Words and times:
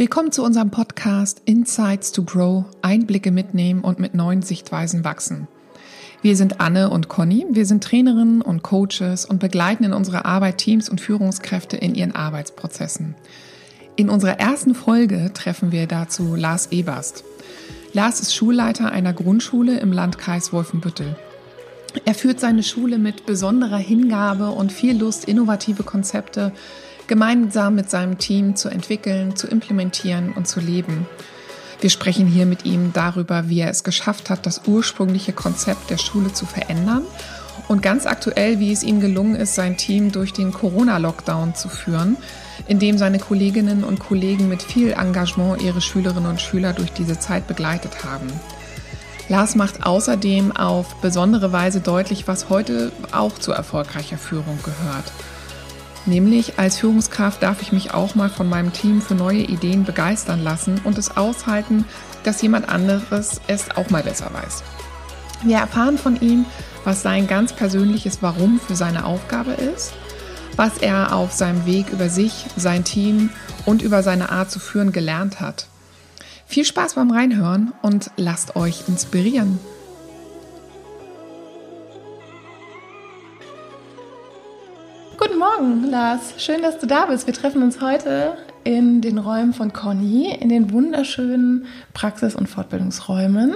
Willkommen 0.00 0.32
zu 0.32 0.42
unserem 0.42 0.70
Podcast 0.70 1.42
Insights 1.44 2.10
to 2.10 2.22
Grow, 2.22 2.64
Einblicke 2.80 3.30
mitnehmen 3.30 3.82
und 3.82 3.98
mit 3.98 4.14
neuen 4.14 4.40
Sichtweisen 4.40 5.04
wachsen. 5.04 5.46
Wir 6.22 6.36
sind 6.36 6.58
Anne 6.58 6.88
und 6.88 7.10
Conny, 7.10 7.44
wir 7.50 7.66
sind 7.66 7.84
Trainerinnen 7.84 8.40
und 8.40 8.62
Coaches 8.62 9.26
und 9.26 9.40
begleiten 9.40 9.84
in 9.84 9.92
unserer 9.92 10.24
Arbeit 10.24 10.56
Teams 10.56 10.88
und 10.88 11.02
Führungskräfte 11.02 11.76
in 11.76 11.94
ihren 11.94 12.14
Arbeitsprozessen. 12.14 13.14
In 13.94 14.08
unserer 14.08 14.40
ersten 14.40 14.74
Folge 14.74 15.32
treffen 15.34 15.70
wir 15.70 15.86
dazu 15.86 16.34
Lars 16.34 16.68
Eberst. 16.72 17.22
Lars 17.92 18.20
ist 18.20 18.34
Schulleiter 18.34 18.90
einer 18.92 19.12
Grundschule 19.12 19.80
im 19.80 19.92
Landkreis 19.92 20.50
Wolfenbüttel. 20.50 21.14
Er 22.06 22.14
führt 22.14 22.40
seine 22.40 22.62
Schule 22.62 22.96
mit 22.96 23.26
besonderer 23.26 23.76
Hingabe 23.76 24.48
und 24.48 24.72
viel 24.72 24.98
Lust, 24.98 25.26
innovative 25.26 25.82
Konzepte 25.82 26.52
gemeinsam 27.10 27.74
mit 27.74 27.90
seinem 27.90 28.18
Team 28.18 28.54
zu 28.54 28.68
entwickeln, 28.68 29.34
zu 29.34 29.48
implementieren 29.48 30.32
und 30.32 30.46
zu 30.46 30.60
leben. 30.60 31.08
Wir 31.80 31.90
sprechen 31.90 32.28
hier 32.28 32.46
mit 32.46 32.64
ihm 32.64 32.92
darüber, 32.92 33.48
wie 33.48 33.58
er 33.58 33.68
es 33.68 33.82
geschafft 33.82 34.30
hat, 34.30 34.46
das 34.46 34.62
ursprüngliche 34.68 35.32
Konzept 35.32 35.90
der 35.90 35.98
Schule 35.98 36.32
zu 36.32 36.46
verändern 36.46 37.02
und 37.66 37.82
ganz 37.82 38.06
aktuell, 38.06 38.60
wie 38.60 38.70
es 38.70 38.84
ihm 38.84 39.00
gelungen 39.00 39.34
ist, 39.34 39.56
sein 39.56 39.76
Team 39.76 40.12
durch 40.12 40.32
den 40.32 40.52
Corona-Lockdown 40.52 41.56
zu 41.56 41.68
führen, 41.68 42.16
indem 42.68 42.96
seine 42.96 43.18
Kolleginnen 43.18 43.82
und 43.82 43.98
Kollegen 43.98 44.48
mit 44.48 44.62
viel 44.62 44.92
Engagement 44.92 45.60
ihre 45.60 45.80
Schülerinnen 45.80 46.30
und 46.30 46.40
Schüler 46.40 46.74
durch 46.74 46.92
diese 46.92 47.18
Zeit 47.18 47.48
begleitet 47.48 48.04
haben. 48.04 48.28
Lars 49.28 49.56
macht 49.56 49.84
außerdem 49.84 50.54
auf 50.56 50.94
besondere 51.00 51.50
Weise 51.50 51.80
deutlich, 51.80 52.28
was 52.28 52.50
heute 52.50 52.92
auch 53.10 53.36
zu 53.36 53.50
erfolgreicher 53.50 54.16
Führung 54.16 54.60
gehört. 54.62 55.12
Nämlich 56.06 56.58
als 56.58 56.78
Führungskraft 56.78 57.42
darf 57.42 57.60
ich 57.62 57.72
mich 57.72 57.92
auch 57.92 58.14
mal 58.14 58.30
von 58.30 58.48
meinem 58.48 58.72
Team 58.72 59.02
für 59.02 59.14
neue 59.14 59.42
Ideen 59.42 59.84
begeistern 59.84 60.42
lassen 60.42 60.80
und 60.84 60.98
es 60.98 61.16
aushalten, 61.16 61.84
dass 62.24 62.42
jemand 62.42 62.68
anderes 62.68 63.40
es 63.46 63.70
auch 63.76 63.90
mal 63.90 64.02
besser 64.02 64.30
weiß. 64.32 64.62
Wir 65.42 65.58
erfahren 65.58 65.98
von 65.98 66.20
ihm, 66.20 66.46
was 66.84 67.02
sein 67.02 67.26
ganz 67.26 67.52
persönliches 67.52 68.22
Warum 68.22 68.60
für 68.60 68.76
seine 68.76 69.04
Aufgabe 69.04 69.52
ist, 69.52 69.92
was 70.56 70.78
er 70.78 71.14
auf 71.14 71.32
seinem 71.32 71.66
Weg 71.66 71.90
über 71.90 72.08
sich, 72.08 72.46
sein 72.56 72.84
Team 72.84 73.30
und 73.66 73.82
über 73.82 74.02
seine 74.02 74.30
Art 74.30 74.50
zu 74.50 74.58
führen 74.58 74.92
gelernt 74.92 75.40
hat. 75.40 75.66
Viel 76.46 76.64
Spaß 76.64 76.94
beim 76.94 77.10
Reinhören 77.10 77.72
und 77.82 78.10
lasst 78.16 78.56
euch 78.56 78.84
inspirieren. 78.88 79.58
Guten 85.20 85.38
Morgen, 85.38 85.90
Lars. 85.90 86.32
Schön, 86.38 86.62
dass 86.62 86.78
du 86.78 86.86
da 86.86 87.04
bist. 87.04 87.26
Wir 87.26 87.34
treffen 87.34 87.62
uns 87.62 87.82
heute 87.82 88.38
in 88.64 89.02
den 89.02 89.18
Räumen 89.18 89.52
von 89.52 89.70
Conny, 89.70 90.34
in 90.40 90.48
den 90.48 90.72
wunderschönen 90.72 91.66
Praxis- 91.92 92.34
und 92.34 92.48
Fortbildungsräumen. 92.48 93.54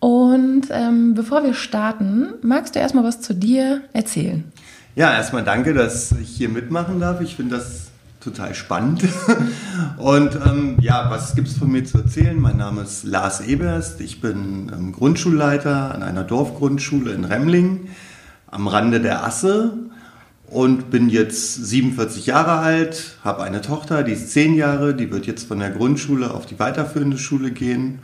Und 0.00 0.68
ähm, 0.70 1.12
bevor 1.12 1.44
wir 1.44 1.52
starten, 1.52 2.32
magst 2.40 2.74
du 2.74 2.78
erstmal 2.78 3.04
was 3.04 3.20
zu 3.20 3.34
dir 3.34 3.82
erzählen? 3.92 4.50
Ja, 4.94 5.12
erstmal 5.12 5.44
danke, 5.44 5.74
dass 5.74 6.12
ich 6.12 6.30
hier 6.30 6.48
mitmachen 6.48 6.98
darf. 6.98 7.20
Ich 7.20 7.36
finde 7.36 7.56
das 7.56 7.88
total 8.20 8.54
spannend. 8.54 9.04
Und 9.98 10.34
ähm, 10.46 10.78
ja, 10.80 11.10
was 11.10 11.34
gibt 11.34 11.48
es 11.48 11.58
von 11.58 11.70
mir 11.70 11.84
zu 11.84 11.98
erzählen? 11.98 12.40
Mein 12.40 12.56
Name 12.56 12.80
ist 12.80 13.04
Lars 13.04 13.42
Eberst. 13.42 14.00
Ich 14.00 14.22
bin 14.22 14.72
ähm, 14.74 14.92
Grundschulleiter 14.92 15.94
an 15.94 16.02
einer 16.02 16.24
Dorfgrundschule 16.24 17.12
in 17.12 17.26
Remling 17.26 17.90
am 18.46 18.66
Rande 18.66 19.00
der 19.00 19.24
Asse 19.24 19.74
und 20.50 20.90
bin 20.90 21.08
jetzt 21.08 21.54
47 21.54 22.26
Jahre 22.26 22.52
alt, 22.58 23.16
habe 23.24 23.42
eine 23.42 23.60
Tochter, 23.60 24.02
die 24.02 24.12
ist 24.12 24.30
10 24.30 24.54
Jahre, 24.54 24.94
die 24.94 25.10
wird 25.10 25.26
jetzt 25.26 25.48
von 25.48 25.58
der 25.58 25.70
Grundschule 25.70 26.32
auf 26.32 26.46
die 26.46 26.58
weiterführende 26.58 27.18
Schule 27.18 27.50
gehen. 27.50 27.98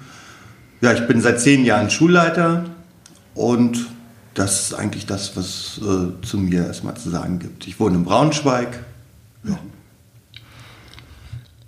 Ja, 0.81 0.93
ich 0.93 1.07
bin 1.07 1.21
seit 1.21 1.41
10 1.41 1.65
Jahren 1.65 1.91
Schulleiter 1.91 2.65
und 3.35 3.87
das 4.35 4.63
ist 4.63 4.75
eigentlich 4.75 5.07
das, 5.07 5.37
was 5.37 5.81
äh, 5.83 6.27
zu 6.27 6.39
mir 6.39 6.67
erstmal 6.67 6.97
zu 6.97 7.11
sagen 7.11 7.39
gibt. 7.39 7.67
Ich 7.67 7.79
wohne 7.79 7.97
in 7.97 8.05
Braunschweig. 8.05 8.83
Ja. 9.45 9.59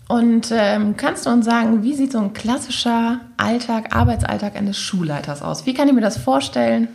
Und 0.08 0.50
ähm, 0.52 0.96
kannst 0.96 1.26
du 1.26 1.30
uns 1.30 1.44
sagen, 1.44 1.82
wie 1.82 1.94
sieht 1.94 2.12
so 2.12 2.18
ein 2.18 2.32
klassischer 2.32 3.20
Alltag, 3.36 3.94
Arbeitsalltag 3.94 4.56
eines 4.56 4.78
Schulleiters 4.78 5.42
aus? 5.42 5.66
Wie 5.66 5.74
kann 5.74 5.88
ich 5.88 5.94
mir 5.94 6.00
das 6.00 6.18
vorstellen? 6.18 6.88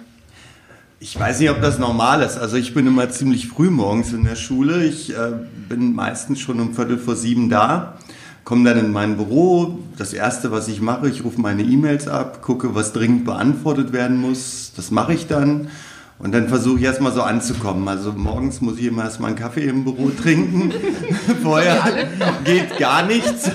Ich 1.01 1.17
weiß 1.17 1.39
nicht, 1.39 1.49
ob 1.49 1.61
das 1.61 1.79
normal 1.79 2.21
ist. 2.23 2.37
Also 2.37 2.57
ich 2.57 2.73
bin 2.73 2.85
immer 2.85 3.09
ziemlich 3.09 3.47
früh 3.47 3.69
morgens 3.69 4.11
in 4.11 4.25
der 4.25 4.35
Schule. 4.35 4.83
Ich 4.83 5.15
äh, 5.15 5.31
bin 5.69 5.95
meistens 5.95 6.41
schon 6.41 6.59
um 6.59 6.73
Viertel 6.73 6.97
vor 6.97 7.15
sieben 7.15 7.49
da, 7.49 7.97
komme 8.43 8.69
dann 8.69 8.77
in 8.85 8.91
mein 8.91 9.15
Büro. 9.15 9.79
Das 9.97 10.11
Erste, 10.11 10.51
was 10.51 10.67
ich 10.67 10.81
mache, 10.81 11.07
ich 11.07 11.23
rufe 11.23 11.39
meine 11.39 11.63
E-Mails 11.63 12.09
ab, 12.09 12.41
gucke, 12.41 12.75
was 12.75 12.91
dringend 12.91 13.23
beantwortet 13.23 13.93
werden 13.93 14.17
muss. 14.17 14.73
Das 14.75 14.91
mache 14.91 15.13
ich 15.13 15.27
dann. 15.27 15.69
Und 16.17 16.33
dann 16.33 16.49
versuche 16.49 16.79
ich 16.79 16.83
erstmal 16.83 17.13
so 17.13 17.21
anzukommen. 17.21 17.87
Also 17.87 18.11
morgens 18.11 18.59
muss 18.59 18.77
ich 18.77 18.87
immer 18.87 19.05
erstmal 19.05 19.29
einen 19.29 19.39
Kaffee 19.39 19.69
im 19.69 19.85
Büro 19.85 20.09
trinken. 20.09 20.73
Vorher 21.41 22.09
geht 22.43 22.77
gar 22.77 23.05
nichts. 23.05 23.49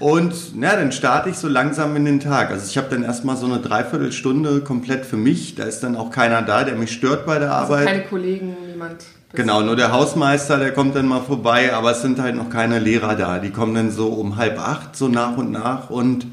Und 0.00 0.56
na, 0.56 0.76
dann 0.76 0.92
starte 0.92 1.28
ich 1.28 1.36
so 1.36 1.46
langsam 1.46 1.94
in 1.94 2.06
den 2.06 2.20
Tag. 2.20 2.50
Also 2.50 2.66
ich 2.66 2.78
habe 2.78 2.88
dann 2.90 3.02
erstmal 3.02 3.36
so 3.36 3.44
eine 3.44 3.58
Dreiviertelstunde 3.58 4.62
komplett 4.62 5.04
für 5.04 5.18
mich. 5.18 5.56
Da 5.56 5.64
ist 5.64 5.80
dann 5.80 5.94
auch 5.94 6.10
keiner 6.10 6.40
da, 6.40 6.64
der 6.64 6.74
mich 6.74 6.90
stört 6.90 7.26
bei 7.26 7.38
der 7.38 7.54
also 7.54 7.74
Arbeit. 7.74 7.86
Keine 7.86 8.02
Kollegen, 8.04 8.56
niemand. 8.66 9.04
Genau, 9.34 9.60
nur 9.60 9.76
der 9.76 9.92
Hausmeister, 9.92 10.58
der 10.58 10.72
kommt 10.72 10.96
dann 10.96 11.06
mal 11.06 11.20
vorbei, 11.20 11.72
aber 11.72 11.92
es 11.92 12.02
sind 12.02 12.18
halt 12.18 12.34
noch 12.34 12.48
keine 12.48 12.78
Lehrer 12.78 13.14
da. 13.14 13.38
Die 13.38 13.50
kommen 13.50 13.74
dann 13.74 13.90
so 13.92 14.08
um 14.08 14.36
halb 14.36 14.58
acht, 14.58 14.96
so 14.96 15.06
nach 15.06 15.36
und 15.36 15.52
nach. 15.52 15.90
Und 15.90 16.26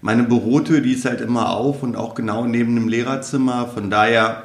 meine 0.00 0.24
Bürotür, 0.24 0.80
die 0.80 0.94
ist 0.94 1.04
halt 1.04 1.20
immer 1.20 1.50
auf 1.50 1.82
und 1.82 1.96
auch 1.96 2.14
genau 2.14 2.46
neben 2.46 2.74
dem 2.74 2.88
Lehrerzimmer. 2.88 3.68
Von 3.72 3.90
daher 3.90 4.44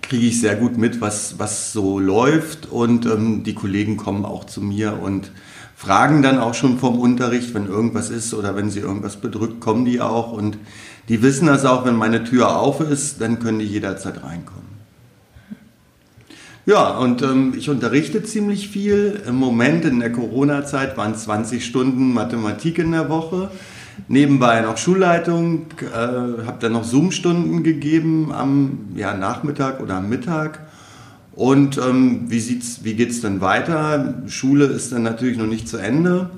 kriege 0.00 0.26
ich 0.26 0.40
sehr 0.40 0.54
gut 0.54 0.78
mit, 0.78 1.00
was, 1.00 1.38
was 1.38 1.72
so 1.72 1.98
läuft. 1.98 2.70
Und 2.70 3.04
ähm, 3.04 3.42
die 3.42 3.54
Kollegen 3.54 3.96
kommen 3.96 4.24
auch 4.24 4.44
zu 4.44 4.60
mir 4.60 4.98
und 5.02 5.32
fragen 5.76 6.22
dann 6.22 6.38
auch 6.38 6.54
schon 6.54 6.78
vom 6.78 6.98
Unterricht, 6.98 7.54
wenn 7.54 7.66
irgendwas 7.66 8.10
ist 8.10 8.34
oder 8.34 8.56
wenn 8.56 8.70
sie 8.70 8.80
irgendwas 8.80 9.16
bedrückt, 9.16 9.60
kommen 9.60 9.84
die 9.84 10.00
auch 10.00 10.32
und 10.32 10.58
die 11.08 11.22
wissen 11.22 11.46
das 11.46 11.64
auch, 11.64 11.84
wenn 11.84 11.96
meine 11.96 12.24
Tür 12.24 12.56
auf 12.58 12.80
ist, 12.80 13.20
dann 13.20 13.38
können 13.38 13.58
die 13.58 13.66
jederzeit 13.66 14.22
reinkommen. 14.22 14.64
Ja, 16.66 16.96
und 16.96 17.20
ähm, 17.20 17.52
ich 17.58 17.68
unterrichte 17.68 18.22
ziemlich 18.22 18.70
viel. 18.70 19.20
Im 19.28 19.34
Moment 19.34 19.84
in 19.84 20.00
der 20.00 20.10
Corona-Zeit 20.10 20.96
waren 20.96 21.14
20 21.14 21.62
Stunden 21.62 22.14
Mathematik 22.14 22.78
in 22.78 22.92
der 22.92 23.10
Woche. 23.10 23.50
Nebenbei 24.08 24.62
noch 24.62 24.78
Schulleitung, 24.78 25.66
äh, 25.82 25.96
habe 25.96 26.56
dann 26.60 26.72
noch 26.72 26.84
Zoom-Stunden 26.84 27.62
gegeben 27.62 28.32
am 28.32 28.78
ja, 28.96 29.14
Nachmittag 29.14 29.80
oder 29.80 29.96
am 29.96 30.08
Mittag. 30.08 30.63
Und 31.34 31.78
ähm, 31.78 32.30
wie, 32.30 32.60
wie 32.82 32.94
geht 32.94 33.10
es 33.10 33.20
denn 33.20 33.40
weiter? 33.40 34.22
Schule 34.26 34.66
ist 34.66 34.92
dann 34.92 35.02
natürlich 35.02 35.36
noch 35.36 35.46
nicht 35.46 35.68
zu 35.68 35.78
Ende. 35.78 36.30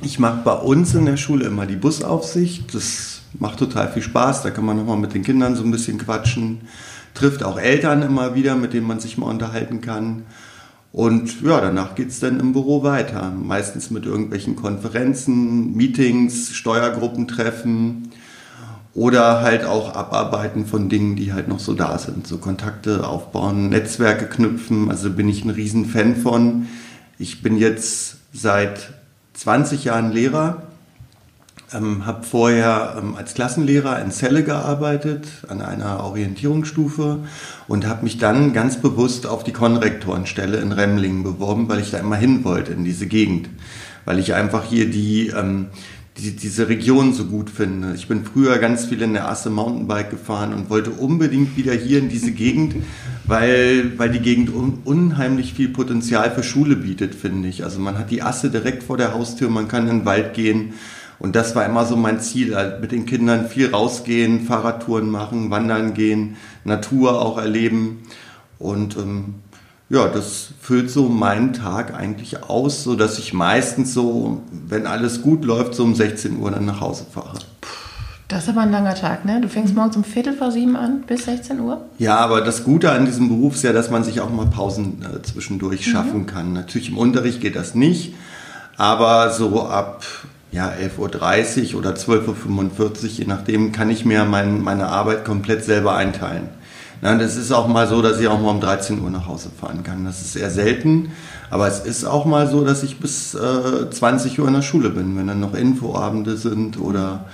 Ich 0.00 0.18
mache 0.18 0.40
bei 0.44 0.52
uns 0.52 0.94
in 0.94 1.06
der 1.06 1.16
Schule 1.16 1.46
immer 1.46 1.66
die 1.66 1.76
Busaufsicht. 1.76 2.72
Das 2.74 3.22
macht 3.38 3.58
total 3.58 3.90
viel 3.90 4.02
Spaß. 4.02 4.42
Da 4.42 4.50
kann 4.50 4.64
man 4.64 4.76
nochmal 4.76 4.98
mit 4.98 5.14
den 5.14 5.24
Kindern 5.24 5.56
so 5.56 5.64
ein 5.64 5.70
bisschen 5.70 5.98
quatschen. 5.98 6.62
Trifft 7.14 7.42
auch 7.42 7.58
Eltern 7.58 8.02
immer 8.02 8.34
wieder, 8.34 8.54
mit 8.54 8.72
denen 8.72 8.86
man 8.86 9.00
sich 9.00 9.18
mal 9.18 9.26
unterhalten 9.26 9.80
kann. 9.80 10.22
Und 10.92 11.42
ja, 11.42 11.60
danach 11.60 11.94
geht 11.94 12.08
es 12.08 12.20
dann 12.20 12.38
im 12.38 12.52
Büro 12.52 12.82
weiter. 12.82 13.30
Meistens 13.30 13.90
mit 13.90 14.06
irgendwelchen 14.06 14.56
Konferenzen, 14.56 15.74
Meetings, 15.74 16.50
Steuergruppentreffen 16.54 18.10
oder 18.94 19.40
halt 19.40 19.64
auch 19.64 19.94
Abarbeiten 19.94 20.66
von 20.66 20.88
Dingen, 20.88 21.16
die 21.16 21.32
halt 21.32 21.48
noch 21.48 21.58
so 21.58 21.72
da 21.72 21.98
sind. 21.98 22.26
So 22.26 22.38
Kontakte 22.38 23.06
aufbauen, 23.06 23.70
Netzwerke 23.70 24.26
knüpfen. 24.26 24.90
Also 24.90 25.10
bin 25.10 25.28
ich 25.28 25.44
ein 25.44 25.50
Riesenfan 25.50 26.16
von. 26.16 26.66
Ich 27.18 27.42
bin 27.42 27.56
jetzt 27.56 28.16
seit 28.32 28.92
20 29.34 29.84
Jahren 29.84 30.12
Lehrer, 30.12 30.62
ähm, 31.72 32.04
habe 32.04 32.22
vorher 32.22 32.96
ähm, 32.98 33.16
als 33.16 33.32
Klassenlehrer 33.32 34.02
in 34.02 34.10
Celle 34.10 34.44
gearbeitet, 34.44 35.26
an 35.48 35.62
einer 35.62 36.04
Orientierungsstufe 36.04 37.20
und 37.68 37.86
habe 37.86 38.04
mich 38.04 38.18
dann 38.18 38.52
ganz 38.52 38.76
bewusst 38.76 39.26
auf 39.26 39.42
die 39.42 39.52
Konrektorenstelle 39.52 40.58
in 40.58 40.72
Remlingen 40.72 41.22
beworben, 41.22 41.68
weil 41.68 41.80
ich 41.80 41.90
da 41.90 41.98
immer 41.98 42.16
hin 42.16 42.44
wollte 42.44 42.72
in 42.72 42.84
diese 42.84 43.06
Gegend. 43.06 43.48
Weil 44.04 44.18
ich 44.18 44.34
einfach 44.34 44.64
hier 44.64 44.90
die, 44.90 45.28
ähm, 45.28 45.68
die, 46.18 46.36
diese 46.36 46.68
Region 46.68 47.14
so 47.14 47.24
gut 47.24 47.48
finde. 47.48 47.94
Ich 47.94 48.06
bin 48.08 48.24
früher 48.24 48.58
ganz 48.58 48.84
viel 48.84 49.00
in 49.02 49.14
der 49.14 49.28
Asse 49.28 49.50
Mountainbike 49.50 50.10
gefahren 50.10 50.52
und 50.52 50.68
wollte 50.68 50.90
unbedingt 50.90 51.56
wieder 51.56 51.72
hier 51.72 51.98
in 51.98 52.08
diese 52.08 52.32
Gegend, 52.32 52.74
weil, 53.24 53.98
weil 53.98 54.10
die 54.10 54.20
Gegend 54.20 54.54
un, 54.54 54.80
unheimlich 54.84 55.54
viel 55.54 55.68
Potenzial 55.68 56.30
für 56.30 56.42
Schule 56.42 56.76
bietet, 56.76 57.14
finde 57.14 57.48
ich. 57.48 57.64
Also 57.64 57.80
man 57.80 57.98
hat 57.98 58.10
die 58.10 58.22
Asse 58.22 58.50
direkt 58.50 58.82
vor 58.82 58.96
der 58.96 59.14
Haustür, 59.14 59.48
man 59.48 59.68
kann 59.68 59.88
in 59.88 60.00
den 60.00 60.04
Wald 60.04 60.34
gehen. 60.34 60.74
Und 61.18 61.36
das 61.36 61.54
war 61.54 61.64
immer 61.64 61.86
so 61.86 61.96
mein 61.96 62.20
Ziel, 62.20 62.56
halt 62.56 62.80
mit 62.80 62.90
den 62.90 63.06
Kindern 63.06 63.48
viel 63.48 63.70
rausgehen, 63.70 64.40
Fahrradtouren 64.40 65.08
machen, 65.08 65.50
wandern 65.50 65.94
gehen, 65.94 66.36
Natur 66.64 67.22
auch 67.22 67.38
erleben. 67.38 68.02
Und 68.58 68.96
ähm, 68.96 69.34
ja, 69.92 70.08
das 70.08 70.48
füllt 70.58 70.90
so 70.90 71.10
meinen 71.10 71.52
Tag 71.52 71.94
eigentlich 71.94 72.44
aus, 72.44 72.82
so 72.82 72.94
dass 72.94 73.18
ich 73.18 73.34
meistens 73.34 73.92
so, 73.92 74.40
wenn 74.50 74.86
alles 74.86 75.20
gut 75.20 75.44
läuft, 75.44 75.74
so 75.74 75.84
um 75.84 75.94
16 75.94 76.38
Uhr 76.38 76.50
dann 76.50 76.64
nach 76.64 76.80
Hause 76.80 77.04
fahre. 77.12 77.38
Das 78.26 78.44
ist 78.44 78.48
aber 78.48 78.62
ein 78.62 78.70
langer 78.70 78.94
Tag, 78.94 79.26
ne? 79.26 79.42
Du 79.42 79.48
fängst 79.48 79.74
morgens 79.74 79.94
um 79.94 80.04
Viertel 80.04 80.32
vor 80.32 80.50
sieben 80.50 80.76
an 80.76 81.02
bis 81.06 81.26
16 81.26 81.60
Uhr? 81.60 81.82
Ja, 81.98 82.16
aber 82.16 82.40
das 82.40 82.64
Gute 82.64 82.90
an 82.90 83.04
diesem 83.04 83.28
Beruf 83.28 83.56
ist 83.56 83.64
ja, 83.64 83.74
dass 83.74 83.90
man 83.90 84.02
sich 84.02 84.22
auch 84.22 84.30
mal 84.30 84.46
Pausen 84.46 85.02
äh, 85.02 85.20
zwischendurch 85.20 85.86
mhm. 85.86 85.90
schaffen 85.90 86.26
kann. 86.26 86.54
Natürlich 86.54 86.88
im 86.88 86.96
Unterricht 86.96 87.42
geht 87.42 87.54
das 87.54 87.74
nicht, 87.74 88.14
aber 88.78 89.30
so 89.30 89.66
ab 89.66 90.06
ja, 90.52 90.70
11.30 90.70 91.74
Uhr 91.74 91.80
oder 91.80 91.90
12.45 91.90 92.80
Uhr, 92.80 93.08
je 93.08 93.24
nachdem, 93.26 93.72
kann 93.72 93.90
ich 93.90 94.06
mir 94.06 94.24
mein, 94.24 94.62
meine 94.62 94.86
Arbeit 94.88 95.26
komplett 95.26 95.64
selber 95.64 95.94
einteilen. 95.94 96.48
Ja, 97.02 97.16
das 97.16 97.36
ist 97.36 97.50
auch 97.50 97.66
mal 97.66 97.88
so, 97.88 98.00
dass 98.00 98.20
ich 98.20 98.28
auch 98.28 98.40
mal 98.40 98.50
um 98.50 98.60
13 98.60 99.00
Uhr 99.00 99.10
nach 99.10 99.26
Hause 99.26 99.50
fahren 99.50 99.82
kann. 99.82 100.04
Das 100.04 100.22
ist 100.22 100.36
eher 100.36 100.50
selten, 100.50 101.10
aber 101.50 101.66
es 101.66 101.80
ist 101.80 102.04
auch 102.04 102.24
mal 102.24 102.48
so, 102.48 102.64
dass 102.64 102.84
ich 102.84 103.00
bis 103.00 103.34
äh, 103.34 103.90
20 103.90 104.38
Uhr 104.38 104.46
in 104.46 104.54
der 104.54 104.62
Schule 104.62 104.90
bin, 104.90 105.16
wenn 105.18 105.26
dann 105.26 105.40
noch 105.40 105.54
Infoabende 105.54 106.36
sind 106.36 106.78
oder 106.78 107.24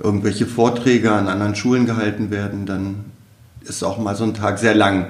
irgendwelche 0.00 0.46
Vorträge 0.46 1.12
an 1.12 1.28
anderen 1.28 1.54
Schulen 1.54 1.84
gehalten 1.84 2.30
werden, 2.30 2.64
dann 2.64 3.04
ist 3.60 3.82
auch 3.82 3.98
mal 3.98 4.16
so 4.16 4.24
ein 4.24 4.32
Tag 4.32 4.58
sehr 4.58 4.74
lang. 4.74 5.08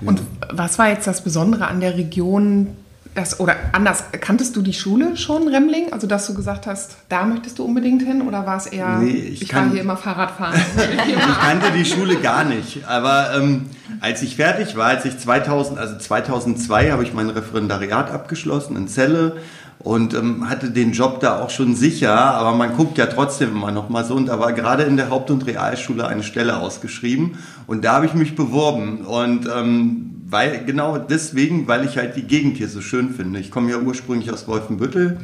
Und 0.00 0.22
was 0.52 0.78
war 0.78 0.88
jetzt 0.88 1.08
das 1.08 1.24
Besondere 1.24 1.66
an 1.66 1.80
der 1.80 1.96
Region, 1.96 2.68
das, 3.14 3.40
oder 3.40 3.56
anders, 3.72 4.04
kanntest 4.20 4.54
du 4.54 4.62
die 4.62 4.72
Schule 4.72 5.16
schon, 5.16 5.48
Remling? 5.48 5.92
Also, 5.92 6.06
dass 6.06 6.26
du 6.26 6.34
gesagt 6.34 6.66
hast, 6.66 6.96
da 7.08 7.24
möchtest 7.24 7.58
du 7.58 7.64
unbedingt 7.64 8.02
hin? 8.02 8.22
Oder 8.22 8.46
war 8.46 8.56
es 8.56 8.66
eher, 8.66 8.98
nee, 8.98 9.10
ich, 9.10 9.42
ich 9.42 9.48
kann, 9.48 9.66
war 9.66 9.72
hier 9.72 9.82
immer 9.82 9.96
Fahrradfahren? 9.96 10.60
ich 11.08 11.38
kannte 11.38 11.72
die 11.76 11.84
Schule 11.84 12.16
gar 12.16 12.44
nicht. 12.44 12.86
Aber 12.86 13.34
ähm, 13.36 13.66
als 14.00 14.22
ich 14.22 14.36
fertig 14.36 14.76
war, 14.76 14.86
als 14.86 15.04
ich 15.04 15.18
2000, 15.18 15.78
also 15.78 15.98
2002 15.98 16.92
habe 16.92 17.02
ich 17.02 17.12
mein 17.12 17.30
Referendariat 17.30 18.10
abgeschlossen 18.10 18.76
in 18.76 18.86
Celle 18.86 19.36
und 19.80 20.14
ähm, 20.14 20.48
hatte 20.48 20.70
den 20.70 20.92
Job 20.92 21.20
da 21.20 21.40
auch 21.40 21.50
schon 21.50 21.74
sicher, 21.74 22.14
aber 22.14 22.54
man 22.54 22.76
guckt 22.76 22.98
ja 22.98 23.06
trotzdem 23.06 23.50
immer 23.50 23.72
noch 23.72 23.88
mal 23.88 24.04
so 24.04 24.14
und 24.14 24.26
da 24.26 24.38
war 24.38 24.52
gerade 24.52 24.82
in 24.82 24.96
der 24.96 25.08
Haupt- 25.08 25.30
und 25.30 25.46
Realschule 25.46 26.06
eine 26.06 26.22
Stelle 26.22 26.58
ausgeschrieben 26.58 27.38
und 27.66 27.84
da 27.84 27.94
habe 27.94 28.06
ich 28.06 28.14
mich 28.14 28.36
beworben 28.36 29.06
und 29.06 29.48
ähm, 29.52 30.19
weil 30.30 30.64
genau 30.64 30.96
deswegen, 30.96 31.66
weil 31.66 31.84
ich 31.84 31.96
halt 31.96 32.16
die 32.16 32.22
Gegend 32.22 32.56
hier 32.56 32.68
so 32.68 32.80
schön 32.80 33.10
finde. 33.10 33.40
Ich 33.40 33.50
komme 33.50 33.70
ja 33.70 33.78
ursprünglich 33.78 34.32
aus 34.32 34.46
Wolfenbüttel 34.46 35.18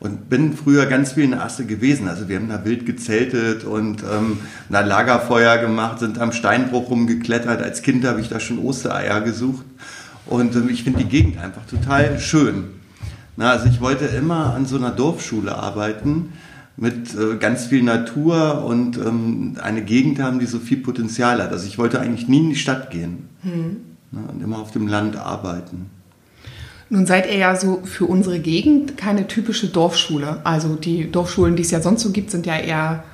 und 0.00 0.30
bin 0.30 0.54
früher 0.56 0.86
ganz 0.86 1.12
viel 1.12 1.24
in 1.24 1.34
Asse 1.34 1.66
gewesen. 1.66 2.08
Also 2.08 2.28
wir 2.28 2.36
haben 2.36 2.48
da 2.48 2.64
wild 2.64 2.86
gezeltet 2.86 3.64
und 3.64 4.02
ähm, 4.02 4.38
da 4.70 4.80
Lagerfeuer 4.80 5.58
gemacht, 5.58 5.98
sind 5.98 6.18
am 6.18 6.32
Steinbruch 6.32 6.90
rumgeklettert. 6.90 7.62
Als 7.62 7.82
Kind 7.82 8.04
habe 8.06 8.20
ich 8.20 8.28
da 8.28 8.40
schon 8.40 8.58
Ostereier 8.58 9.20
gesucht 9.20 9.66
und 10.26 10.54
ähm, 10.56 10.68
ich 10.70 10.84
finde 10.84 11.00
die 11.00 11.08
Gegend 11.08 11.38
einfach 11.38 11.66
total 11.66 12.18
schön. 12.18 12.64
Na, 13.36 13.50
also 13.50 13.66
ich 13.66 13.80
wollte 13.80 14.06
immer 14.06 14.54
an 14.54 14.66
so 14.66 14.76
einer 14.76 14.90
Dorfschule 14.90 15.54
arbeiten 15.54 16.32
mit 16.76 17.14
äh, 17.14 17.36
ganz 17.36 17.66
viel 17.66 17.82
Natur 17.82 18.64
und 18.64 18.96
ähm, 18.96 19.56
eine 19.60 19.82
Gegend 19.82 20.20
haben, 20.20 20.38
die 20.38 20.46
so 20.46 20.58
viel 20.58 20.78
Potenzial 20.78 21.42
hat. 21.42 21.50
Also 21.50 21.66
ich 21.66 21.76
wollte 21.76 22.00
eigentlich 22.00 22.28
nie 22.28 22.38
in 22.38 22.50
die 22.50 22.56
Stadt 22.56 22.90
gehen 22.90 23.28
hm. 23.42 23.87
Na, 24.10 24.20
und 24.32 24.42
immer 24.42 24.58
auf 24.58 24.70
dem 24.70 24.88
Land 24.88 25.16
arbeiten. 25.16 25.90
Nun 26.90 27.06
seid 27.06 27.26
ihr 27.26 27.36
ja 27.36 27.54
so 27.54 27.82
für 27.84 28.06
unsere 28.06 28.38
Gegend 28.38 28.96
keine 28.96 29.26
typische 29.26 29.66
Dorfschule. 29.66 30.40
Also 30.44 30.74
die 30.74 31.10
Dorfschulen, 31.10 31.54
die 31.54 31.62
es 31.62 31.70
ja 31.70 31.82
sonst 31.82 32.02
so 32.02 32.10
gibt, 32.10 32.30
sind 32.30 32.46
ja 32.46 32.56
eher 32.56 33.04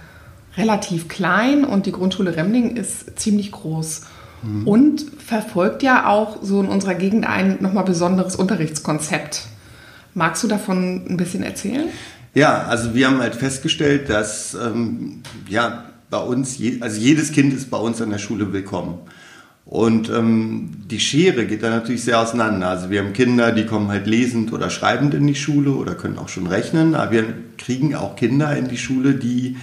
relativ 0.57 1.09
klein 1.09 1.65
und 1.65 1.87
die 1.87 1.93
Grundschule 1.93 2.37
Remling 2.37 2.77
ist 2.77 3.19
ziemlich 3.19 3.51
groß. 3.51 4.03
Hm. 4.43 4.69
Und 4.69 5.05
verfolgt 5.19 5.83
ja 5.83 6.09
auch 6.09 6.39
so 6.43 6.61
in 6.61 6.69
unserer 6.69 6.95
Gegend 6.95 7.27
ein 7.27 7.59
nochmal 7.61 7.85
besonderes 7.85 8.37
Unterrichtskonzept. 8.37 9.47
Magst 10.15 10.45
du 10.45 10.49
davon 10.49 11.07
ein 11.09 11.17
bisschen 11.17 11.43
erzählen? 11.43 11.89
Ja, 12.35 12.65
also 12.65 12.95
wir 12.95 13.09
haben 13.09 13.21
halt 13.21 13.35
festgestellt, 13.35 14.09
dass 14.09 14.55
ähm, 14.55 15.23
ja, 15.49 15.85
bei 16.11 16.19
uns, 16.19 16.59
je, 16.59 16.81
also 16.81 17.01
jedes 17.01 17.33
Kind 17.33 17.53
ist 17.53 17.71
bei 17.71 17.79
uns 17.79 18.01
an 18.01 18.11
der 18.11 18.19
Schule 18.19 18.53
willkommen. 18.53 18.99
Und 19.67 20.11
ähm, 20.11 20.71
die 20.91 21.01
Schere 21.01 21.47
geht 21.47 21.63
da 21.63 21.71
natürlich 21.71 22.05
sehr 22.05 22.21
auseinander. 22.21 22.69
Also 22.69 22.91
wir 22.91 23.03
haben 23.03 23.15
Kinder, 23.15 23.51
die 23.51 23.65
kommen 23.65 23.89
halt 23.89 24.07
lesend 24.07 24.53
oder 24.53 24.69
schreibend 24.69 25.15
in 25.15 25.27
die 25.27 25.35
Schule 25.35 25.71
oder 25.71 25.95
können 25.95 26.19
auch 26.19 26.29
schon 26.29 26.47
rechnen, 26.47 26.95
aber 26.95 27.13
wir 27.13 27.25
kriegen 27.57 27.95
auch 27.95 28.15
Kinder 28.15 28.55
in 28.57 28.69
die 28.69 28.77
Schule, 28.77 29.15
die 29.15 29.57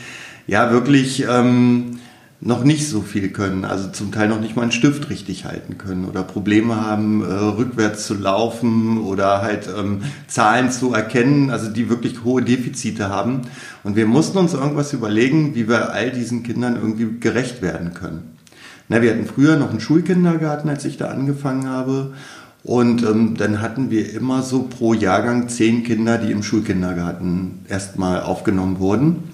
ja 0.47 0.71
wirklich 0.71 1.25
ähm, 1.29 1.99
noch 2.41 2.63
nicht 2.63 2.89
so 2.89 3.01
viel 3.01 3.29
können, 3.29 3.63
also 3.63 3.89
zum 3.91 4.11
Teil 4.11 4.27
noch 4.27 4.41
nicht 4.41 4.55
mal 4.55 4.63
einen 4.63 4.71
Stift 4.71 5.11
richtig 5.11 5.45
halten 5.45 5.77
können 5.77 6.05
oder 6.05 6.23
Probleme 6.23 6.75
haben, 6.75 7.21
äh, 7.23 7.31
rückwärts 7.31 8.07
zu 8.07 8.15
laufen 8.15 8.97
oder 8.97 9.43
halt 9.43 9.69
ähm, 9.77 10.01
Zahlen 10.27 10.71
zu 10.71 10.91
erkennen, 10.91 11.51
also 11.51 11.69
die 11.69 11.89
wirklich 11.89 12.23
hohe 12.23 12.41
Defizite 12.41 13.09
haben. 13.09 13.41
Und 13.83 13.95
wir 13.95 14.07
mussten 14.07 14.39
uns 14.39 14.55
irgendwas 14.55 14.91
überlegen, 14.93 15.53
wie 15.53 15.69
wir 15.69 15.93
all 15.93 16.09
diesen 16.09 16.41
Kindern 16.41 16.77
irgendwie 16.77 17.19
gerecht 17.19 17.61
werden 17.61 17.93
können. 17.93 18.40
Na, 18.91 19.01
wir 19.01 19.11
hatten 19.11 19.25
früher 19.25 19.55
noch 19.55 19.69
einen 19.69 19.79
Schulkindergarten, 19.79 20.69
als 20.69 20.83
ich 20.83 20.97
da 20.97 21.05
angefangen 21.05 21.69
habe. 21.69 22.11
Und 22.61 23.03
ähm, 23.03 23.37
dann 23.37 23.61
hatten 23.61 23.89
wir 23.89 24.13
immer 24.13 24.41
so 24.41 24.63
pro 24.63 24.93
Jahrgang 24.93 25.47
zehn 25.47 25.85
Kinder, 25.85 26.17
die 26.17 26.29
im 26.29 26.43
Schulkindergarten 26.43 27.59
erstmal 27.69 28.21
aufgenommen 28.21 28.79
wurden. 28.79 29.29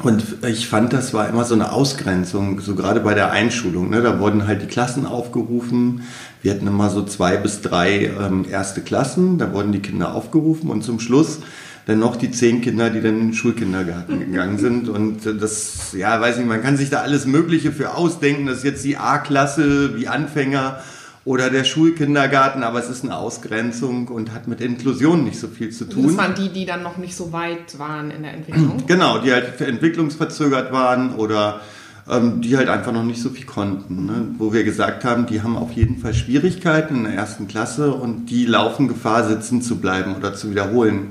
Und 0.00 0.44
ich 0.46 0.68
fand, 0.68 0.92
das 0.92 1.12
war 1.12 1.28
immer 1.28 1.42
so 1.42 1.56
eine 1.56 1.72
Ausgrenzung, 1.72 2.60
so 2.60 2.76
gerade 2.76 3.00
bei 3.00 3.14
der 3.14 3.32
Einschulung. 3.32 3.90
Ne? 3.90 4.00
Da 4.00 4.20
wurden 4.20 4.46
halt 4.46 4.62
die 4.62 4.66
Klassen 4.66 5.06
aufgerufen. 5.06 6.02
Wir 6.40 6.54
hatten 6.54 6.68
immer 6.68 6.88
so 6.88 7.02
zwei 7.02 7.36
bis 7.38 7.62
drei 7.62 8.12
ähm, 8.20 8.46
erste 8.48 8.80
Klassen. 8.80 9.38
Da 9.38 9.52
wurden 9.52 9.72
die 9.72 9.80
Kinder 9.80 10.14
aufgerufen 10.14 10.70
und 10.70 10.84
zum 10.84 11.00
Schluss 11.00 11.40
dann 11.86 12.00
noch 12.00 12.16
die 12.16 12.32
zehn 12.32 12.60
Kinder, 12.60 12.90
die 12.90 13.00
dann 13.00 13.14
in 13.14 13.28
den 13.28 13.34
Schulkindergarten 13.34 14.18
gegangen 14.18 14.58
sind. 14.58 14.88
Und 14.88 15.20
das, 15.24 15.92
ja, 15.92 16.20
weiß 16.20 16.36
nicht, 16.38 16.48
man 16.48 16.60
kann 16.60 16.76
sich 16.76 16.90
da 16.90 17.02
alles 17.02 17.26
Mögliche 17.26 17.70
für 17.70 17.94
ausdenken. 17.94 18.46
Das 18.46 18.58
ist 18.58 18.64
jetzt 18.64 18.84
die 18.84 18.96
A-Klasse 18.96 19.96
wie 19.96 20.08
Anfänger 20.08 20.80
oder 21.24 21.48
der 21.48 21.62
Schulkindergarten, 21.62 22.64
aber 22.64 22.80
es 22.80 22.90
ist 22.90 23.04
eine 23.04 23.16
Ausgrenzung 23.16 24.08
und 24.08 24.32
hat 24.32 24.48
mit 24.48 24.60
Inklusion 24.60 25.24
nicht 25.24 25.38
so 25.38 25.46
viel 25.46 25.70
zu 25.70 25.84
tun. 25.84 26.06
Das 26.06 26.16
waren 26.16 26.34
die, 26.34 26.48
die 26.48 26.66
dann 26.66 26.82
noch 26.82 26.98
nicht 26.98 27.16
so 27.16 27.32
weit 27.32 27.78
waren 27.78 28.10
in 28.10 28.22
der 28.22 28.34
Entwicklung? 28.34 28.82
Genau, 28.86 29.18
die 29.18 29.32
halt 29.32 29.60
entwicklungsverzögert 29.60 30.72
waren 30.72 31.14
oder 31.14 31.60
ähm, 32.08 32.40
die 32.40 32.56
halt 32.56 32.68
einfach 32.68 32.92
noch 32.92 33.02
nicht 33.04 33.20
so 33.20 33.30
viel 33.30 33.46
konnten. 33.46 34.06
Ne? 34.06 34.28
Wo 34.38 34.52
wir 34.52 34.64
gesagt 34.64 35.04
haben, 35.04 35.26
die 35.26 35.42
haben 35.42 35.56
auf 35.56 35.72
jeden 35.72 35.98
Fall 35.98 36.14
Schwierigkeiten 36.14 36.96
in 36.96 37.04
der 37.04 37.14
ersten 37.14 37.46
Klasse 37.46 37.92
und 37.92 38.26
die 38.26 38.46
laufen 38.46 38.88
Gefahr, 38.88 39.26
sitzen 39.28 39.62
zu 39.62 39.76
bleiben 39.76 40.16
oder 40.16 40.34
zu 40.34 40.50
wiederholen. 40.50 41.10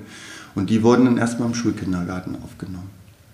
Und 0.56 0.70
die 0.70 0.82
wurden 0.82 1.06
dann 1.06 1.18
erstmal 1.18 1.50
im 1.50 1.54
Schulkindergarten 1.54 2.38
aufgenommen. 2.42 2.90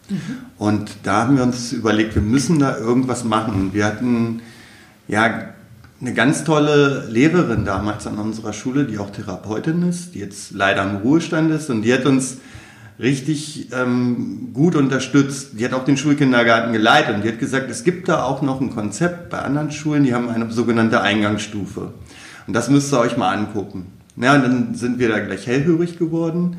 Mhm. 0.09 0.17
Und 0.57 0.91
da 1.03 1.23
haben 1.23 1.37
wir 1.37 1.43
uns 1.43 1.71
überlegt, 1.71 2.15
wir 2.15 2.21
müssen 2.21 2.59
da 2.59 2.77
irgendwas 2.77 3.23
machen. 3.23 3.73
Wir 3.73 3.85
hatten 3.85 4.41
ja 5.07 5.53
eine 6.01 6.13
ganz 6.13 6.43
tolle 6.43 7.07
Lehrerin 7.09 7.63
damals 7.63 8.07
an 8.07 8.17
unserer 8.17 8.53
Schule, 8.53 8.85
die 8.85 8.97
auch 8.97 9.11
Therapeutin 9.11 9.87
ist, 9.87 10.15
die 10.15 10.19
jetzt 10.19 10.51
leider 10.51 10.83
im 10.83 10.97
Ruhestand 10.97 11.51
ist 11.51 11.69
und 11.69 11.83
die 11.83 11.93
hat 11.93 12.05
uns 12.05 12.37
richtig 12.99 13.71
ähm, 13.71 14.49
gut 14.53 14.75
unterstützt. 14.75 15.59
Die 15.59 15.65
hat 15.65 15.73
auch 15.73 15.85
den 15.85 15.97
Schulkindergarten 15.97 16.73
geleitet 16.73 17.15
und 17.15 17.23
die 17.23 17.29
hat 17.29 17.39
gesagt, 17.39 17.69
es 17.69 17.83
gibt 17.83 18.09
da 18.09 18.23
auch 18.23 18.41
noch 18.41 18.61
ein 18.61 18.71
Konzept 18.71 19.29
bei 19.29 19.39
anderen 19.39 19.71
Schulen, 19.71 20.03
die 20.03 20.13
haben 20.13 20.29
eine 20.29 20.51
sogenannte 20.51 21.01
Eingangsstufe. 21.01 21.93
Und 22.47 22.53
das 22.53 22.69
müsst 22.69 22.91
ihr 22.91 22.99
euch 22.99 23.15
mal 23.15 23.31
angucken. 23.31 23.85
Ja, 24.17 24.35
und 24.35 24.41
dann 24.41 24.75
sind 24.75 24.99
wir 24.99 25.09
da 25.09 25.19
gleich 25.19 25.45
hellhörig 25.45 25.99
geworden 25.99 26.57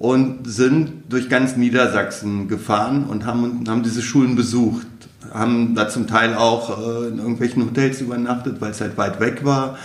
und 0.00 0.50
sind 0.50 1.04
durch 1.10 1.28
ganz 1.28 1.56
Niedersachsen 1.56 2.48
gefahren 2.48 3.04
und 3.04 3.24
haben, 3.24 3.64
haben 3.68 3.84
diese 3.84 4.02
Schulen 4.02 4.34
besucht 4.34 4.86
haben 5.32 5.74
da 5.74 5.88
zum 5.88 6.06
Teil 6.06 6.34
auch 6.34 6.78
äh, 6.78 7.08
in 7.08 7.18
irgendwelchen 7.18 7.64
Hotels 7.64 8.00
übernachtet, 8.00 8.60
weil 8.60 8.70
es 8.70 8.80
halt 8.80 8.96
weit 8.96 9.20
weg 9.20 9.44
war 9.44 9.78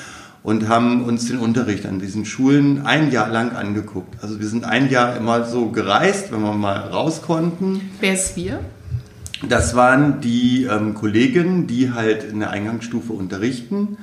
und 0.43 0.67
haben 0.67 1.03
uns 1.03 1.27
den 1.27 1.37
Unterricht 1.37 1.85
an 1.85 1.99
diesen 1.99 2.25
Schulen 2.25 2.85
ein 2.85 3.11
Jahr 3.11 3.29
lang 3.29 3.51
angeguckt. 3.55 4.15
Also 4.21 4.39
wir 4.39 4.47
sind 4.47 4.63
ein 4.63 4.89
Jahr 4.89 5.15
immer 5.17 5.45
so 5.45 5.69
gereist, 5.69 6.31
wenn 6.31 6.41
wir 6.41 6.53
mal 6.53 6.77
raus 6.77 7.21
konnten. 7.21 7.81
Wer 7.99 8.13
ist 8.13 8.35
wir? 8.35 8.59
Das 9.47 9.75
waren 9.75 10.21
die 10.21 10.63
ähm, 10.63 10.93
Kolleginnen, 10.93 11.67
die 11.67 11.91
halt 11.91 12.23
in 12.23 12.39
der 12.39 12.51
Eingangsstufe 12.51 13.13
unterrichten. 13.13 13.97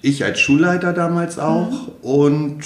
Ich 0.00 0.24
als 0.24 0.40
Schulleiter 0.40 0.92
damals 0.92 1.38
auch 1.38 1.88
mhm. 1.88 1.92
und 2.02 2.60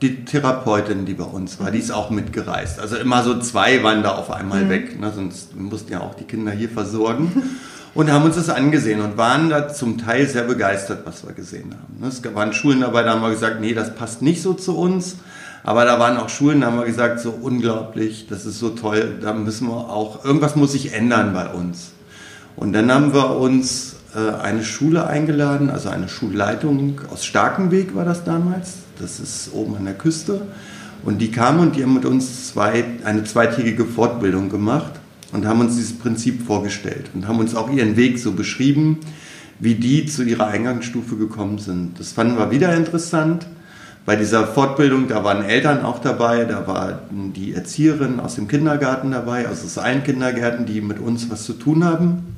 die 0.00 0.24
Therapeutin, 0.24 1.06
die 1.06 1.14
bei 1.14 1.24
uns 1.24 1.58
war, 1.58 1.70
die 1.70 1.78
ist 1.78 1.90
auch 1.90 2.10
mitgereist. 2.10 2.78
Also 2.78 2.96
immer 2.96 3.22
so 3.22 3.38
zwei 3.40 3.82
waren 3.82 4.02
da 4.02 4.12
auf 4.12 4.30
einmal 4.30 4.64
mhm. 4.64 4.70
weg, 4.70 5.00
ne? 5.00 5.12
sonst 5.14 5.56
mussten 5.56 5.92
ja 5.92 6.00
auch 6.00 6.14
die 6.14 6.24
Kinder 6.24 6.52
hier 6.52 6.68
versorgen. 6.68 7.60
Und 7.94 8.12
haben 8.12 8.26
uns 8.26 8.36
das 8.36 8.48
angesehen 8.48 9.00
und 9.00 9.16
waren 9.16 9.50
da 9.50 9.68
zum 9.68 9.98
Teil 9.98 10.28
sehr 10.28 10.44
begeistert, 10.44 11.04
was 11.04 11.26
wir 11.26 11.32
gesehen 11.32 11.74
haben. 11.74 12.00
Ne? 12.00 12.06
Es 12.08 12.22
waren 12.32 12.52
Schulen 12.52 12.82
dabei, 12.82 13.02
da 13.02 13.12
haben 13.12 13.22
wir 13.22 13.30
gesagt, 13.30 13.60
nee, 13.60 13.74
das 13.74 13.94
passt 13.94 14.22
nicht 14.22 14.40
so 14.40 14.54
zu 14.54 14.78
uns. 14.78 15.16
Aber 15.64 15.84
da 15.84 15.98
waren 15.98 16.16
auch 16.16 16.28
Schulen, 16.28 16.60
da 16.60 16.68
haben 16.68 16.78
wir 16.78 16.84
gesagt, 16.84 17.18
so 17.18 17.30
unglaublich, 17.30 18.26
das 18.28 18.46
ist 18.46 18.60
so 18.60 18.70
toll, 18.70 19.18
da 19.20 19.32
müssen 19.32 19.66
wir 19.68 19.90
auch, 19.90 20.24
irgendwas 20.24 20.54
muss 20.54 20.72
sich 20.72 20.92
ändern 20.92 21.32
bei 21.32 21.48
uns. 21.48 21.90
Und 22.54 22.72
dann 22.72 22.92
haben 22.92 23.12
wir 23.14 23.36
uns 23.36 23.96
äh, 24.14 24.40
eine 24.40 24.64
Schule 24.64 25.06
eingeladen, 25.06 25.68
also 25.68 25.88
eine 25.88 26.08
Schulleitung 26.08 27.00
aus 27.12 27.24
Starkenweg 27.24 27.96
war 27.96 28.04
das 28.04 28.22
damals. 28.22 28.74
Das 28.98 29.20
ist 29.20 29.50
oben 29.52 29.76
an 29.76 29.84
der 29.84 29.94
Küste. 29.94 30.42
Und 31.04 31.18
die 31.18 31.30
kamen 31.30 31.60
und 31.60 31.76
die 31.76 31.82
haben 31.82 31.94
mit 31.94 32.04
uns 32.04 32.48
zwei, 32.48 32.84
eine 33.04 33.24
zweitägige 33.24 33.84
Fortbildung 33.84 34.48
gemacht 34.48 34.92
und 35.32 35.46
haben 35.46 35.60
uns 35.60 35.76
dieses 35.76 35.96
Prinzip 35.98 36.44
vorgestellt 36.44 37.10
und 37.14 37.28
haben 37.28 37.38
uns 37.38 37.54
auch 37.54 37.70
ihren 37.70 37.96
Weg 37.96 38.18
so 38.18 38.32
beschrieben, 38.32 38.98
wie 39.60 39.74
die 39.74 40.06
zu 40.06 40.22
ihrer 40.22 40.48
Eingangsstufe 40.48 41.16
gekommen 41.16 41.58
sind. 41.58 41.98
Das 41.98 42.12
fanden 42.12 42.36
wir 42.36 42.50
wieder 42.50 42.74
interessant. 42.74 43.46
Bei 44.06 44.16
dieser 44.16 44.46
Fortbildung, 44.46 45.06
da 45.06 45.22
waren 45.22 45.44
Eltern 45.44 45.84
auch 45.84 45.98
dabei, 45.98 46.44
da 46.44 46.66
war 46.66 47.02
die 47.10 47.52
Erzieherin 47.52 48.20
aus 48.20 48.36
dem 48.36 48.48
Kindergarten 48.48 49.10
dabei, 49.10 49.46
also 49.46 49.66
aus 49.66 49.76
allen 49.76 50.02
Kindergärten, 50.02 50.64
die 50.64 50.80
mit 50.80 50.98
uns 50.98 51.30
was 51.30 51.44
zu 51.44 51.52
tun 51.52 51.84
haben. 51.84 52.36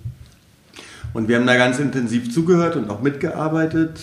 Und 1.13 1.29
wir 1.29 1.37
haben 1.37 1.47
da 1.47 1.57
ganz 1.57 1.79
intensiv 1.79 2.33
zugehört 2.33 2.77
und 2.77 2.91
auch 2.91 3.03
mitgearbeitet 3.03 4.01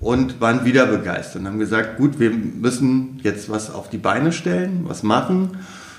und 0.00 0.40
waren 0.40 0.64
wieder 0.64 0.86
begeistert 0.86 1.42
und 1.42 1.48
haben 1.48 1.58
gesagt, 1.58 1.98
gut, 1.98 2.18
wir 2.18 2.30
müssen 2.30 3.20
jetzt 3.22 3.50
was 3.50 3.70
auf 3.72 3.90
die 3.90 3.98
Beine 3.98 4.32
stellen, 4.32 4.84
was 4.84 5.02
machen. 5.02 5.58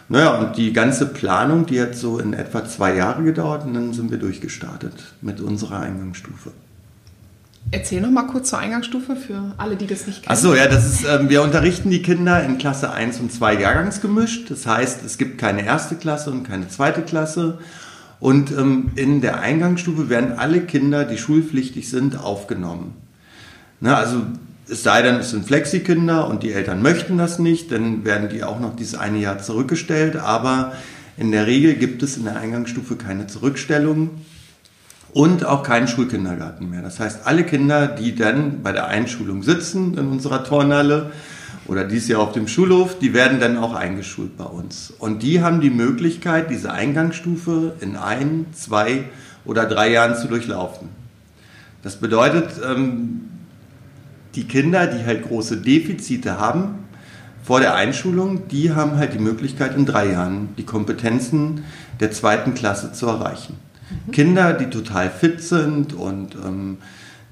Naja, 0.09 0.39
und 0.39 0.57
die 0.57 0.73
ganze 0.73 1.05
Planung, 1.05 1.65
die 1.67 1.79
hat 1.79 1.95
so 1.95 2.19
in 2.19 2.33
etwa 2.33 2.65
zwei 2.65 2.95
Jahre 2.95 3.23
gedauert 3.23 3.65
und 3.65 3.73
dann 3.75 3.93
sind 3.93 4.11
wir 4.11 4.17
durchgestartet 4.17 4.93
mit 5.21 5.39
unserer 5.39 5.79
Eingangsstufe. 5.79 6.51
Erzähl 7.69 8.01
noch 8.01 8.09
mal 8.09 8.23
kurz 8.23 8.49
zur 8.49 8.59
Eingangsstufe 8.59 9.15
für 9.15 9.53
alle, 9.57 9.75
die 9.77 9.87
das 9.87 10.07
nicht 10.07 10.23
kennen. 10.23 10.31
Achso, 10.31 10.55
ja, 10.55 10.67
das 10.67 10.85
ist, 10.85 11.05
ähm, 11.05 11.29
wir 11.29 11.43
unterrichten 11.43 11.91
die 11.91 12.01
Kinder 12.01 12.43
in 12.43 12.57
Klasse 12.57 12.91
1 12.91 13.19
und 13.19 13.31
2 13.31 13.61
jahrgangsgemischt. 13.61 14.49
Das 14.49 14.65
heißt, 14.65 15.05
es 15.05 15.17
gibt 15.17 15.37
keine 15.37 15.63
erste 15.63 15.95
Klasse 15.95 16.31
und 16.31 16.43
keine 16.43 16.67
zweite 16.67 17.03
Klasse. 17.03 17.59
Und 18.19 18.51
ähm, 18.51 18.91
in 18.95 19.21
der 19.21 19.39
Eingangsstufe 19.39 20.09
werden 20.09 20.33
alle 20.33 20.61
Kinder, 20.61 21.05
die 21.05 21.17
schulpflichtig 21.17 21.89
sind, 21.89 22.19
aufgenommen. 22.19 22.95
Na, 23.81 23.95
also 23.95 24.21
es 24.69 24.83
sei 24.83 25.01
denn, 25.01 25.15
es 25.15 25.31
sind 25.31 25.45
Flexikinder 25.45 26.27
und 26.27 26.43
die 26.43 26.53
Eltern 26.53 26.81
möchten 26.81 27.17
das 27.17 27.39
nicht, 27.39 27.71
dann 27.71 28.05
werden 28.05 28.29
die 28.29 28.43
auch 28.43 28.59
noch 28.59 28.75
dieses 28.75 28.95
eine 28.95 29.17
Jahr 29.17 29.39
zurückgestellt. 29.39 30.15
Aber 30.15 30.73
in 31.17 31.31
der 31.31 31.47
Regel 31.47 31.73
gibt 31.73 32.03
es 32.03 32.15
in 32.15 32.23
der 32.23 32.37
Eingangsstufe 32.37 32.95
keine 32.95 33.27
Zurückstellung 33.27 34.11
und 35.13 35.45
auch 35.45 35.63
keinen 35.63 35.87
Schulkindergarten 35.87 36.69
mehr. 36.69 36.83
Das 36.83 36.99
heißt, 36.99 37.21
alle 37.25 37.43
Kinder, 37.43 37.87
die 37.87 38.15
dann 38.15 38.61
bei 38.61 38.71
der 38.71 38.87
Einschulung 38.87 39.43
sitzen 39.43 39.97
in 39.97 40.07
unserer 40.07 40.43
Turnhalle 40.43 41.11
oder 41.67 41.83
dies 41.83 42.07
Jahr 42.07 42.21
auf 42.21 42.31
dem 42.31 42.47
Schulhof, 42.47 42.99
die 42.99 43.13
werden 43.13 43.39
dann 43.39 43.57
auch 43.57 43.73
eingeschult 43.73 44.37
bei 44.37 44.45
uns. 44.45 44.93
Und 44.99 45.23
die 45.23 45.41
haben 45.41 45.59
die 45.59 45.69
Möglichkeit, 45.71 46.49
diese 46.51 46.71
Eingangsstufe 46.71 47.73
in 47.81 47.97
ein, 47.97 48.45
zwei 48.53 49.05
oder 49.43 49.65
drei 49.65 49.91
Jahren 49.91 50.15
zu 50.15 50.27
durchlaufen. 50.27 50.89
Das 51.83 51.95
bedeutet, 51.95 52.51
ähm, 52.63 53.30
die 54.35 54.45
Kinder, 54.45 54.87
die 54.87 55.05
halt 55.05 55.23
große 55.23 55.57
Defizite 55.57 56.39
haben 56.39 56.81
vor 57.43 57.59
der 57.59 57.75
Einschulung, 57.75 58.47
die 58.47 58.71
haben 58.71 58.97
halt 58.97 59.13
die 59.13 59.19
Möglichkeit, 59.19 59.75
in 59.75 59.85
drei 59.85 60.11
Jahren 60.11 60.49
die 60.57 60.63
Kompetenzen 60.63 61.63
der 61.99 62.11
zweiten 62.11 62.53
Klasse 62.53 62.93
zu 62.93 63.07
erreichen. 63.07 63.57
Mhm. 64.07 64.11
Kinder, 64.11 64.53
die 64.53 64.69
total 64.69 65.09
fit 65.09 65.41
sind 65.41 65.93
und 65.93 66.35
ähm, 66.35 66.77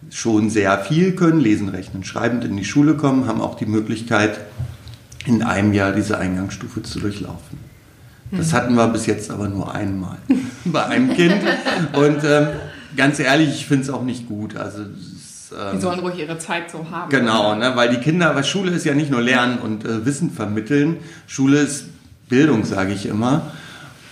schon 0.10 0.50
sehr 0.50 0.78
viel 0.80 1.14
können, 1.14 1.40
lesen, 1.40 1.70
rechnen, 1.70 2.04
schreibend 2.04 2.44
in 2.44 2.58
die 2.58 2.66
Schule 2.66 2.96
kommen, 2.96 3.28
haben 3.28 3.42
auch 3.42 3.56
die 3.56 3.68
Möglichkeit, 3.68 4.40
in 5.26 5.44
einem 5.44 5.74
Jahr 5.74 5.92
diese 5.92 6.18
Eingangsstufe 6.18 6.82
zu 6.82 7.00
durchlaufen. 7.00 7.60
Das 8.32 8.52
mhm. 8.52 8.56
hatten 8.56 8.74
wir 8.76 8.88
bis 8.88 9.06
jetzt 9.06 9.30
aber 9.30 9.48
nur 9.48 9.74
einmal 9.74 10.18
bei 10.66 10.86
einem 10.86 11.14
Kind. 11.14 11.42
Und 11.94 12.24
ähm, 12.24 12.48
ganz 12.96 13.20
ehrlich, 13.20 13.50
ich 13.50 13.68
finde 13.68 13.84
es 13.84 13.90
auch 13.90 14.04
nicht 14.04 14.28
gut. 14.28 14.56
Also 14.56 14.86
ähm, 15.52 15.76
die 15.76 15.82
sollen 15.82 16.00
ruhig 16.00 16.18
ihre 16.20 16.38
Zeit 16.38 16.72
so 16.72 16.86
haben. 16.92 17.10
Genau, 17.10 17.56
ne? 17.56 17.72
weil 17.76 17.90
die 17.90 17.98
Kinder, 17.98 18.36
weil 18.36 18.44
Schule 18.44 18.72
ist 18.72 18.86
ja 18.86 18.94
nicht 18.94 19.12
nur 19.12 19.22
Lernen 19.22 19.60
und 19.60 19.86
äh, 19.86 20.06
Wissen 20.06 20.32
vermitteln, 20.32 20.98
Schule 21.28 21.60
ist 21.60 21.86
Bildung, 22.30 22.64
sage 22.66 22.94
ich 22.94 23.06
immer. 23.06 23.52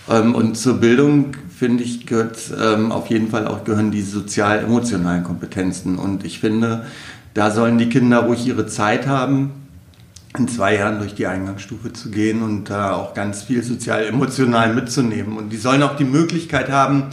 Ähm, 0.08 0.34
und 0.34 0.56
zur 0.56 0.78
Bildung, 0.80 1.32
finde 1.56 1.84
ich, 1.84 2.06
gehört 2.06 2.38
ähm, 2.60 2.92
auf 2.92 3.08
jeden 3.08 3.30
Fall 3.30 3.46
auch 3.46 3.64
gehören 3.64 3.90
die 3.90 4.02
sozial-emotionalen 4.02 5.24
Kompetenzen. 5.24 5.98
Und 5.98 6.24
ich 6.24 6.40
finde, 6.40 6.86
da 7.34 7.50
sollen 7.50 7.78
die 7.78 7.88
Kinder 7.88 8.20
ruhig 8.20 8.46
ihre 8.46 8.66
Zeit 8.66 9.06
haben, 9.06 9.52
in 10.36 10.48
zwei 10.48 10.76
Jahren 10.76 10.98
durch 10.98 11.14
die 11.14 11.26
Eingangsstufe 11.26 11.92
zu 11.92 12.10
gehen 12.10 12.42
und 12.42 12.70
da 12.70 12.92
auch 12.92 13.14
ganz 13.14 13.42
viel 13.42 13.62
sozial-emotional 13.62 14.74
mitzunehmen. 14.74 15.36
Und 15.36 15.50
die 15.50 15.56
sollen 15.56 15.82
auch 15.82 15.96
die 15.96 16.04
Möglichkeit 16.04 16.70
haben, 16.70 17.04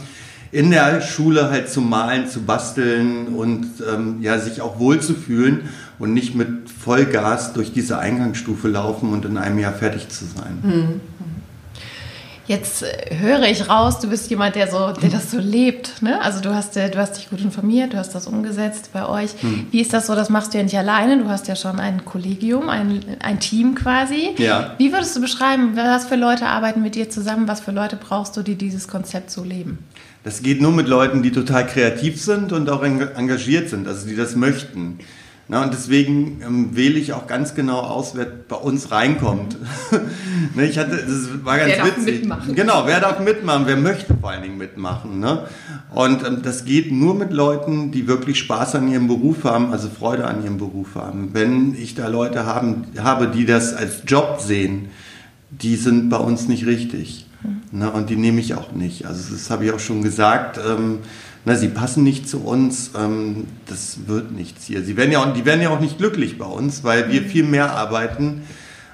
in 0.52 0.70
der 0.70 1.00
Schule 1.00 1.50
halt 1.50 1.68
zu 1.68 1.80
malen, 1.80 2.28
zu 2.28 2.42
basteln 2.42 3.28
und 3.28 3.66
ähm, 3.92 4.18
ja, 4.20 4.38
sich 4.38 4.60
auch 4.60 4.78
wohlzufühlen 4.78 5.68
und 5.98 6.14
nicht 6.14 6.34
mit 6.34 6.70
Vollgas 6.70 7.52
durch 7.52 7.72
diese 7.72 7.98
Eingangsstufe 7.98 8.68
laufen 8.68 9.12
und 9.12 9.24
in 9.24 9.36
einem 9.38 9.58
Jahr 9.58 9.72
fertig 9.72 10.08
zu 10.08 10.24
sein. 10.24 10.58
Mhm. 10.62 11.00
Jetzt 12.46 12.82
äh, 12.82 13.16
höre 13.18 13.42
ich 13.42 13.68
raus, 13.68 13.98
du 13.98 14.08
bist 14.08 14.30
jemand, 14.30 14.54
der 14.54 14.70
so, 14.70 14.92
der 14.92 15.10
das 15.10 15.30
so 15.30 15.38
lebt. 15.38 16.00
Ne? 16.02 16.20
Also 16.22 16.40
du 16.40 16.54
hast, 16.54 16.76
äh, 16.76 16.90
du 16.90 16.98
hast 16.98 17.16
dich 17.16 17.28
gut 17.30 17.40
informiert, 17.40 17.92
du 17.92 17.98
hast 17.98 18.14
das 18.14 18.26
umgesetzt 18.26 18.90
bei 18.92 19.06
euch. 19.06 19.30
Hm. 19.40 19.66
Wie 19.70 19.80
ist 19.80 19.92
das 19.92 20.06
so? 20.06 20.14
Das 20.14 20.30
machst 20.30 20.54
du 20.54 20.58
ja 20.58 20.64
nicht 20.64 20.78
alleine. 20.78 21.18
Du 21.18 21.28
hast 21.28 21.48
ja 21.48 21.56
schon 21.56 21.80
ein 21.80 22.04
Kollegium, 22.04 22.68
ein, 22.68 23.04
ein 23.20 23.40
Team 23.40 23.74
quasi. 23.74 24.34
Ja. 24.38 24.74
Wie 24.78 24.92
würdest 24.92 25.16
du 25.16 25.20
beschreiben, 25.20 25.76
was 25.76 26.06
für 26.06 26.16
Leute 26.16 26.46
arbeiten 26.46 26.82
mit 26.82 26.94
dir 26.94 27.10
zusammen? 27.10 27.48
Was 27.48 27.60
für 27.60 27.72
Leute 27.72 27.96
brauchst 27.96 28.36
du, 28.36 28.42
die 28.42 28.54
dieses 28.54 28.86
Konzept 28.86 29.30
so 29.30 29.42
leben? 29.42 29.78
Das 30.22 30.42
geht 30.42 30.60
nur 30.60 30.72
mit 30.72 30.88
Leuten, 30.88 31.22
die 31.22 31.30
total 31.30 31.66
kreativ 31.66 32.20
sind 32.20 32.52
und 32.52 32.68
auch 32.68 32.82
engagiert 32.82 33.70
sind, 33.70 33.86
also 33.86 34.08
die 34.08 34.16
das 34.16 34.34
möchten. 34.34 34.98
Na, 35.48 35.62
und 35.62 35.72
deswegen 35.72 36.42
ähm, 36.44 36.74
wähle 36.74 36.98
ich 36.98 37.12
auch 37.12 37.28
ganz 37.28 37.54
genau 37.54 37.78
aus, 37.78 38.16
wer 38.16 38.24
bei 38.24 38.56
uns 38.56 38.90
reinkommt. 38.90 39.56
ne, 40.56 40.64
ich 40.64 40.76
hatte, 40.76 40.96
das 40.96 41.44
war 41.44 41.56
ganz 41.58 41.72
wer 41.76 41.84
witzig. 41.86 42.04
Darf 42.04 42.04
mitmachen. 42.06 42.54
Genau, 42.56 42.82
wer 42.86 43.00
darf 43.00 43.20
mitmachen, 43.20 43.62
wer 43.66 43.76
möchte 43.76 44.12
vor 44.20 44.30
allen 44.30 44.42
Dingen 44.42 44.58
mitmachen. 44.58 45.20
Ne? 45.20 45.44
Und 45.94 46.26
ähm, 46.26 46.42
das 46.42 46.64
geht 46.64 46.90
nur 46.90 47.14
mit 47.14 47.32
Leuten, 47.32 47.92
die 47.92 48.08
wirklich 48.08 48.40
Spaß 48.40 48.74
an 48.74 48.88
ihrem 48.88 49.06
Beruf 49.06 49.44
haben, 49.44 49.70
also 49.70 49.88
Freude 49.88 50.26
an 50.26 50.42
ihrem 50.42 50.58
Beruf 50.58 50.96
haben. 50.96 51.30
Wenn 51.32 51.76
ich 51.76 51.94
da 51.94 52.08
Leute 52.08 52.44
haben, 52.44 52.86
habe, 52.98 53.28
die 53.28 53.46
das 53.46 53.72
als 53.72 54.02
Job 54.04 54.40
sehen, 54.40 54.88
die 55.50 55.76
sind 55.76 56.08
bei 56.08 56.18
uns 56.18 56.48
nicht 56.48 56.66
richtig. 56.66 57.26
Mhm. 57.42 57.78
Ne, 57.78 57.90
und 57.92 58.10
die 58.10 58.16
nehme 58.16 58.40
ich 58.40 58.54
auch 58.54 58.72
nicht. 58.72 59.06
Also 59.06 59.32
das 59.32 59.48
habe 59.48 59.64
ich 59.64 59.70
auch 59.70 59.78
schon 59.78 60.02
gesagt. 60.02 60.58
Ähm, 60.58 60.98
na, 61.46 61.54
sie 61.54 61.68
passen 61.68 62.02
nicht 62.02 62.28
zu 62.28 62.40
uns, 62.40 62.90
ähm, 62.98 63.46
das 63.66 64.08
wird 64.08 64.32
nichts 64.32 64.64
hier. 64.64 64.82
Sie 64.82 64.96
werden 64.96 65.12
ja 65.12 65.20
auch, 65.20 65.32
die 65.32 65.44
werden 65.44 65.62
ja 65.62 65.70
auch 65.70 65.78
nicht 65.78 65.96
glücklich 65.96 66.38
bei 66.38 66.44
uns, 66.44 66.82
weil 66.82 67.10
wir 67.10 67.20
mhm. 67.22 67.26
viel 67.26 67.44
mehr 67.44 67.70
arbeiten 67.70 68.42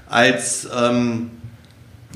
als 0.06 0.68
ähm, 0.78 1.30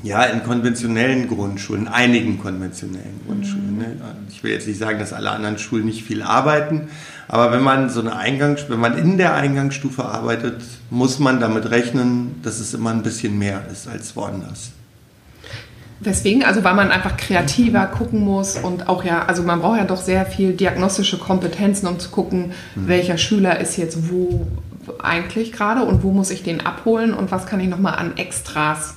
ja, 0.03 0.23
in 0.25 0.43
konventionellen 0.43 1.27
Grundschulen, 1.27 1.87
in 1.87 1.87
einigen 1.87 2.39
konventionellen 2.39 3.19
Grundschulen. 3.25 3.79
Ne? 3.79 3.97
Ich 4.29 4.43
will 4.43 4.51
jetzt 4.51 4.67
nicht 4.67 4.77
sagen, 4.77 4.99
dass 4.99 5.11
alle 5.11 5.31
anderen 5.31 5.57
Schulen 5.57 5.85
nicht 5.85 6.03
viel 6.03 6.21
arbeiten, 6.21 6.89
aber 7.27 7.51
wenn 7.51 7.63
man 7.63 7.89
so 7.89 7.99
eine 7.99 8.15
Eingangs, 8.15 8.69
wenn 8.69 8.79
man 8.79 8.95
in 8.95 9.17
der 9.17 9.33
Eingangsstufe 9.33 10.05
arbeitet, 10.05 10.61
muss 10.91 11.17
man 11.17 11.39
damit 11.39 11.71
rechnen, 11.71 12.35
dass 12.43 12.59
es 12.59 12.75
immer 12.75 12.91
ein 12.91 13.01
bisschen 13.01 13.39
mehr 13.39 13.63
ist 13.71 13.87
als 13.87 14.15
woanders. 14.15 14.69
Weswegen? 15.99 16.43
Also 16.43 16.63
weil 16.63 16.75
man 16.75 16.91
einfach 16.91 17.17
kreativer 17.17 17.85
gucken 17.87 18.23
muss 18.23 18.57
und 18.57 18.87
auch 18.87 19.03
ja, 19.03 19.25
also 19.25 19.41
man 19.43 19.61
braucht 19.61 19.79
ja 19.79 19.85
doch 19.85 20.01
sehr 20.01 20.25
viel 20.25 20.53
diagnostische 20.53 21.17
Kompetenzen, 21.17 21.87
um 21.87 21.99
zu 21.99 22.09
gucken, 22.09 22.51
mhm. 22.75 22.87
welcher 22.87 23.17
Schüler 23.17 23.59
ist 23.59 23.77
jetzt 23.77 24.11
wo 24.11 24.45
eigentlich 25.01 25.51
gerade 25.51 25.83
und 25.83 26.03
wo 26.03 26.11
muss 26.11 26.29
ich 26.29 26.43
den 26.43 26.65
abholen 26.65 27.13
und 27.13 27.31
was 27.31 27.45
kann 27.45 27.59
ich 27.59 27.67
nochmal 27.67 27.95
an 27.95 28.15
Extras 28.15 28.95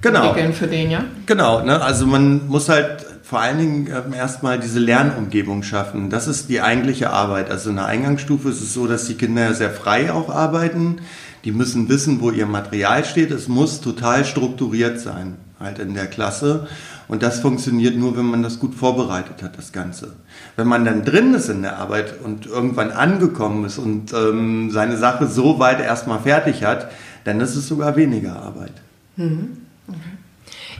genau. 0.00 0.24
entwickeln 0.26 0.52
für 0.52 0.66
den, 0.66 0.90
ja? 0.90 1.04
Genau, 1.26 1.62
ne? 1.62 1.80
also 1.80 2.06
man 2.06 2.48
muss 2.48 2.68
halt 2.68 3.06
vor 3.22 3.40
allen 3.40 3.58
Dingen 3.58 3.86
ähm, 3.86 4.12
erstmal 4.12 4.58
diese 4.58 4.78
Lernumgebung 4.78 5.62
schaffen. 5.62 6.10
Das 6.10 6.26
ist 6.26 6.50
die 6.50 6.60
eigentliche 6.60 7.10
Arbeit. 7.10 7.50
Also 7.50 7.70
in 7.70 7.76
der 7.76 7.86
Eingangsstufe 7.86 8.50
ist 8.50 8.60
es 8.60 8.74
so, 8.74 8.86
dass 8.86 9.06
die 9.06 9.14
Kinder 9.14 9.54
sehr 9.54 9.70
frei 9.70 10.12
auch 10.12 10.28
arbeiten. 10.28 11.00
Die 11.44 11.52
müssen 11.52 11.88
wissen, 11.88 12.20
wo 12.20 12.30
ihr 12.30 12.44
Material 12.44 13.06
steht. 13.06 13.30
Es 13.30 13.48
muss 13.48 13.80
total 13.80 14.26
strukturiert 14.26 15.00
sein 15.00 15.38
halt 15.62 15.78
in 15.78 15.94
der 15.94 16.06
Klasse. 16.06 16.66
Und 17.08 17.22
das 17.22 17.40
funktioniert 17.40 17.96
nur, 17.96 18.16
wenn 18.16 18.26
man 18.26 18.42
das 18.42 18.58
gut 18.58 18.74
vorbereitet 18.74 19.42
hat, 19.42 19.58
das 19.58 19.72
Ganze. 19.72 20.14
Wenn 20.56 20.66
man 20.66 20.84
dann 20.84 21.04
drin 21.04 21.34
ist 21.34 21.48
in 21.48 21.62
der 21.62 21.78
Arbeit 21.78 22.20
und 22.22 22.46
irgendwann 22.46 22.90
angekommen 22.90 23.64
ist 23.64 23.78
und 23.78 24.12
ähm, 24.12 24.70
seine 24.70 24.96
Sache 24.96 25.26
so 25.26 25.58
weit 25.58 25.80
erstmal 25.80 26.20
fertig 26.20 26.64
hat, 26.64 26.90
dann 27.24 27.40
ist 27.40 27.56
es 27.56 27.68
sogar 27.68 27.96
weniger 27.96 28.36
Arbeit. 28.36 28.72
Mhm. 29.16 29.58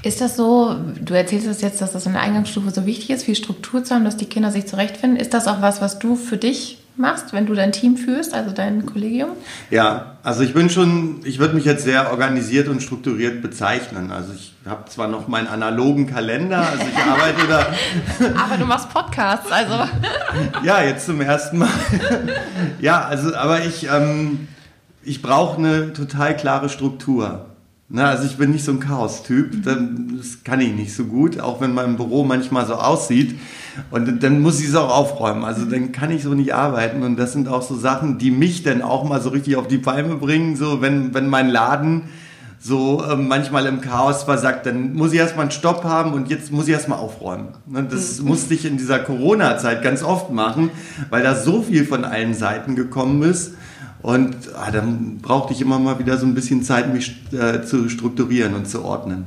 Ist 0.03 0.21
das 0.21 0.37
so, 0.37 0.77
du 1.01 1.15
erzählst 1.15 1.47
es 1.47 1.61
jetzt, 1.61 1.81
dass 1.81 1.93
das 1.93 2.07
in 2.07 2.13
der 2.13 2.23
Eingangsstufe 2.23 2.71
so 2.71 2.87
wichtig 2.87 3.11
ist, 3.11 3.23
viel 3.25 3.37
Struktur 3.37 3.85
zu 3.85 3.95
haben, 3.95 4.05
dass 4.05 4.17
die 4.17 4.27
Kinder 4.27 4.51
sich 4.51 4.67
zurechtfinden. 4.67 5.19
Ist 5.19 5.33
das 5.33 5.47
auch 5.47 5.63
was, 5.63 5.81
was 5.81 5.99
du 5.99 6.17
für 6.17 6.37
dich 6.37 6.82
machst, 6.97 7.33
wenn 7.33 7.47
du 7.47 7.55
dein 7.55 7.73
Team 7.73 7.97
führst, 7.97 8.35
also 8.35 8.53
dein 8.53 8.87
Kollegium? 8.87 9.31
Ja, 9.71 10.17
also 10.23 10.43
ich 10.43 10.55
bin 10.55 10.71
schon, 10.71 11.21
ich 11.25 11.39
würde 11.39 11.55
mich 11.55 11.65
jetzt 11.65 11.85
sehr 11.85 12.11
organisiert 12.11 12.69
und 12.69 12.83
strukturiert 12.83 13.43
bezeichnen. 13.43 14.11
Also 14.11 14.33
ich 14.35 14.55
habe 14.67 14.89
zwar 14.89 15.09
noch 15.09 15.29
meinen 15.29 15.49
analogen 15.49 16.07
Kalender, 16.07 16.59
also 16.59 16.85
ich 16.85 16.99
arbeite 16.99 17.49
da. 17.49 18.37
aber 18.45 18.57
du 18.57 18.67
machst 18.67 18.91
Podcasts, 18.91 19.51
also. 19.51 19.89
ja, 20.63 20.83
jetzt 20.83 21.07
zum 21.07 21.21
ersten 21.21 21.59
Mal. 21.59 21.69
ja, 22.81 23.05
also, 23.05 23.35
aber 23.35 23.65
ich, 23.65 23.89
ähm, 23.89 24.49
ich 25.03 25.23
brauche 25.23 25.59
eine 25.59 25.93
total 25.93 26.37
klare 26.37 26.69
Struktur. 26.69 27.47
Na, 27.95 28.09
also 28.09 28.25
ich 28.25 28.39
bin 28.39 28.53
nicht 28.53 28.65
so 28.65 28.73
ein 28.73 28.81
Chaos-Typ, 28.81 29.65
das 29.65 30.43
kann 30.45 30.63
ich 30.63 30.73
nicht 30.73 30.95
so 30.95 31.05
gut, 31.05 31.39
auch 31.39 31.61
wenn 31.61 31.75
mein 31.75 31.99
Büro 31.99 32.25
manchmal 32.25 32.65
so 32.65 32.77
aussieht. 32.77 33.39
Und 33.91 34.23
dann 34.23 34.41
muss 34.41 34.61
ich 34.61 34.69
es 34.69 34.75
auch 34.75 34.89
aufräumen. 34.89 35.45
Also 35.45 35.67
dann 35.67 35.93
kann 35.93 36.11
ich 36.11 36.23
so 36.23 36.33
nicht 36.33 36.55
arbeiten. 36.55 37.03
Und 37.03 37.17
das 37.17 37.35
sind 37.35 37.49
auch 37.49 37.61
so 37.61 37.77
Sachen, 37.77 38.17
die 38.17 38.31
mich 38.31 38.63
dann 38.63 38.81
auch 38.81 39.05
mal 39.05 39.21
so 39.21 39.29
richtig 39.29 39.57
auf 39.57 39.69
die 39.69 39.77
Palme 39.77 40.15
bringen. 40.15 40.57
So, 40.57 40.81
wenn, 40.81 41.13
wenn 41.13 41.29
mein 41.29 41.51
Laden 41.51 42.05
so 42.59 43.05
äh, 43.05 43.15
manchmal 43.15 43.67
im 43.67 43.83
Chaos 43.83 44.23
versagt, 44.23 44.65
dann 44.65 44.95
muss 44.95 45.13
ich 45.13 45.19
erstmal 45.19 45.43
einen 45.43 45.51
Stopp 45.51 45.85
haben 45.85 46.15
und 46.15 46.31
jetzt 46.31 46.51
muss 46.51 46.69
ich 46.69 46.73
erstmal 46.73 46.99
aufräumen. 46.99 47.49
Ne, 47.67 47.87
das 47.91 48.21
mhm. 48.21 48.29
musste 48.29 48.55
ich 48.55 48.65
in 48.65 48.79
dieser 48.79 49.01
Corona-Zeit 49.01 49.83
ganz 49.83 50.03
oft 50.03 50.31
machen, 50.31 50.71
weil 51.11 51.23
da 51.23 51.35
so 51.35 51.61
viel 51.61 51.85
von 51.85 52.07
allen 52.07 52.33
Seiten 52.33 52.75
gekommen 52.75 53.23
ist. 53.23 53.53
Und 54.03 54.37
ah, 54.57 54.71
dann 54.71 55.19
brauchte 55.19 55.53
ich 55.53 55.61
immer 55.61 55.79
mal 55.79 55.99
wieder 55.99 56.19
so 56.19 56.27
ein 56.27 56.35
bisschen 56.35 56.63
Zeit, 56.63 56.93
mich 56.93 57.17
äh, 57.33 57.63
zu 57.63 57.89
strukturieren 57.89 58.55
und 58.55 58.69
zu 58.69 58.85
ordnen. 58.85 59.27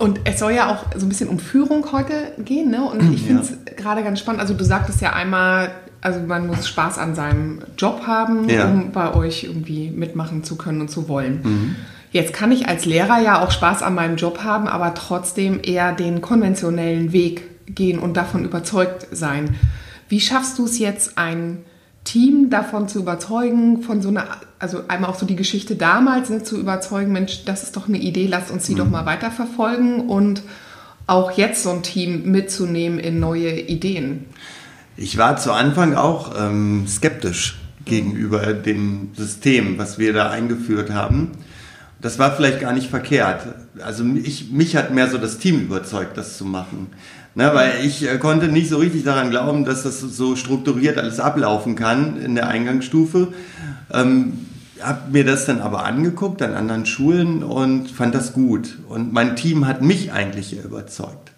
Und 0.00 0.20
es 0.24 0.38
soll 0.38 0.52
ja 0.52 0.72
auch 0.72 0.86
so 0.96 1.04
ein 1.04 1.10
bisschen 1.10 1.28
um 1.28 1.38
Führung 1.38 1.92
heute 1.92 2.32
gehen, 2.38 2.70
ne? 2.70 2.82
Und 2.82 3.12
ich 3.12 3.22
finde 3.22 3.42
es 3.42 3.50
ja. 3.50 3.74
gerade 3.76 4.02
ganz 4.02 4.18
spannend. 4.18 4.40
Also 4.40 4.54
du 4.54 4.64
sagtest 4.64 5.02
ja 5.02 5.12
einmal, 5.12 5.72
also 6.00 6.20
man 6.20 6.46
muss 6.46 6.66
Spaß 6.66 6.96
an 6.96 7.14
seinem 7.14 7.58
Job 7.76 8.06
haben, 8.06 8.48
ja. 8.48 8.64
um 8.64 8.92
bei 8.92 9.12
euch 9.12 9.44
irgendwie 9.44 9.90
mitmachen 9.90 10.42
zu 10.42 10.56
können 10.56 10.80
und 10.80 10.90
zu 10.90 11.06
wollen. 11.06 11.40
Mhm. 11.42 11.76
Jetzt 12.12 12.32
kann 12.32 12.50
ich 12.50 12.66
als 12.66 12.86
Lehrer 12.86 13.20
ja 13.20 13.44
auch 13.44 13.50
Spaß 13.50 13.82
an 13.82 13.94
meinem 13.94 14.16
Job 14.16 14.42
haben, 14.42 14.68
aber 14.68 14.94
trotzdem 14.94 15.60
eher 15.62 15.92
den 15.92 16.22
konventionellen 16.22 17.12
Weg 17.12 17.74
gehen 17.74 17.98
und 17.98 18.16
davon 18.16 18.46
überzeugt 18.46 19.06
sein. 19.12 19.56
Wie 20.08 20.20
schaffst 20.20 20.58
du 20.58 20.64
es 20.64 20.78
jetzt, 20.78 21.18
ein 21.18 21.58
Team 22.04 22.48
davon 22.50 22.88
zu 22.88 23.00
überzeugen, 23.00 23.82
von 23.82 24.00
so 24.00 24.08
einer, 24.08 24.26
also 24.58 24.82
einmal 24.88 25.10
auch 25.10 25.18
so 25.18 25.26
die 25.26 25.36
Geschichte 25.36 25.76
damals 25.76 26.30
ne, 26.30 26.42
zu 26.42 26.58
überzeugen, 26.58 27.12
Mensch, 27.12 27.44
das 27.44 27.62
ist 27.62 27.76
doch 27.76 27.88
eine 27.88 27.98
Idee, 27.98 28.26
lasst 28.26 28.50
uns 28.50 28.66
die 28.66 28.72
mhm. 28.72 28.78
doch 28.78 28.90
mal 28.90 29.06
weiterverfolgen 29.06 30.08
und 30.08 30.42
auch 31.06 31.32
jetzt 31.32 31.62
so 31.62 31.70
ein 31.70 31.82
Team 31.82 32.30
mitzunehmen 32.30 32.98
in 32.98 33.20
neue 33.20 33.60
Ideen. 33.60 34.26
Ich 34.96 35.18
war 35.18 35.36
zu 35.36 35.52
Anfang 35.52 35.94
auch 35.94 36.34
ähm, 36.38 36.86
skeptisch 36.86 37.58
gegenüber 37.84 38.52
dem 38.52 39.10
System, 39.16 39.78
was 39.78 39.98
wir 39.98 40.12
da 40.12 40.30
eingeführt 40.30 40.90
haben. 40.90 41.32
Das 42.00 42.18
war 42.18 42.34
vielleicht 42.34 42.60
gar 42.60 42.72
nicht 42.72 42.88
verkehrt. 42.88 43.46
Also 43.82 44.04
ich, 44.22 44.50
mich 44.50 44.76
hat 44.76 44.94
mehr 44.94 45.08
so 45.08 45.18
das 45.18 45.38
Team 45.38 45.60
überzeugt, 45.60 46.16
das 46.16 46.38
zu 46.38 46.44
machen. 46.44 46.88
Ne, 47.36 47.50
weil 47.54 47.84
ich 47.84 48.08
äh, 48.08 48.18
konnte 48.18 48.48
nicht 48.48 48.68
so 48.68 48.78
richtig 48.78 49.04
daran 49.04 49.30
glauben, 49.30 49.64
dass 49.64 49.84
das 49.84 50.00
so 50.00 50.34
strukturiert 50.34 50.98
alles 50.98 51.20
ablaufen 51.20 51.76
kann 51.76 52.20
in 52.20 52.34
der 52.34 52.48
Eingangsstufe. 52.48 53.28
Ähm, 53.92 54.46
habe 54.82 55.12
mir 55.12 55.24
das 55.24 55.46
dann 55.46 55.60
aber 55.60 55.84
angeguckt 55.84 56.42
an 56.42 56.54
anderen 56.54 56.86
Schulen 56.86 57.44
und 57.44 57.90
fand 57.90 58.14
das 58.14 58.32
gut. 58.32 58.78
Und 58.88 59.12
mein 59.12 59.36
Team 59.36 59.66
hat 59.66 59.82
mich 59.82 60.12
eigentlich 60.12 60.58
überzeugt 60.64 61.30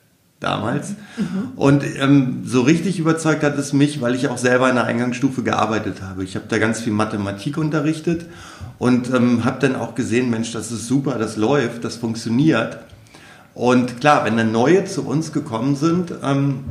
damals. 0.43 0.91
Mhm. 1.17 1.53
Und 1.57 1.85
ähm, 2.01 2.43
so 2.45 2.63
richtig 2.63 2.99
überzeugt 2.99 3.43
hat 3.43 3.59
es 3.59 3.73
mich, 3.73 4.01
weil 4.01 4.15
ich 4.15 4.29
auch 4.29 4.39
selber 4.39 4.69
in 4.69 4.77
der 4.77 4.85
Eingangsstufe 4.85 5.43
gearbeitet 5.43 6.03
habe. 6.03 6.25
Ich 6.25 6.35
habe 6.35 6.47
da 6.49 6.59
ganz 6.59 6.81
viel 6.81 6.93
Mathematik 6.93 7.59
unterrichtet 7.59 8.27
und 8.79 9.13
ähm, 9.13 9.45
habe 9.45 9.61
dann 9.61 9.77
auch 9.77 9.95
gesehen, 9.95 10.31
Mensch, 10.31 10.53
das 10.53 10.73
ist 10.73 10.87
super, 10.87 11.19
das 11.19 11.37
läuft, 11.37 11.85
das 11.85 11.97
funktioniert. 11.97 12.79
Und 13.55 14.01
klar, 14.01 14.25
wenn 14.25 14.37
dann 14.37 14.53
neue 14.53 14.85
zu 14.85 15.07
uns 15.07 15.33
gekommen 15.33 15.77
sind, 15.77 16.13
ähm, 16.23 16.65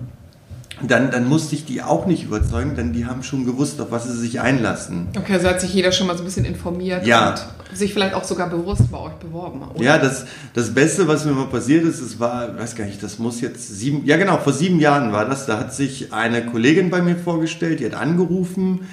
dann, 0.88 1.12
dann 1.12 1.28
musste 1.28 1.56
ich 1.56 1.66
die 1.66 1.82
auch 1.82 2.06
nicht 2.06 2.24
überzeugen, 2.24 2.76
denn 2.76 2.94
die 2.94 3.06
haben 3.06 3.24
schon 3.24 3.46
gewusst, 3.46 3.80
auf 3.82 3.92
was 3.92 4.06
sie 4.06 4.18
sich 4.18 4.40
einlassen. 4.40 5.08
Okay, 5.16 5.34
also 5.34 5.48
hat 5.48 5.62
sich 5.62 5.74
jeder 5.74 5.92
schon 5.92 6.08
mal 6.08 6.16
so 6.16 6.24
ein 6.24 6.25
bisschen 6.25 6.46
informiert 6.46 7.05
ja. 7.05 7.32
und 7.32 7.77
sich 7.77 7.94
vielleicht 7.94 8.16
auch 8.16 8.24
sogar 8.24 8.50
bewusst 8.50 8.92
bei 8.92 8.98
euch 8.98 9.14
beworben. 9.14 9.62
Oder? 9.75 9.84
Ja, 9.84 9.98
das, 9.98 10.25
das 10.53 10.74
Beste, 10.74 11.08
was 11.08 11.25
mir 11.25 11.34
mal 11.34 11.46
passiert 11.46 11.86
ist, 11.86 12.01
es 12.01 12.20
war, 12.20 12.58
weiß 12.58 12.75
gar 12.75 12.86
nicht, 12.86 13.01
das 13.03 13.20
muss 13.20 13.42
jetzt 13.42 13.77
sieben, 13.77 14.05
ja 14.05 14.18
genau, 14.18 14.38
vor 14.38 14.53
sieben 14.53 14.79
Jahren 14.79 15.12
war 15.12 15.25
das, 15.25 15.46
da 15.46 15.60
hat 15.60 15.74
sich 15.74 16.14
eine 16.14 16.46
Kollegin 16.46 16.90
bei 16.90 17.01
mir 17.01 17.16
vorgestellt, 17.16 17.79
die 17.79 17.86
hat 17.86 17.94
angerufen 17.94 18.88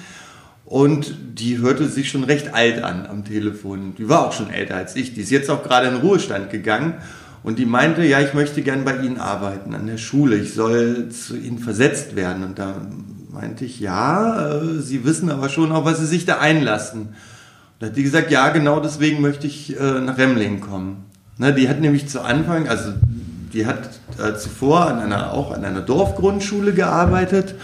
und 0.65 1.15
die 1.33 1.57
hörte 1.57 1.89
sich 1.89 2.09
schon 2.09 2.23
recht 2.23 2.53
alt 2.53 2.83
an 2.83 3.07
am 3.07 3.25
Telefon. 3.25 3.95
Die 3.97 4.07
war 4.07 4.27
auch 4.27 4.33
schon 4.33 4.51
älter 4.51 4.75
als 4.75 4.95
ich, 4.95 5.15
die 5.15 5.21
ist 5.21 5.31
jetzt 5.31 5.49
auch 5.49 5.63
gerade 5.63 5.87
in 5.87 5.95
den 5.95 6.01
Ruhestand 6.01 6.51
gegangen 6.51 6.93
und 7.43 7.59
die 7.59 7.65
meinte, 7.65 8.03
ja, 8.03 8.19
ich 8.19 8.33
möchte 8.33 8.61
gern 8.61 8.83
bei 8.83 8.97
Ihnen 8.97 9.17
arbeiten, 9.17 9.73
an 9.73 9.87
der 9.87 9.97
Schule. 9.97 10.35
Ich 10.35 10.53
soll 10.53 11.09
zu 11.09 11.37
Ihnen 11.37 11.59
versetzt 11.59 12.15
werden. 12.15 12.43
Und 12.43 12.59
da 12.59 12.75
meinte 13.31 13.65
ich, 13.65 13.79
ja, 13.79 14.51
äh, 14.51 14.79
Sie 14.79 15.05
wissen 15.05 15.31
aber 15.31 15.49
schon 15.49 15.71
auch, 15.71 15.85
was 15.85 15.99
Sie 15.99 16.05
sich 16.05 16.25
da 16.25 16.39
einlassen. 16.39 17.09
Da 17.79 17.87
hat 17.87 17.95
die 17.95 18.03
gesagt, 18.03 18.29
ja, 18.29 18.49
genau 18.49 18.81
deswegen 18.81 19.21
möchte 19.21 19.47
ich 19.47 19.79
äh, 19.79 20.01
nach 20.01 20.17
Remling 20.17 20.59
kommen. 20.59 21.05
Ne, 21.37 21.53
die 21.53 21.69
hat 21.69 21.79
nämlich 21.79 22.09
zu 22.09 22.21
Anfang, 22.21 22.67
also 22.67 22.91
die 23.53 23.65
hat 23.65 23.89
äh, 24.17 24.35
zuvor 24.35 24.87
an 24.87 24.99
einer, 24.99 25.31
auch 25.31 25.51
an 25.53 25.63
einer 25.63 25.79
Dorfgrundschule 25.79 26.73
gearbeitet 26.73 27.55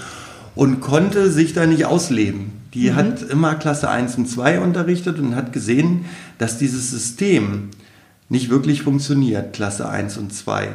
und 0.56 0.80
konnte 0.80 1.30
sich 1.30 1.54
da 1.54 1.66
nicht 1.66 1.86
ausleben. 1.86 2.54
Die 2.74 2.92
mhm. 2.92 2.96
hat 2.96 3.22
immer 3.24 3.56
Klasse 3.56 3.90
1 3.90 4.16
und 4.16 4.30
2 4.30 4.62
unterrichtet 4.62 5.20
und 5.20 5.36
hat 5.36 5.52
gesehen, 5.52 6.06
dass 6.38 6.58
dieses 6.58 6.90
System, 6.90 7.70
nicht 8.30 8.50
wirklich 8.50 8.84
funktioniert, 8.84 9.54
Klasse 9.54 9.88
1 9.90 10.18
und 10.18 10.34
2. 10.34 10.70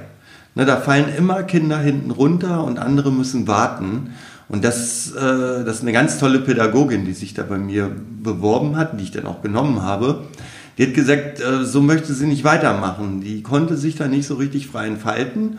Ne, 0.54 0.64
da 0.64 0.76
fallen 0.76 1.14
immer 1.16 1.42
Kinder 1.44 1.78
hinten 1.78 2.10
runter 2.10 2.64
und 2.64 2.78
andere 2.78 3.12
müssen 3.12 3.46
warten. 3.46 4.10
Und 4.48 4.64
das, 4.64 5.12
äh, 5.12 5.64
das 5.64 5.76
ist 5.76 5.82
eine 5.82 5.92
ganz 5.92 6.18
tolle 6.18 6.40
Pädagogin, 6.40 7.04
die 7.04 7.12
sich 7.12 7.34
da 7.34 7.44
bei 7.44 7.58
mir 7.58 7.90
beworben 8.22 8.76
hat, 8.76 8.98
die 8.98 9.04
ich 9.04 9.12
dann 9.12 9.26
auch 9.26 9.42
genommen 9.42 9.82
habe. 9.82 10.24
Die 10.76 10.86
hat 10.86 10.94
gesagt, 10.94 11.40
äh, 11.40 11.64
so 11.64 11.80
möchte 11.80 12.14
sie 12.14 12.26
nicht 12.26 12.42
weitermachen. 12.42 13.20
Die 13.20 13.42
konnte 13.42 13.76
sich 13.76 13.94
da 13.94 14.08
nicht 14.08 14.26
so 14.26 14.34
richtig 14.34 14.66
frei 14.66 14.88
entfalten. 14.88 15.58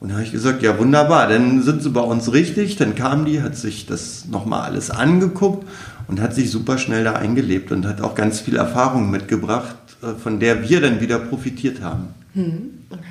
Und 0.00 0.08
da 0.08 0.14
habe 0.14 0.24
ich 0.24 0.32
gesagt, 0.32 0.62
ja 0.62 0.76
wunderbar, 0.78 1.28
dann 1.28 1.62
sind 1.62 1.80
sie 1.80 1.90
bei 1.90 2.00
uns 2.00 2.32
richtig. 2.32 2.76
Dann 2.76 2.96
kam 2.96 3.24
die, 3.24 3.42
hat 3.42 3.56
sich 3.56 3.86
das 3.86 4.24
nochmal 4.28 4.62
alles 4.62 4.90
angeguckt 4.90 5.64
und 6.08 6.20
hat 6.20 6.34
sich 6.34 6.50
super 6.50 6.78
schnell 6.78 7.04
da 7.04 7.12
eingelebt 7.12 7.70
und 7.70 7.86
hat 7.86 8.00
auch 8.00 8.16
ganz 8.16 8.40
viel 8.40 8.56
Erfahrung 8.56 9.10
mitgebracht, 9.10 9.76
von 10.22 10.40
der 10.40 10.68
wir 10.68 10.80
dann 10.80 11.00
wieder 11.00 11.18
profitiert 11.18 11.80
haben. 11.80 12.08
Hm, 12.34 12.70
okay. 12.90 13.02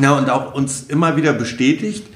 Ja, 0.00 0.16
und 0.16 0.28
auch 0.30 0.54
uns 0.54 0.84
immer 0.88 1.16
wieder 1.16 1.32
bestätigt, 1.32 2.06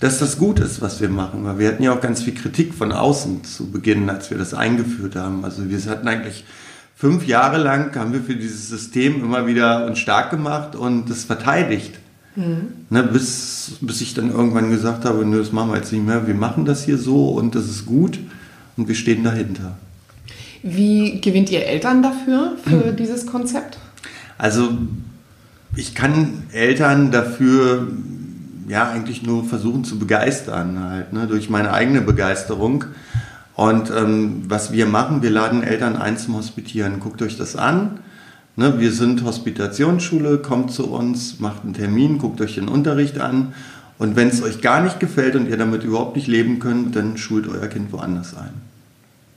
dass 0.00 0.18
das 0.18 0.38
gut 0.38 0.60
ist, 0.60 0.80
was 0.80 1.00
wir 1.00 1.08
machen. 1.08 1.44
Weil 1.44 1.58
wir 1.58 1.68
hatten 1.68 1.82
ja 1.82 1.94
auch 1.94 2.00
ganz 2.00 2.22
viel 2.22 2.34
Kritik 2.34 2.74
von 2.74 2.92
außen 2.92 3.44
zu 3.44 3.70
Beginn, 3.70 4.10
als 4.10 4.30
wir 4.30 4.38
das 4.38 4.54
eingeführt 4.54 5.16
haben. 5.16 5.44
Also 5.44 5.68
wir 5.68 5.80
hatten 5.86 6.08
eigentlich 6.08 6.44
fünf 6.96 7.26
Jahre 7.26 7.58
lang, 7.58 7.94
haben 7.94 8.12
wir 8.12 8.22
für 8.22 8.34
dieses 8.34 8.68
System 8.68 9.22
immer 9.22 9.46
wieder 9.46 9.86
uns 9.86 9.98
stark 9.98 10.30
gemacht 10.30 10.74
und 10.74 11.08
es 11.10 11.24
verteidigt. 11.24 11.94
Mhm. 12.34 12.68
Ne, 12.90 13.02
bis, 13.02 13.78
bis 13.80 14.00
ich 14.00 14.14
dann 14.14 14.30
irgendwann 14.30 14.70
gesagt 14.70 15.04
habe, 15.04 15.24
nö, 15.24 15.38
das 15.38 15.52
machen 15.52 15.70
wir 15.70 15.76
jetzt 15.76 15.92
nicht 15.92 16.04
mehr, 16.04 16.26
wir 16.26 16.34
machen 16.34 16.64
das 16.64 16.84
hier 16.84 16.98
so 16.98 17.30
und 17.30 17.54
das 17.54 17.64
ist 17.64 17.86
gut 17.86 18.18
und 18.76 18.88
wir 18.88 18.94
stehen 18.94 19.24
dahinter. 19.24 19.76
Wie 20.62 21.20
gewinnt 21.20 21.50
ihr 21.50 21.66
Eltern 21.66 22.02
dafür, 22.02 22.56
für 22.64 22.92
dieses 22.92 23.26
Konzept? 23.26 23.78
Also 24.36 24.70
ich 25.76 25.94
kann 25.94 26.44
Eltern 26.52 27.10
dafür 27.10 27.88
ja 28.68 28.88
eigentlich 28.90 29.22
nur 29.22 29.44
versuchen 29.44 29.84
zu 29.84 29.98
begeistern, 29.98 30.78
halt, 30.80 31.12
ne, 31.12 31.26
durch 31.26 31.50
meine 31.50 31.72
eigene 31.72 32.00
Begeisterung. 32.00 32.84
Und 33.54 33.90
ähm, 33.90 34.42
was 34.48 34.72
wir 34.72 34.86
machen, 34.86 35.22
wir 35.22 35.30
laden 35.30 35.62
Eltern 35.62 35.96
ein 35.96 36.16
zum 36.16 36.36
Hospitieren. 36.36 37.00
Guckt 37.00 37.22
euch 37.22 37.36
das 37.36 37.56
an. 37.56 37.98
Ne, 38.56 38.78
wir 38.78 38.92
sind 38.92 39.24
Hospitationsschule, 39.24 40.38
kommt 40.38 40.70
zu 40.70 40.90
uns, 40.90 41.40
macht 41.40 41.64
einen 41.64 41.74
Termin, 41.74 42.18
guckt 42.18 42.40
euch 42.40 42.54
den 42.56 42.68
Unterricht 42.68 43.18
an. 43.18 43.54
Und 43.98 44.14
wenn 44.14 44.28
es 44.28 44.42
euch 44.42 44.60
gar 44.60 44.82
nicht 44.82 45.00
gefällt 45.00 45.34
und 45.34 45.48
ihr 45.48 45.56
damit 45.56 45.82
überhaupt 45.82 46.14
nicht 46.14 46.28
leben 46.28 46.60
könnt, 46.60 46.94
dann 46.94 47.16
schult 47.16 47.48
euer 47.48 47.66
Kind 47.66 47.92
woanders 47.92 48.36
ein. 48.36 48.50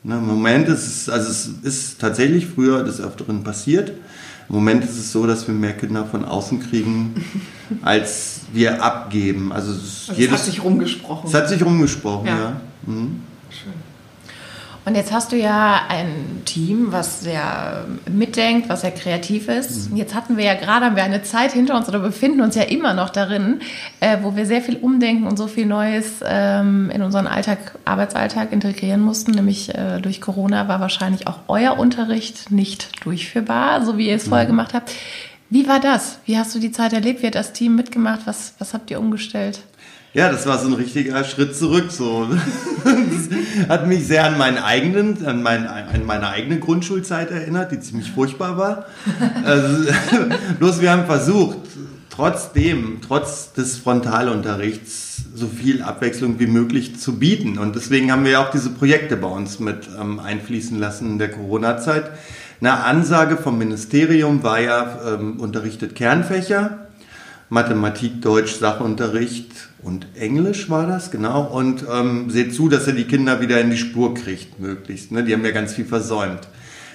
Ne, 0.03 0.15
Im 0.15 0.25
Moment 0.25 0.67
ist 0.67 0.87
es, 0.87 1.09
also 1.09 1.29
es 1.29 1.47
ist 1.61 2.01
tatsächlich 2.01 2.47
früher 2.47 2.83
des 2.83 2.99
Öfteren 2.99 3.43
passiert. 3.43 3.91
Im 4.49 4.55
Moment 4.55 4.83
ist 4.83 4.97
es 4.97 5.11
so, 5.11 5.27
dass 5.27 5.47
wir 5.47 5.53
mehr 5.53 5.73
Kinder 5.73 6.05
von 6.05 6.25
außen 6.25 6.59
kriegen, 6.59 7.23
als 7.83 8.41
wir 8.51 8.83
abgeben. 8.83 9.51
Also, 9.51 9.71
es, 9.71 10.09
also 10.09 10.19
jedes, 10.19 10.33
es 10.33 10.39
hat 10.39 10.45
sich 10.45 10.63
rumgesprochen. 10.63 11.29
Es 11.29 11.33
hat 11.35 11.49
sich 11.49 11.63
rumgesprochen, 11.63 12.27
ja. 12.27 12.39
ja. 12.39 12.61
Mhm. 12.85 13.21
Schön. 13.49 13.73
Und 14.83 14.95
jetzt 14.95 15.11
hast 15.11 15.31
du 15.31 15.35
ja 15.35 15.81
ein 15.89 16.41
Team, 16.45 16.91
was 16.91 17.21
sehr 17.21 17.85
mitdenkt, 18.09 18.67
was 18.67 18.81
sehr 18.81 18.91
kreativ 18.91 19.47
ist. 19.47 19.91
Mhm. 19.91 19.97
Jetzt 19.97 20.15
hatten 20.15 20.37
wir 20.37 20.43
ja 20.43 20.55
gerade 20.55 20.87
haben 20.87 20.95
wir 20.95 21.03
eine 21.03 21.21
Zeit 21.21 21.51
hinter 21.51 21.77
uns 21.77 21.87
oder 21.87 21.99
befinden 21.99 22.41
uns 22.41 22.55
ja 22.55 22.63
immer 22.63 22.95
noch 22.95 23.09
darin, 23.09 23.59
äh, 23.99 24.17
wo 24.23 24.35
wir 24.35 24.47
sehr 24.47 24.61
viel 24.61 24.77
umdenken 24.77 25.27
und 25.27 25.37
so 25.37 25.45
viel 25.45 25.67
Neues 25.67 26.23
ähm, 26.25 26.89
in 26.89 27.03
unseren 27.03 27.27
Alltag, 27.27 27.77
Arbeitsalltag 27.85 28.51
integrieren 28.51 29.01
mussten. 29.01 29.31
Nämlich 29.31 29.73
äh, 29.75 29.99
durch 30.01 30.19
Corona 30.19 30.67
war 30.67 30.79
wahrscheinlich 30.79 31.27
auch 31.27 31.39
euer 31.47 31.77
Unterricht 31.77 32.49
nicht 32.49 33.05
durchführbar, 33.05 33.85
so 33.85 33.99
wie 33.99 34.09
ihr 34.09 34.15
es 34.15 34.29
vorher 34.29 34.45
mhm. 34.45 34.51
gemacht 34.51 34.73
habt. 34.73 34.91
Wie 35.51 35.67
war 35.67 35.79
das? 35.79 36.19
Wie 36.25 36.37
hast 36.37 36.55
du 36.55 36.59
die 36.59 36.71
Zeit 36.71 36.93
erlebt? 36.93 37.21
Wie 37.21 37.27
hat 37.27 37.35
das 37.35 37.53
Team 37.53 37.75
mitgemacht? 37.75 38.21
Was, 38.25 38.55
was 38.57 38.73
habt 38.73 38.89
ihr 38.89 38.99
umgestellt? 38.99 39.59
Ja, 40.13 40.29
das 40.29 40.45
war 40.45 40.59
so 40.59 40.67
ein 40.67 40.73
richtiger 40.73 41.23
Schritt 41.23 41.55
zurück. 41.55 41.89
So. 41.89 42.27
Das 42.83 43.69
hat 43.69 43.87
mich 43.87 44.05
sehr 44.05 44.25
an 44.25 44.37
meinen 44.37 44.57
eigenen, 44.57 45.25
an, 45.25 45.41
mein, 45.41 45.65
an 45.67 46.05
meine 46.05 46.27
eigene 46.27 46.59
Grundschulzeit 46.59 47.31
erinnert, 47.31 47.71
die 47.71 47.79
ziemlich 47.79 48.11
furchtbar 48.11 48.57
war. 48.57 48.85
Also, 49.45 49.89
bloß 50.59 50.81
wir 50.81 50.91
haben 50.91 51.05
versucht, 51.05 51.59
trotzdem, 52.09 52.99
trotz 53.07 53.53
des 53.53 53.77
Frontalunterrichts, 53.77 55.23
so 55.33 55.47
viel 55.47 55.81
Abwechslung 55.81 56.39
wie 56.39 56.47
möglich 56.47 56.99
zu 56.99 57.17
bieten. 57.17 57.57
Und 57.57 57.77
deswegen 57.77 58.11
haben 58.11 58.25
wir 58.25 58.31
ja 58.31 58.45
auch 58.45 58.51
diese 58.51 58.69
Projekte 58.69 59.15
bei 59.15 59.29
uns 59.29 59.59
mit 59.59 59.89
ähm, 59.97 60.19
einfließen 60.19 60.77
lassen 60.77 61.11
in 61.11 61.19
der 61.19 61.31
Corona-Zeit. 61.31 62.11
Eine 62.59 62.83
Ansage 62.83 63.37
vom 63.37 63.57
Ministerium 63.57 64.43
war 64.43 64.59
ja, 64.59 65.13
ähm, 65.13 65.39
unterrichtet 65.39 65.95
Kernfächer, 65.95 66.80
Mathematik, 67.51 68.21
Deutsch, 68.21 68.53
Sachunterricht 68.59 69.67
und 69.83 70.07
Englisch 70.15 70.69
war 70.69 70.87
das, 70.87 71.11
genau. 71.11 71.41
Und 71.43 71.83
ähm, 71.91 72.29
seht 72.29 72.55
zu, 72.55 72.69
dass 72.69 72.87
er 72.87 72.93
die 72.93 73.03
Kinder 73.03 73.41
wieder 73.41 73.59
in 73.59 73.69
die 73.69 73.77
Spur 73.77 74.13
kriegt, 74.13 74.61
möglichst. 74.61 75.11
Ne? 75.11 75.25
Die 75.25 75.33
haben 75.33 75.43
ja 75.43 75.51
ganz 75.51 75.73
viel 75.73 75.83
versäumt. 75.83 76.39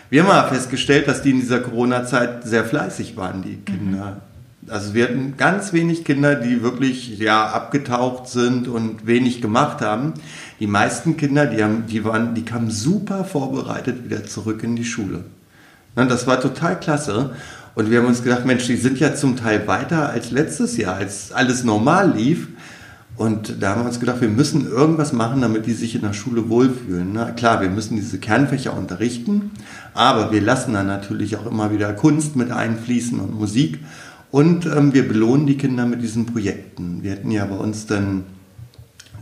Wir 0.09 0.23
haben 0.23 0.31
aber 0.31 0.49
festgestellt, 0.49 1.09
dass 1.09 1.21
die 1.21 1.33
in 1.33 1.41
dieser 1.41 1.61
Corona-Zeit 1.61 2.45
sehr 2.45 2.65
fleißig 2.65 3.19
waren, 3.19 3.43
die 3.43 3.57
Kinder. 3.71 4.23
Mhm. 4.65 4.73
Also 4.73 4.95
wir 4.95 5.05
hatten 5.05 5.35
ganz 5.37 5.75
wenig 5.75 6.05
Kinder, 6.05 6.35
die 6.35 6.63
wirklich 6.63 7.19
ja 7.19 7.49
abgetaucht 7.49 8.29
sind 8.29 8.67
und 8.67 9.07
wenig 9.07 9.43
gemacht 9.43 9.83
haben. 9.83 10.15
Die 10.59 10.67
meisten 10.67 11.19
Kinder, 11.19 11.45
die 11.45 11.63
haben, 11.63 11.85
die 11.87 12.03
waren, 12.03 12.35
die 12.35 12.47
kamen 12.47 12.71
super 12.71 13.25
vorbereitet 13.25 14.07
wieder 14.07 14.25
zurück 14.25 14.63
in 14.63 14.75
die 14.75 14.87
Schule. 14.87 15.25
Ne? 15.97 16.07
Das 16.07 16.27
war 16.27 16.41
total 16.41 16.81
klasse. 16.81 17.37
Und 17.77 17.91
wir 17.91 17.99
haben 17.99 18.07
uns 18.07 18.23
gedacht, 18.23 18.47
Mensch, 18.47 18.67
die 18.67 18.77
sind 18.77 18.99
ja 19.01 19.15
zum 19.15 19.37
Teil 19.37 19.67
weiter 19.67 20.09
als 20.09 20.31
letztes 20.31 20.79
Jahr, 20.79 20.95
als 20.95 21.31
alles 21.31 21.63
normal 21.63 22.11
lief. 22.17 22.49
Und 23.19 23.63
da 23.63 23.71
haben 23.71 23.83
wir 23.83 23.87
uns 23.87 24.01
gedacht, 24.01 24.23
wir 24.23 24.31
müssen 24.31 24.67
irgendwas 24.67 25.13
machen, 25.13 25.43
damit 25.43 25.67
die 25.67 25.75
sich 25.75 25.95
in 25.95 26.01
der 26.01 26.15
Schule 26.15 26.49
wohlfühlen. 26.49 27.11
Na 27.13 27.33
klar, 27.33 27.61
wir 27.61 27.69
müssen 27.69 27.97
diese 27.97 28.17
Kernfächer 28.17 28.75
unterrichten, 28.75 29.51
aber 29.93 30.33
wir 30.33 30.41
lassen 30.41 30.73
dann 30.73 30.87
natürlich 30.87 31.37
auch 31.37 31.45
immer 31.45 31.71
wieder 31.71 31.93
Kunst 31.93 32.35
mit 32.35 32.51
einfließen 32.51 33.21
und 33.21 33.39
Musik. 33.39 33.79
Und 34.31 34.65
ähm, 34.65 34.95
wir 34.95 35.07
belohnen 35.07 35.47
die 35.47 35.59
Kinder 35.59 35.85
mit 35.85 36.01
diesen 36.01 36.25
Projekten. 36.25 37.03
Wir 37.03 37.11
hätten 37.11 37.31
ja 37.31 37.45
bei 37.45 37.57
uns 37.57 37.85
dann 37.85 38.25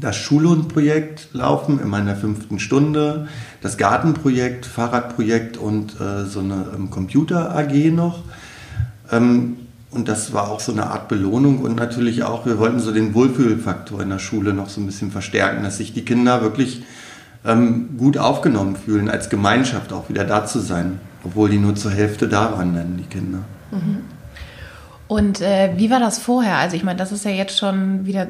das 0.00 0.16
Schulhundprojekt 0.16 1.28
laufen, 1.32 1.80
in 1.80 2.06
der 2.06 2.16
fünften 2.16 2.58
Stunde, 2.58 3.28
das 3.60 3.76
Gartenprojekt, 3.76 4.66
Fahrradprojekt 4.66 5.56
und 5.56 6.00
äh, 6.00 6.24
so 6.24 6.40
eine 6.40 6.66
ähm, 6.74 6.90
Computer-AG 6.90 7.92
noch. 7.92 8.22
Ähm, 9.10 9.56
und 9.90 10.08
das 10.08 10.32
war 10.32 10.50
auch 10.50 10.58
so 10.58 10.72
eine 10.72 10.88
Art 10.88 11.08
Belohnung 11.08 11.60
und 11.60 11.76
natürlich 11.76 12.24
auch, 12.24 12.46
wir 12.46 12.58
wollten 12.58 12.80
so 12.80 12.92
den 12.92 13.14
Wohlfühlfaktor 13.14 14.02
in 14.02 14.10
der 14.10 14.18
Schule 14.18 14.52
noch 14.52 14.68
so 14.68 14.80
ein 14.80 14.86
bisschen 14.86 15.12
verstärken, 15.12 15.62
dass 15.62 15.76
sich 15.76 15.92
die 15.92 16.04
Kinder 16.04 16.42
wirklich 16.42 16.82
ähm, 17.44 17.96
gut 17.96 18.18
aufgenommen 18.18 18.74
fühlen, 18.74 19.08
als 19.08 19.30
Gemeinschaft 19.30 19.92
auch 19.92 20.08
wieder 20.08 20.24
da 20.24 20.46
zu 20.46 20.58
sein, 20.58 20.98
obwohl 21.22 21.48
die 21.48 21.58
nur 21.58 21.76
zur 21.76 21.92
Hälfte 21.92 22.26
da 22.26 22.52
waren, 22.52 22.74
dann 22.74 22.96
die 22.96 23.04
Kinder. 23.04 23.40
Mhm. 23.70 23.98
Und 25.06 25.42
äh, 25.42 25.72
wie 25.76 25.90
war 25.90 26.00
das 26.00 26.18
vorher? 26.18 26.56
Also 26.56 26.76
ich 26.76 26.82
meine, 26.82 26.98
das 26.98 27.12
ist 27.12 27.26
ja 27.26 27.30
jetzt 27.30 27.58
schon 27.58 28.06
wieder 28.06 28.26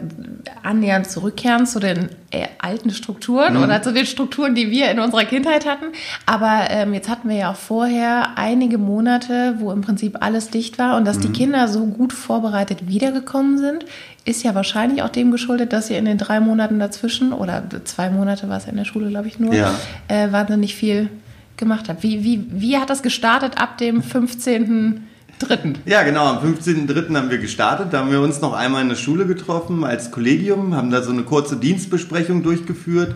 annähernd 0.64 1.08
zurückkehren 1.08 1.66
zu 1.66 1.78
den 1.78 2.08
äh, 2.32 2.46
alten 2.58 2.90
Strukturen 2.90 3.54
mhm. 3.54 3.62
oder 3.62 3.80
zu 3.80 3.92
den 3.92 4.06
Strukturen, 4.06 4.56
die 4.56 4.72
wir 4.72 4.90
in 4.90 4.98
unserer 4.98 5.24
Kindheit 5.24 5.66
hatten. 5.66 5.86
Aber 6.26 6.66
ähm, 6.70 6.92
jetzt 6.92 7.08
hatten 7.08 7.28
wir 7.28 7.36
ja 7.36 7.52
auch 7.52 7.56
vorher 7.56 8.36
einige 8.36 8.78
Monate, 8.78 9.54
wo 9.58 9.70
im 9.70 9.82
Prinzip 9.82 10.18
alles 10.20 10.50
dicht 10.50 10.76
war 10.78 10.96
und 10.96 11.04
dass 11.04 11.18
mhm. 11.18 11.22
die 11.22 11.32
Kinder 11.32 11.68
so 11.68 11.86
gut 11.86 12.12
vorbereitet 12.12 12.88
wiedergekommen 12.88 13.58
sind, 13.58 13.84
ist 14.24 14.42
ja 14.42 14.56
wahrscheinlich 14.56 15.02
auch 15.02 15.10
dem 15.10 15.30
geschuldet, 15.30 15.72
dass 15.72 15.86
sie 15.86 15.94
in 15.94 16.06
den 16.06 16.18
drei 16.18 16.40
Monaten 16.40 16.80
dazwischen 16.80 17.32
oder 17.32 17.62
zwei 17.84 18.10
Monate 18.10 18.48
war 18.48 18.56
es 18.56 18.66
in 18.66 18.76
der 18.76 18.84
Schule, 18.84 19.10
glaube 19.10 19.28
ich 19.28 19.38
nur, 19.38 19.54
ja. 19.54 19.72
äh, 20.08 20.32
wahnsinnig 20.32 20.74
viel 20.74 21.08
gemacht 21.56 21.88
habt. 21.88 22.02
Wie, 22.02 22.24
wie, 22.24 22.46
wie 22.50 22.78
hat 22.78 22.90
das 22.90 23.02
gestartet 23.02 23.58
ab 23.58 23.78
dem 23.78 24.02
15. 24.02 25.06
Dritten. 25.38 25.78
Ja, 25.86 26.02
genau. 26.02 26.26
Am 26.26 26.38
15.03. 26.38 27.16
haben 27.16 27.30
wir 27.30 27.38
gestartet. 27.38 27.88
Da 27.92 28.00
haben 28.00 28.10
wir 28.10 28.20
uns 28.20 28.40
noch 28.40 28.52
einmal 28.52 28.82
in 28.82 28.88
der 28.88 28.96
Schule 28.96 29.26
getroffen 29.26 29.84
als 29.84 30.10
Kollegium, 30.10 30.74
haben 30.74 30.90
da 30.90 31.02
so 31.02 31.10
eine 31.10 31.22
kurze 31.22 31.56
Dienstbesprechung 31.56 32.42
durchgeführt. 32.42 33.14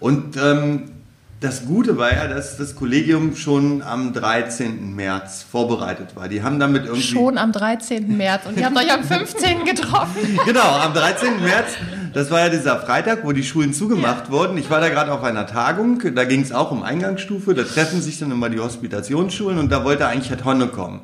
Und 0.00 0.36
ähm, 0.36 0.84
das 1.40 1.66
Gute 1.66 1.96
war 1.96 2.12
ja, 2.12 2.26
dass 2.26 2.56
das 2.56 2.74
Kollegium 2.74 3.36
schon 3.36 3.82
am 3.82 4.12
13. 4.12 4.94
März 4.96 5.44
vorbereitet 5.48 6.16
war. 6.16 6.26
Die 6.28 6.42
haben 6.42 6.58
damit 6.58 6.84
irgendwie. 6.84 7.02
Schon 7.02 7.38
am 7.38 7.52
13. 7.52 8.16
März 8.16 8.46
und 8.46 8.58
die 8.58 8.64
haben 8.64 8.76
euch 8.76 8.92
am 8.92 9.04
15. 9.04 9.64
getroffen. 9.64 10.38
genau, 10.44 10.68
am 10.80 10.92
13. 10.92 11.40
März. 11.40 11.74
Das 12.12 12.32
war 12.32 12.40
ja 12.40 12.48
dieser 12.48 12.80
Freitag, 12.80 13.24
wo 13.24 13.30
die 13.30 13.44
Schulen 13.44 13.72
zugemacht 13.72 14.26
ja. 14.26 14.32
wurden. 14.32 14.58
Ich 14.58 14.68
war 14.68 14.80
da 14.80 14.88
gerade 14.88 15.12
auf 15.12 15.22
einer 15.22 15.46
Tagung. 15.46 16.00
Da 16.14 16.24
ging 16.24 16.40
es 16.40 16.50
auch 16.50 16.72
um 16.72 16.82
Eingangsstufe. 16.82 17.54
Da 17.54 17.62
treffen 17.62 18.02
sich 18.02 18.18
dann 18.18 18.32
immer 18.32 18.48
die 18.48 18.58
Hospitationsschulen 18.58 19.58
und 19.58 19.70
da 19.70 19.84
wollte 19.84 20.08
eigentlich 20.08 20.30
Herr 20.30 20.38
Tonne 20.38 20.66
kommen. 20.66 21.02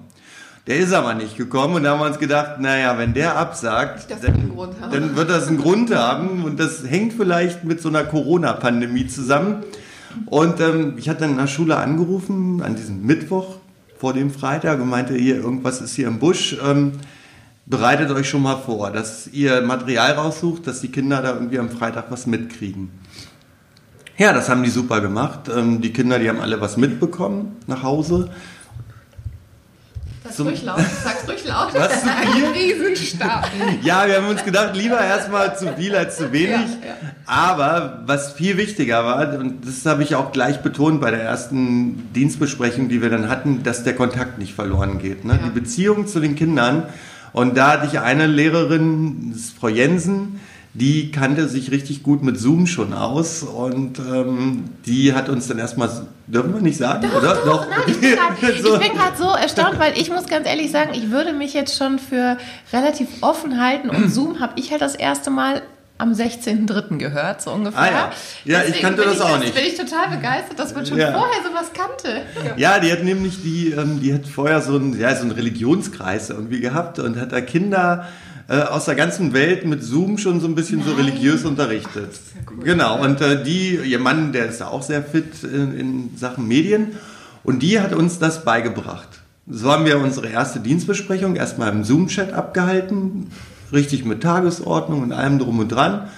Der 0.66 0.78
ist 0.78 0.94
aber 0.94 1.12
nicht 1.12 1.36
gekommen 1.36 1.74
und 1.74 1.82
da 1.82 1.90
haben 1.90 2.00
wir 2.00 2.06
uns 2.06 2.18
gedacht, 2.18 2.58
naja, 2.58 2.96
wenn 2.96 3.12
der 3.12 3.36
absagt, 3.36 4.10
dann, 4.10 4.50
dann, 4.90 5.14
wird 5.14 5.28
das 5.28 5.48
einen 5.48 5.58
Grund 5.58 5.94
haben 5.94 6.42
und 6.42 6.58
das 6.58 6.84
hängt 6.88 7.12
vielleicht 7.12 7.64
mit 7.64 7.82
so 7.82 7.90
einer 7.90 8.04
Corona-Pandemie 8.04 9.06
zusammen. 9.06 9.62
Und 10.26 10.60
ähm, 10.60 10.94
ich 10.96 11.08
hatte 11.08 11.20
dann 11.20 11.32
in 11.32 11.36
der 11.36 11.48
Schule 11.48 11.76
angerufen 11.76 12.62
an 12.62 12.76
diesem 12.76 13.04
Mittwoch 13.04 13.56
vor 13.98 14.14
dem 14.14 14.30
Freitag 14.30 14.80
und 14.80 14.88
meinte, 14.88 15.14
hier, 15.14 15.36
irgendwas 15.36 15.82
ist 15.82 15.94
hier 15.94 16.08
im 16.08 16.18
Busch. 16.18 16.56
Ähm, 16.64 16.92
bereitet 17.66 18.10
euch 18.10 18.28
schon 18.28 18.42
mal 18.42 18.56
vor, 18.56 18.90
dass 18.90 19.26
ihr 19.26 19.60
Material 19.60 20.12
raussucht, 20.12 20.66
dass 20.66 20.80
die 20.80 20.90
Kinder 20.90 21.20
da 21.20 21.34
irgendwie 21.34 21.58
am 21.58 21.68
Freitag 21.68 22.10
was 22.10 22.26
mitkriegen. 22.26 22.90
Ja, 24.16 24.32
das 24.32 24.48
haben 24.48 24.62
die 24.62 24.70
super 24.70 25.00
gemacht. 25.00 25.50
Ähm, 25.54 25.80
die 25.80 25.92
Kinder, 25.92 26.18
die 26.18 26.28
haben 26.28 26.40
alle 26.40 26.60
was 26.60 26.76
mitbekommen 26.76 27.56
nach 27.66 27.82
Hause. 27.82 28.30
Sag's 30.36 30.48
ruhig 30.48 30.62
laut, 30.64 30.80
sag's 31.04 31.28
ruhig 31.28 31.44
laut. 31.46 31.68
Was 31.74 32.00
zu 32.02 32.08
viel? 32.08 32.46
Riesenstab. 32.46 33.48
Ja, 33.82 34.06
wir 34.06 34.16
haben 34.16 34.28
uns 34.28 34.44
gedacht, 34.44 34.74
lieber 34.74 35.00
erstmal 35.00 35.56
zu 35.56 35.72
viel 35.74 35.94
als 35.94 36.16
zu 36.16 36.32
wenig. 36.32 36.50
Ja, 36.50 36.88
ja. 36.88 36.94
Aber 37.26 38.02
was 38.06 38.32
viel 38.32 38.56
wichtiger 38.56 39.04
war, 39.04 39.38
und 39.38 39.66
das 39.66 39.86
habe 39.86 40.02
ich 40.02 40.14
auch 40.14 40.32
gleich 40.32 40.60
betont 40.62 41.00
bei 41.00 41.10
der 41.10 41.22
ersten 41.22 42.12
Dienstbesprechung, 42.14 42.88
die 42.88 43.00
wir 43.00 43.10
dann 43.10 43.28
hatten, 43.28 43.62
dass 43.62 43.84
der 43.84 43.94
Kontakt 43.94 44.38
nicht 44.38 44.54
verloren 44.54 44.98
geht. 44.98 45.24
Ne? 45.24 45.34
Ja. 45.34 45.48
Die 45.48 45.50
Beziehung 45.50 46.06
zu 46.06 46.20
den 46.20 46.34
Kindern. 46.34 46.84
Und 47.32 47.56
da 47.56 47.72
hatte 47.72 47.86
ich 47.86 48.00
eine 48.00 48.26
Lehrerin, 48.26 49.34
Frau 49.58 49.68
Jensen, 49.68 50.40
die 50.74 51.12
kannte 51.12 51.48
sich 51.48 51.70
richtig 51.70 52.02
gut 52.02 52.24
mit 52.24 52.38
Zoom 52.38 52.66
schon 52.66 52.92
aus 52.92 53.44
und 53.44 54.00
ähm, 54.00 54.64
die 54.84 55.14
hat 55.14 55.28
uns 55.28 55.46
dann 55.46 55.58
erstmal, 55.60 55.88
dürfen 56.26 56.52
wir 56.52 56.60
nicht 56.60 56.78
sagen, 56.78 57.08
doch, 57.08 57.18
oder? 57.18 57.34
Doch, 57.36 57.44
doch. 57.44 57.66
Nein, 57.68 57.78
ich 57.86 58.00
bin 58.00 58.16
gerade 58.96 59.16
so. 59.16 59.24
so 59.24 59.30
erstaunt, 59.30 59.78
weil 59.78 59.96
ich 59.96 60.10
muss 60.10 60.26
ganz 60.26 60.48
ehrlich 60.48 60.72
sagen, 60.72 60.90
ich 60.92 61.12
würde 61.12 61.32
mich 61.32 61.54
jetzt 61.54 61.78
schon 61.78 62.00
für 62.00 62.38
relativ 62.72 63.06
offen 63.20 63.62
halten 63.62 63.88
und 63.88 64.12
Zoom 64.12 64.40
habe 64.40 64.54
ich 64.56 64.72
halt 64.72 64.82
das 64.82 64.96
erste 64.96 65.30
Mal 65.30 65.62
am 65.96 66.12
16.03. 66.12 66.98
gehört, 66.98 67.40
so 67.40 67.52
ungefähr. 67.52 67.80
Ah, 67.80 68.12
ja, 68.44 68.62
ja 68.62 68.68
ich 68.68 68.80
kannte 68.80 69.02
das 69.02 69.14
ich, 69.14 69.22
auch 69.22 69.38
nicht. 69.38 69.54
bin 69.54 69.64
ich 69.64 69.76
total 69.76 70.08
begeistert, 70.08 70.58
dass 70.58 70.74
man 70.74 70.84
schon 70.84 70.98
ja. 70.98 71.12
vorher 71.12 71.40
sowas 71.44 71.70
kannte. 71.72 72.22
Ja, 72.56 72.80
die 72.80 72.90
hat 72.90 73.04
nämlich 73.04 73.42
die, 73.42 73.70
ähm, 73.70 74.00
die 74.02 74.12
hat 74.12 74.26
vorher 74.26 74.60
so 74.60 74.74
einen, 74.74 74.98
ja, 74.98 75.14
so 75.14 75.22
einen 75.22 75.30
Religionskreis 75.30 76.30
irgendwie 76.30 76.58
gehabt 76.58 76.98
und 76.98 77.16
hat 77.20 77.30
da 77.30 77.40
Kinder 77.40 78.08
äh, 78.48 78.60
aus 78.60 78.84
der 78.84 78.94
ganzen 78.94 79.32
Welt 79.32 79.64
mit 79.64 79.82
Zoom 79.82 80.18
schon 80.18 80.40
so 80.40 80.46
ein 80.46 80.54
bisschen 80.54 80.80
Nein. 80.80 80.88
so 80.88 80.94
religiös 80.94 81.44
unterrichtet. 81.44 82.10
Cool. 82.50 82.64
Genau, 82.64 83.02
und 83.02 83.20
äh, 83.20 83.42
die, 83.42 83.76
ihr 83.76 83.98
Mann, 83.98 84.32
der 84.32 84.46
ist 84.46 84.60
da 84.60 84.68
auch 84.68 84.82
sehr 84.82 85.02
fit 85.02 85.42
in, 85.42 85.78
in 85.78 86.10
Sachen 86.16 86.46
Medien 86.46 86.92
und 87.42 87.62
die 87.62 87.80
hat 87.80 87.94
uns 87.94 88.18
das 88.18 88.44
beigebracht. 88.44 89.08
So 89.46 89.70
haben 89.70 89.84
wir 89.84 89.98
unsere 89.98 90.28
erste 90.28 90.60
Dienstbesprechung 90.60 91.36
erstmal 91.36 91.70
im 91.70 91.84
Zoom-Chat 91.84 92.32
abgehalten, 92.32 93.30
richtig 93.72 94.04
mit 94.04 94.22
Tagesordnung 94.22 95.02
und 95.02 95.12
allem 95.12 95.38
drum 95.38 95.58
und 95.58 95.68
dran. 95.68 96.08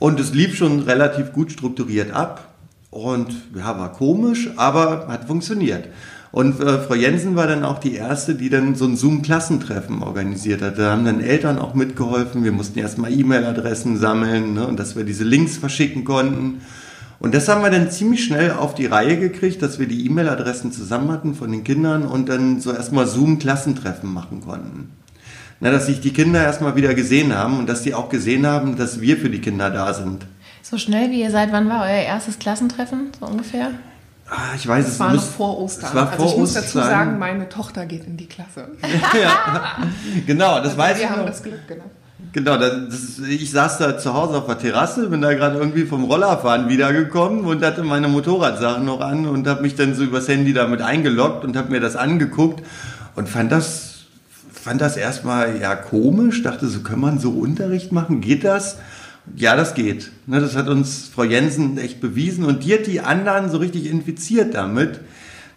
Und 0.00 0.18
es 0.18 0.34
lief 0.34 0.56
schon 0.56 0.80
relativ 0.80 1.32
gut 1.32 1.52
strukturiert 1.52 2.12
ab. 2.12 2.48
Und 2.90 3.34
ja, 3.56 3.78
war 3.78 3.92
komisch, 3.92 4.50
aber 4.56 5.06
hat 5.08 5.26
funktioniert. 5.26 5.88
Und 6.34 6.58
äh, 6.58 6.80
Frau 6.80 6.96
Jensen 6.96 7.36
war 7.36 7.46
dann 7.46 7.64
auch 7.64 7.78
die 7.78 7.94
erste, 7.94 8.34
die 8.34 8.50
dann 8.50 8.74
so 8.74 8.86
ein 8.86 8.96
Zoom-Klassentreffen 8.96 10.02
organisiert 10.02 10.62
hat. 10.62 10.80
Da 10.80 10.90
haben 10.90 11.04
dann 11.04 11.20
Eltern 11.20 11.60
auch 11.60 11.74
mitgeholfen. 11.74 12.42
Wir 12.42 12.50
mussten 12.50 12.76
erstmal 12.80 13.12
E-Mail-Adressen 13.12 13.96
sammeln 13.98 14.54
ne, 14.54 14.66
und 14.66 14.80
dass 14.80 14.96
wir 14.96 15.04
diese 15.04 15.22
Links 15.22 15.56
verschicken 15.56 16.02
konnten. 16.02 16.62
Und 17.20 17.34
das 17.34 17.46
haben 17.46 17.62
wir 17.62 17.70
dann 17.70 17.88
ziemlich 17.88 18.24
schnell 18.24 18.50
auf 18.50 18.74
die 18.74 18.86
Reihe 18.86 19.16
gekriegt, 19.16 19.62
dass 19.62 19.78
wir 19.78 19.86
die 19.86 20.04
E-Mail-Adressen 20.06 20.72
zusammen 20.72 21.12
hatten 21.12 21.36
von 21.36 21.52
den 21.52 21.62
Kindern 21.62 22.02
und 22.02 22.28
dann 22.28 22.60
so 22.60 22.72
erstmal 22.72 23.06
Zoom-Klassentreffen 23.06 24.12
machen 24.12 24.40
konnten. 24.40 24.90
Na, 25.60 25.70
dass 25.70 25.86
sich 25.86 26.00
die 26.00 26.12
Kinder 26.12 26.42
erstmal 26.42 26.74
wieder 26.74 26.94
gesehen 26.94 27.32
haben 27.32 27.60
und 27.60 27.68
dass 27.68 27.82
die 27.82 27.94
auch 27.94 28.08
gesehen 28.08 28.44
haben, 28.44 28.74
dass 28.74 29.00
wir 29.00 29.18
für 29.18 29.30
die 29.30 29.40
Kinder 29.40 29.70
da 29.70 29.94
sind. 29.94 30.26
So 30.62 30.78
schnell 30.78 31.12
wie 31.12 31.20
ihr 31.20 31.30
seid, 31.30 31.52
wann 31.52 31.68
war 31.68 31.84
euer 31.84 32.02
erstes 32.02 32.40
Klassentreffen, 32.40 33.12
so 33.20 33.26
ungefähr? 33.26 33.70
Ah, 34.30 34.54
ich 34.56 34.66
weiß 34.66 34.86
Es 34.86 34.92
es 34.94 35.00
war 35.00 35.08
noch 35.08 35.14
muss- 35.16 35.28
vor 35.28 35.58
Ostern. 35.60 35.88
Es 35.90 35.94
war 35.94 36.10
also 36.10 36.22
vor 36.22 36.32
ich 36.32 36.38
muss 36.38 36.54
dazu 36.54 36.78
sagen, 36.78 37.18
meine 37.18 37.48
Tochter 37.48 37.84
geht 37.86 38.06
in 38.06 38.16
die 38.16 38.26
Klasse. 38.26 38.68
ja. 39.22 39.76
Genau, 40.26 40.60
das 40.62 40.76
weiß 40.76 40.88
Also 40.92 40.98
wir 41.00 41.04
ich 41.04 41.10
haben 41.10 41.20
noch. 41.20 41.26
das 41.26 41.42
Glück, 41.42 41.60
genau. 41.68 41.84
Genau, 42.32 42.56
das, 42.56 43.18
ich 43.28 43.50
saß 43.50 43.78
da 43.78 43.96
zu 43.98 44.12
Hause 44.14 44.38
auf 44.38 44.46
der 44.46 44.58
Terrasse, 44.58 45.08
bin 45.08 45.20
da 45.20 45.34
gerade 45.34 45.56
irgendwie 45.58 45.84
vom 45.84 46.04
Rollerfahren 46.04 46.68
wiedergekommen 46.68 47.44
und 47.44 47.62
hatte 47.64 47.84
meine 47.84 48.08
Motorradsachen 48.08 48.84
noch 48.84 49.00
an 49.00 49.26
und 49.26 49.46
habe 49.46 49.62
mich 49.62 49.76
dann 49.76 49.94
so 49.94 50.02
übers 50.02 50.26
Handy 50.26 50.52
damit 50.52 50.80
eingeloggt 50.82 51.44
und 51.44 51.56
habe 51.56 51.70
mir 51.70 51.80
das 51.80 51.94
angeguckt 51.94 52.64
und 53.14 53.28
fand 53.28 53.52
das, 53.52 54.06
fand 54.52 54.80
das 54.80 54.96
erstmal 54.96 55.60
ja 55.60 55.76
komisch, 55.76 56.42
dachte 56.42 56.66
so, 56.66 56.80
kann 56.80 56.98
man 56.98 57.18
so 57.20 57.30
Unterricht 57.30 57.92
machen, 57.92 58.20
geht 58.20 58.42
das? 58.42 58.78
Ja, 59.36 59.56
das 59.56 59.74
geht. 59.74 60.12
Ne, 60.26 60.40
das 60.40 60.54
hat 60.54 60.68
uns 60.68 61.08
Frau 61.08 61.24
Jensen 61.24 61.78
echt 61.78 62.00
bewiesen 62.00 62.44
und 62.44 62.64
die 62.64 62.74
hat 62.74 62.86
die 62.86 63.00
anderen 63.00 63.50
so 63.50 63.58
richtig 63.58 63.90
infiziert 63.90 64.54
damit. 64.54 65.00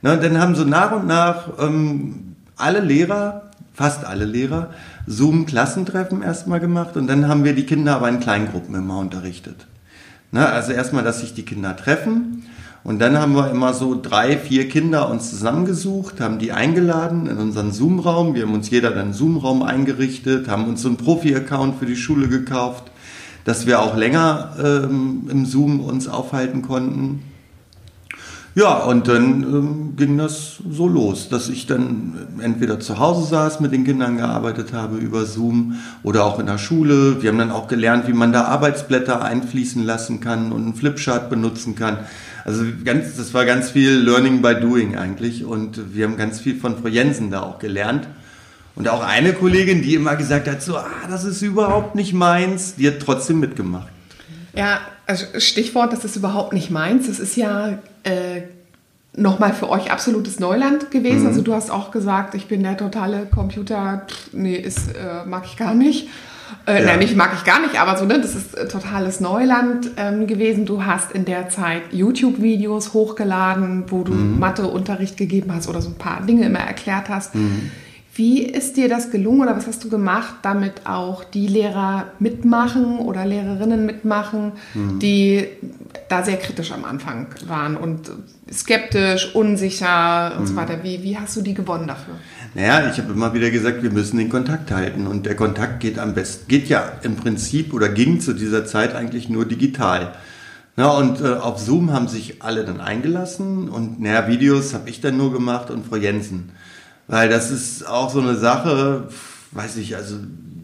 Ne, 0.01 0.13
und 0.13 0.23
dann 0.23 0.39
haben 0.39 0.56
so 0.56 0.63
nach 0.63 0.91
und 0.93 1.06
nach 1.06 1.60
ähm, 1.60 2.36
alle 2.56 2.80
Lehrer, 2.80 3.51
fast 3.73 4.06
alle 4.06 4.25
Lehrer, 4.25 4.71
Zoom-Klassentreffen 5.06 6.23
erstmal 6.23 6.60
gemacht 6.60 6.95
und 6.97 7.08
dann 7.08 7.27
haben 7.27 7.43
wir 7.43 7.53
die 7.53 7.65
Kinder 7.65 7.95
aber 7.95 8.10
in 8.10 8.19
Kleingruppen 8.19 8.73
immer 8.73 8.99
unterrichtet. 8.99 9.67
Ne, 10.32 10.47
also 10.47 10.71
erstmal, 10.71 11.03
dass 11.03 11.19
sich 11.19 11.34
die 11.34 11.45
Kinder 11.45 11.75
treffen 11.75 12.43
und 12.84 12.99
dann 12.99 13.17
haben 13.17 13.36
wir 13.36 13.51
immer 13.51 13.73
so 13.73 13.99
drei, 14.01 14.38
vier 14.38 14.69
Kinder 14.69 15.10
uns 15.10 15.30
zusammengesucht, 15.30 16.21
haben 16.21 16.39
die 16.39 16.53
eingeladen 16.53 17.27
in 17.27 17.38
unseren 17.38 17.73
Zoom-Raum. 17.73 18.34
Wir 18.34 18.43
haben 18.43 18.53
uns 18.53 18.69
jeder 18.69 18.91
dann 18.91 18.99
einen 18.99 19.13
Zoom-Raum 19.13 19.62
eingerichtet, 19.62 20.47
haben 20.47 20.67
uns 20.69 20.84
so 20.84 20.88
einen 20.88 20.95
Profi-Account 20.95 21.80
für 21.80 21.86
die 21.86 21.97
Schule 21.97 22.30
gekauft, 22.30 22.89
dass 23.47 23.65
wir 23.65 23.81
auch 23.81 23.95
länger 23.95 24.57
ähm, 24.62 25.29
im 25.31 25.45
Zoom 25.45 25.79
uns 25.79 26.10
aufhalten 26.10 26.63
konnten. 26.63 27.21
Ja, 28.55 28.79
und 28.79 29.07
dann 29.07 29.43
ähm, 29.43 29.93
ging 29.95 30.17
das 30.17 30.57
so 30.69 30.86
los, 30.89 31.29
dass 31.29 31.47
ich 31.47 31.65
dann 31.65 32.27
entweder 32.41 32.81
zu 32.81 32.99
Hause 32.99 33.25
saß, 33.25 33.62
mit 33.62 33.71
den 33.71 33.86
Kindern 33.86 34.17
gearbeitet 34.17 34.73
habe 34.73 34.97
über 34.97 35.25
Zoom 35.25 35.75
oder 36.03 36.25
auch 36.25 36.39
in 36.39 36.47
der 36.47 36.57
Schule. 36.57 37.21
Wir 37.21 37.29
haben 37.29 37.38
dann 37.38 37.51
auch 37.51 37.69
gelernt, 37.69 38.10
wie 38.10 38.13
man 38.13 38.33
da 38.33 38.43
Arbeitsblätter 38.43 39.23
einfließen 39.23 39.81
lassen 39.81 40.19
kann 40.19 40.51
und 40.51 40.63
einen 40.63 40.75
Flipchart 40.75 41.29
benutzen 41.29 41.75
kann. 41.75 41.99
Also 42.43 42.65
ganz, 42.83 43.15
das 43.15 43.33
war 43.33 43.45
ganz 43.45 43.69
viel 43.69 43.93
Learning 43.93 44.41
by 44.41 44.55
Doing 44.55 44.97
eigentlich 44.97 45.45
und 45.45 45.95
wir 45.95 46.05
haben 46.05 46.17
ganz 46.17 46.41
viel 46.41 46.60
von 46.60 46.77
Frau 46.77 46.89
Jensen 46.89 47.31
da 47.31 47.43
auch 47.43 47.60
gelernt. 47.60 48.10
Und 48.78 48.88
auch 48.90 49.04
eine 49.04 49.34
Kollegin, 49.34 49.82
die 49.82 49.96
immer 49.96 50.16
gesagt 50.16 50.48
hat, 50.48 50.62
so, 50.62 50.78
ah, 50.78 50.86
das 51.10 51.24
ist 51.24 51.42
überhaupt 51.42 51.96
nicht 51.96 52.13
meins, 52.13 52.76
die 52.76 52.88
hat 52.88 53.00
trotzdem 53.00 53.40
mitgemacht. 53.40 53.88
Ja, 54.56 54.80
also 55.08 55.26
Stichwort, 55.40 55.94
das 55.94 56.06
ist 56.06 56.16
überhaupt 56.16 56.54
nicht 56.54 56.70
meins. 56.70 57.08
Das 57.08 57.20
ist 57.20 57.36
ja 57.36 57.80
äh, 58.04 58.42
nochmal 59.16 59.54
für 59.54 59.70
euch 59.70 59.92
absolutes 59.92 60.40
Neuland 60.40 60.92
gewesen. 60.92 61.22
Mhm. 61.22 61.28
Also 61.28 61.42
du 61.42 61.54
hast 61.54 61.72
auch 61.72 61.90
gesagt, 61.92 62.36
ich 62.36 62.48
bin 62.48 62.62
der 62.63 62.78
totale 62.78 63.26
Computer, 63.26 64.04
pff, 64.08 64.30
nee, 64.34 64.56
ist, 64.56 64.90
äh, 64.90 65.26
mag 65.26 65.44
ich 65.46 65.58
gar 65.58 65.74
nicht. 65.74 66.08
Äh, 66.66 66.80
Ja. 66.82 66.86
Nein, 66.86 67.00
nicht 67.00 67.16
mag 67.16 67.32
ich 67.36 67.44
gar 67.44 67.60
nicht, 67.60 67.80
aber 67.80 67.98
so, 67.98 68.06
ne, 68.06 68.22
das 68.22 68.36
ist 68.36 68.56
äh, 68.56 68.68
totales 68.68 69.20
Neuland 69.20 69.90
ähm, 69.98 70.28
gewesen. 70.28 70.66
Du 70.66 70.86
hast 70.86 71.12
in 71.12 71.26
der 71.26 71.50
Zeit 71.50 71.82
YouTube-Videos 71.92 72.94
hochgeladen, 72.94 73.86
wo 73.88 74.04
du 74.04 74.13
Mhm. 74.13 74.40
Matheunterricht 74.40 75.18
gegeben 75.18 75.52
hast 75.54 75.68
oder 75.68 75.82
so 75.82 75.90
ein 75.90 75.96
paar 75.96 76.22
Dinge 76.26 76.46
immer 76.46 76.60
erklärt 76.60 77.10
hast. 77.10 77.32
Wie 78.17 78.41
ist 78.41 78.77
dir 78.77 78.89
das 78.89 79.12
gelungen 79.12 79.41
oder 79.41 79.56
was 79.56 79.67
hast 79.67 79.84
du 79.84 79.89
gemacht, 79.89 80.38
damit 80.41 80.88
auch 80.88 81.23
die 81.23 81.45
Lehrer 81.45 82.06
mitmachen 82.17 82.97
oder 82.97 83.25
Lehrerinnen 83.25 83.86
mitmachen, 83.86 84.53
die 84.73 85.45
da 86.10 86.23
sehr 86.23 86.38
kritisch 86.38 86.71
am 86.71 86.84
Anfang 86.84 87.27
waren 87.45 87.77
und 87.77 88.12
skeptisch, 88.51 89.36
unsicher 89.36 90.34
und 90.36 90.47
so 90.47 90.56
weiter? 90.56 90.80
Wie, 90.82 91.03
wie 91.03 91.15
hast 91.15 91.36
du 91.36 91.43
die 91.43 91.53
gewonnen 91.53 91.88
dafür? 91.88 92.15
Naja, 92.56 92.89
ich 92.89 92.97
habe 92.97 93.13
immer 93.13 93.36
wieder 93.36 93.51
gesagt, 93.51 93.84
wir 93.84 93.91
müssen 93.91 94.17
den 94.17 94.30
Kontakt 94.30 94.71
halten. 94.71 95.06
Und 95.06 95.27
der 95.27 95.36
Kontakt 95.36 95.80
geht 95.80 95.99
am 95.99 96.15
besten, 96.15 96.47
geht 96.47 96.69
ja 96.69 96.93
im 97.03 97.17
Prinzip 97.17 97.71
oder 97.71 97.88
ging 97.88 98.19
zu 98.19 98.34
dieser 98.34 98.65
Zeit 98.65 98.95
eigentlich 98.95 99.30
nur 99.30 99.45
digital. 99.45 100.13
Na, 100.75 100.89
und 100.89 101.21
äh, 101.21 101.34
auf 101.34 101.60
Zoom 101.60 101.93
haben 101.93 102.08
sich 102.08 102.41
alle 102.41 102.65
dann 102.65 102.82
eingelassen 102.82 103.69
und 103.69 103.99
naja, 103.99 104.27
Videos 104.27 104.73
habe 104.73 104.89
ich 104.89 105.01
dann 105.01 105.17
nur 105.17 105.32
gemacht 105.32 105.69
und 105.69 105.86
Frau 105.86 105.97
Jensen. 105.97 106.49
Weil 107.08 107.30
das 107.30 107.52
ist 107.52 107.88
auch 107.88 108.10
so 108.12 108.20
eine 108.20 108.36
Sache, 108.36 109.08
weiß 109.52 109.78
ich, 109.78 109.96
also 109.96 110.17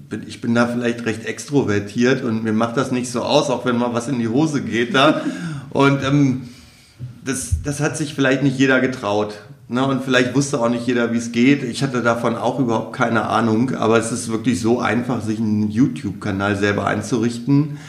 bin, 0.10 0.24
ich 0.28 0.42
bin 0.42 0.54
da 0.54 0.68
vielleicht 0.68 1.06
recht 1.06 1.26
extrovertiert 1.26 2.24
und 2.24 2.44
mir 2.44 2.54
macht 2.54 2.78
das 2.78 2.92
nicht 2.92 3.10
so 3.10 3.22
aus, 3.22 3.50
auch 3.50 3.66
wenn 3.66 3.78
mal 3.78 3.94
was 3.94 4.08
in 4.08 4.20
die 4.20 4.28
Hose 4.28 4.62
geht 4.62 4.94
da. 4.94 5.22
Und 5.70 6.04
ähm, 6.04 6.50
das, 7.26 7.56
das 7.64 7.80
hat 7.80 7.98
sich 7.98 8.14
vielleicht 8.14 8.44
nicht 8.44 8.60
jeder 8.60 8.80
getraut. 8.80 9.40
Ne? 9.70 9.84
Und 9.84 10.04
vielleicht 10.04 10.36
wusste 10.36 10.60
auch 10.60 10.70
nicht 10.70 10.86
jeder, 10.86 11.14
wie 11.14 11.18
es 11.18 11.32
geht. 11.32 11.64
Ich 11.64 11.82
hatte 11.82 12.04
davon 12.04 12.36
auch 12.36 12.60
überhaupt 12.60 12.94
keine 12.96 13.26
Ahnung, 13.26 13.74
aber 13.74 13.98
es 13.98 14.12
ist 14.12 14.30
wirklich 14.30 14.62
so 14.62 14.80
einfach, 14.80 15.22
sich 15.22 15.40
einen 15.40 15.72
YouTube-Kanal 15.72 16.58
selber 16.58 16.86
einzurichten. 16.86 17.80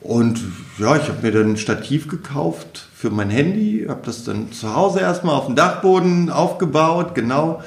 Und 0.00 0.38
ja, 0.78 0.94
ich 0.96 1.08
habe 1.08 1.22
mir 1.22 1.32
dann 1.32 1.52
ein 1.52 1.56
Stativ 1.56 2.06
gekauft 2.06 2.86
für 2.94 3.10
mein 3.10 3.30
Handy, 3.30 3.86
habe 3.88 4.02
das 4.04 4.22
dann 4.22 4.52
zu 4.52 4.76
Hause 4.76 5.00
erstmal 5.00 5.34
auf 5.34 5.46
dem 5.46 5.56
Dachboden 5.56 6.30
aufgebaut, 6.30 7.14
genau. 7.14 7.62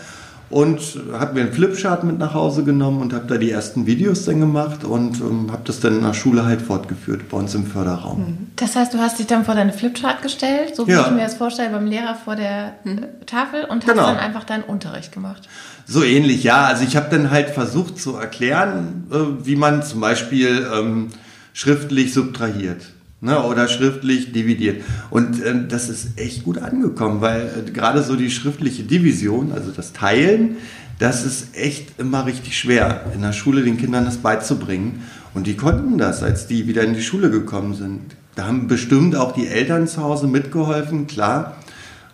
Und 0.50 0.80
habe 1.12 1.34
mir 1.34 1.42
einen 1.42 1.52
Flipchart 1.52 2.06
mit 2.06 2.20
nach 2.20 2.34
Hause 2.34 2.64
genommen 2.64 3.02
und 3.02 3.12
habe 3.14 3.28
da 3.28 3.36
die 3.38 3.52
ersten 3.52 3.86
Videos 3.86 4.24
dann 4.24 4.40
gemacht 4.40 4.86
und 4.86 5.20
ähm, 5.20 5.52
habe 5.52 5.64
das 5.66 5.82
dann 5.82 5.98
in 5.98 6.04
der 6.04 6.14
Schule 6.14 6.46
halt 6.46 6.62
fortgeführt, 6.62 7.28
bei 7.28 7.36
uns 7.38 7.54
im 7.54 7.66
Förderraum. 7.66 8.48
Das 8.56 8.78
heißt, 8.78 8.94
du 8.94 9.00
hast 9.00 9.20
dich 9.20 9.28
dann 9.28 9.44
vor 9.44 9.56
deine 9.56 9.74
Flipchart 9.74 10.22
gestellt, 10.22 10.74
so 10.76 10.88
wie 10.88 10.92
Ja. 10.92 11.06
ich 11.08 11.12
mir 11.12 11.24
das 11.24 11.34
vorstelle, 11.36 11.70
beim 11.72 11.86
Lehrer 11.86 12.16
vor 12.16 12.38
der 12.38 12.76
äh, 12.86 13.26
Tafel 13.26 13.66
und 13.66 13.86
hast 13.86 13.92
Genau. 13.92 14.06
dann 14.08 14.18
einfach 14.18 14.46
deinen 14.46 14.64
Unterricht 14.64 15.12
gemacht. 15.12 15.50
So 15.86 16.02
ähnlich, 16.02 16.44
ja. 16.44 16.64
Also 16.66 16.86
ich 16.86 16.96
habe 16.96 17.08
dann 17.10 17.30
halt 17.30 17.50
versucht 17.50 18.00
zu 18.00 18.16
erklären, 18.16 19.08
äh, 19.12 19.46
wie 19.46 19.58
man 19.58 19.84
zum 19.84 20.00
Beispiel 20.00 20.66
ähm, 20.74 21.10
schriftlich 21.52 22.14
subtrahiert 22.14 22.86
ne, 23.22 23.44
oder 23.44 23.68
schriftlich 23.68 24.32
dividiert. 24.32 24.84
Und 25.10 25.44
ähm, 25.46 25.68
das 25.70 25.90
ist 25.90 26.20
echt 26.20 26.44
gut 26.44 26.58
angekommen, 26.58 27.22
weil 27.22 27.50
äh, 27.68 27.72
gerade 27.72 28.04
so 28.04 28.16
die 28.16 28.32
schriftliche 28.32 28.84
Division, 28.84 29.52
also 29.52 29.72
das 29.72 29.94
Teilen, 29.94 30.58
das 31.00 31.26
ist 31.26 31.56
echt 31.56 32.00
immer 32.00 32.26
richtig 32.26 32.58
schwer, 32.58 33.06
in 33.14 33.22
der 33.22 33.34
Schule 33.34 33.64
den 33.64 33.78
Kindern 33.78 34.06
das 34.06 34.18
beizubringen. 34.18 35.04
Und 35.34 35.46
die 35.46 35.56
konnten 35.56 35.98
das, 35.98 36.24
als 36.24 36.48
die 36.48 36.68
wieder 36.68 36.84
in 36.84 36.94
die 36.94 37.02
Schule 37.02 37.30
gekommen 37.30 37.76
sind. 37.76 38.02
Da 38.36 38.48
haben 38.48 38.68
bestimmt 38.68 39.16
auch 39.16 39.32
die 39.32 39.48
Eltern 39.48 39.88
zu 39.88 40.02
Hause 40.02 40.28
mitgeholfen, 40.28 41.06
klar. 41.06 41.58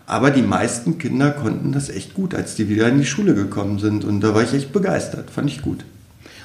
Aber 0.05 0.31
die 0.31 0.41
meisten 0.41 0.97
Kinder 0.97 1.31
konnten 1.31 1.71
das 1.71 1.89
echt 1.89 2.13
gut, 2.13 2.35
als 2.35 2.55
die 2.55 2.67
wieder 2.67 2.89
in 2.89 2.97
die 2.97 3.05
Schule 3.05 3.33
gekommen 3.33 3.79
sind. 3.79 4.03
Und 4.03 4.19
da 4.19 4.35
war 4.35 4.43
ich 4.43 4.53
echt 4.53 4.73
begeistert, 4.73 5.29
fand 5.29 5.49
ich 5.49 5.61
gut. 5.61 5.85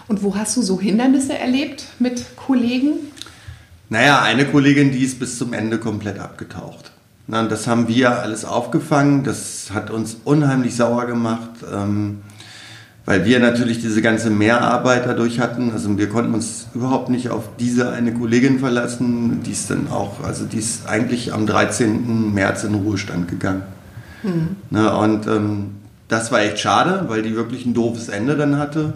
Und 0.06 0.22
wo 0.22 0.36
hast 0.36 0.56
du 0.56 0.62
so 0.62 0.80
Hindernisse 0.80 1.36
erlebt 1.36 1.86
mit 1.98 2.36
Kollegen? 2.36 2.94
Naja, 3.90 4.20
eine 4.20 4.44
Kollegin, 4.44 4.92
die 4.92 5.02
ist 5.02 5.18
bis 5.18 5.38
zum 5.38 5.54
Ende 5.54 5.78
komplett 5.78 6.18
abgetaucht. 6.18 6.92
Na, 7.26 7.40
und 7.40 7.50
das 7.50 7.66
haben 7.66 7.88
wir 7.88 8.20
alles 8.20 8.44
aufgefangen. 8.44 9.24
Das 9.24 9.70
hat 9.72 9.90
uns 9.90 10.18
unheimlich 10.24 10.76
sauer 10.76 11.06
gemacht, 11.06 11.50
ähm, 11.72 12.18
weil 13.06 13.24
wir 13.24 13.38
natürlich 13.38 13.80
diese 13.80 14.02
ganze 14.02 14.28
Mehrarbeit 14.28 15.06
dadurch 15.06 15.40
hatten. 15.40 15.70
Also 15.72 15.96
wir 15.96 16.08
konnten 16.08 16.34
uns 16.34 16.66
überhaupt 16.74 17.08
nicht 17.08 17.30
auf 17.30 17.44
diese 17.58 17.90
eine 17.90 18.12
Kollegin 18.12 18.58
verlassen. 18.58 19.42
Die 19.42 19.52
ist 19.52 19.70
dann 19.70 19.88
auch, 19.88 20.22
also 20.22 20.44
die 20.44 20.58
ist 20.58 20.86
eigentlich 20.86 21.32
am 21.32 21.46
13. 21.46 22.32
März 22.34 22.64
in 22.64 22.74
Ruhestand 22.74 23.28
gegangen. 23.28 23.62
Na, 24.70 24.96
und 24.96 25.26
ähm, 25.26 25.70
das 26.08 26.30
war 26.32 26.40
echt 26.40 26.58
schade, 26.58 27.04
weil 27.08 27.22
die 27.22 27.36
wirklich 27.36 27.64
ein 27.64 27.74
doofes 27.74 28.08
Ende 28.08 28.36
dann 28.36 28.58
hatte. 28.58 28.94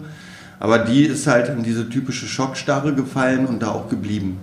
Aber 0.59 0.79
die 0.79 1.03
ist 1.03 1.27
halt 1.27 1.49
in 1.49 1.63
diese 1.63 1.89
typische 1.89 2.27
Schockstarre 2.27 2.93
gefallen 2.93 3.45
und 3.47 3.61
da 3.61 3.69
auch 3.69 3.89
geblieben. 3.89 4.37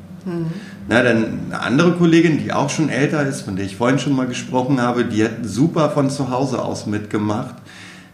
Na, 0.89 1.03
dann 1.03 1.39
eine 1.49 1.61
andere 1.61 1.93
Kollegin, 1.93 2.39
die 2.39 2.53
auch 2.53 2.71
schon 2.71 2.89
älter 2.89 3.27
ist, 3.27 3.43
von 3.43 3.57
der 3.57 3.65
ich 3.65 3.77
vorhin 3.77 3.99
schon 3.99 4.15
mal 4.15 4.27
gesprochen 4.27 4.81
habe, 4.81 5.05
die 5.05 5.25
hat 5.25 5.33
super 5.43 5.91
von 5.91 6.11
zu 6.11 6.31
Hause 6.31 6.63
aus 6.63 6.87
mitgemacht. 6.87 7.57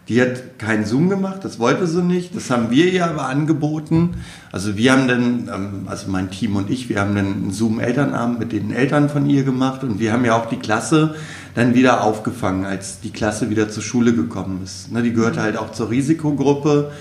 Die 0.07 0.21
hat 0.21 0.57
keinen 0.57 0.85
Zoom 0.85 1.09
gemacht, 1.09 1.39
das 1.43 1.59
wollte 1.59 1.85
sie 1.85 2.01
nicht. 2.01 2.33
Das 2.33 2.49
haben 2.49 2.71
wir 2.71 2.85
ihr 2.85 3.05
aber 3.05 3.27
angeboten. 3.27 4.11
Also 4.53 4.77
wir 4.77 4.93
haben 4.93 5.07
dann, 5.09 5.49
ähm, 5.53 5.87
also 5.87 6.09
mein 6.09 6.31
Team 6.31 6.55
und 6.55 6.69
ich, 6.69 6.87
wir 6.87 7.01
haben 7.01 7.13
dann 7.13 7.25
einen 7.25 7.51
Zoom-Elternabend 7.51 8.39
mit 8.39 8.53
den 8.53 8.71
Eltern 8.71 9.09
von 9.09 9.29
ihr 9.29 9.43
gemacht 9.43 9.83
und 9.83 9.99
wir 9.99 10.13
haben 10.13 10.23
ja 10.23 10.37
auch 10.37 10.45
die 10.45 10.59
Klasse 10.59 11.15
dann 11.55 11.73
wieder 11.73 12.03
aufgefangen, 12.05 12.65
als 12.65 13.01
die 13.01 13.09
Klasse 13.09 13.49
wieder 13.49 13.67
zur 13.67 13.83
Schule 13.83 14.13
gekommen 14.13 14.61
ist. 14.63 14.87
Die 14.91 15.11
gehörte 15.11 15.41
halt 15.41 15.57
auch 15.57 15.73
zur 15.73 15.89
Risikogruppe 15.89 16.91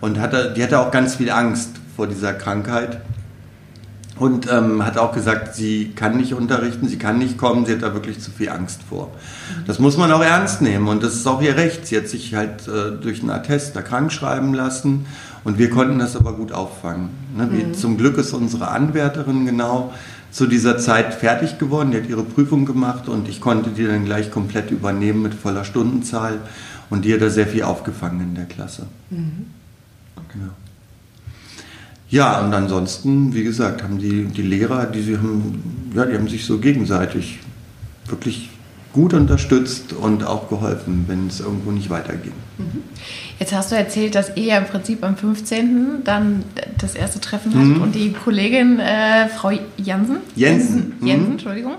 und 0.00 0.18
hatte, 0.18 0.52
die 0.56 0.62
hatte 0.62 0.80
auch 0.80 0.90
ganz 0.90 1.14
viel 1.14 1.30
Angst 1.30 1.70
vor 1.94 2.08
dieser 2.08 2.32
Krankheit. 2.32 3.00
Und 4.18 4.50
ähm, 4.50 4.84
hat 4.84 4.98
auch 4.98 5.12
gesagt, 5.12 5.54
sie 5.54 5.92
kann 5.94 6.16
nicht 6.16 6.34
unterrichten, 6.34 6.88
sie 6.88 6.98
kann 6.98 7.18
nicht 7.18 7.38
kommen, 7.38 7.66
sie 7.66 7.72
hat 7.72 7.82
da 7.82 7.94
wirklich 7.94 8.20
zu 8.20 8.30
viel 8.30 8.48
Angst 8.48 8.80
vor. 8.88 9.10
Das 9.66 9.78
muss 9.78 9.96
man 9.96 10.10
auch 10.12 10.22
ernst 10.22 10.62
nehmen 10.62 10.88
und 10.88 11.02
das 11.02 11.14
ist 11.14 11.26
auch 11.26 11.40
ihr 11.42 11.56
Recht. 11.56 11.86
Sie 11.86 11.96
hat 11.96 12.08
sich 12.08 12.34
halt 12.34 12.66
äh, 12.68 12.92
durch 13.00 13.20
einen 13.20 13.30
Attest 13.30 13.76
da 13.76 13.82
krank 13.82 14.12
schreiben 14.12 14.54
lassen 14.54 15.06
und 15.44 15.58
wir 15.58 15.70
konnten 15.70 15.98
das 15.98 16.16
aber 16.16 16.32
gut 16.32 16.52
auffangen. 16.52 17.10
Ne? 17.36 17.46
Mhm. 17.46 17.74
Zum 17.74 17.96
Glück 17.96 18.18
ist 18.18 18.32
unsere 18.32 18.68
Anwärterin 18.68 19.46
genau 19.46 19.92
zu 20.30 20.46
dieser 20.46 20.78
Zeit 20.78 21.14
fertig 21.14 21.58
geworden, 21.58 21.90
die 21.90 21.98
hat 21.98 22.08
ihre 22.08 22.22
Prüfung 22.22 22.66
gemacht 22.66 23.08
und 23.08 23.28
ich 23.28 23.40
konnte 23.40 23.70
die 23.70 23.86
dann 23.86 24.04
gleich 24.04 24.30
komplett 24.30 24.70
übernehmen 24.70 25.22
mit 25.22 25.34
voller 25.34 25.64
Stundenzahl 25.64 26.38
und 26.90 27.04
die 27.04 27.14
hat 27.14 27.22
da 27.22 27.30
sehr 27.30 27.46
viel 27.46 27.62
aufgefangen 27.62 28.20
in 28.20 28.34
der 28.34 28.44
Klasse. 28.44 28.86
Mhm. 29.10 29.46
Okay. 30.16 30.38
Ja. 30.40 30.67
Ja, 32.10 32.40
und 32.40 32.54
ansonsten, 32.54 33.34
wie 33.34 33.44
gesagt, 33.44 33.82
haben 33.82 33.98
die, 33.98 34.24
die 34.24 34.42
Lehrer, 34.42 34.86
die, 34.86 35.02
sie 35.02 35.16
haben, 35.18 35.90
ja, 35.94 36.06
die 36.06 36.14
haben 36.14 36.28
sich 36.28 36.46
so 36.46 36.58
gegenseitig 36.58 37.40
wirklich 38.06 38.50
gut 38.92 39.12
unterstützt 39.12 39.92
und 39.92 40.24
auch 40.24 40.48
geholfen, 40.48 41.04
wenn 41.06 41.26
es 41.26 41.40
irgendwo 41.40 41.70
nicht 41.70 41.90
weiterging. 41.90 42.32
Mhm. 42.56 42.82
Jetzt 43.38 43.54
hast 43.54 43.70
du 43.70 43.76
erzählt, 43.76 44.14
dass 44.14 44.36
ihr 44.36 44.56
im 44.56 44.64
Prinzip 44.64 45.04
am 45.04 45.16
15. 45.16 46.02
dann 46.04 46.42
das 46.78 46.94
erste 46.94 47.20
Treffen 47.20 47.54
habt 47.54 47.64
mhm. 47.64 47.82
und 47.82 47.94
die 47.94 48.12
Kollegin 48.12 48.80
äh, 48.80 49.28
Frau 49.28 49.50
Jansen, 49.50 49.68
Jensen, 49.76 50.16
Jensen, 50.34 50.94
Jensen 51.02 51.26
mhm. 51.26 51.32
Entschuldigung, 51.32 51.72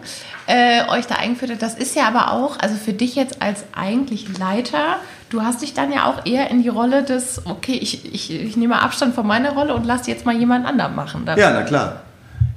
äh, 0.46 0.88
euch 0.90 1.08
da 1.08 1.16
eingeführt 1.16 1.52
hat. 1.52 1.62
Das 1.62 1.74
ist 1.76 1.96
ja 1.96 2.08
aber 2.08 2.32
auch, 2.32 2.60
also 2.60 2.76
für 2.76 2.94
dich 2.94 3.16
jetzt 3.16 3.42
als 3.42 3.66
eigentlich 3.74 4.38
Leiter, 4.38 4.98
du 5.30 5.42
hast 5.42 5.62
dich 5.62 5.74
dann 5.74 5.92
ja 5.92 6.06
auch 6.06 6.26
eher 6.26 6.50
in 6.50 6.62
die 6.62 6.70
Rolle 6.70 7.04
des, 7.04 7.42
okay, 7.46 7.78
ich, 7.82 8.14
ich, 8.14 8.34
ich 8.34 8.58
nehme 8.58 8.82
Abstand 8.82 9.16
von 9.16 9.26
meiner 9.26 9.52
Rolle 9.52 9.74
und 9.74 9.86
lass 9.86 10.08
jetzt 10.08 10.26
mal 10.26 10.36
jemand 10.36 10.66
anderen 10.66 10.96
machen. 10.96 11.24
Dann. 11.26 11.38
Ja, 11.38 11.52
na 11.52 11.64
klar. 11.64 12.02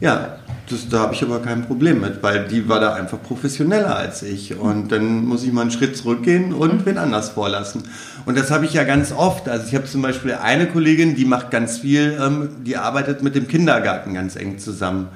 Ja, 0.00 0.36
das, 0.68 0.88
da 0.88 1.00
habe 1.00 1.14
ich 1.14 1.22
aber 1.22 1.40
kein 1.40 1.64
Problem 1.64 2.00
mit, 2.00 2.22
weil 2.22 2.48
die 2.48 2.68
war 2.68 2.80
da 2.80 2.94
einfach 2.94 3.22
professioneller 3.22 3.94
als 3.94 4.22
ich. 4.22 4.58
Und 4.58 4.90
dann 4.90 5.24
muss 5.24 5.44
ich 5.44 5.52
mal 5.52 5.62
einen 5.62 5.70
Schritt 5.70 5.96
zurückgehen 5.96 6.52
und 6.52 6.80
mhm. 6.80 6.86
wen 6.86 6.98
anders 6.98 7.30
vorlassen. 7.30 7.84
Und 8.24 8.38
das 8.38 8.50
habe 8.50 8.64
ich 8.64 8.72
ja 8.72 8.84
ganz 8.84 9.12
oft. 9.12 9.48
Also 9.48 9.66
ich 9.68 9.74
habe 9.74 9.84
zum 9.84 10.02
Beispiel 10.02 10.34
eine 10.34 10.66
Kollegin, 10.66 11.14
die 11.14 11.24
macht 11.24 11.50
ganz 11.50 11.78
viel, 11.78 12.18
ähm, 12.20 12.64
die 12.64 12.76
arbeitet 12.76 13.22
mit 13.22 13.34
dem 13.34 13.48
Kindergarten 13.48 14.14
ganz 14.14 14.34
eng 14.36 14.58
zusammen. 14.58 15.08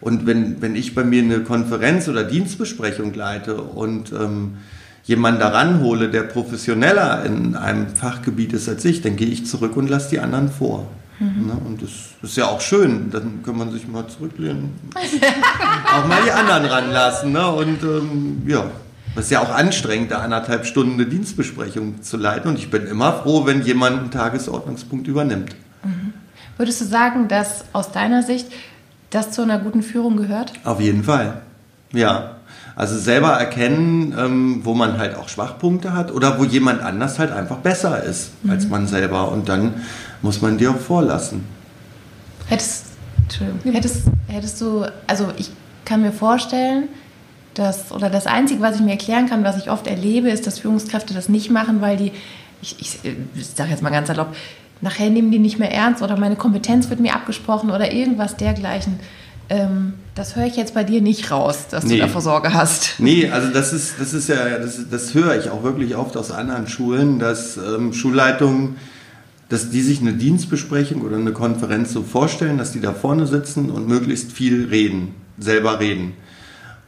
Und 0.00 0.26
wenn, 0.26 0.60
wenn 0.60 0.76
ich 0.76 0.94
bei 0.94 1.04
mir 1.04 1.22
eine 1.22 1.40
Konferenz 1.40 2.08
oder 2.08 2.24
Dienstbesprechung 2.24 3.14
leite 3.14 3.56
und 3.56 4.12
ähm, 4.12 4.58
jemanden 5.06 5.40
daran 5.40 5.80
hole, 5.80 6.08
der 6.08 6.22
professioneller 6.22 7.24
in 7.24 7.54
einem 7.54 7.88
Fachgebiet 7.88 8.52
ist 8.52 8.68
als 8.68 8.84
ich, 8.84 9.02
dann 9.02 9.16
gehe 9.16 9.28
ich 9.28 9.46
zurück 9.46 9.76
und 9.76 9.88
lasse 9.88 10.10
die 10.10 10.20
anderen 10.20 10.50
vor. 10.50 10.86
Mhm. 11.18 11.46
Ne? 11.46 11.56
Und 11.64 11.82
das, 11.82 11.90
das, 12.20 12.30
ist 12.30 12.36
ja 12.36 12.46
auch 12.46 12.60
schön, 12.60 13.10
dann 13.10 13.42
kann 13.42 13.56
man 13.56 13.70
sich 13.70 13.88
mal 13.88 14.06
zurücklehnen. 14.08 14.74
auch 15.96 16.06
mal 16.06 16.18
die 16.24 16.32
anderen 16.32 16.66
ranlassen. 16.66 17.32
Ne? 17.32 17.46
Und 17.46 17.82
ähm, 17.82 18.42
ja, 18.46 18.66
das 19.14 19.26
ist 19.26 19.30
ja 19.30 19.40
auch 19.40 19.54
anstrengend, 19.54 20.10
da 20.10 20.18
anderthalb 20.18 20.66
Stunden 20.66 20.94
eine 20.94 21.06
Dienstbesprechung 21.06 22.02
zu 22.02 22.16
leiten. 22.16 22.50
Und 22.50 22.58
ich 22.58 22.70
bin 22.70 22.86
immer 22.86 23.12
froh, 23.14 23.46
wenn 23.46 23.62
jemand 23.62 23.98
einen 23.98 24.10
Tagesordnungspunkt 24.10 25.06
übernimmt. 25.06 25.54
Mhm. 25.84 26.12
Würdest 26.58 26.80
du 26.80 26.84
sagen, 26.84 27.28
dass 27.28 27.64
aus 27.72 27.92
deiner 27.92 28.22
Sicht 28.22 28.48
das 29.10 29.30
zu 29.30 29.42
einer 29.42 29.58
guten 29.58 29.82
Führung 29.82 30.16
gehört? 30.16 30.52
Auf 30.64 30.80
jeden 30.80 31.04
Fall. 31.04 31.40
Ja. 31.92 32.35
Also 32.76 32.98
selber 32.98 33.30
erkennen, 33.30 34.14
ähm, 34.18 34.60
wo 34.62 34.74
man 34.74 34.98
halt 34.98 35.16
auch 35.16 35.30
Schwachpunkte 35.30 35.94
hat 35.94 36.12
oder 36.12 36.38
wo 36.38 36.44
jemand 36.44 36.82
anders 36.82 37.18
halt 37.18 37.32
einfach 37.32 37.56
besser 37.56 38.04
ist 38.04 38.32
mhm. 38.42 38.50
als 38.50 38.68
man 38.68 38.86
selber. 38.86 39.32
Und 39.32 39.48
dann 39.48 39.74
muss 40.20 40.42
man 40.42 40.58
dir 40.58 40.72
auch 40.72 40.78
vorlassen. 40.78 41.46
Hättest, 42.48 42.84
hättest, 43.64 44.02
hättest 44.28 44.60
du, 44.60 44.84
also 45.06 45.32
ich 45.38 45.50
kann 45.86 46.02
mir 46.02 46.12
vorstellen, 46.12 46.88
dass, 47.54 47.92
oder 47.92 48.10
das 48.10 48.26
Einzige, 48.26 48.60
was 48.60 48.76
ich 48.76 48.82
mir 48.82 48.92
erklären 48.92 49.26
kann, 49.26 49.42
was 49.42 49.56
ich 49.56 49.70
oft 49.70 49.86
erlebe, 49.86 50.28
ist, 50.28 50.46
dass 50.46 50.58
Führungskräfte 50.58 51.14
das 51.14 51.30
nicht 51.30 51.50
machen, 51.50 51.80
weil 51.80 51.96
die, 51.96 52.12
ich, 52.60 52.76
ich, 52.78 52.98
ich 53.34 53.46
sage 53.46 53.70
jetzt 53.70 53.82
mal 53.82 53.88
ganz 53.88 54.10
erlaubt, 54.10 54.36
nachher 54.82 55.08
nehmen 55.08 55.30
die 55.30 55.38
nicht 55.38 55.58
mehr 55.58 55.72
ernst 55.72 56.02
oder 56.02 56.18
meine 56.18 56.36
Kompetenz 56.36 56.90
wird 56.90 57.00
mir 57.00 57.14
abgesprochen 57.14 57.70
oder 57.70 57.90
irgendwas 57.90 58.36
dergleichen. 58.36 59.00
Ähm, 59.48 59.94
das 60.14 60.34
höre 60.34 60.46
ich 60.46 60.56
jetzt 60.56 60.74
bei 60.74 60.82
dir 60.82 61.00
nicht 61.00 61.30
raus, 61.30 61.66
dass 61.70 61.84
nee. 61.84 61.94
du 61.94 62.00
davor 62.00 62.20
Sorge 62.20 62.52
hast. 62.52 62.94
Nee, 62.98 63.30
also 63.30 63.52
das 63.52 63.72
ist, 63.72 63.94
das 64.00 64.12
ist 64.12 64.28
ja, 64.28 64.58
das, 64.58 64.88
das 64.90 65.14
höre 65.14 65.38
ich 65.38 65.50
auch 65.50 65.62
wirklich 65.62 65.94
oft 65.96 66.16
aus 66.16 66.30
anderen 66.30 66.66
Schulen, 66.66 67.18
dass 67.18 67.56
ähm, 67.56 67.92
Schulleitungen 67.92 68.76
dass 69.48 69.70
die 69.70 69.82
sich 69.82 70.00
eine 70.00 70.14
Dienstbesprechung 70.14 71.02
oder 71.02 71.16
eine 71.16 71.32
Konferenz 71.32 71.92
so 71.92 72.02
vorstellen, 72.02 72.58
dass 72.58 72.72
die 72.72 72.80
da 72.80 72.92
vorne 72.92 73.26
sitzen 73.26 73.70
und 73.70 73.86
möglichst 73.86 74.32
viel 74.32 74.66
reden, 74.66 75.14
selber 75.38 75.78
reden. 75.78 76.14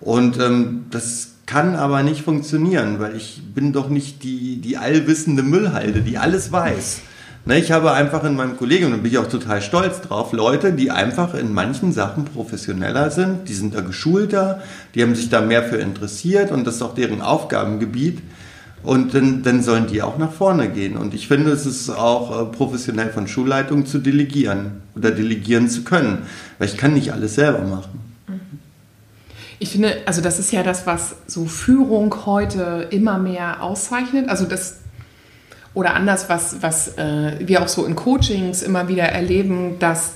Und 0.00 0.38
ähm, 0.40 0.86
das 0.90 1.34
kann 1.46 1.76
aber 1.76 2.02
nicht 2.02 2.22
funktionieren, 2.22 2.98
weil 2.98 3.16
ich 3.16 3.42
bin 3.54 3.72
doch 3.72 3.88
nicht 3.88 4.22
die, 4.22 4.60
die 4.60 4.76
allwissende 4.76 5.42
Müllhalde, 5.42 6.02
die 6.02 6.18
alles 6.18 6.52
weiß. 6.52 7.00
Ne, 7.48 7.58
ich 7.58 7.72
habe 7.72 7.92
einfach 7.92 8.24
in 8.24 8.36
meinem 8.36 8.58
Kollegium, 8.58 8.92
und 8.92 9.02
bin 9.02 9.10
ich 9.10 9.16
auch 9.16 9.26
total 9.26 9.62
stolz 9.62 10.02
drauf, 10.02 10.34
Leute, 10.34 10.74
die 10.74 10.90
einfach 10.90 11.32
in 11.32 11.54
manchen 11.54 11.94
Sachen 11.94 12.26
professioneller 12.26 13.10
sind, 13.10 13.48
die 13.48 13.54
sind 13.54 13.74
da 13.74 13.80
geschulter, 13.80 14.60
die 14.94 15.02
haben 15.02 15.14
sich 15.14 15.30
da 15.30 15.40
mehr 15.40 15.62
für 15.62 15.76
interessiert 15.76 16.52
und 16.52 16.66
das 16.66 16.74
ist 16.74 16.82
auch 16.82 16.94
deren 16.94 17.22
Aufgabengebiet. 17.22 18.18
Und 18.82 19.14
dann, 19.14 19.42
dann 19.44 19.62
sollen 19.62 19.86
die 19.86 20.02
auch 20.02 20.18
nach 20.18 20.30
vorne 20.30 20.68
gehen. 20.68 20.98
Und 20.98 21.14
ich 21.14 21.26
finde, 21.26 21.50
es 21.50 21.64
ist 21.64 21.88
auch 21.88 22.38
äh, 22.38 22.44
professionell 22.54 23.08
von 23.08 23.26
Schulleitungen 23.26 23.86
zu 23.86 23.98
delegieren 23.98 24.82
oder 24.94 25.10
delegieren 25.10 25.70
zu 25.70 25.84
können, 25.84 26.26
weil 26.58 26.68
ich 26.68 26.76
kann 26.76 26.92
nicht 26.92 27.14
alles 27.14 27.36
selber 27.36 27.60
machen. 27.60 27.98
Ich 29.58 29.70
finde, 29.70 29.96
also 30.04 30.20
das 30.20 30.38
ist 30.38 30.52
ja 30.52 30.62
das, 30.62 30.86
was 30.86 31.16
so 31.26 31.46
Führung 31.46 32.14
heute 32.26 32.88
immer 32.90 33.18
mehr 33.18 33.62
auszeichnet. 33.62 34.28
Also 34.28 34.44
das 34.44 34.80
oder 35.78 35.94
anders, 35.94 36.28
was, 36.28 36.56
was 36.60 36.98
äh, 36.98 37.36
wir 37.40 37.62
auch 37.62 37.68
so 37.68 37.84
in 37.84 37.94
Coachings 37.94 38.62
immer 38.62 38.88
wieder 38.88 39.04
erleben, 39.04 39.78
dass 39.78 40.14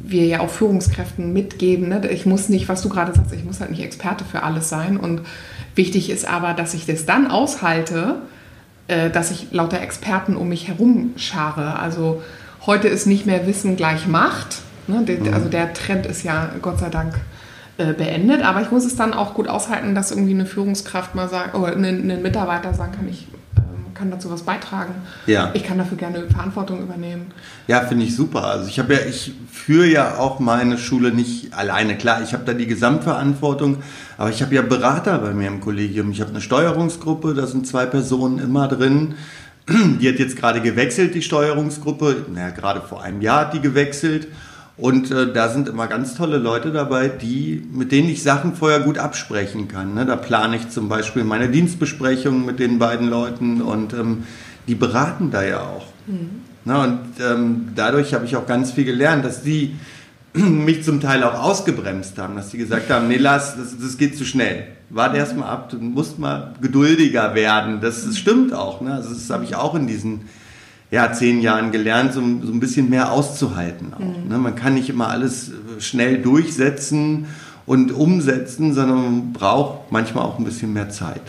wir 0.00 0.26
ja 0.26 0.40
auch 0.40 0.50
Führungskräften 0.50 1.32
mitgeben. 1.32 1.88
Ne? 1.88 2.08
Ich 2.10 2.26
muss 2.26 2.48
nicht, 2.48 2.68
was 2.68 2.82
du 2.82 2.88
gerade 2.88 3.14
sagst, 3.14 3.32
ich 3.32 3.44
muss 3.44 3.60
halt 3.60 3.70
nicht 3.70 3.82
Experte 3.82 4.24
für 4.24 4.42
alles 4.42 4.68
sein 4.68 4.96
und 4.96 5.22
Wichtig 5.78 6.10
ist 6.10 6.26
aber, 6.26 6.54
dass 6.54 6.74
ich 6.74 6.86
das 6.86 7.06
dann 7.06 7.30
aushalte, 7.30 8.16
äh, 8.88 9.10
dass 9.10 9.30
ich 9.30 9.52
lauter 9.52 9.80
Experten 9.80 10.34
um 10.36 10.48
mich 10.48 10.66
herum 10.66 11.12
schare. 11.14 11.78
Also 11.78 12.20
heute 12.66 12.88
ist 12.88 13.06
nicht 13.06 13.26
mehr 13.26 13.46
Wissen 13.46 13.76
gleich 13.76 14.08
Macht. 14.08 14.56
Ne? 14.88 15.04
Mhm. 15.06 15.32
Also 15.32 15.48
der 15.48 15.72
Trend 15.74 16.04
ist 16.04 16.24
ja 16.24 16.50
Gott 16.62 16.80
sei 16.80 16.88
Dank 16.88 17.14
äh, 17.76 17.92
beendet. 17.92 18.42
Aber 18.42 18.60
ich 18.60 18.72
muss 18.72 18.84
es 18.84 18.96
dann 18.96 19.14
auch 19.14 19.34
gut 19.34 19.46
aushalten, 19.46 19.94
dass 19.94 20.10
irgendwie 20.10 20.34
eine 20.34 20.46
Führungskraft 20.46 21.14
mal 21.14 21.28
sagt, 21.28 21.54
oder 21.54 21.76
ein 21.76 22.22
Mitarbeiter 22.22 22.74
sagen 22.74 22.94
kann, 22.96 23.08
ich 23.08 23.28
kann 23.98 24.10
dazu 24.10 24.30
was 24.30 24.42
beitragen. 24.42 24.94
Ja. 25.26 25.50
Ich 25.54 25.64
kann 25.64 25.76
dafür 25.76 25.96
gerne 25.96 26.28
Verantwortung 26.30 26.80
übernehmen. 26.80 27.26
Ja, 27.66 27.80
finde 27.82 28.04
ich 28.04 28.14
super. 28.14 28.44
Also 28.44 28.68
ich 28.68 28.78
habe 28.78 28.94
ja, 28.94 29.00
ich 29.08 29.32
führe 29.50 29.86
ja 29.86 30.16
auch 30.16 30.38
meine 30.38 30.78
Schule 30.78 31.10
nicht 31.10 31.52
alleine. 31.52 31.98
Klar, 31.98 32.22
ich 32.22 32.32
habe 32.32 32.44
da 32.44 32.54
die 32.54 32.66
Gesamtverantwortung, 32.66 33.78
aber 34.16 34.30
ich 34.30 34.40
habe 34.40 34.54
ja 34.54 34.62
Berater 34.62 35.18
bei 35.18 35.34
mir 35.34 35.48
im 35.48 35.60
Kollegium. 35.60 36.10
Ich 36.12 36.20
habe 36.20 36.30
eine 36.30 36.40
Steuerungsgruppe, 36.40 37.34
da 37.34 37.46
sind 37.46 37.66
zwei 37.66 37.86
Personen 37.86 38.38
immer 38.38 38.68
drin. 38.68 39.14
Die 39.68 40.08
hat 40.08 40.18
jetzt 40.18 40.36
gerade 40.36 40.62
gewechselt, 40.62 41.14
die 41.14 41.20
Steuerungsgruppe. 41.20 42.24
Naja, 42.32 42.50
gerade 42.50 42.80
vor 42.80 43.02
einem 43.02 43.20
Jahr 43.20 43.40
hat 43.40 43.54
die 43.54 43.60
gewechselt. 43.60 44.28
Und 44.78 45.10
äh, 45.10 45.32
da 45.32 45.48
sind 45.48 45.68
immer 45.68 45.88
ganz 45.88 46.14
tolle 46.14 46.38
Leute 46.38 46.70
dabei, 46.70 47.08
die, 47.08 47.66
mit 47.72 47.90
denen 47.90 48.08
ich 48.08 48.22
Sachen 48.22 48.54
vorher 48.54 48.78
gut 48.78 48.96
absprechen 48.96 49.66
kann. 49.66 49.94
Ne? 49.94 50.06
Da 50.06 50.14
plane 50.14 50.56
ich 50.56 50.68
zum 50.70 50.88
Beispiel 50.88 51.24
meine 51.24 51.48
Dienstbesprechungen 51.48 52.46
mit 52.46 52.60
den 52.60 52.78
beiden 52.78 53.10
Leuten 53.10 53.60
und 53.60 53.92
ähm, 53.92 54.22
die 54.68 54.76
beraten 54.76 55.32
da 55.32 55.42
ja 55.42 55.62
auch. 55.62 55.86
Mhm. 56.06 56.42
Ne? 56.64 56.78
Und 56.78 57.00
ähm, 57.20 57.68
dadurch 57.74 58.14
habe 58.14 58.24
ich 58.24 58.36
auch 58.36 58.46
ganz 58.46 58.70
viel 58.70 58.84
gelernt, 58.84 59.24
dass 59.24 59.42
die 59.42 59.74
mich 60.32 60.84
zum 60.84 61.00
Teil 61.00 61.24
auch 61.24 61.42
ausgebremst 61.42 62.16
haben, 62.16 62.36
dass 62.36 62.50
die 62.50 62.58
gesagt 62.58 62.88
haben, 62.88 63.08
nee, 63.08 63.16
lass, 63.16 63.56
das, 63.56 63.76
das 63.76 63.98
geht 63.98 64.16
zu 64.16 64.24
schnell. 64.24 64.68
Warte 64.90 65.16
erst 65.16 65.36
mal 65.36 65.48
ab, 65.48 65.70
du 65.70 65.78
musst 65.78 66.20
mal 66.20 66.54
geduldiger 66.60 67.34
werden. 67.34 67.80
Das, 67.80 68.06
das 68.06 68.16
stimmt 68.16 68.54
auch. 68.54 68.80
Ne? 68.80 68.94
Also 68.94 69.08
das 69.12 69.28
habe 69.28 69.42
ich 69.42 69.56
auch 69.56 69.74
in 69.74 69.88
diesen 69.88 70.20
ja, 70.90 71.12
zehn 71.12 71.40
Jahren 71.40 71.70
gelernt, 71.70 72.14
so, 72.14 72.20
so 72.20 72.52
ein 72.52 72.60
bisschen 72.60 72.88
mehr 72.88 73.12
auszuhalten. 73.12 73.92
Auch, 73.94 73.98
mhm. 73.98 74.28
ne? 74.28 74.38
Man 74.38 74.54
kann 74.54 74.74
nicht 74.74 74.88
immer 74.88 75.08
alles 75.08 75.48
äh, 75.48 75.80
schnell 75.80 76.22
durchsetzen 76.22 77.26
und 77.66 77.92
umsetzen, 77.92 78.72
sondern 78.72 79.02
man 79.02 79.32
braucht 79.32 79.92
manchmal 79.92 80.24
auch 80.24 80.38
ein 80.38 80.44
bisschen 80.44 80.72
mehr 80.72 80.88
Zeit 80.88 81.20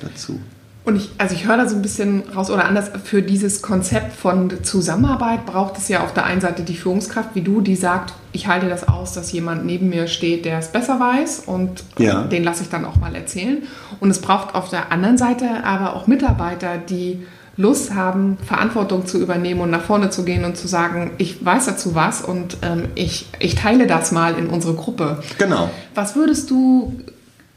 dazu. 0.00 0.38
Und 0.84 0.96
ich, 0.96 1.10
also 1.18 1.34
ich 1.34 1.46
höre 1.46 1.58
da 1.58 1.68
so 1.68 1.76
ein 1.76 1.82
bisschen 1.82 2.22
raus, 2.34 2.50
oder 2.50 2.64
anders, 2.64 2.90
für 3.04 3.20
dieses 3.20 3.60
Konzept 3.60 4.16
von 4.16 4.50
Zusammenarbeit 4.62 5.44
braucht 5.44 5.76
es 5.76 5.88
ja 5.88 6.02
auf 6.02 6.14
der 6.14 6.24
einen 6.24 6.40
Seite 6.40 6.62
die 6.62 6.76
Führungskraft, 6.76 7.34
wie 7.34 7.42
du, 7.42 7.60
die 7.60 7.76
sagt, 7.76 8.14
ich 8.32 8.46
halte 8.46 8.70
das 8.70 8.88
aus, 8.88 9.12
dass 9.12 9.30
jemand 9.32 9.66
neben 9.66 9.90
mir 9.90 10.06
steht, 10.06 10.46
der 10.46 10.60
es 10.60 10.68
besser 10.68 10.98
weiß 10.98 11.40
und 11.40 11.84
ja. 11.98 12.22
den 12.22 12.42
lasse 12.42 12.62
ich 12.62 12.70
dann 12.70 12.86
auch 12.86 12.96
mal 12.96 13.14
erzählen. 13.14 13.64
Und 14.00 14.08
es 14.08 14.22
braucht 14.22 14.54
auf 14.54 14.70
der 14.70 14.90
anderen 14.90 15.18
Seite 15.18 15.62
aber 15.62 15.94
auch 15.94 16.06
Mitarbeiter, 16.06 16.78
die 16.78 17.18
Lust 17.58 17.92
haben, 17.92 18.38
Verantwortung 18.46 19.04
zu 19.04 19.20
übernehmen 19.20 19.60
und 19.60 19.70
nach 19.70 19.82
vorne 19.82 20.10
zu 20.10 20.24
gehen 20.24 20.44
und 20.44 20.56
zu 20.56 20.68
sagen, 20.68 21.10
ich 21.18 21.44
weiß 21.44 21.66
dazu 21.66 21.96
was 21.96 22.22
und 22.22 22.58
ähm, 22.62 22.84
ich, 22.94 23.26
ich 23.40 23.56
teile 23.56 23.88
das 23.88 24.12
mal 24.12 24.38
in 24.38 24.46
unsere 24.46 24.74
Gruppe. 24.74 25.20
Genau. 25.38 25.68
Was 25.92 26.14
würdest 26.14 26.50
du 26.50 27.00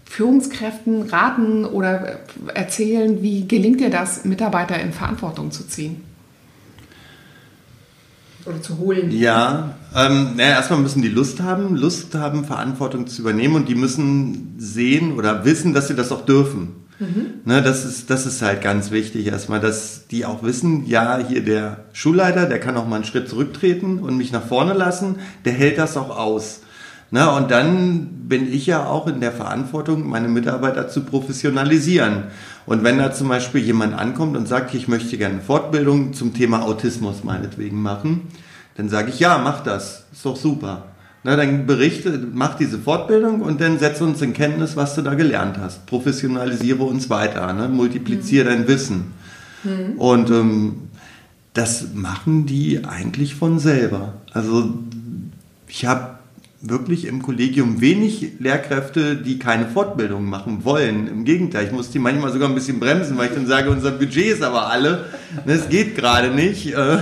Führungskräften 0.05 1.03
raten 1.03 1.65
oder 1.65 2.17
erzählen, 2.55 3.21
wie 3.21 3.47
gelingt 3.47 3.79
dir 3.79 3.91
das, 3.91 4.25
Mitarbeiter 4.25 4.79
in 4.79 4.91
Verantwortung 4.91 5.51
zu 5.51 5.67
ziehen? 5.67 6.01
Oder 8.47 8.59
zu 8.59 8.79
holen? 8.79 9.11
Ja, 9.11 9.75
ähm, 9.95 10.31
naja, 10.35 10.55
erstmal 10.55 10.79
müssen 10.79 11.03
die 11.03 11.09
Lust 11.09 11.41
haben, 11.41 11.75
Lust 11.75 12.15
haben, 12.15 12.43
Verantwortung 12.43 13.05
zu 13.05 13.21
übernehmen 13.21 13.55
und 13.55 13.69
die 13.69 13.75
müssen 13.75 14.55
sehen 14.57 15.13
oder 15.13 15.45
wissen, 15.45 15.75
dass 15.75 15.89
sie 15.89 15.95
das 15.95 16.11
auch 16.11 16.25
dürfen. 16.25 16.81
Mhm. 17.01 17.41
Ne, 17.45 17.63
das, 17.63 17.83
ist, 17.83 18.11
das 18.11 18.27
ist 18.27 18.43
halt 18.43 18.61
ganz 18.61 18.91
wichtig 18.91 19.25
erstmal, 19.25 19.59
dass 19.59 20.05
die 20.07 20.23
auch 20.23 20.43
wissen, 20.43 20.85
ja, 20.85 21.17
hier 21.17 21.43
der 21.43 21.85
Schulleiter, 21.93 22.45
der 22.45 22.59
kann 22.59 22.77
auch 22.77 22.87
mal 22.87 22.97
einen 22.97 23.05
Schritt 23.05 23.27
zurücktreten 23.27 23.97
und 23.97 24.17
mich 24.17 24.31
nach 24.31 24.45
vorne 24.45 24.73
lassen, 24.73 25.15
der 25.43 25.53
hält 25.53 25.79
das 25.79 25.97
auch 25.97 26.15
aus. 26.15 26.61
Ne, 27.09 27.29
und 27.31 27.49
dann 27.49 28.27
bin 28.27 28.53
ich 28.53 28.67
ja 28.67 28.85
auch 28.85 29.07
in 29.07 29.19
der 29.19 29.31
Verantwortung, 29.31 30.07
meine 30.07 30.27
Mitarbeiter 30.27 30.87
zu 30.87 31.01
professionalisieren. 31.01 32.25
Und 32.67 32.83
wenn 32.83 32.99
da 32.99 33.11
zum 33.11 33.27
Beispiel 33.27 33.61
jemand 33.61 33.95
ankommt 33.95 34.37
und 34.37 34.47
sagt, 34.47 34.73
ich 34.75 34.87
möchte 34.87 35.17
gerne 35.17 35.41
Fortbildung 35.41 36.13
zum 36.13 36.35
Thema 36.35 36.61
Autismus 36.61 37.23
meinetwegen 37.23 37.81
machen, 37.81 38.27
dann 38.77 38.89
sage 38.89 39.09
ich, 39.09 39.19
ja, 39.19 39.39
mach 39.39 39.63
das, 39.63 40.05
ist 40.13 40.23
doch 40.23 40.37
super. 40.37 40.90
Na, 41.23 41.35
dann 41.35 41.67
berichte, 41.67 42.19
mach 42.33 42.55
diese 42.55 42.79
Fortbildung 42.79 43.41
und 43.41 43.61
dann 43.61 43.77
setze 43.77 44.03
uns 44.03 44.21
in 44.23 44.33
Kenntnis, 44.33 44.75
was 44.75 44.95
du 44.95 45.03
da 45.03 45.13
gelernt 45.13 45.57
hast. 45.59 45.85
Professionalisiere 45.85 46.83
uns 46.83 47.11
weiter, 47.11 47.53
ne? 47.53 47.67
multipliziere 47.67 48.45
mhm. 48.45 48.49
dein 48.49 48.67
Wissen. 48.67 49.13
Mhm. 49.63 49.99
Und 49.99 50.31
ähm, 50.31 50.75
das 51.53 51.93
machen 51.93 52.47
die 52.47 52.85
eigentlich 52.85 53.35
von 53.35 53.59
selber. 53.59 54.13
Also 54.33 54.73
ich 55.67 55.85
habe 55.85 56.20
wirklich 56.61 57.05
im 57.05 57.23
Kollegium 57.23 57.81
wenig 57.81 58.33
Lehrkräfte, 58.39 59.15
die 59.15 59.39
keine 59.39 59.65
Fortbildung 59.65 60.25
machen 60.25 60.63
wollen. 60.63 61.07
Im 61.07 61.25
Gegenteil, 61.25 61.65
ich 61.65 61.71
muss 61.71 61.89
die 61.89 61.97
manchmal 61.97 62.31
sogar 62.31 62.49
ein 62.49 62.55
bisschen 62.55 62.79
bremsen, 62.79 63.17
weil 63.17 63.29
ich 63.29 63.33
dann 63.33 63.47
sage, 63.47 63.71
unser 63.71 63.91
Budget 63.91 64.27
ist 64.27 64.43
aber 64.43 64.67
alle. 64.67 65.05
Das 65.45 65.69
geht 65.69 65.95
gerade 65.95 66.29
nicht. 66.29 66.73
Äh, 66.73 66.97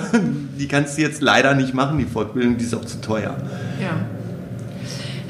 die 0.57 0.67
kannst 0.67 0.97
du 0.97 1.01
jetzt 1.01 1.21
leider 1.21 1.55
nicht 1.55 1.73
machen, 1.73 1.97
die 1.97 2.05
Fortbildung, 2.05 2.57
die 2.57 2.63
ist 2.63 2.73
auch 2.73 2.85
zu 2.85 3.01
teuer. 3.01 3.35
Ja. 3.81 3.91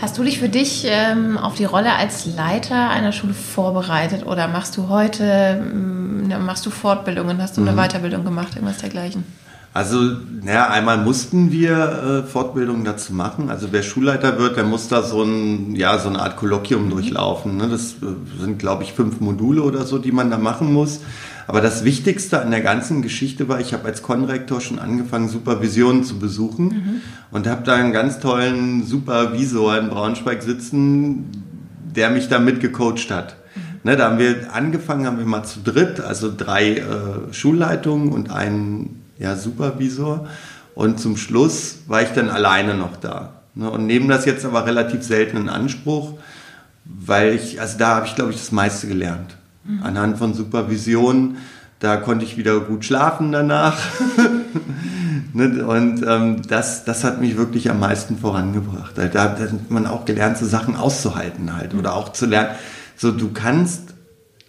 Hast 0.02 0.18
du 0.18 0.24
dich 0.24 0.40
für 0.40 0.48
dich 0.48 0.86
ähm, 0.88 1.38
auf 1.38 1.56
die 1.56 1.66
Rolle 1.66 1.94
als 1.94 2.26
Leiter 2.26 2.90
einer 2.90 3.12
Schule 3.12 3.34
vorbereitet 3.34 4.26
oder 4.26 4.48
machst 4.48 4.78
du 4.78 4.88
heute, 4.88 5.24
ähm, 5.24 6.32
machst 6.46 6.66
du 6.66 6.70
Fortbildungen, 6.70 7.42
hast 7.42 7.58
du 7.58 7.62
eine 7.62 7.74
mhm. 7.74 7.78
Weiterbildung 7.78 8.24
gemacht, 8.24 8.56
irgendwas 8.56 8.78
dergleichen? 8.78 9.26
Also, 9.72 10.02
naja, 10.44 10.70
einmal 10.70 10.98
mussten 10.98 11.52
wir 11.52 12.24
äh, 12.24 12.28
Fortbildungen 12.28 12.86
dazu 12.86 13.14
machen. 13.14 13.50
Also 13.50 13.68
wer 13.72 13.84
Schulleiter 13.84 14.40
wird, 14.40 14.58
der 14.58 14.64
muss 14.64 14.88
da 14.88 15.04
so, 15.04 15.22
ein, 15.22 15.76
ja, 15.76 16.00
so 16.00 16.10
eine 16.10 16.20
Art 16.20 16.38
Kolloquium 16.38 16.86
mhm. 16.86 16.90
durchlaufen. 16.90 17.58
Ne? 17.58 17.70
Das 17.70 17.92
äh, 17.94 18.42
sind, 18.42 18.58
glaube 18.58 18.84
ich, 18.84 18.94
fünf 18.94 19.20
Module 19.20 19.62
oder 19.62 19.86
so, 19.86 20.00
die 20.00 20.12
man 20.12 20.32
da 20.32 20.40
machen 20.40 20.74
muss. 20.74 21.02
Aber 21.46 21.62
das 21.62 21.84
Wichtigste 21.84 22.42
an 22.42 22.50
der 22.50 22.62
ganzen 22.62 23.04
Geschichte 23.04 23.48
war, 23.48 23.60
ich 23.60 23.74
habe 23.74 23.86
als 23.86 24.02
Konrektor 24.02 24.60
schon 24.60 24.80
angefangen, 24.80 25.30
Supervisionen 25.30 26.04
zu 26.04 26.18
besuchen 26.18 26.66
mhm. 26.66 27.02
und 27.32 27.48
habe 27.48 27.64
da 27.64 27.76
einen 27.76 27.94
ganz 27.94 28.20
tollen 28.20 28.86
Supervisor 28.86 29.78
in 29.78 29.90
Braunschweig 29.90 30.42
sitzen, 30.42 31.44
der 31.96 32.10
mich 32.10 32.28
da 32.28 32.40
mitgecoacht 32.40 33.12
hat. 33.12 33.36
Mhm. 33.56 33.62
Ne, 33.84 33.98
da 33.98 34.10
haben 34.10 34.18
wir 34.18 34.54
angefangen, 34.54 35.06
haben 35.06 35.20
wir 35.20 35.26
mal 35.26 35.44
zu 35.44 35.60
dritt, 35.64 36.00
also 36.02 36.32
drei 36.36 36.78
äh, 36.78 37.34
Schulleitungen 37.34 38.10
und 38.10 38.32
einen 38.32 39.00
ja, 39.20 39.36
Supervisor. 39.36 40.28
Und 40.74 41.00
zum 41.00 41.18
Schluss 41.18 41.80
war 41.88 42.02
ich 42.02 42.10
dann 42.10 42.30
alleine 42.30 42.74
noch 42.74 42.98
da. 42.98 43.34
Ne? 43.54 43.70
Und 43.70 43.86
nehme 43.86 44.08
das 44.08 44.26
jetzt 44.26 44.46
aber 44.46 44.66
relativ 44.66 45.04
selten 45.04 45.38
in 45.38 45.50
Anspruch, 45.50 46.14
weil 46.86 47.34
ich, 47.34 47.62
also 47.62 47.78
da 47.78 47.98
habe 47.98 48.08
ich, 48.08 48.16
glaube 48.16 48.32
ich, 48.32 48.38
das 48.38 48.52
meiste 48.52 48.88
gelernt. 48.88 49.38
Mhm. 49.66 49.84
Anhand 49.84 50.18
von 50.18 50.34
Supervision, 50.34 51.38
da 51.80 51.98
konnte 51.98 52.26
ich 52.26 52.38
wieder 52.38 52.60
gut 52.62 52.86
schlafen 52.86 53.32
danach. 53.32 53.78
Ne? 55.32 55.64
Und 55.64 56.04
ähm, 56.08 56.42
das, 56.48 56.86
das 56.86 57.04
hat 57.04 57.22
mich 57.22 57.38
wirklich 57.38 57.70
am 57.70 57.80
meisten 57.80 58.18
vorangebracht. 58.18 58.98
Da, 58.98 59.06
da 59.06 59.38
hat 59.38 59.70
man 59.70 59.86
auch 59.86 60.06
gelernt, 60.06 60.40
so 60.40 60.46
Sachen 60.48 60.76
auszuhalten 60.76 61.56
halt. 61.56 61.76
Oder 61.76 61.96
auch 61.96 62.10
zu 62.14 62.26
lernen, 62.26 62.56
so 62.96 63.12
du 63.12 63.32
kannst 63.32 63.94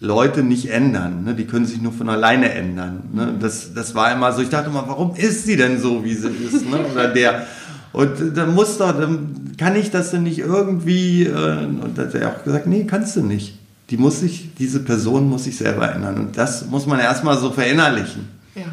Leute 0.01 0.41
nicht 0.41 0.69
ändern. 0.71 1.23
Ne? 1.23 1.35
Die 1.35 1.45
können 1.45 1.65
sich 1.65 1.79
nur 1.79 1.93
von 1.93 2.09
alleine 2.09 2.51
ändern. 2.51 3.03
Ne? 3.13 3.35
Das, 3.39 3.73
das 3.73 3.93
war 3.93 4.11
immer 4.11 4.33
so, 4.33 4.41
ich 4.41 4.49
dachte 4.49 4.69
immer, 4.69 4.85
warum 4.87 5.15
ist 5.15 5.45
sie 5.45 5.55
denn 5.55 5.79
so, 5.79 6.03
wie 6.03 6.15
sie 6.15 6.29
ist? 6.29 6.67
Ne? 6.69 6.79
Oder 6.91 7.07
der. 7.07 7.45
Und 7.93 8.35
dann 8.35 8.55
muss 8.55 8.79
doch, 8.79 8.97
dann 8.97 9.53
kann 9.57 9.75
ich 9.75 9.91
das 9.91 10.09
denn 10.09 10.23
nicht 10.23 10.39
irgendwie. 10.39 11.25
Äh, 11.25 11.65
und 11.65 11.91
da 11.95 12.03
hat 12.03 12.15
er 12.15 12.29
auch 12.29 12.43
gesagt, 12.43 12.65
nee, 12.65 12.85
kannst 12.85 13.15
du 13.15 13.21
nicht. 13.21 13.59
Die 13.91 13.97
muss 13.97 14.21
sich, 14.21 14.55
diese 14.57 14.79
Person 14.79 15.29
muss 15.29 15.43
sich 15.43 15.57
selber 15.57 15.93
ändern. 15.93 16.17
Und 16.17 16.37
das 16.37 16.65
muss 16.65 16.87
man 16.87 16.99
erstmal 16.99 17.37
so 17.37 17.51
verinnerlichen. 17.51 18.27
Ja. 18.55 18.63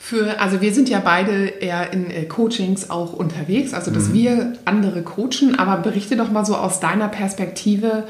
Für, 0.00 0.40
also 0.40 0.60
wir 0.60 0.72
sind 0.72 0.88
ja 0.88 0.98
beide 0.98 1.46
eher 1.60 1.92
in 1.92 2.10
äh, 2.10 2.24
Coachings 2.24 2.90
auch 2.90 3.12
unterwegs, 3.12 3.74
also 3.74 3.92
dass 3.92 4.08
mhm. 4.08 4.14
wir 4.14 4.52
andere 4.64 5.02
coachen, 5.02 5.56
aber 5.56 5.82
berichte 5.82 6.16
doch 6.16 6.32
mal 6.32 6.44
so 6.44 6.56
aus 6.56 6.80
deiner 6.80 7.08
Perspektive, 7.08 8.04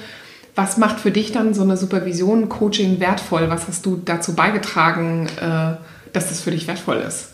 was 0.59 0.76
macht 0.76 0.98
für 0.98 1.12
dich 1.12 1.30
dann 1.30 1.54
so 1.54 1.62
eine 1.62 1.76
Supervision, 1.76 2.48
Coaching 2.48 2.98
wertvoll? 2.98 3.48
Was 3.48 3.68
hast 3.68 3.86
du 3.86 4.02
dazu 4.04 4.34
beigetragen, 4.34 5.28
äh, 5.40 5.76
dass 6.12 6.28
das 6.28 6.40
für 6.40 6.50
dich 6.50 6.66
wertvoll 6.66 6.96
ist? 6.96 7.28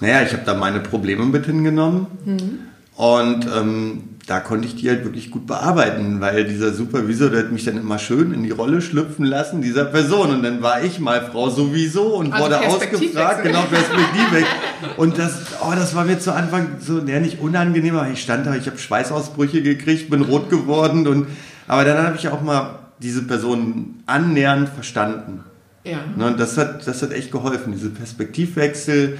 Naja, 0.00 0.20
ich 0.22 0.32
habe 0.34 0.42
da 0.44 0.52
meine 0.52 0.80
Probleme 0.80 1.24
mit 1.24 1.46
hingenommen 1.46 2.06
mhm. 2.26 2.58
und 2.94 3.46
ähm, 3.56 4.02
da 4.26 4.40
konnte 4.40 4.68
ich 4.68 4.76
die 4.76 4.90
halt 4.90 5.04
wirklich 5.04 5.30
gut 5.30 5.46
bearbeiten, 5.46 6.20
weil 6.20 6.44
dieser 6.44 6.74
Supervisor, 6.74 7.30
der 7.30 7.44
hat 7.44 7.52
mich 7.52 7.64
dann 7.64 7.78
immer 7.78 7.98
schön 7.98 8.34
in 8.34 8.42
die 8.42 8.50
Rolle 8.50 8.82
schlüpfen 8.82 9.24
lassen, 9.24 9.62
dieser 9.62 9.86
Person. 9.86 10.30
Und 10.30 10.42
dann 10.42 10.62
war 10.62 10.84
ich 10.84 11.00
mal 11.00 11.22
Frau 11.22 11.48
sowieso 11.48 12.16
und 12.16 12.32
also 12.32 12.44
wurde 12.44 12.60
ausgefragt, 12.60 13.42
genau, 13.42 13.62
Perspektive. 13.62 14.46
und 14.98 15.18
das, 15.18 15.46
oh, 15.62 15.72
das 15.74 15.94
war 15.94 16.04
mir 16.04 16.18
zu 16.18 16.34
Anfang 16.34 16.76
so, 16.80 17.00
ja, 17.00 17.18
nicht 17.18 17.40
unangenehm, 17.40 17.96
aber 17.96 18.10
ich 18.10 18.22
stand 18.22 18.46
da, 18.46 18.54
ich 18.54 18.66
habe 18.66 18.78
Schweißausbrüche 18.78 19.62
gekriegt, 19.62 20.10
bin 20.10 20.20
rot 20.20 20.50
geworden 20.50 21.08
und 21.08 21.26
aber 21.70 21.84
dann 21.84 22.04
habe 22.04 22.16
ich 22.16 22.26
auch 22.26 22.42
mal 22.42 22.80
diese 22.98 23.22
Person 23.22 24.02
annähernd 24.06 24.68
verstanden. 24.68 25.44
Ja. 25.84 25.98
Ne, 26.16 26.34
das, 26.36 26.58
hat, 26.58 26.84
das 26.88 27.00
hat 27.00 27.12
echt 27.12 27.30
geholfen, 27.30 27.72
diese 27.72 27.90
Perspektivwechsel 27.90 29.18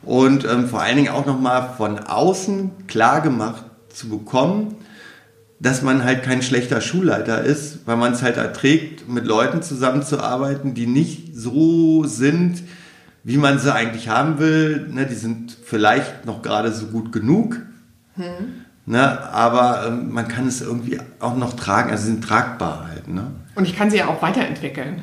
und 0.00 0.46
ähm, 0.46 0.66
vor 0.66 0.80
allen 0.80 0.96
Dingen 0.96 1.10
auch 1.10 1.26
nochmal 1.26 1.74
von 1.76 1.98
außen 1.98 2.86
klar 2.86 3.20
gemacht 3.20 3.64
zu 3.90 4.08
bekommen, 4.08 4.76
dass 5.58 5.82
man 5.82 6.02
halt 6.02 6.22
kein 6.22 6.40
schlechter 6.40 6.80
Schulleiter 6.80 7.42
ist, 7.42 7.80
weil 7.86 7.98
man 7.98 8.14
es 8.14 8.22
halt 8.22 8.38
erträgt, 8.38 9.06
mit 9.06 9.26
Leuten 9.26 9.60
zusammenzuarbeiten, 9.60 10.72
die 10.72 10.86
nicht 10.86 11.36
so 11.36 12.04
sind, 12.04 12.62
wie 13.24 13.36
man 13.36 13.58
sie 13.58 13.74
eigentlich 13.74 14.08
haben 14.08 14.38
will. 14.38 14.88
Ne, 14.90 15.04
die 15.04 15.14
sind 15.16 15.54
vielleicht 15.62 16.24
noch 16.24 16.40
gerade 16.40 16.72
so 16.72 16.86
gut 16.86 17.12
genug. 17.12 17.60
Hm. 18.14 18.59
Ne, 18.86 19.22
aber 19.32 19.86
ähm, 19.86 20.10
man 20.10 20.26
kann 20.26 20.48
es 20.48 20.60
irgendwie 20.60 20.98
auch 21.20 21.36
noch 21.36 21.52
tragen, 21.52 21.90
also 21.90 22.04
sie 22.04 22.12
sind 22.12 22.24
tragbar 22.24 22.88
halt. 22.88 23.08
Ne? 23.08 23.30
Und 23.54 23.66
ich 23.66 23.76
kann 23.76 23.90
sie 23.90 23.98
ja 23.98 24.08
auch 24.08 24.20
weiterentwickeln. 24.22 25.02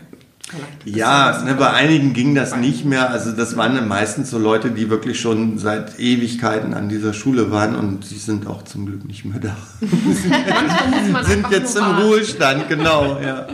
Ja, 0.86 1.44
ne, 1.44 1.56
bei 1.56 1.72
einigen 1.72 2.14
ging 2.14 2.34
das 2.34 2.56
nicht 2.56 2.86
mehr. 2.86 3.10
Also 3.12 3.34
das 3.34 3.58
waren 3.58 3.86
meistens 3.88 4.30
so 4.30 4.40
Leute, 4.40 4.72
die 4.72 4.90
wirklich 4.90 5.20
schon 5.20 5.58
seit 5.58 6.00
Ewigkeiten 6.00 6.74
an 6.74 6.88
dieser 6.88 7.14
Schule 7.14 7.52
waren 7.52 7.76
und 7.76 8.10
die 8.10 8.16
sind 8.16 8.48
auch 8.48 8.64
zum 8.64 8.86
Glück 8.86 9.04
nicht 9.06 9.26
mehr 9.26 9.40
da. 9.40 9.58
sind 11.24 11.52
jetzt 11.52 11.78
im 11.78 11.84
Ruhestand, 11.84 12.70
genau. 12.70 13.20
Ja. 13.20 13.48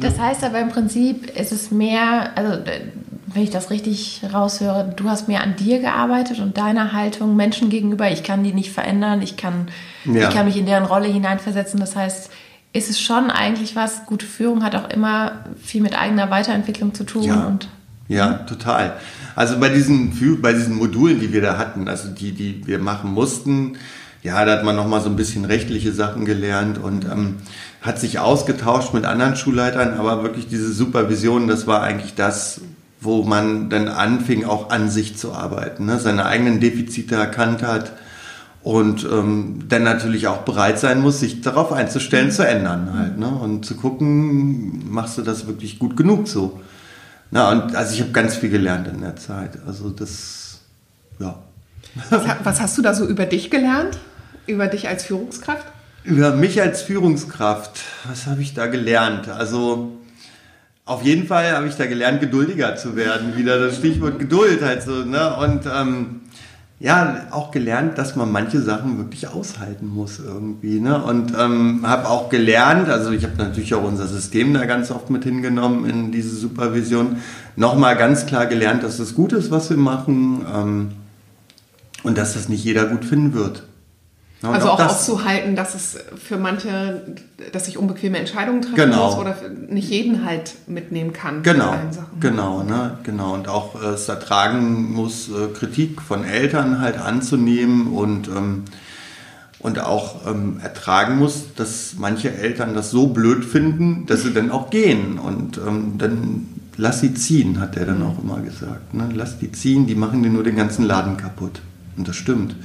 Das 0.00 0.18
heißt 0.18 0.44
aber 0.44 0.60
im 0.60 0.70
Prinzip 0.70 1.38
ist 1.38 1.52
es 1.52 1.70
mehr, 1.70 2.30
also 2.36 2.62
wenn 3.34 3.42
ich 3.42 3.50
das 3.50 3.70
richtig 3.70 4.22
raushöre, 4.32 4.92
du 4.96 5.08
hast 5.08 5.28
mehr 5.28 5.42
an 5.42 5.56
dir 5.56 5.80
gearbeitet 5.80 6.40
und 6.40 6.56
deiner 6.56 6.92
Haltung 6.92 7.36
Menschen 7.36 7.70
gegenüber. 7.70 8.10
Ich 8.10 8.22
kann 8.22 8.44
die 8.44 8.52
nicht 8.52 8.72
verändern, 8.72 9.22
ich 9.22 9.36
kann, 9.36 9.68
ja. 10.04 10.28
ich 10.28 10.34
kann 10.34 10.46
mich 10.46 10.56
in 10.56 10.66
deren 10.66 10.84
Rolle 10.84 11.08
hineinversetzen. 11.08 11.80
Das 11.80 11.96
heißt, 11.96 12.30
ist 12.72 12.90
es 12.90 13.00
schon 13.00 13.30
eigentlich 13.30 13.76
was, 13.76 14.06
gute 14.06 14.26
Führung 14.26 14.62
hat 14.62 14.74
auch 14.74 14.88
immer 14.90 15.44
viel 15.62 15.82
mit 15.82 15.98
eigener 15.98 16.30
Weiterentwicklung 16.30 16.94
zu 16.94 17.04
tun. 17.04 17.24
Ja, 17.24 17.46
und, 17.46 17.68
ja 18.08 18.34
total. 18.34 18.94
Also 19.34 19.58
bei 19.58 19.68
diesen, 19.68 20.40
bei 20.40 20.52
diesen 20.52 20.76
Modulen, 20.76 21.20
die 21.20 21.32
wir 21.32 21.42
da 21.42 21.58
hatten, 21.58 21.88
also 21.88 22.08
die, 22.08 22.32
die 22.32 22.66
wir 22.66 22.78
machen 22.78 23.12
mussten, 23.12 23.76
ja, 24.22 24.44
da 24.44 24.52
hat 24.52 24.64
man 24.64 24.76
nochmal 24.76 25.00
so 25.00 25.08
ein 25.08 25.16
bisschen 25.16 25.44
rechtliche 25.44 25.92
Sachen 25.92 26.24
gelernt 26.24 26.78
und 26.78 27.04
ähm, 27.04 27.38
hat 27.80 27.98
sich 27.98 28.20
ausgetauscht 28.20 28.94
mit 28.94 29.04
anderen 29.04 29.34
Schulleitern, 29.34 29.94
aber 29.94 30.22
wirklich 30.22 30.46
diese 30.46 30.72
Supervision, 30.72 31.48
das 31.48 31.66
war 31.66 31.82
eigentlich 31.82 32.14
das, 32.14 32.60
wo 33.02 33.22
man 33.22 33.68
dann 33.68 33.88
anfing, 33.88 34.44
auch 34.44 34.70
an 34.70 34.88
sich 34.88 35.16
zu 35.16 35.32
arbeiten, 35.32 35.86
ne? 35.86 35.98
seine 35.98 36.26
eigenen 36.26 36.60
Defizite 36.60 37.16
erkannt 37.16 37.62
hat 37.62 37.92
und 38.62 39.04
ähm, 39.04 39.64
dann 39.68 39.82
natürlich 39.82 40.28
auch 40.28 40.38
bereit 40.38 40.78
sein 40.78 41.00
muss, 41.00 41.20
sich 41.20 41.40
darauf 41.40 41.72
einzustellen, 41.72 42.30
zu 42.30 42.46
ändern 42.46 42.94
halt. 42.96 43.18
Ne? 43.18 43.26
Und 43.26 43.66
zu 43.66 43.76
gucken, 43.76 44.90
machst 44.90 45.18
du 45.18 45.22
das 45.22 45.46
wirklich 45.46 45.78
gut 45.78 45.96
genug 45.96 46.28
so. 46.28 46.60
Na, 47.32 47.50
und 47.50 47.74
also 47.74 47.94
ich 47.94 48.00
habe 48.02 48.12
ganz 48.12 48.36
viel 48.36 48.50
gelernt 48.50 48.86
in 48.88 49.00
der 49.00 49.16
Zeit. 49.16 49.58
Also 49.66 49.90
das, 49.90 50.60
ja. 51.18 51.38
Was, 52.10 52.22
was 52.44 52.60
hast 52.60 52.78
du 52.78 52.82
da 52.82 52.94
so 52.94 53.06
über 53.06 53.26
dich 53.26 53.50
gelernt? 53.50 53.98
Über 54.46 54.66
dich 54.66 54.86
als 54.86 55.04
Führungskraft? 55.04 55.66
Über 56.04 56.32
mich 56.32 56.60
als 56.60 56.82
Führungskraft, 56.82 57.80
was 58.08 58.26
habe 58.26 58.42
ich 58.42 58.54
da 58.54 58.66
gelernt? 58.66 59.28
Also 59.28 59.92
auf 60.84 61.02
jeden 61.02 61.26
Fall 61.26 61.52
habe 61.52 61.68
ich 61.68 61.76
da 61.76 61.86
gelernt, 61.86 62.20
geduldiger 62.20 62.76
zu 62.76 62.96
werden. 62.96 63.36
Wieder 63.36 63.58
das 63.58 63.76
Stichwort 63.76 64.18
Geduld 64.18 64.62
halt 64.62 64.82
so. 64.82 65.04
Ne? 65.04 65.36
Und 65.36 65.62
ähm, 65.66 66.20
ja, 66.80 67.28
auch 67.30 67.52
gelernt, 67.52 67.96
dass 67.96 68.16
man 68.16 68.32
manche 68.32 68.60
Sachen 68.60 68.98
wirklich 68.98 69.28
aushalten 69.28 69.86
muss 69.86 70.18
irgendwie. 70.18 70.80
Ne? 70.80 71.00
Und 71.00 71.32
ähm, 71.38 71.86
habe 71.86 72.08
auch 72.08 72.28
gelernt, 72.28 72.88
also 72.88 73.12
ich 73.12 73.22
habe 73.22 73.36
natürlich 73.38 73.72
auch 73.74 73.84
unser 73.84 74.08
System 74.08 74.52
da 74.52 74.64
ganz 74.66 74.90
oft 74.90 75.08
mit 75.08 75.22
hingenommen 75.22 75.88
in 75.88 76.10
diese 76.10 76.34
Supervision, 76.34 77.18
nochmal 77.54 77.96
ganz 77.96 78.26
klar 78.26 78.46
gelernt, 78.46 78.82
dass 78.82 78.98
es 78.98 79.14
gut 79.14 79.32
ist, 79.32 79.52
was 79.52 79.70
wir 79.70 79.76
machen 79.76 80.44
ähm, 80.52 80.88
und 82.02 82.18
dass 82.18 82.34
das 82.34 82.48
nicht 82.48 82.64
jeder 82.64 82.86
gut 82.86 83.04
finden 83.04 83.34
wird. 83.34 83.62
Ja, 84.42 84.50
also 84.50 84.70
auch, 84.70 84.80
auch 84.80 84.86
auszuhalten, 84.86 85.54
dass 85.54 85.74
es 85.74 85.98
für 86.16 86.36
manche, 86.36 87.02
dass 87.52 87.68
ich 87.68 87.78
unbequeme 87.78 88.18
Entscheidungen 88.18 88.62
treffen 88.62 88.76
genau. 88.76 89.06
muss 89.06 89.18
oder 89.18 89.36
nicht 89.68 89.88
jeden 89.88 90.24
halt 90.24 90.54
mitnehmen 90.66 91.12
kann. 91.12 91.42
Genau, 91.42 91.74
genau, 92.18 92.62
ne, 92.62 92.98
genau. 93.04 93.34
Und 93.34 93.48
auch 93.48 93.80
äh, 93.80 93.88
es 93.88 94.08
ertragen 94.08 94.92
muss, 94.92 95.28
äh, 95.28 95.48
Kritik 95.54 96.02
von 96.02 96.24
Eltern 96.24 96.80
halt 96.80 96.98
anzunehmen 96.98 97.88
und 97.88 98.28
ähm, 98.28 98.64
und 99.60 99.78
auch 99.78 100.26
ähm, 100.26 100.58
ertragen 100.60 101.18
muss, 101.18 101.54
dass 101.54 101.94
manche 101.96 102.34
Eltern 102.34 102.74
das 102.74 102.90
so 102.90 103.06
blöd 103.06 103.44
finden, 103.44 104.06
dass 104.06 104.22
sie 104.22 104.32
dann 104.32 104.50
auch 104.50 104.70
gehen 104.70 105.20
und 105.20 105.56
ähm, 105.58 105.94
dann 105.98 106.48
lass 106.76 107.00
sie 107.00 107.14
ziehen, 107.14 107.60
hat 107.60 107.76
er 107.76 107.86
dann 107.86 108.00
mhm. 108.00 108.06
auch 108.06 108.22
immer 108.22 108.40
gesagt. 108.40 108.92
Ne? 108.92 109.08
Lass 109.14 109.38
die 109.38 109.52
ziehen, 109.52 109.86
die 109.86 109.94
machen 109.94 110.22
dir 110.22 110.30
nur 110.30 110.42
den 110.42 110.56
ganzen 110.56 110.84
Laden 110.84 111.16
kaputt. 111.16 111.60
Und 111.96 112.08
das 112.08 112.16
stimmt. 112.16 112.56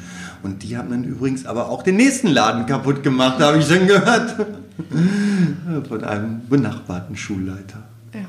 Und 0.43 0.63
die 0.63 0.77
haben 0.77 0.89
dann 0.89 1.03
übrigens 1.03 1.45
aber 1.45 1.69
auch 1.69 1.83
den 1.83 1.95
nächsten 1.95 2.27
Laden 2.27 2.65
kaputt 2.65 3.03
gemacht, 3.03 3.39
habe 3.39 3.57
ich 3.59 3.67
dann 3.67 3.87
gehört. 3.87 4.35
Von 5.87 6.03
einem 6.03 6.41
benachbarten 6.47 7.15
Schulleiter. 7.15 7.83
Ja. 8.13 8.25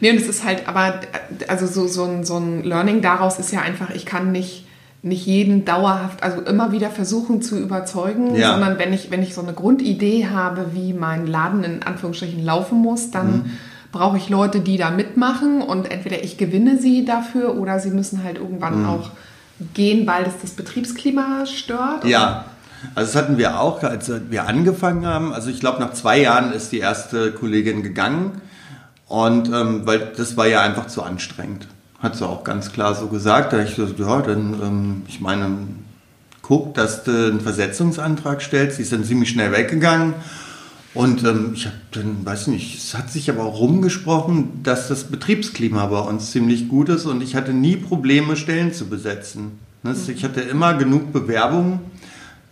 Nee, 0.00 0.10
und 0.10 0.16
es 0.16 0.28
ist 0.28 0.44
halt, 0.44 0.68
aber 0.68 1.00
also 1.48 1.66
so, 1.66 1.86
so, 1.86 2.04
ein, 2.04 2.24
so 2.24 2.36
ein 2.36 2.64
Learning 2.64 3.00
daraus 3.00 3.38
ist 3.38 3.52
ja 3.52 3.60
einfach, 3.60 3.90
ich 3.90 4.06
kann 4.06 4.32
nicht, 4.32 4.66
nicht 5.02 5.26
jeden 5.26 5.64
dauerhaft, 5.64 6.22
also 6.22 6.42
immer 6.42 6.72
wieder 6.72 6.90
versuchen 6.90 7.40
zu 7.40 7.58
überzeugen, 7.58 8.34
ja. 8.34 8.52
sondern 8.52 8.78
wenn 8.78 8.92
ich, 8.92 9.10
wenn 9.10 9.22
ich 9.22 9.34
so 9.34 9.42
eine 9.42 9.54
Grundidee 9.54 10.28
habe, 10.28 10.70
wie 10.74 10.92
mein 10.92 11.26
Laden 11.26 11.64
in 11.64 11.82
Anführungsstrichen 11.82 12.44
laufen 12.44 12.78
muss, 12.78 13.10
dann 13.10 13.32
mhm. 13.32 13.50
brauche 13.92 14.18
ich 14.18 14.28
Leute, 14.28 14.60
die 14.60 14.76
da 14.76 14.90
mitmachen 14.90 15.62
und 15.62 15.90
entweder 15.90 16.22
ich 16.22 16.36
gewinne 16.36 16.78
sie 16.78 17.04
dafür 17.06 17.56
oder 17.56 17.78
sie 17.78 17.90
müssen 17.90 18.22
halt 18.22 18.36
irgendwann 18.36 18.82
mhm. 18.82 18.88
auch 18.88 19.10
gehen, 19.74 20.06
weil 20.06 20.24
das 20.24 20.34
das 20.40 20.50
Betriebsklima 20.52 21.46
stört? 21.46 22.04
Ja, 22.04 22.46
also 22.94 23.12
das 23.12 23.22
hatten 23.22 23.38
wir 23.38 23.60
auch, 23.60 23.82
als 23.82 24.10
wir 24.30 24.46
angefangen 24.46 25.06
haben. 25.06 25.32
Also 25.32 25.50
ich 25.50 25.60
glaube, 25.60 25.80
nach 25.80 25.92
zwei 25.92 26.20
Jahren 26.20 26.52
ist 26.52 26.72
die 26.72 26.78
erste 26.78 27.32
Kollegin 27.32 27.82
gegangen 27.82 28.40
und 29.06 29.48
ähm, 29.48 29.86
weil 29.86 30.12
das 30.16 30.36
war 30.36 30.46
ja 30.46 30.62
einfach 30.62 30.86
zu 30.86 31.02
anstrengend. 31.02 31.66
Hat 31.98 32.16
sie 32.16 32.26
auch 32.26 32.44
ganz 32.44 32.72
klar 32.72 32.94
so 32.94 33.08
gesagt. 33.08 33.52
Da 33.52 33.62
ich 33.62 33.76
gesagt, 33.76 33.98
ja, 33.98 34.22
dann, 34.22 34.54
ähm, 34.62 35.02
ich 35.06 35.20
meine, 35.20 35.48
guck, 36.40 36.74
dass 36.74 37.04
du 37.04 37.10
einen 37.10 37.40
Versetzungsantrag 37.40 38.40
stellst. 38.40 38.76
Sie 38.76 38.82
ist 38.82 38.92
dann 38.92 39.04
ziemlich 39.04 39.28
schnell 39.28 39.52
weggegangen. 39.52 40.14
Und 40.92 41.22
ähm, 41.24 41.52
ich 41.54 41.66
habe 41.66 41.76
dann, 41.92 42.24
weiß 42.24 42.48
nicht, 42.48 42.76
es 42.76 42.94
hat 42.94 43.10
sich 43.10 43.30
aber 43.30 43.44
auch 43.44 43.60
rumgesprochen, 43.60 44.62
dass 44.64 44.88
das 44.88 45.04
Betriebsklima 45.04 45.86
bei 45.86 46.00
uns 46.00 46.32
ziemlich 46.32 46.68
gut 46.68 46.88
ist 46.88 47.06
und 47.06 47.22
ich 47.22 47.36
hatte 47.36 47.52
nie 47.52 47.76
Probleme, 47.76 48.36
Stellen 48.36 48.72
zu 48.72 48.86
besetzen. 48.86 49.52
Ne, 49.82 49.94
ich 50.08 50.24
hatte 50.24 50.40
immer 50.40 50.74
genug 50.74 51.12
Bewerbungen. 51.12 51.78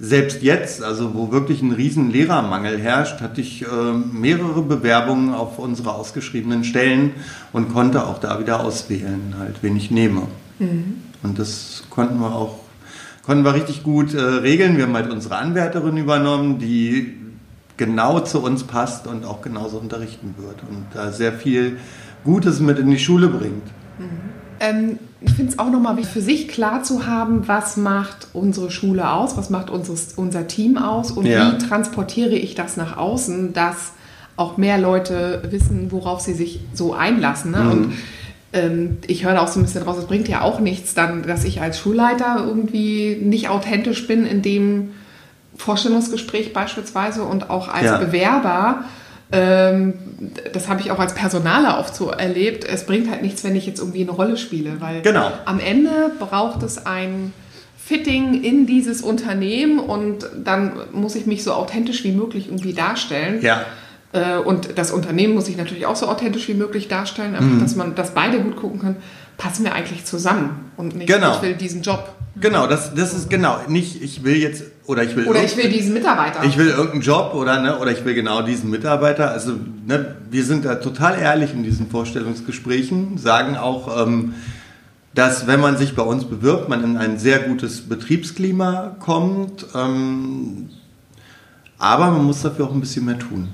Selbst 0.01 0.43
jetzt, 0.43 0.85
also 0.85 1.15
wo 1.15 1.33
wirklich 1.33 1.61
ein 1.61 1.73
riesen 1.73 2.13
Lehrermangel 2.13 2.79
herrscht, 2.79 3.21
hatte 3.21 3.41
ich 3.41 3.63
äh, 3.63 3.67
mehrere 4.13 4.63
Bewerbungen 4.63 5.35
auf 5.35 5.59
unsere 5.59 5.93
ausgeschriebenen 5.93 6.63
Stellen 6.63 7.11
und 7.53 7.73
konnte 7.73 8.07
auch 8.07 8.19
da 8.19 8.39
wieder 8.39 8.61
auswählen, 8.61 9.35
halt, 9.37 9.57
wen 9.63 9.77
ich 9.77 9.91
nehme. 9.91 10.29
Mhm. 10.61 10.99
Und 11.25 11.41
das 11.41 11.83
konnten 11.91 12.21
wir 12.21 12.33
auch, 12.33 12.61
konnten 13.25 13.45
wir 13.45 13.55
richtig 13.55 13.83
gut 13.83 14.15
äh, 14.15 14.21
regeln. 14.21 14.77
Wir 14.77 14.85
haben 14.85 14.95
halt 14.95 15.11
unsere 15.11 15.37
Anwärterin 15.37 15.97
übernommen, 15.97 16.61
die 16.61 17.17
genau 17.79 18.21
zu 18.21 18.43
uns 18.43 18.65
passt 18.65 19.07
und 19.07 19.25
auch 19.25 19.41
genauso 19.41 19.79
unterrichten 19.79 20.35
wird 20.37 20.63
und 20.69 20.85
da 20.93 21.11
sehr 21.11 21.33
viel 21.33 21.79
Gutes 22.25 22.61
mit 22.61 22.79
in 22.79 22.91
die 22.91 22.99
Schule 22.99 23.29
bringt. 23.29 23.65
Mhm. 23.99 24.39
Ähm, 24.61 24.99
ich 25.21 25.33
finde 25.33 25.53
es 25.53 25.59
auch 25.59 25.71
nochmal 25.71 25.97
wichtig, 25.97 26.13
für 26.13 26.21
sich 26.21 26.49
klar 26.49 26.83
zu 26.83 27.07
haben, 27.07 27.49
was 27.49 27.77
macht 27.77 28.29
unsere 28.33 28.71
Schule 28.71 29.11
aus, 29.11 29.37
was 29.37 29.51
macht 29.51 29.71
unseres, 29.71 30.13
unser 30.17 30.47
Team 30.47 30.77
aus 30.77 31.11
und 31.11 31.27
ja. 31.27 31.53
wie 31.53 31.59
transportiere 31.59 32.35
ich 32.35 32.55
das 32.55 32.77
nach 32.77 32.97
außen, 32.97 33.53
dass 33.53 33.93
auch 34.37 34.57
mehr 34.57 34.79
Leute 34.79 35.43
wissen, 35.51 35.91
worauf 35.91 36.21
sie 36.21 36.35
sich 36.35 36.61
so 36.73 36.95
einlassen. 36.95 37.53
Ne? 37.53 37.59
Mhm. 37.59 37.71
Und 37.71 37.93
ähm, 38.53 38.97
ich 39.07 39.25
höre 39.25 39.41
auch 39.43 39.49
so 39.49 39.61
ein 39.61 39.65
bisschen 39.65 39.83
raus, 39.83 39.99
es 39.99 40.07
bringt 40.07 40.29
ja 40.29 40.43
auch 40.43 40.61
nichts 40.61 40.95
dann, 40.95 41.23
dass 41.23 41.45
ich 41.45 41.61
als 41.61 41.79
Schulleiter 41.79 42.45
irgendwie 42.47 43.19
nicht 43.21 43.49
authentisch 43.49 44.07
bin 44.07 44.25
in 44.25 44.43
dem, 44.43 44.91
Vorstellungsgespräch 45.59 46.53
beispielsweise 46.53 47.23
und 47.23 47.51
auch 47.51 47.69
als 47.69 47.85
ja. 47.85 47.99
Bewerber, 47.99 48.85
ähm, 49.31 49.95
das 50.53 50.69
habe 50.69 50.81
ich 50.81 50.91
auch 50.91 50.99
als 50.99 51.15
Personaler 51.15 51.79
oft 51.79 51.95
so 51.95 52.11
erlebt, 52.11 52.65
es 52.65 52.87
bringt 52.87 53.11
halt 53.11 53.23
nichts, 53.23 53.45
wenn 53.45 53.55
ich 53.55 53.67
jetzt 53.67 53.81
irgendwie 53.81 54.03
eine 54.03 54.13
Rolle 54.13 54.37
spiele, 54.37 54.81
weil 54.81 55.03
genau. 55.03 55.31
am 55.45 55.61
Ende 55.61 56.13
braucht 56.19 56.63
es 56.63 56.87
ein 56.87 57.35
Fitting 57.77 58.43
in 58.43 58.67
dieses 58.67 59.03
Unternehmen 59.03 59.79
und 59.79 60.29
dann 60.45 60.73
muss 60.93 61.15
ich 61.15 61.27
mich 61.27 61.43
so 61.43 61.53
authentisch 61.53 62.05
wie 62.05 62.13
möglich 62.13 62.47
irgendwie 62.49 62.73
darstellen. 62.73 63.43
Ja. 63.43 63.65
Äh, 64.13 64.39
und 64.39 64.79
das 64.79 64.93
Unternehmen 64.93 65.35
muss 65.35 65.47
sich 65.47 65.57
natürlich 65.57 65.87
auch 65.87 65.97
so 65.97 66.07
authentisch 66.07 66.49
wie 66.49 66.55
möglich 66.55 66.89
darstellen, 66.89 67.35
einfach, 67.35 67.55
mhm. 67.55 67.61
dass 67.61 67.77
man, 67.77 67.95
dass 67.95 68.15
beide 68.15 68.41
gut 68.41 68.57
gucken 68.57 68.81
können, 68.81 68.97
passen 69.37 69.65
wir 69.65 69.75
eigentlich 69.75 70.05
zusammen 70.05 70.71
und 70.77 70.97
nicht, 70.97 71.09
genau. 71.09 71.35
ich 71.35 71.43
will 71.43 71.55
diesen 71.55 71.83
Job. 71.83 72.15
Genau, 72.41 72.67
das, 72.67 72.95
das 72.95 73.15
ist 73.15 73.31
genau. 73.31 73.59
Nicht, 73.69 74.03
ich 74.03 74.23
will 74.25 74.37
jetzt, 74.37 74.65
oder 74.87 75.03
ich 75.03 75.17
will. 75.17 75.27
Oder 75.27 75.43
ich 75.43 75.57
will 75.57 75.69
diesen 75.69 75.93
Mitarbeiter. 75.93 76.45
Ich 76.45 76.57
will 76.57 76.69
irgendeinen 76.69 77.03
Job 77.03 77.35
oder, 77.35 77.61
ne, 77.61 77.79
oder 77.79 77.91
ich 77.91 78.05
will 78.05 78.15
genau 78.15 78.43
diesen 78.43 78.71
Mitarbeiter. 78.71 79.31
Also, 79.31 79.53
ne, 79.87 80.17
wir 80.31 80.45
sind 80.45 80.65
da 80.65 80.77
total 80.77 81.19
ehrlich 81.19 81.53
in 81.53 81.63
diesen 81.63 81.91
Vorstellungsgesprächen, 81.91 83.19
sagen 83.19 83.57
auch, 83.57 84.03
ähm, 84.03 84.35
dass 85.15 85.47
wenn 85.47 85.61
man 85.61 85.77
sich 85.77 85.97
bei 85.97 86.03
uns 86.03 86.25
bewirbt, 86.25 86.69
man 86.69 86.85
in 86.85 86.97
ein 86.97 87.19
sehr 87.19 87.41
gutes 87.41 87.89
Betriebsklima 87.89 88.97
kommt. 89.01 89.67
Ähm, 89.75 90.69
aber 91.79 92.11
man 92.11 92.25
muss 92.25 92.43
dafür 92.43 92.67
auch 92.67 92.73
ein 92.73 92.81
bisschen 92.81 93.05
mehr 93.05 93.19
tun. 93.19 93.49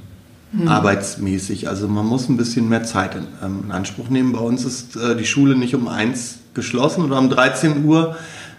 Hm. 0.56 0.68
Arbeitsmäßig. 0.68 1.68
Also 1.68 1.88
man 1.88 2.06
muss 2.06 2.28
ein 2.28 2.36
bisschen 2.36 2.68
mehr 2.68 2.84
Zeit 2.84 3.14
in, 3.14 3.26
ähm, 3.42 3.64
in 3.64 3.72
Anspruch 3.72 4.08
nehmen. 4.08 4.32
Bei 4.32 4.40
uns 4.40 4.64
ist 4.64 4.96
äh, 4.96 5.16
die 5.16 5.26
Schule 5.26 5.56
nicht 5.56 5.74
um 5.74 5.88
eins 5.88 6.38
geschlossen 6.54 7.04
oder 7.04 7.18
um 7.18 7.28
13 7.28 7.84
Uhr 7.84 8.16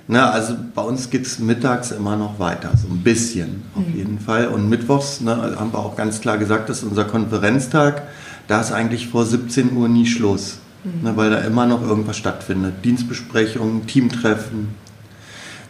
na, 0.07 0.29
also 0.29 0.55
bei 0.75 0.83
uns 0.83 1.09
geht 1.09 1.25
es 1.25 1.39
mittags 1.39 1.91
immer 1.91 2.15
noch 2.15 2.37
weiter, 2.37 2.71
so 2.77 2.87
ein 2.87 3.01
bisschen 3.01 3.63
auf 3.75 3.87
mhm. 3.87 3.95
jeden 3.95 4.19
Fall. 4.19 4.47
Und 4.47 4.69
mittwochs 4.69 5.21
ne, 5.21 5.55
haben 5.57 5.73
wir 5.73 5.79
auch 5.79 5.95
ganz 5.95 6.21
klar 6.21 6.37
gesagt, 6.37 6.69
das 6.69 6.79
ist 6.79 6.83
unser 6.83 7.05
Konferenztag. 7.05 8.03
Da 8.47 8.61
ist 8.61 8.71
eigentlich 8.71 9.07
vor 9.07 9.25
17 9.25 9.75
Uhr 9.75 9.89
nie 9.89 10.05
Schluss, 10.05 10.59
mhm. 10.83 11.03
ne, 11.03 11.17
weil 11.17 11.31
da 11.31 11.39
immer 11.39 11.65
noch 11.65 11.81
irgendwas 11.81 12.17
stattfindet. 12.17 12.85
Dienstbesprechungen, 12.85 13.87
Teamtreffen. 13.87 14.75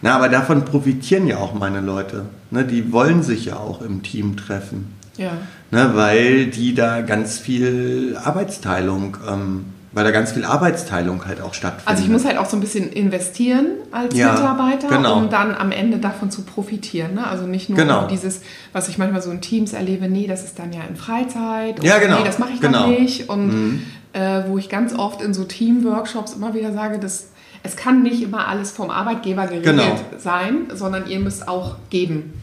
Na, 0.02 0.18
aber 0.18 0.28
davon 0.28 0.66
profitieren 0.66 1.28
ja 1.28 1.38
auch 1.38 1.54
meine 1.54 1.80
Leute. 1.80 2.26
Ne, 2.52 2.66
die 2.66 2.92
wollen 2.92 3.24
sich 3.24 3.46
ja 3.46 3.56
auch 3.56 3.82
im 3.82 4.04
Team 4.04 4.36
treffen. 4.36 4.94
Ja. 5.16 5.32
Ne, 5.72 5.92
weil 5.94 6.48
die 6.48 6.76
da 6.76 7.00
ganz 7.02 7.38
viel 7.40 8.18
Arbeitsteilung 8.22 9.16
ähm, 9.30 9.66
weil 9.96 10.04
da 10.04 10.12
ganz 10.12 10.34
viel 10.34 10.44
Arbeitsteilung 10.44 11.26
halt 11.26 11.40
auch 11.40 11.54
stattfindet. 11.54 11.88
Also 11.88 12.04
ich 12.04 12.10
muss 12.10 12.26
halt 12.26 12.38
auch 12.38 12.48
so 12.50 12.58
ein 12.58 12.60
bisschen 12.60 12.92
investieren 12.92 13.68
als 13.92 14.14
ja, 14.14 14.34
Mitarbeiter, 14.34 14.90
genau. 14.90 15.16
um 15.16 15.30
dann 15.30 15.56
am 15.56 15.72
Ende 15.72 16.00
davon 16.00 16.30
zu 16.30 16.42
profitieren. 16.42 17.14
Ne? 17.14 17.26
Also 17.26 17.48
nicht 17.48 17.70
nur 17.70 17.78
genau. 17.78 18.06
dieses, 18.08 18.42
was 18.74 18.90
ich 18.90 18.98
manchmal 18.98 19.22
so 19.22 19.32
in 19.32 19.40
Teams 19.40 19.72
erlebe, 19.72 20.10
nee, 20.10 20.28
das 20.28 20.44
ist 20.44 20.60
dann 20.60 20.74
ja 20.74 20.82
in 20.88 20.98
Freizeit. 20.98 21.82
ja, 21.82 21.98
genau. 22.00 22.20
Nee, 22.20 22.26
das 22.26 22.40
mache 22.40 22.52
ich 22.54 22.60
genau. 22.60 22.82
dann 22.82 22.90
nicht. 22.90 23.30
Und 23.30 23.48
mhm. 23.48 23.84
äh, 24.12 24.44
wo 24.48 24.58
ich 24.58 24.68
ganz 24.68 24.94
oft 24.94 25.22
in 25.22 25.34
so 25.34 25.46
Teamworkshops 25.46 26.34
immer 26.34 26.54
wieder 26.54 26.74
sage, 26.74 27.00
dass 27.00 27.30
es 27.64 27.78
kann 27.78 28.04
nicht 28.04 28.22
immer 28.22 28.50
alles 28.50 28.72
vom 28.72 28.90
Arbeitgeber 28.90 29.48
geregelt 29.48 29.78
genau. 29.78 30.00
sein, 30.18 30.68
sondern 30.74 31.08
ihr 31.08 31.22
müsst 31.22 31.48
auch 31.48 31.78
geben. 31.90 32.34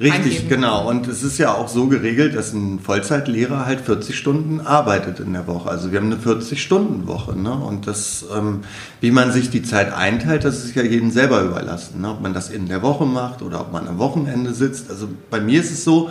Richtig, 0.00 0.48
genau. 0.48 0.88
Und 0.88 1.06
es 1.08 1.22
ist 1.22 1.36
ja 1.36 1.52
auch 1.54 1.68
so 1.68 1.86
geregelt, 1.86 2.34
dass 2.34 2.54
ein 2.54 2.80
Vollzeitlehrer 2.80 3.66
halt 3.66 3.82
40 3.82 4.16
Stunden 4.16 4.62
arbeitet 4.62 5.20
in 5.20 5.34
der 5.34 5.46
Woche. 5.46 5.68
Also 5.68 5.92
wir 5.92 6.00
haben 6.00 6.06
eine 6.06 6.16
40-Stunden-Woche. 6.16 7.38
Ne? 7.38 7.52
Und 7.52 7.86
das, 7.86 8.24
ähm, 8.34 8.60
wie 9.02 9.10
man 9.10 9.30
sich 9.30 9.50
die 9.50 9.62
Zeit 9.62 9.92
einteilt, 9.92 10.44
das 10.44 10.64
ist 10.64 10.74
ja 10.74 10.82
jedem 10.82 11.10
selber 11.10 11.42
überlassen. 11.42 12.00
Ne? 12.00 12.12
Ob 12.12 12.22
man 12.22 12.32
das 12.32 12.48
in 12.48 12.66
der 12.66 12.80
Woche 12.80 13.04
macht 13.04 13.42
oder 13.42 13.60
ob 13.60 13.72
man 13.72 13.86
am 13.88 13.98
Wochenende 13.98 14.54
sitzt. 14.54 14.88
Also 14.88 15.06
bei 15.28 15.38
mir 15.38 15.60
ist 15.60 15.70
es 15.70 15.84
so, 15.84 16.10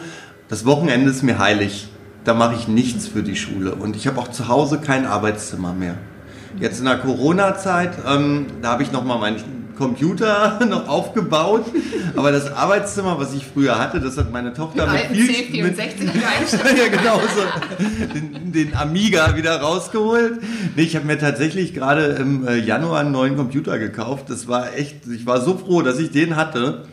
das 0.50 0.68
Wochenende 0.68 1.10
ist 1.10 1.24
mir 1.24 1.40
heilig. 1.40 1.88
Da 2.26 2.36
mache 2.36 2.54
ich 2.54 2.68
nichts 2.68 3.08
für 3.08 3.24
die 3.24 3.36
Schule. 3.36 3.74
Und 3.74 3.96
ich 3.96 4.06
habe 4.06 4.20
auch 4.20 4.28
zu 4.28 4.48
Hause 4.48 4.78
kein 4.78 5.08
Arbeitszimmer 5.08 5.74
mehr. 5.74 5.96
Jetzt 6.60 6.78
in 6.78 6.86
der 6.86 7.00
Corona-Zeit, 7.00 7.94
ähm, 8.08 8.46
da 8.62 8.70
habe 8.70 8.84
ich 8.84 8.92
nochmal 8.92 9.18
meinen 9.18 9.59
Computer 9.80 10.60
noch 10.70 10.88
aufgebaut. 10.88 11.66
Aber 12.16 12.32
das 12.32 12.52
Arbeitszimmer, 12.52 13.18
was 13.18 13.34
ich 13.34 13.46
früher 13.46 13.80
hatte, 13.80 14.00
das 14.00 14.18
hat 14.18 14.32
meine 14.32 14.54
Tochter 14.54 14.86
mit 14.86 15.06
viel 15.08 15.30
C64 15.32 16.04
mit, 16.04 16.16
ja, 16.16 16.88
genau 16.92 17.20
so, 17.20 18.14
den, 18.14 18.52
den, 18.52 18.76
Amiga 18.76 19.36
wieder 19.36 19.60
rausgeholt. 19.62 20.40
Nee, 20.76 20.84
ich 20.84 20.96
habe 20.96 21.06
mir 21.06 21.18
tatsächlich 21.18 21.74
gerade 21.74 22.06
im 22.06 22.48
äh, 22.48 22.58
Januar 22.58 23.00
einen 23.00 23.12
neuen 23.12 23.38
Computer 23.38 23.80
gekauft. 23.80 24.26
Das 24.30 24.48
war 24.48 24.76
echt, 24.76 25.08
ich 25.08 25.26
war 25.26 25.42
so 25.42 25.58
froh, 25.58 25.82
dass 25.82 25.98
ich 25.98 26.12
den 26.12 26.36
hatte. 26.36 26.84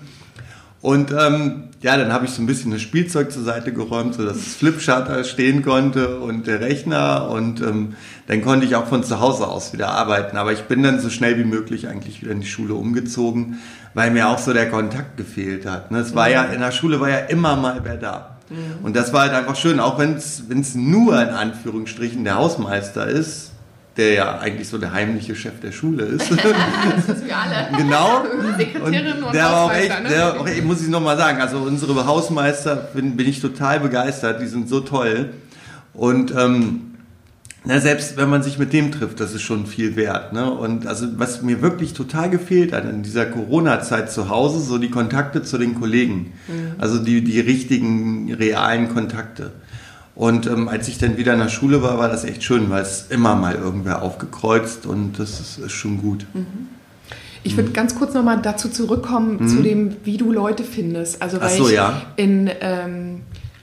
Und 0.80 1.10
ähm, 1.10 1.65
ja, 1.82 1.96
dann 1.96 2.12
habe 2.12 2.24
ich 2.24 2.30
so 2.30 2.42
ein 2.42 2.46
bisschen 2.46 2.70
das 2.70 2.80
Spielzeug 2.80 3.30
zur 3.30 3.42
Seite 3.42 3.72
geräumt, 3.72 4.14
so 4.14 4.24
dass 4.24 4.38
das 4.38 4.54
Flipchart 4.54 5.26
stehen 5.26 5.62
konnte 5.62 6.20
und 6.20 6.46
der 6.46 6.60
Rechner 6.60 7.28
und 7.30 7.60
ähm, 7.60 7.94
dann 8.28 8.42
konnte 8.42 8.64
ich 8.64 8.76
auch 8.76 8.86
von 8.86 9.04
zu 9.04 9.20
Hause 9.20 9.46
aus 9.46 9.72
wieder 9.72 9.90
arbeiten. 9.90 10.36
Aber 10.36 10.52
ich 10.52 10.62
bin 10.62 10.82
dann 10.82 11.00
so 11.00 11.10
schnell 11.10 11.38
wie 11.38 11.44
möglich 11.44 11.88
eigentlich 11.88 12.22
wieder 12.22 12.32
in 12.32 12.40
die 12.40 12.46
Schule 12.46 12.74
umgezogen, 12.74 13.58
weil 13.92 14.10
mir 14.10 14.28
auch 14.28 14.38
so 14.38 14.52
der 14.52 14.70
Kontakt 14.70 15.16
gefehlt 15.16 15.66
hat. 15.66 15.90
Ne? 15.90 15.98
Es 15.98 16.14
war 16.14 16.30
ja, 16.30 16.44
in 16.44 16.60
der 16.60 16.72
Schule 16.72 17.00
war 17.00 17.10
ja 17.10 17.18
immer 17.18 17.56
mal 17.56 17.80
wer 17.84 17.96
da. 17.96 18.38
Mhm. 18.48 18.84
Und 18.84 18.96
das 18.96 19.12
war 19.12 19.22
halt 19.22 19.32
einfach 19.32 19.56
schön, 19.56 19.78
auch 19.78 19.98
wenn 19.98 20.14
es 20.14 20.74
nur 20.74 21.20
in 21.20 21.28
Anführungsstrichen 21.28 22.24
der 22.24 22.36
Hausmeister 22.36 23.06
ist, 23.06 23.52
der 23.96 24.12
ja 24.12 24.38
eigentlich 24.38 24.68
so 24.68 24.78
der 24.78 24.92
heimliche 24.92 25.34
Chef 25.34 25.60
der 25.60 25.72
Schule 25.72 26.04
ist. 26.04 26.30
das 26.30 27.16
ist 27.16 27.26
wir 27.26 27.36
alle. 27.36 27.68
Genau. 27.76 28.24
Sekretärin 28.58 29.18
und, 29.18 29.24
und 29.24 29.34
der 29.34 29.56
auch 29.56 29.72
echt, 29.72 30.02
ne? 30.02 30.08
der, 30.08 30.40
auch, 30.40 30.48
muss 30.64 30.82
ich 30.82 30.88
nochmal 30.88 31.16
sagen, 31.16 31.40
also 31.40 31.58
unsere 31.58 32.06
Hausmeister 32.06 32.76
bin, 32.76 33.16
bin 33.16 33.28
ich 33.28 33.40
total 33.40 33.80
begeistert, 33.80 34.40
die 34.40 34.46
sind 34.46 34.68
so 34.68 34.80
toll. 34.80 35.30
Und 35.94 36.34
ähm, 36.36 36.86
na, 37.68 37.80
selbst 37.80 38.16
wenn 38.16 38.30
man 38.30 38.44
sich 38.44 38.58
mit 38.58 38.72
dem 38.72 38.92
trifft, 38.92 39.18
das 39.18 39.34
ist 39.34 39.42
schon 39.42 39.66
viel 39.66 39.96
wert. 39.96 40.32
Ne? 40.32 40.48
Und 40.48 40.86
also 40.86 41.06
was 41.18 41.42
mir 41.42 41.62
wirklich 41.62 41.94
total 41.94 42.30
gefehlt 42.30 42.72
hat 42.72 42.84
in 42.84 43.02
dieser 43.02 43.26
Corona-Zeit 43.26 44.12
zu 44.12 44.28
Hause, 44.28 44.60
so 44.60 44.78
die 44.78 44.88
Kontakte 44.90 45.42
zu 45.42 45.58
den 45.58 45.74
Kollegen. 45.74 46.32
Mhm. 46.46 46.74
Also 46.78 46.98
die, 46.98 47.24
die 47.24 47.40
richtigen, 47.40 48.32
realen 48.32 48.94
Kontakte. 48.94 49.50
Und 50.16 50.46
ähm, 50.46 50.66
als 50.68 50.88
ich 50.88 50.96
dann 50.96 51.18
wieder 51.18 51.34
in 51.34 51.40
der 51.40 51.50
Schule 51.50 51.82
war, 51.82 51.98
war 51.98 52.08
das 52.08 52.24
echt 52.24 52.42
schön, 52.42 52.70
weil 52.70 52.80
es 52.82 53.06
immer 53.10 53.36
mal 53.36 53.54
irgendwer 53.54 54.00
aufgekreuzt 54.00 54.86
und 54.86 55.18
das 55.18 55.40
ist, 55.40 55.58
ist 55.58 55.72
schon 55.72 56.00
gut. 56.00 56.24
Mhm. 56.32 56.68
Ich 57.42 57.56
würde 57.56 57.68
mhm. 57.68 57.74
ganz 57.74 57.94
kurz 57.94 58.14
nochmal 58.14 58.40
dazu 58.40 58.70
zurückkommen, 58.70 59.36
mhm. 59.40 59.48
zu 59.48 59.62
dem, 59.62 59.96
wie 60.04 60.16
du 60.16 60.32
Leute 60.32 60.64
findest. 60.64 61.20
Also 61.20 61.38
weil 61.38 61.50
so, 61.50 61.68
ich 61.68 61.74
ja. 61.74 62.00
in, 62.16 62.50
ähm, 62.62 63.20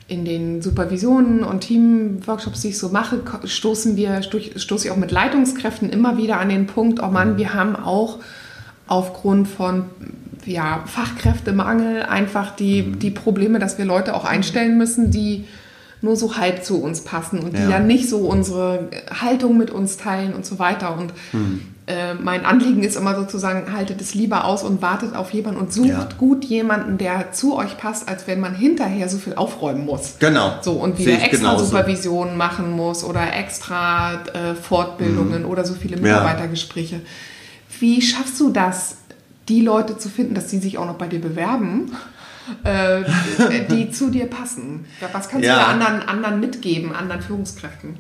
in 0.07 0.25
den 0.25 0.61
Supervisionen 0.61 1.43
und 1.43 1.61
Teamworkshops, 1.61 2.61
die 2.61 2.69
ich 2.69 2.77
so 2.77 2.89
mache, 2.89 3.21
stoßen 3.45 3.97
wir, 3.97 4.21
stoße 4.21 4.85
ich 4.85 4.91
auch 4.91 4.97
mit 4.97 5.09
Leitungskräften 5.09 5.89
immer 5.89 6.17
wieder 6.17 6.39
an 6.39 6.49
den 6.49 6.67
Punkt, 6.67 7.01
oh 7.01 7.07
Mann, 7.07 7.33
mhm. 7.33 7.37
wir 7.37 7.55
haben 7.55 7.75
auch 7.75 8.19
aufgrund 8.85 9.47
von 9.47 9.85
ja, 10.45 10.83
Fachkräftemangel 10.85 12.03
einfach 12.03 12.55
die, 12.55 12.83
mhm. 12.83 12.99
die 12.99 13.09
Probleme, 13.09 13.57
dass 13.57 13.79
wir 13.79 13.85
Leute 13.85 14.13
auch 14.13 14.25
einstellen 14.25 14.77
müssen, 14.77 15.09
die 15.09 15.45
nur 16.03 16.17
so 16.17 16.35
halb 16.35 16.65
zu 16.65 16.81
uns 16.81 17.01
passen 17.01 17.39
und 17.39 17.57
die 17.57 17.61
ja. 17.61 17.69
dann 17.69 17.87
nicht 17.87 18.09
so 18.09 18.17
unsere 18.17 18.89
Haltung 19.21 19.57
mit 19.57 19.71
uns 19.71 19.95
teilen 19.95 20.33
und 20.33 20.45
so 20.45 20.59
weiter. 20.59 20.97
Und 20.97 21.13
hm. 21.31 21.61
äh, 21.87 22.13
mein 22.13 22.45
Anliegen 22.45 22.83
ist 22.83 22.97
immer 22.97 23.15
sozusagen, 23.15 23.71
haltet 23.71 24.01
es 24.01 24.13
lieber 24.13 24.43
aus 24.43 24.63
und 24.63 24.81
wartet 24.81 25.15
auf 25.15 25.31
jemanden 25.31 25.61
und 25.61 25.71
sucht 25.71 25.87
ja. 25.87 26.09
gut 26.17 26.43
jemanden, 26.43 26.97
der 26.97 27.31
zu 27.31 27.55
euch 27.55 27.77
passt, 27.77 28.09
als 28.09 28.27
wenn 28.27 28.41
man 28.41 28.53
hinterher 28.53 29.07
so 29.07 29.17
viel 29.17 29.35
aufräumen 29.35 29.85
muss. 29.85 30.15
Genau. 30.19 30.51
So 30.61 30.73
und 30.73 30.99
wieder 30.99 31.23
extra 31.23 31.57
Supervisionen 31.57 32.35
machen 32.35 32.71
muss 32.71 33.05
oder 33.05 33.33
extra 33.33 34.15
äh, 34.33 34.55
Fortbildungen 34.55 35.43
hm. 35.43 35.49
oder 35.49 35.63
so 35.63 35.73
viele 35.73 35.95
Mitarbeitergespräche. 35.95 36.99
Wie 37.79 38.01
schaffst 38.01 38.39
du 38.41 38.49
das, 38.49 38.97
die 39.47 39.61
Leute 39.61 39.97
zu 39.97 40.09
finden, 40.09 40.35
dass 40.35 40.49
sie 40.49 40.59
sich 40.59 40.77
auch 40.77 40.85
noch 40.85 40.97
bei 40.97 41.07
dir 41.07 41.21
bewerben? 41.21 41.91
Äh, 42.63 43.03
die 43.69 43.91
zu 43.91 44.09
dir 44.09 44.27
passen? 44.27 44.85
Was 45.11 45.29
kannst 45.29 45.45
ja. 45.45 45.55
du 45.55 45.65
anderen, 45.65 46.01
anderen 46.01 46.39
mitgeben, 46.39 46.93
anderen 46.93 47.21
Führungskräften? 47.21 47.97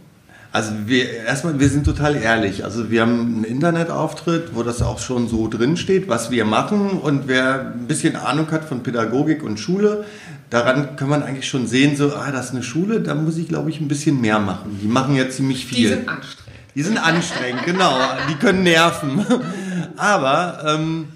Also 0.53 0.71
wir 0.85 1.09
erstmal, 1.25 1.59
wir 1.59 1.67
sind 1.67 1.83
total 1.83 2.15
ehrlich. 2.15 2.63
Also 2.63 2.91
wir 2.91 3.01
haben 3.01 3.37
einen 3.37 3.43
Internetauftritt, 3.43 4.53
wo 4.53 4.61
das 4.61 4.83
auch 4.83 4.99
schon 4.99 5.27
so 5.27 5.47
drin 5.47 5.77
steht, 5.77 6.07
was 6.07 6.29
wir 6.29 6.45
machen. 6.45 6.91
Und 6.91 7.27
wer 7.27 7.73
ein 7.73 7.87
bisschen 7.87 8.15
Ahnung 8.15 8.51
hat 8.51 8.63
von 8.63 8.83
Pädagogik 8.83 9.41
und 9.41 9.59
Schule, 9.59 10.05
daran 10.51 10.95
kann 10.95 11.09
man 11.09 11.23
eigentlich 11.23 11.47
schon 11.49 11.65
sehen, 11.65 11.95
so, 11.95 12.13
ah, 12.13 12.29
das 12.31 12.45
ist 12.45 12.51
eine 12.51 12.61
Schule, 12.61 13.01
da 13.01 13.15
muss 13.15 13.37
ich, 13.37 13.47
glaube 13.47 13.71
ich, 13.71 13.81
ein 13.81 13.87
bisschen 13.87 14.21
mehr 14.21 14.37
machen. 14.37 14.77
Die 14.79 14.87
machen 14.87 15.15
ja 15.15 15.27
ziemlich 15.27 15.65
viel. 15.65 15.77
Die 15.77 15.87
sind 15.87 16.07
anstrengend. 16.07 16.59
Die 16.75 16.83
sind 16.83 16.97
anstrengend, 16.99 17.63
genau. 17.65 17.97
Die 18.29 18.35
können 18.35 18.61
nerven. 18.61 19.25
Aber 19.97 20.63
ähm, 20.67 21.07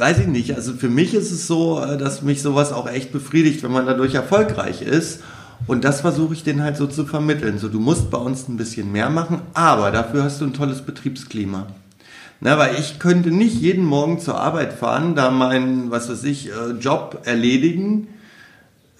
weiß 0.00 0.20
ich 0.20 0.26
nicht. 0.26 0.56
Also 0.56 0.72
für 0.72 0.88
mich 0.88 1.14
ist 1.14 1.30
es 1.30 1.46
so, 1.46 1.80
äh, 1.80 1.96
dass 1.96 2.22
mich 2.22 2.42
sowas 2.42 2.72
auch 2.72 2.88
echt 2.88 3.12
befriedigt, 3.12 3.62
wenn 3.62 3.70
man 3.70 3.86
dadurch 3.86 4.14
erfolgreich 4.14 4.82
ist. 4.82 5.20
Und 5.66 5.84
das 5.84 6.00
versuche 6.00 6.32
ich 6.34 6.42
denen 6.42 6.62
halt 6.62 6.78
so 6.78 6.86
zu 6.86 7.04
vermitteln. 7.04 7.58
So, 7.58 7.68
du 7.68 7.78
musst 7.78 8.10
bei 8.10 8.18
uns 8.18 8.48
ein 8.48 8.56
bisschen 8.56 8.90
mehr 8.90 9.10
machen, 9.10 9.42
aber 9.52 9.90
dafür 9.90 10.24
hast 10.24 10.40
du 10.40 10.46
ein 10.46 10.54
tolles 10.54 10.82
Betriebsklima. 10.82 11.66
Na, 12.40 12.56
weil 12.58 12.76
ich 12.76 12.98
könnte 12.98 13.30
nicht 13.30 13.60
jeden 13.60 13.84
Morgen 13.84 14.18
zur 14.18 14.40
Arbeit 14.40 14.72
fahren, 14.72 15.14
da 15.14 15.30
meinen, 15.30 15.90
was 15.90 16.08
weiß 16.08 16.24
ich, 16.24 16.48
äh, 16.48 16.70
Job 16.80 17.20
erledigen, 17.24 18.08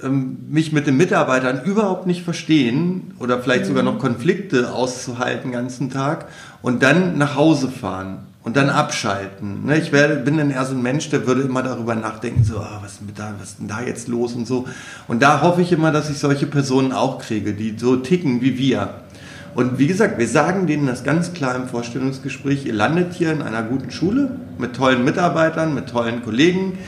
ähm, 0.03 0.37
mich 0.51 0.73
mit 0.73 0.87
den 0.87 0.99
Mitarbeitern 0.99 1.65
überhaupt 1.65 2.07
nicht 2.07 2.23
verstehen 2.23 3.15
oder 3.19 3.41
vielleicht 3.41 3.65
sogar 3.65 3.83
noch 3.83 3.99
Konflikte 3.99 4.73
auszuhalten 4.73 5.51
den 5.51 5.53
ganzen 5.53 5.91
Tag 5.91 6.29
und 6.61 6.83
dann 6.83 7.17
nach 7.17 7.37
Hause 7.37 7.71
fahren 7.71 8.27
und 8.43 8.57
dann 8.57 8.71
abschalten. 8.71 9.67
Ne? 9.67 9.79
Ich 9.79 9.91
bin 9.91 10.39
dann 10.39 10.51
eher 10.51 10.65
so 10.65 10.75
ein 10.75 10.83
Mensch, 10.83 11.11
der 11.11 11.27
würde 11.27 11.43
immer 11.43 11.63
darüber 11.63 11.95
nachdenken, 11.95 12.43
so, 12.43 12.59
ah, 12.59 12.81
was, 12.83 12.93
ist 12.93 13.01
da, 13.15 13.35
was 13.39 13.51
ist 13.51 13.59
denn 13.61 13.69
da 13.69 13.83
jetzt 13.83 14.09
los 14.09 14.33
und 14.35 14.47
so. 14.47 14.67
Und 15.09 15.23
da 15.23 15.43
hoffe 15.43 15.61
ich 15.63 15.73
immer, 15.73 15.93
dass 15.93 16.09
ich 16.09 16.19
solche 16.19 16.47
Personen 16.47 16.93
auch 16.93 17.19
kriege, 17.19 17.53
die 17.53 17.77
so 17.79 17.97
ticken 17.97 18.41
wie 18.41 18.57
wir. 18.57 18.95
Und 19.55 19.79
wie 19.79 19.89
gesagt, 19.89 20.19
wir 20.19 20.29
sagen 20.29 20.67
denen 20.67 20.87
das 20.87 21.05
ganz 21.05 21.33
klar 21.33 21.57
im 21.57 21.67
Vorstellungsgespräch, 21.67 22.67
ihr 22.67 22.73
landet 22.73 23.15
hier 23.15 23.33
in 23.33 23.43
einer 23.43 23.63
guten 23.63 23.91
Schule 23.91 24.31
mit 24.59 24.77
tollen 24.77 25.05
Mitarbeitern, 25.05 25.75
mit 25.75 25.89
tollen 25.89 26.23
Kollegen. 26.23 26.79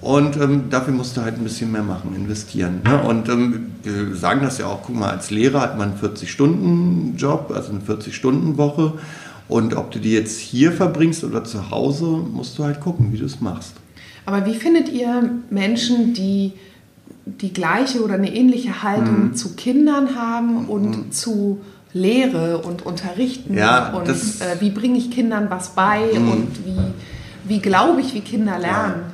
Und 0.00 0.36
ähm, 0.36 0.64
dafür 0.68 0.92
musst 0.92 1.16
du 1.16 1.22
halt 1.22 1.36
ein 1.36 1.44
bisschen 1.44 1.70
mehr 1.70 1.84
machen, 1.84 2.16
investieren. 2.16 2.80
Ne? 2.84 3.00
Und 3.02 3.28
ähm, 3.28 3.70
wir 3.84 4.16
sagen 4.16 4.40
das 4.42 4.58
ja 4.58 4.66
auch, 4.66 4.82
guck 4.84 4.96
mal, 4.96 5.10
als 5.10 5.30
Lehrer 5.30 5.60
hat 5.60 5.78
man 5.78 5.92
einen 5.92 6.00
40-Stunden-Job, 6.00 7.52
also 7.54 7.70
eine 7.70 7.80
40-Stunden-Woche. 7.80 8.94
Und 9.52 9.76
ob 9.76 9.90
du 9.90 9.98
die 9.98 10.12
jetzt 10.12 10.40
hier 10.40 10.72
verbringst 10.72 11.24
oder 11.24 11.44
zu 11.44 11.70
Hause, 11.70 12.06
musst 12.06 12.58
du 12.58 12.64
halt 12.64 12.80
gucken, 12.80 13.12
wie 13.12 13.18
du 13.18 13.26
es 13.26 13.42
machst. 13.42 13.74
Aber 14.24 14.46
wie 14.46 14.54
findet 14.54 14.88
ihr 14.88 15.30
Menschen, 15.50 16.14
die 16.14 16.52
die 17.26 17.52
gleiche 17.52 18.02
oder 18.02 18.14
eine 18.14 18.34
ähnliche 18.34 18.82
Haltung 18.82 19.28
mhm. 19.28 19.34
zu 19.34 19.54
Kindern 19.54 20.16
haben 20.16 20.68
und 20.68 20.96
mhm. 20.96 21.12
zu 21.12 21.60
Lehre 21.92 22.62
und 22.62 22.86
Unterrichten? 22.86 23.54
Ja, 23.54 23.90
und 23.92 24.08
äh, 24.08 24.60
wie 24.60 24.70
bringe 24.70 24.96
ich 24.96 25.10
Kindern 25.10 25.50
was 25.50 25.74
bei 25.74 26.00
mhm. 26.18 26.32
und 26.32 26.48
wie, 26.64 27.50
wie 27.50 27.58
glaube 27.60 28.00
ich, 28.00 28.14
wie 28.14 28.22
Kinder 28.22 28.58
lernen? 28.58 29.02
Ja. 29.02 29.12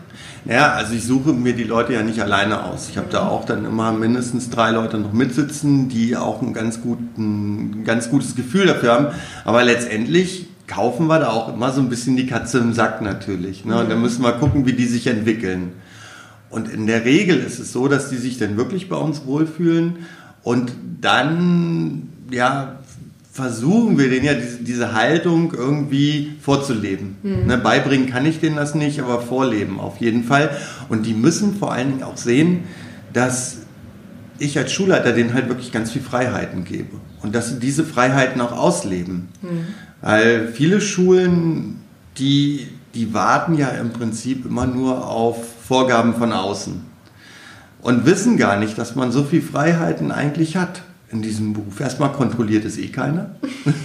Ja, 0.49 0.73
also 0.73 0.95
ich 0.95 1.05
suche 1.05 1.35
mir 1.35 1.53
die 1.53 1.65
Leute 1.65 1.93
ja 1.93 2.03
nicht 2.03 2.23
alleine 2.23 2.65
aus. 2.65 2.89
Ich 2.89 2.97
habe 2.97 3.09
da 3.11 3.29
auch 3.29 3.45
dann 3.45 3.67
immer 3.67 3.93
mindestens 3.93 4.49
drei 4.49 4.71
Leute 4.71 4.97
noch 4.97 5.13
mitsitzen, 5.13 5.91
die 5.91 6.17
auch 6.17 6.41
ein 6.41 6.55
ganz, 6.55 6.81
guten, 6.81 7.85
ganz 7.85 8.09
gutes 8.09 8.35
Gefühl 8.35 8.67
dafür 8.67 8.93
haben. 8.93 9.07
Aber 9.45 9.63
letztendlich 9.63 10.47
kaufen 10.67 11.07
wir 11.07 11.19
da 11.19 11.29
auch 11.29 11.53
immer 11.53 11.71
so 11.73 11.83
ein 11.83 11.91
bisschen 11.91 12.17
die 12.17 12.27
Katze 12.27 12.59
im 12.59 12.73
Sack 12.73 13.03
natürlich. 13.03 13.67
Ne? 13.67 13.79
Und 13.79 13.91
dann 13.91 14.01
müssen 14.01 14.23
wir 14.23 14.33
gucken, 14.33 14.65
wie 14.65 14.73
die 14.73 14.87
sich 14.87 15.07
entwickeln. 15.07 15.73
Und 16.49 16.71
in 16.71 16.87
der 16.87 17.05
Regel 17.05 17.37
ist 17.41 17.59
es 17.59 17.71
so, 17.71 17.87
dass 17.87 18.09
die 18.09 18.17
sich 18.17 18.39
dann 18.39 18.57
wirklich 18.57 18.89
bei 18.89 18.97
uns 18.97 19.27
wohlfühlen 19.27 20.07
und 20.43 20.73
dann 21.03 22.09
ja, 22.31 22.79
versuchen 23.39 23.97
wir 23.99 24.11
denen 24.11 24.25
ja 24.25 24.35
diese, 24.35 24.65
diese 24.65 24.95
Haltung 24.95 25.53
irgendwie 25.57 26.33
vorzuleben. 26.43 27.15
Mhm. 27.23 27.47
Ne, 27.47 27.57
beibringen 27.57 28.11
kann 28.11 28.27
ich 28.27 28.41
denen 28.41 28.57
das 28.57 28.75
nicht, 28.75 29.01
aber 29.01 29.21
vorleben 29.21 29.79
auf 29.79 29.99
jeden 29.99 30.25
Fall. 30.25 30.51
Und 30.89 31.07
die 31.07 31.15
müssen 31.15 31.55
vor 31.55 31.73
allen 31.73 31.91
Dingen 31.91 32.03
auch 32.03 32.17
sehen, 32.17 32.65
dass 33.13 33.59
ich 34.41 34.59
als 34.59 34.73
Schulleiter 34.73 35.13
denen 35.13 35.35
halt 35.35 35.49
wirklich 35.49 35.71
ganz 35.71 35.93
viel 35.93 36.03
Freiheiten 36.03 36.65
gebe 36.65 36.97
und 37.23 37.33
dass 37.33 37.51
sie 37.51 37.61
diese 37.61 37.85
Freiheiten 37.85 38.41
auch 38.41 38.51
ausleben. 38.51 39.29
Mhm. 39.41 39.67
Weil 40.03 40.49
viele 40.49 40.81
Schulen, 40.81 41.77
die, 42.19 42.67
die 42.95 43.15
warten 43.15 43.57
ja 43.57 43.69
im 43.69 43.91
Prinzip 43.91 44.47
immer 44.47 44.67
nur 44.67 45.07
auf 45.07 45.37
Vorgaben 45.69 46.15
von 46.17 46.33
außen 46.33 46.81
und 47.83 48.05
wissen 48.05 48.37
gar 48.37 48.59
nicht, 48.59 48.77
dass 48.79 48.97
man 48.97 49.13
so 49.13 49.23
viel 49.23 49.43
Freiheiten 49.43 50.11
eigentlich 50.11 50.57
hat. 50.57 50.83
In 51.11 51.23
diesem 51.23 51.55
Beruf. 51.55 51.81
Erstmal 51.81 52.13
kontrolliert 52.13 52.65
es 52.65 52.77
eh 52.79 52.89
keiner. 52.89 53.37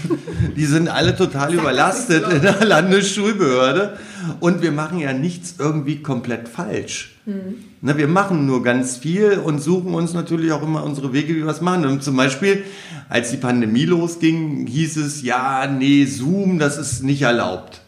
Die 0.57 0.65
sind 0.65 0.89
alle 0.89 1.15
total 1.15 1.53
überlastet 1.53 2.27
in 2.29 2.41
der 2.41 2.65
Landesschulbehörde. 2.65 3.97
Und 4.39 4.61
wir 4.61 4.71
machen 4.71 4.99
ja 4.99 5.13
nichts 5.13 5.55
irgendwie 5.57 6.01
komplett 6.01 6.49
falsch. 6.49 7.15
Mhm. 7.25 7.55
Ne, 7.81 7.97
wir 7.97 8.07
machen 8.07 8.45
nur 8.45 8.63
ganz 8.63 8.97
viel 8.97 9.37
und 9.37 9.61
suchen 9.61 9.93
uns 9.93 10.13
natürlich 10.13 10.51
auch 10.51 10.63
immer 10.63 10.83
unsere 10.83 11.13
Wege, 11.13 11.35
wie 11.35 11.43
wir 11.43 11.47
es 11.47 11.61
machen. 11.61 11.85
Und 11.85 12.03
zum 12.03 12.15
Beispiel, 12.17 12.63
als 13.09 13.31
die 13.31 13.37
Pandemie 13.37 13.85
losging, 13.85 14.67
hieß 14.67 14.97
es, 14.97 15.21
ja, 15.21 15.67
nee, 15.67 16.05
Zoom, 16.05 16.59
das 16.59 16.77
ist 16.77 17.03
nicht 17.03 17.21
erlaubt. 17.21 17.82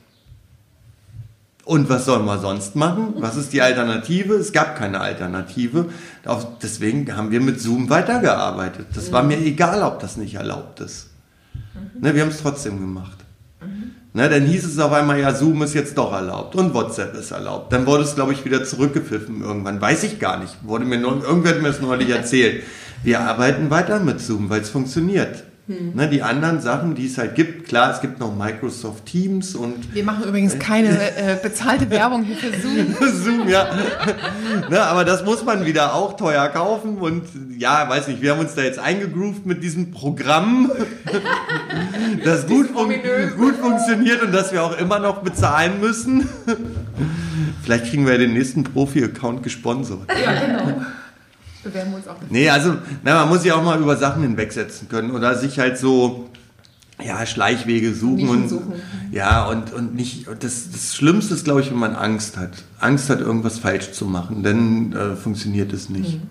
Und 1.66 1.90
was 1.90 2.06
sollen 2.06 2.26
wir 2.26 2.38
sonst 2.38 2.76
machen? 2.76 3.16
Was 3.18 3.36
ist 3.36 3.52
die 3.52 3.62
Alternative? 3.62 4.36
Es 4.36 4.54
gab 4.54 4.78
keine 4.78 5.02
Alternative. 5.02 5.88
Deswegen 6.62 7.18
haben 7.18 7.32
wir 7.32 7.42
mit 7.42 7.60
Zoom 7.60 7.90
weitergearbeitet. 7.90 8.86
Das 8.94 9.12
war 9.12 9.24
mir 9.24 9.40
egal, 9.40 9.82
ob 9.82 10.00
das 10.00 10.16
nicht 10.16 10.36
erlaubt 10.36 10.80
ist. 10.80 11.10
Ne, 12.00 12.14
wir 12.14 12.22
haben 12.22 12.30
es 12.30 12.42
trotzdem 12.42 12.80
gemacht. 12.80 13.18
Ne, 14.14 14.30
dann 14.30 14.46
hieß 14.46 14.64
es 14.64 14.78
auf 14.78 14.94
einmal, 14.94 15.20
ja, 15.20 15.34
Zoom 15.34 15.64
ist 15.64 15.74
jetzt 15.74 15.98
doch 15.98 16.14
erlaubt 16.14 16.56
und 16.56 16.76
WhatsApp 16.76 17.16
ist 17.16 17.32
erlaubt. 17.32 17.74
Dann 17.74 17.88
wurde 17.88 18.04
es, 18.04 18.14
glaube 18.14 18.34
ich, 18.34 18.46
wieder 18.46 18.64
zurückgepfiffen 18.64 19.42
irgendwann. 19.42 19.82
Weiß 19.82 20.04
ich 20.04 20.20
gar 20.20 20.40
nicht. 20.40 20.56
Wurde 20.62 20.86
mir 20.86 21.00
nur, 21.00 21.24
irgendwer 21.24 21.56
hat 21.56 21.62
mir 21.64 21.70
das 21.70 21.82
neulich 21.82 22.10
erzählt. 22.10 22.64
Wir 23.04 23.22
arbeiten 23.22 23.72
weiter 23.72 24.00
mit 24.00 24.22
Zoom, 24.22 24.52
weil 24.52 24.62
es 24.62 24.70
funktioniert. 24.70 25.44
Hm. 25.68 25.96
Ne, 25.96 26.08
die 26.08 26.22
anderen 26.22 26.62
Sachen, 26.62 26.94
die 26.94 27.08
es 27.08 27.18
halt 27.18 27.34
gibt, 27.34 27.68
klar, 27.68 27.92
es 27.92 28.00
gibt 28.00 28.20
noch 28.20 28.36
Microsoft 28.36 29.08
Teams 29.08 29.56
und. 29.56 29.96
Wir 29.96 30.04
machen 30.04 30.24
übrigens 30.26 30.60
keine 30.60 30.90
äh, 31.18 31.38
bezahlte 31.42 31.90
Werbung 31.90 32.24
hier 32.24 32.36
für 32.36 32.52
Zoom. 32.62 32.96
Zoom, 33.24 33.50
ja. 33.50 33.68
ne, 34.70 34.80
aber 34.84 35.06
das 35.06 35.26
muss 35.26 35.44
man 35.44 35.66
wieder 35.66 35.96
auch 35.96 36.18
teuer 36.18 36.50
kaufen 36.50 37.00
und 37.00 37.24
ja, 37.58 37.90
weiß 37.90 38.10
nicht, 38.10 38.22
wir 38.22 38.34
haben 38.34 38.42
uns 38.42 38.54
da 38.54 38.62
jetzt 38.62 38.78
eingegroovt 38.78 39.48
mit 39.48 39.64
diesem 39.64 39.90
Programm, 39.90 40.72
das 42.24 42.46
gut, 42.46 42.68
fun 42.68 42.94
gut 43.36 43.56
funktioniert 43.56 44.22
und 44.22 44.34
das 44.34 44.54
wir 44.54 44.62
auch 44.62 44.78
immer 44.78 45.00
noch 45.00 45.24
bezahlen 45.24 45.80
müssen. 45.80 46.30
Vielleicht 47.64 47.86
kriegen 47.86 48.06
wir 48.06 48.14
ja 48.14 48.20
den 48.20 48.34
nächsten 48.34 48.66
Profi-Account 48.66 49.42
gesponsert. 49.42 50.02
Ja, 50.24 50.46
genau 50.46 50.86
bewerben 51.66 51.92
wir 51.92 51.98
uns 51.98 52.08
auch. 52.08 52.16
Nee, 52.30 52.50
also 52.50 52.78
na, 53.04 53.16
man 53.22 53.30
muss 53.30 53.42
sich 53.42 53.52
auch 53.52 53.64
mal 53.64 53.80
über 53.80 53.98
Sachen 53.98 54.22
hinwegsetzen 54.22 54.88
können 54.88 55.12
oder 55.12 55.36
sich 55.36 55.60
halt 55.60 55.78
so 55.78 56.30
ja, 57.04 57.26
Schleichwege 57.26 57.94
suchen 57.94 58.30
und 58.30 58.50
suchen. 58.50 58.74
ja 59.12 59.46
und, 59.48 59.74
und 59.74 59.96
nicht 59.96 60.28
das, 60.28 60.72
das 60.72 60.96
Schlimmste 60.96 61.34
ist 61.34 61.44
glaube 61.44 61.60
ich 61.60 61.70
wenn 61.70 61.78
man 61.78 61.94
Angst 61.94 62.38
hat 62.38 62.64
Angst 62.80 63.10
hat 63.10 63.20
irgendwas 63.20 63.60
falsch 63.60 63.92
zu 63.92 64.06
machen 64.06 64.44
dann 64.44 64.94
äh, 64.94 65.16
funktioniert 65.18 65.74
es 65.74 65.90
nicht 65.90 66.22
mhm. 66.22 66.30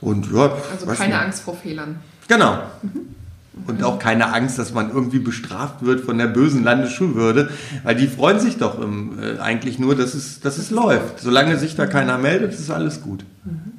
und 0.00 0.32
ja 0.32 0.56
also 0.72 0.86
keine 0.86 1.08
nicht. 1.12 1.22
Angst 1.22 1.42
vor 1.42 1.54
Fehlern 1.56 1.96
genau 2.26 2.58
mhm. 2.82 3.00
und 3.66 3.84
auch 3.84 3.98
keine 3.98 4.32
Angst 4.32 4.58
dass 4.58 4.72
man 4.72 4.90
irgendwie 4.90 5.18
bestraft 5.18 5.84
wird 5.84 6.00
von 6.00 6.16
der 6.16 6.28
bösen 6.28 6.64
Landesschulbehörde 6.64 7.50
weil 7.82 7.94
die 7.94 8.08
freuen 8.08 8.40
sich 8.40 8.56
doch 8.56 8.80
im, 8.80 9.18
äh, 9.22 9.40
eigentlich 9.40 9.78
nur 9.78 9.94
dass 9.94 10.14
es 10.14 10.40
dass 10.40 10.56
es 10.56 10.70
läuft 10.70 11.20
solange 11.20 11.58
sich 11.58 11.76
da 11.76 11.86
keiner 11.86 12.16
meldet 12.16 12.54
ist 12.54 12.70
alles 12.70 13.02
gut 13.02 13.26
mhm 13.44 13.77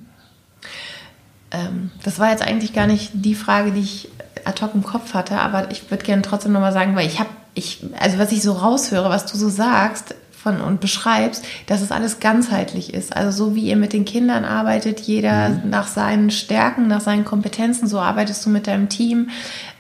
ähm, 1.52 1.92
das 2.04 2.20
war 2.20 2.30
jetzt 2.30 2.44
eigentlich 2.44 2.74
gar 2.74 2.88
nicht 2.88 3.12
die 3.14 3.36
Frage, 3.36 3.72
die 3.72 3.82
ich 3.82 4.10
ad 4.46 4.62
hoc 4.64 4.74
im 4.74 4.84
Kopf 4.84 5.14
hatte, 5.14 5.40
aber 5.40 5.72
ich 5.72 5.90
würde 5.90 6.04
gerne 6.04 6.22
trotzdem 6.22 6.52
nochmal 6.52 6.74
sagen, 6.74 6.96
weil 6.96 7.08
ich 7.08 7.20
habe, 7.20 7.30
ich, 7.54 7.84
also 8.00 8.18
was 8.20 8.32
ich 8.32 8.42
so 8.42 8.54
raushöre, 8.54 9.10
was 9.10 9.26
du 9.26 9.38
so 9.38 9.50
sagst 9.50 10.16
von, 10.32 10.62
und 10.62 10.80
beschreibst, 10.80 11.46
dass 11.68 11.82
es 11.82 11.92
alles 11.92 12.20
ganzheitlich 12.20 12.94
ist. 12.94 13.16
Also 13.16 13.32
so 13.46 13.56
wie 13.56 13.64
ihr 13.64 13.76
mit 13.76 13.92
den 13.92 14.06
Kindern 14.06 14.46
arbeitet, 14.46 15.02
jeder 15.02 15.50
mhm. 15.50 15.70
nach 15.70 15.88
seinen 15.88 16.32
Stärken, 16.32 16.88
nach 16.88 17.02
seinen 17.02 17.26
Kompetenzen, 17.26 17.88
so 17.88 18.00
arbeitest 18.00 18.46
du 18.46 18.50
mit 18.50 18.68
deinem 18.68 18.88
Team. 18.88 19.30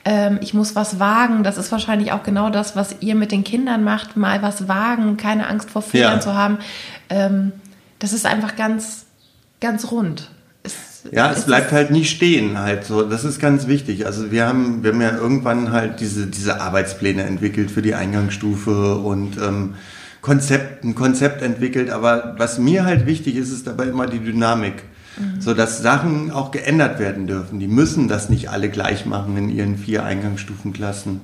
Ähm, 0.03 0.39
ich 0.41 0.53
muss 0.53 0.76
was 0.76 0.99
wagen, 0.99 1.43
das 1.43 1.57
ist 1.57 1.72
wahrscheinlich 1.72 2.11
auch 2.11 2.24
genau 2.24 2.49
das, 2.49 2.76
was 2.76 2.95
ihr 2.99 3.15
mit 3.15 3.32
den 3.32 3.43
Kindern 3.43 3.84
macht, 3.84 4.17
mal 4.17 4.41
was 4.41 4.67
wagen, 4.67 5.15
keine 5.17 5.47
Angst 5.47 5.70
vor 5.70 5.82
Fehlern 5.82 6.15
ja. 6.15 6.20
zu 6.20 6.34
haben. 6.34 6.57
Ähm, 7.09 7.53
das 7.99 8.11
ist 8.11 8.26
einfach 8.26 8.55
ganz, 8.55 9.05
ganz 9.61 9.91
rund. 9.91 10.30
Ja, 11.12 11.32
es 11.32 11.45
bleibt 11.45 11.72
halt 11.72 11.91
nicht 11.91 12.10
stehen 12.10 12.58
halt 12.58 12.84
so. 12.84 13.04
Das 13.04 13.24
ist 13.24 13.39
ganz 13.39 13.68
wichtig. 13.68 14.06
Also 14.06 14.32
wir 14.32 14.47
haben, 14.47 14.84
wir 14.84 14.91
haben 14.91 15.02
ja 15.02 15.16
irgendwann 15.16 15.72
halt 15.72 16.00
diese, 16.00 16.28
diese 16.28 16.62
Arbeitspläne 16.62 17.24
entwickelt 17.24 17.72
für 17.72 17.82
die 17.82 17.95
Eingangsstufe 17.95 18.95
und 18.95 19.38
ähm, 19.38 19.76
Konzept, 20.22 20.84
ein 20.84 20.95
Konzept 20.95 21.41
entwickelt. 21.41 21.89
Aber 21.89 22.36
was 22.38 22.60
mir 22.60 22.86
halt 22.86 23.06
wichtig 23.06 23.36
ist, 23.36 23.52
ist 23.52 23.68
dabei 23.68 23.86
immer 23.86 24.08
die 24.08 24.20
Dynamik. 24.20 24.84
Mhm. 25.18 25.41
So 25.41 25.54
dass 25.54 25.82
Sachen 25.82 26.32
auch 26.32 26.52
geändert 26.52 27.00
werden 27.00 27.28
dürfen. 27.28 27.60
Die 27.60 27.68
müssen 27.68 28.08
das 28.08 28.30
nicht 28.30 28.50
alle 28.50 28.70
gleich 28.70 29.06
machen 29.06 29.38
in 29.38 29.50
ihren 29.50 29.78
vier 29.78 30.04
Eingangsstufenklassen. 30.04 31.22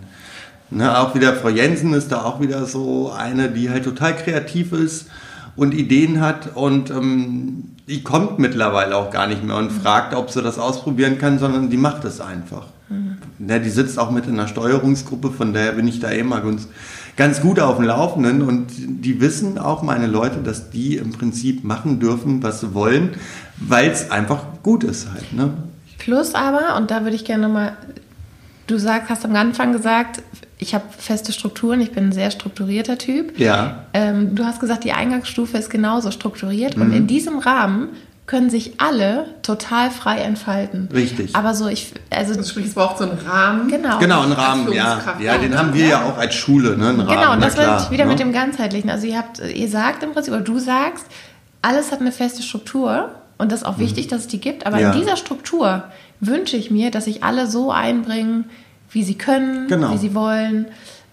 Ne, 0.71 0.97
auch 0.97 1.13
wieder 1.13 1.33
Frau 1.33 1.49
Jensen 1.49 1.93
ist 1.93 2.11
da 2.11 2.23
auch 2.23 2.41
wieder 2.41 2.65
so 2.65 3.11
eine, 3.11 3.49
die 3.49 3.69
halt 3.69 3.83
total 3.83 4.15
kreativ 4.15 4.71
ist 4.73 5.07
und 5.55 5.75
Ideen 5.75 6.21
hat 6.21 6.55
und 6.55 6.89
ähm, 6.89 7.74
die 7.87 8.03
kommt 8.03 8.39
mittlerweile 8.39 8.95
auch 8.95 9.11
gar 9.11 9.27
nicht 9.27 9.43
mehr 9.43 9.55
und 9.57 9.71
fragt, 9.71 10.15
ob 10.15 10.31
sie 10.31 10.41
das 10.41 10.57
ausprobieren 10.57 11.17
kann, 11.19 11.37
sondern 11.37 11.69
die 11.69 11.77
macht 11.77 12.03
es 12.05 12.19
einfach. 12.19 12.67
Mhm. 12.89 13.17
Ja, 13.47 13.59
die 13.59 13.69
sitzt 13.69 13.99
auch 13.99 14.11
mit 14.11 14.25
in 14.25 14.33
einer 14.33 14.47
Steuerungsgruppe, 14.47 15.31
von 15.31 15.53
daher 15.53 15.73
bin 15.73 15.87
ich 15.87 15.99
da 15.99 16.09
immer 16.09 16.41
ganz, 16.41 16.67
ganz 17.15 17.41
gut 17.41 17.59
auf 17.59 17.77
dem 17.77 17.85
Laufenden 17.85 18.41
und 18.41 18.67
die 18.77 19.21
wissen 19.21 19.57
auch 19.59 19.83
meine 19.83 20.07
Leute, 20.07 20.37
dass 20.37 20.71
die 20.71 20.97
im 20.97 21.11
Prinzip 21.11 21.63
machen 21.63 21.99
dürfen, 21.99 22.41
was 22.41 22.61
sie 22.61 22.73
wollen, 22.73 23.11
weil 23.57 23.89
es 23.91 24.09
einfach 24.09 24.43
gut 24.63 24.83
ist 24.83 25.11
halt. 25.11 25.33
Ne? 25.33 25.53
Plus 25.99 26.33
aber, 26.33 26.77
und 26.77 26.89
da 26.91 27.03
würde 27.03 27.15
ich 27.15 27.25
gerne 27.25 27.47
nochmal, 27.47 27.77
du 28.67 28.77
sagst, 28.79 29.09
hast 29.09 29.25
am 29.25 29.35
Anfang 29.35 29.71
gesagt, 29.71 30.23
ich 30.57 30.73
habe 30.73 30.85
feste 30.97 31.33
Strukturen, 31.33 31.81
ich 31.81 31.91
bin 31.91 32.09
ein 32.09 32.11
sehr 32.11 32.31
strukturierter 32.31 32.97
Typ. 32.97 33.37
Ja. 33.39 33.85
Ähm, 33.93 34.35
du 34.35 34.45
hast 34.45 34.59
gesagt, 34.59 34.83
die 34.83 34.93
Eingangsstufe 34.93 35.57
ist 35.57 35.69
genauso 35.69 36.11
strukturiert 36.11 36.77
mhm. 36.77 36.83
und 36.83 36.93
in 36.93 37.07
diesem 37.07 37.39
Rahmen 37.39 37.89
können 38.25 38.49
sich 38.49 38.79
alle 38.79 39.25
total 39.43 39.91
frei 39.91 40.17
entfalten. 40.19 40.89
Richtig. 40.91 41.35
Aber 41.35 41.53
so, 41.53 41.67
ich, 41.67 41.93
also. 42.09 42.33
Das 42.33 42.49
sprich, 42.49 42.65
es 42.65 42.73
braucht 42.73 42.97
so 42.97 43.03
einen 43.03 43.19
Rahmen. 43.19 43.67
Genau. 43.67 43.99
Genau, 43.99 44.23
einen 44.23 44.31
Rahmen, 44.31 44.71
ja. 44.71 44.99
Ja, 45.19 45.37
den 45.37 45.55
haben 45.55 45.73
wir 45.73 45.85
ja 45.85 46.03
auch 46.05 46.17
als 46.17 46.33
Schule, 46.33 46.75
ne? 46.75 46.89
Einen 46.89 47.05
genau, 47.05 47.13
Rahmen, 47.13 47.41
das 47.41 47.55
wird 47.55 47.91
wieder 47.91 48.05
ne? 48.05 48.11
mit 48.11 48.19
dem 48.19 48.33
Ganzheitlichen. 48.33 48.89
Also 48.89 49.05
ihr 49.05 49.17
habt, 49.17 49.39
ihr 49.39 49.69
sagt 49.69 50.01
im 50.01 50.13
Prinzip, 50.13 50.33
oder 50.33 50.41
du 50.41 50.57
sagst, 50.57 51.05
alles 51.61 51.91
hat 51.91 52.01
eine 52.01 52.11
feste 52.11 52.41
Struktur 52.41 53.11
und 53.37 53.51
das 53.51 53.61
ist 53.61 53.65
auch 53.65 53.77
mhm. 53.77 53.81
wichtig, 53.81 54.07
dass 54.07 54.21
es 54.21 54.27
die 54.27 54.39
gibt. 54.39 54.65
Aber 54.65 54.79
ja. 54.79 54.91
in 54.91 54.99
dieser 54.99 55.17
Struktur 55.17 55.83
wünsche 56.19 56.57
ich 56.57 56.71
mir, 56.71 56.89
dass 56.89 57.05
sich 57.05 57.23
alle 57.23 57.45
so 57.45 57.71
einbringen, 57.71 58.45
wie 58.95 59.03
sie 59.03 59.15
können, 59.15 59.67
genau. 59.67 59.93
wie 59.93 59.97
sie 59.97 60.15
wollen, 60.15 60.67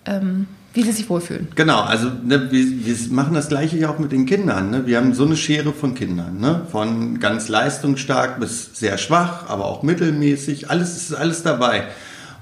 ähm, 0.07 0.47
wie 0.73 0.85
sie 0.85 0.93
sich 0.93 1.11
wohlfühlen. 1.11 1.49
Genau, 1.57 1.81
also 1.81 2.09
ne, 2.25 2.51
wir, 2.53 2.87
wir, 2.87 2.97
machen 3.11 3.35
das 3.35 3.49
gleiche 3.49 3.77
ja 3.77 3.91
auch 3.91 3.99
mit 3.99 4.13
den 4.13 4.25
Kindern. 4.25 4.71
Ne? 4.71 4.87
Wir 4.87 4.99
haben 4.99 5.13
so 5.15 5.27
eine 5.27 5.37
Schere 5.37 5.73
von 5.73 5.97
Kindern, 5.97 6.39
ne? 6.39 6.63
von 6.71 7.19
ganz 7.19 7.49
leistungsstark 7.49 8.39
bis 8.39 8.71
sehr 8.79 8.99
schwach, 8.99 9.49
aber 9.49 9.65
auch 9.65 9.83
mittelmäßig, 9.83 10.71
alles 10.71 10.97
ist 10.97 11.13
alles 11.13 11.43
dabei. 11.43 11.89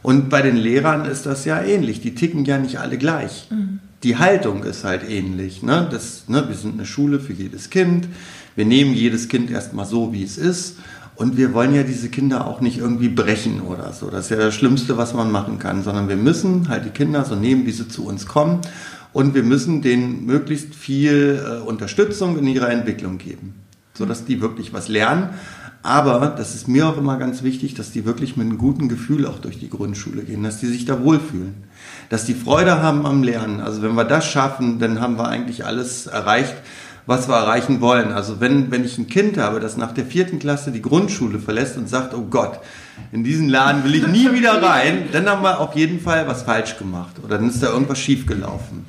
Und 0.03 0.29
bei 0.29 0.43
den 0.43 0.57
Lehrern 0.57 1.07
ist 1.07 1.25
das 1.25 1.47
ja 1.47 1.63
ähnlich, 1.63 2.03
die 2.03 2.15
ticken 2.15 2.45
ja 2.45 2.59
nicht 2.59 2.79
alle 2.79 2.99
gleich. 2.99 3.49
Mhm. 3.51 3.81
Die 4.03 4.19
Haltung 4.19 4.63
ist 4.65 4.85
halt 4.85 5.09
ähnlich. 5.09 5.63
Ne? 5.63 5.89
Das, 5.91 6.25
ne, 6.29 6.45
wir 6.49 6.55
sind 6.55 6.75
eine 6.75 6.87
Schule 6.87 7.19
für 7.19 7.33
jedes 7.33 7.71
Kind. 7.71 8.09
Wir 8.57 8.67
nehmen 8.67 8.93
jedes 8.93 9.29
Kind 9.29 9.51
erstmal 9.51 9.87
so, 9.87 10.13
wie 10.13 10.23
es 10.23 10.37
ist. 10.37 10.77
Und 11.21 11.37
wir 11.37 11.53
wollen 11.53 11.75
ja 11.75 11.83
diese 11.83 12.09
Kinder 12.09 12.47
auch 12.47 12.63
nicht 12.63 12.79
irgendwie 12.79 13.11
brechen 13.11 13.61
oder 13.61 13.93
so. 13.93 14.09
Das 14.09 14.25
ist 14.25 14.31
ja 14.31 14.39
das 14.39 14.55
Schlimmste, 14.55 14.97
was 14.97 15.13
man 15.13 15.31
machen 15.31 15.59
kann, 15.59 15.83
sondern 15.83 16.09
wir 16.09 16.17
müssen 16.17 16.71
halt 16.71 16.87
die 16.87 16.91
Kinder 16.91 17.27
so 17.27 17.35
nehmen, 17.35 17.67
wie 17.67 17.73
sie 17.73 17.89
zu 17.89 18.07
uns 18.07 18.25
kommen. 18.25 18.63
Und 19.13 19.35
wir 19.35 19.43
müssen 19.43 19.83
denen 19.83 20.25
möglichst 20.25 20.75
viel 20.75 21.39
äh, 21.45 21.61
Unterstützung 21.61 22.39
in 22.39 22.47
ihrer 22.47 22.71
Entwicklung 22.71 23.19
geben, 23.19 23.57
sodass 23.93 24.25
die 24.25 24.41
wirklich 24.41 24.73
was 24.73 24.89
lernen. 24.89 25.29
Aber 25.83 26.29
das 26.29 26.55
ist 26.55 26.69
mir 26.69 26.89
auch 26.89 26.97
immer 26.97 27.19
ganz 27.19 27.43
wichtig, 27.43 27.75
dass 27.75 27.93
die 27.93 28.07
wirklich 28.07 28.39
mit 28.39 28.47
einem 28.47 28.57
guten 28.57 28.89
Gefühl 28.89 29.27
auch 29.27 29.41
durch 29.41 29.59
die 29.59 29.69
Grundschule 29.69 30.23
gehen, 30.23 30.43
dass 30.43 30.59
die 30.61 30.69
sich 30.69 30.87
da 30.87 31.05
wohlfühlen, 31.05 31.53
dass 32.09 32.25
die 32.25 32.33
Freude 32.33 32.83
haben 32.83 33.05
am 33.05 33.23
Lernen. 33.23 33.61
Also 33.61 33.83
wenn 33.83 33.95
wir 33.95 34.05
das 34.05 34.25
schaffen, 34.25 34.79
dann 34.79 35.03
haben 35.03 35.19
wir 35.19 35.29
eigentlich 35.29 35.67
alles 35.67 36.07
erreicht, 36.07 36.55
was 37.11 37.29
wir 37.29 37.35
erreichen 37.35 37.81
wollen. 37.81 38.13
Also 38.13 38.39
wenn, 38.39 38.71
wenn 38.71 38.85
ich 38.85 38.97
ein 38.97 39.09
Kind 39.09 39.37
habe, 39.37 39.59
das 39.59 39.77
nach 39.77 39.91
der 39.91 40.07
vierten 40.07 40.39
Klasse 40.39 40.71
die 40.71 40.81
Grundschule 40.81 41.41
verlässt 41.41 41.77
und 41.77 41.89
sagt, 41.89 42.15
oh 42.15 42.23
Gott, 42.31 42.61
in 43.11 43.25
diesen 43.25 43.49
Laden 43.49 43.83
will 43.83 43.97
ich 43.97 44.07
nie 44.07 44.33
wieder 44.33 44.63
rein, 44.63 45.09
dann 45.11 45.29
haben 45.29 45.43
wir 45.43 45.59
auf 45.59 45.75
jeden 45.75 45.99
Fall 45.99 46.29
was 46.29 46.43
falsch 46.43 46.79
gemacht 46.79 47.17
oder 47.19 47.37
dann 47.37 47.51
ist 47.51 47.65
da 47.65 47.73
irgendwas 47.73 47.99
schiefgelaufen. 47.99 48.85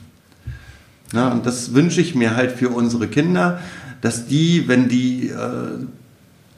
Na, 1.12 1.32
und 1.32 1.48
das 1.48 1.74
wünsche 1.74 2.00
ich 2.00 2.14
mir 2.14 2.36
halt 2.36 2.52
für 2.52 2.70
unsere 2.70 3.08
Kinder, 3.08 3.60
dass 4.02 4.28
die, 4.28 4.68
wenn 4.68 4.88
die 4.88 5.30
äh, 5.30 5.86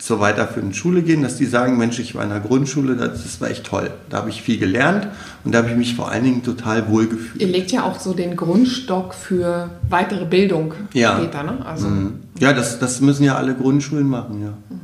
zur 0.04 0.20
weiterführenden 0.20 0.74
Schule 0.74 1.02
gehen, 1.02 1.24
dass 1.24 1.38
die 1.38 1.46
sagen, 1.46 1.78
Mensch, 1.78 1.98
ich 1.98 2.14
war 2.14 2.24
in 2.24 2.30
der 2.30 2.42
Grundschule, 2.42 2.98
das, 2.98 3.24
das 3.24 3.40
war 3.40 3.50
echt 3.50 3.64
toll. 3.64 3.90
Da 4.10 4.18
habe 4.18 4.30
ich 4.30 4.42
viel 4.42 4.58
gelernt 4.58 5.08
und 5.46 5.54
da 5.54 5.60
habe 5.60 5.70
ich 5.70 5.78
mich 5.78 5.96
vor 5.96 6.12
allen 6.12 6.26
Dingen 6.26 6.44
total 6.44 6.90
wohl 6.90 7.08
gefühlt. 7.08 7.42
Ihr 7.42 7.48
legt 7.48 7.72
ja 7.72 7.84
auch 7.84 7.98
so 7.98 8.14
den 8.14 8.36
Grundstock 8.36 9.14
für 9.14 9.70
weitere 9.88 10.26
Bildung 10.26 10.74
ja. 10.92 11.16
später, 11.16 11.44
ne? 11.44 11.66
Also, 11.66 11.88
mhm. 11.88 12.20
Ja, 12.38 12.52
das, 12.52 12.80
das 12.80 13.00
müssen 13.00 13.24
ja 13.24 13.36
alle 13.36 13.56
Grundschulen 13.56 14.10
machen, 14.10 14.44
ja. 14.44 14.50
Mhm. 14.50 14.82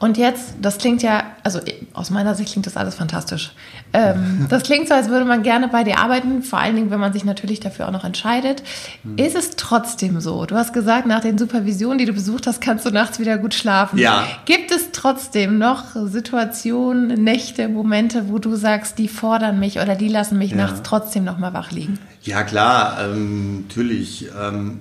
Und 0.00 0.18
jetzt, 0.18 0.54
das 0.60 0.76
klingt 0.76 1.02
ja, 1.02 1.24
also 1.42 1.60
aus 1.94 2.10
meiner 2.10 2.34
Sicht 2.34 2.52
klingt 2.52 2.66
das 2.66 2.76
alles 2.76 2.96
fantastisch. 2.96 3.52
Ähm, 3.92 4.46
das 4.48 4.62
klingt 4.62 4.88
so, 4.88 4.94
als 4.94 5.08
würde 5.08 5.24
man 5.24 5.42
gerne 5.42 5.68
bei 5.68 5.82
dir 5.82 5.98
arbeiten, 5.98 6.42
vor 6.42 6.60
allen 6.60 6.76
Dingen, 6.76 6.90
wenn 6.90 7.00
man 7.00 7.12
sich 7.12 7.24
natürlich 7.24 7.60
dafür 7.60 7.88
auch 7.88 7.92
noch 7.92 8.04
entscheidet. 8.04 8.62
Hm. 9.02 9.16
Ist 9.16 9.34
es 9.36 9.50
trotzdem 9.56 10.20
so? 10.20 10.46
Du 10.46 10.54
hast 10.54 10.72
gesagt, 10.72 11.06
nach 11.06 11.20
den 11.20 11.38
Supervisionen, 11.38 11.98
die 11.98 12.04
du 12.04 12.12
besucht 12.12 12.46
hast, 12.46 12.60
kannst 12.60 12.86
du 12.86 12.90
nachts 12.90 13.18
wieder 13.18 13.38
gut 13.38 13.54
schlafen. 13.54 13.98
Ja. 13.98 14.24
Gibt 14.44 14.70
es 14.70 14.92
trotzdem 14.92 15.58
noch 15.58 15.84
Situationen, 16.06 17.22
Nächte, 17.24 17.68
Momente, 17.68 18.28
wo 18.28 18.38
du 18.38 18.54
sagst, 18.54 18.98
die 18.98 19.08
fordern 19.08 19.58
mich 19.58 19.80
oder 19.80 19.96
die 19.96 20.08
lassen 20.08 20.38
mich 20.38 20.52
ja. 20.52 20.58
nachts 20.58 20.82
trotzdem 20.82 21.24
noch 21.24 21.38
mal 21.38 21.52
wach 21.52 21.72
liegen? 21.72 21.98
Ja, 22.22 22.44
klar, 22.44 22.98
ähm, 23.02 23.62
natürlich. 23.62 24.28
Ähm, 24.40 24.80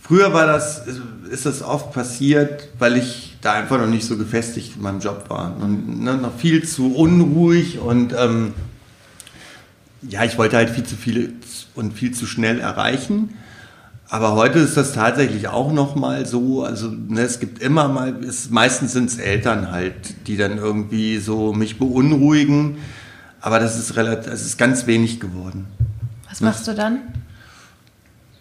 früher 0.00 0.32
war 0.32 0.46
das, 0.46 0.84
ist 1.30 1.44
das 1.44 1.62
oft 1.62 1.92
passiert, 1.92 2.68
weil 2.78 2.96
ich 2.96 3.27
da 3.40 3.52
einfach 3.52 3.78
noch 3.78 3.86
nicht 3.86 4.06
so 4.06 4.16
gefestigt 4.16 4.76
in 4.76 4.82
meinem 4.82 5.00
Job 5.00 5.26
war. 5.28 5.56
Und, 5.60 6.02
ne, 6.02 6.16
noch 6.16 6.36
viel 6.36 6.66
zu 6.66 6.94
unruhig 6.94 7.78
und 7.78 8.12
ähm, 8.16 8.54
ja, 10.02 10.24
ich 10.24 10.38
wollte 10.38 10.56
halt 10.56 10.70
viel 10.70 10.84
zu 10.84 10.96
viel 10.96 11.34
und 11.74 11.92
viel 11.92 12.12
zu 12.12 12.26
schnell 12.26 12.60
erreichen. 12.60 13.30
Aber 14.10 14.32
heute 14.34 14.58
ist 14.58 14.76
das 14.76 14.92
tatsächlich 14.92 15.48
auch 15.48 15.72
noch 15.72 15.94
mal 15.94 16.24
so. 16.24 16.64
Also 16.64 16.88
ne, 16.88 17.20
es 17.20 17.40
gibt 17.40 17.60
immer 17.60 17.88
mal, 17.88 18.24
es, 18.24 18.48
meistens 18.50 18.92
sind 18.92 19.10
es 19.10 19.18
Eltern 19.18 19.70
halt, 19.70 20.26
die 20.26 20.36
dann 20.36 20.56
irgendwie 20.56 21.18
so 21.18 21.52
mich 21.52 21.78
beunruhigen. 21.78 22.78
Aber 23.40 23.58
das 23.58 23.78
ist 23.78 23.96
relativ, 23.96 24.32
es 24.32 24.46
ist 24.46 24.56
ganz 24.56 24.86
wenig 24.86 25.20
geworden. 25.20 25.66
Was 26.28 26.40
machst 26.40 26.66
du 26.66 26.74
dann? 26.74 27.00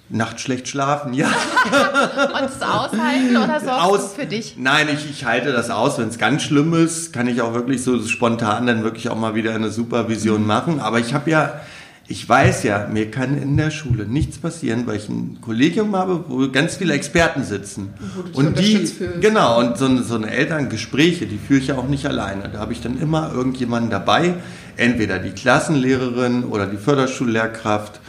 Nacht 0.10 0.40
schlecht 0.40 0.70
schlafen, 0.70 1.14
ja. 1.14 1.28
Und 1.28 2.50
es 2.50 2.62
aushalten 2.62 3.36
oder 3.36 3.60
sorgst 3.60 3.70
aus, 3.70 4.14
für 4.14 4.26
dich? 4.26 4.56
Nein, 4.58 4.88
ich, 4.94 5.10
ich 5.10 5.26
halte 5.26 5.52
das 5.52 5.70
aus. 5.70 5.98
Wenn 5.98 6.08
es 6.08 6.18
ganz 6.18 6.44
schlimm 6.44 6.74
ist, 6.74 7.12
kann 7.12 7.28
ich 7.28 7.42
auch 7.42 7.54
wirklich 7.54 7.84
so 7.84 8.02
spontan 8.02 8.68
dann 8.68 8.84
wirklich 8.84 9.10
auch 9.10 9.18
mal 9.18 9.36
wieder 9.36 9.54
eine 9.54 9.70
Supervision 9.70 10.42
mhm. 10.42 10.48
machen. 10.48 10.80
Aber 10.80 11.00
ich 11.00 11.14
habe 11.14 11.30
ja, 11.30 11.60
ich 12.08 12.28
weiß 12.28 12.64
ja, 12.64 12.88
mir 12.90 13.12
kann 13.12 13.38
in 13.38 13.58
der 13.58 13.70
Schule 13.70 14.06
nichts 14.06 14.38
passieren, 14.38 14.88
weil 14.88 14.96
ich 14.96 15.10
ein 15.10 15.40
Kollegium 15.42 15.94
habe, 15.94 16.24
wo 16.30 16.50
ganz 16.50 16.78
viele 16.78 16.94
Experten 16.94 17.44
sitzen. 17.44 17.94
Und 18.32 18.58
die, 18.58 18.90
genau, 19.20 19.60
und 19.60 19.78
so, 19.78 20.02
so 20.04 20.16
eine 20.16 20.32
Elterngespräche, 20.32 21.26
die 21.26 21.38
führe 21.38 21.60
ich 21.60 21.68
ja 21.68 21.78
auch 21.78 21.90
nicht 21.90 22.06
alleine. 22.06 22.48
Da 22.48 22.60
habe 22.60 22.72
ich 22.72 22.80
dann 22.80 22.98
immer 22.98 23.34
irgendjemanden 23.34 23.92
dabei, 23.92 24.36
entweder 24.78 25.20
die 25.20 25.32
Klassenlehrerin 25.32 26.46
oder 26.46 26.66
die 26.66 26.78
Förderschullehrkraft 26.78 28.00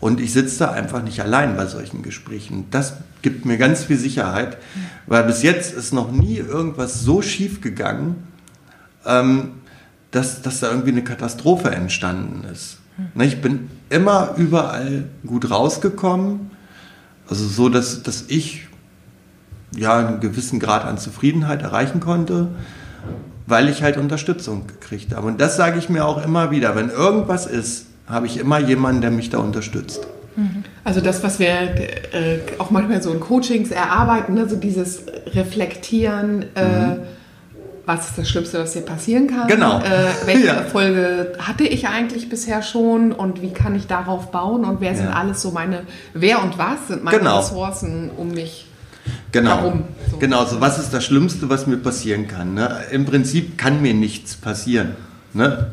und 0.00 0.20
ich 0.20 0.32
sitze 0.32 0.60
da 0.60 0.70
einfach 0.70 1.02
nicht 1.02 1.20
allein 1.20 1.56
bei 1.56 1.66
solchen 1.66 2.02
Gesprächen. 2.02 2.66
Das 2.70 2.94
gibt 3.22 3.44
mir 3.44 3.58
ganz 3.58 3.84
viel 3.84 3.98
Sicherheit, 3.98 4.58
weil 5.06 5.24
bis 5.24 5.42
jetzt 5.42 5.74
ist 5.74 5.92
noch 5.92 6.12
nie 6.12 6.36
irgendwas 6.36 7.00
so 7.00 7.20
schief 7.20 7.60
gegangen, 7.60 8.28
ähm, 9.04 9.52
dass, 10.10 10.42
dass 10.42 10.60
da 10.60 10.70
irgendwie 10.70 10.92
eine 10.92 11.04
Katastrophe 11.04 11.70
entstanden 11.70 12.44
ist. 12.52 12.78
Ne, 13.14 13.26
ich 13.26 13.40
bin 13.40 13.70
immer 13.90 14.34
überall 14.36 15.04
gut 15.26 15.50
rausgekommen, 15.50 16.50
also 17.28 17.46
so, 17.46 17.68
dass, 17.68 18.02
dass 18.02 18.24
ich 18.28 18.66
ja 19.76 19.98
einen 19.98 20.20
gewissen 20.20 20.60
Grad 20.60 20.84
an 20.84 20.98
Zufriedenheit 20.98 21.62
erreichen 21.62 22.00
konnte, 22.00 22.48
weil 23.46 23.68
ich 23.68 23.82
halt 23.82 23.96
Unterstützung 23.96 24.66
gekriegt 24.66 25.14
habe. 25.14 25.26
Und 25.26 25.40
das 25.40 25.56
sage 25.56 25.78
ich 25.78 25.88
mir 25.88 26.06
auch 26.06 26.24
immer 26.24 26.50
wieder, 26.50 26.74
wenn 26.74 26.90
irgendwas 26.90 27.46
ist, 27.46 27.86
habe 28.08 28.26
ich 28.26 28.38
immer 28.38 28.58
jemanden, 28.58 29.00
der 29.00 29.10
mich 29.10 29.30
da 29.30 29.38
unterstützt. 29.38 30.06
Also 30.84 31.00
das, 31.00 31.22
was 31.22 31.38
wir 31.38 31.48
äh, 31.48 32.38
auch 32.58 32.70
manchmal 32.70 33.02
so 33.02 33.12
in 33.12 33.18
Coachings 33.18 33.70
erarbeiten, 33.70 34.34
ne, 34.34 34.48
so 34.48 34.54
dieses 34.54 35.02
Reflektieren, 35.34 36.44
äh, 36.54 36.64
mhm. 36.64 36.96
was 37.86 38.10
ist 38.10 38.18
das 38.18 38.28
Schlimmste, 38.28 38.60
was 38.60 38.72
dir 38.72 38.82
passieren 38.82 39.26
kann? 39.26 39.48
Genau. 39.48 39.80
Äh, 39.80 40.26
welche 40.26 40.46
ja. 40.46 40.54
Erfolge 40.54 41.32
hatte 41.40 41.64
ich 41.64 41.88
eigentlich 41.88 42.28
bisher 42.28 42.62
schon 42.62 43.10
und 43.10 43.42
wie 43.42 43.52
kann 43.52 43.74
ich 43.74 43.88
darauf 43.88 44.30
bauen 44.30 44.64
und 44.64 44.80
wer 44.80 44.94
sind 44.94 45.08
alles 45.08 45.42
so 45.42 45.50
meine, 45.50 45.82
wer 46.14 46.42
und 46.42 46.56
was 46.56 46.86
sind 46.86 47.02
meine 47.02 47.18
genau. 47.18 47.38
Ressourcen 47.38 48.10
um 48.16 48.30
mich 48.30 48.66
Genau. 49.32 49.50
Warum? 49.50 49.84
So. 50.10 50.18
Genau, 50.18 50.44
so 50.44 50.60
was 50.60 50.78
ist 50.78 50.92
das 50.92 51.04
Schlimmste, 51.04 51.48
was 51.48 51.66
mir 51.66 51.78
passieren 51.78 52.28
kann? 52.28 52.54
Ne? 52.54 52.82
Im 52.90 53.06
Prinzip 53.06 53.56
kann 53.56 53.80
mir 53.80 53.94
nichts 53.94 54.36
passieren. 54.36 54.96
Ne? 55.32 55.68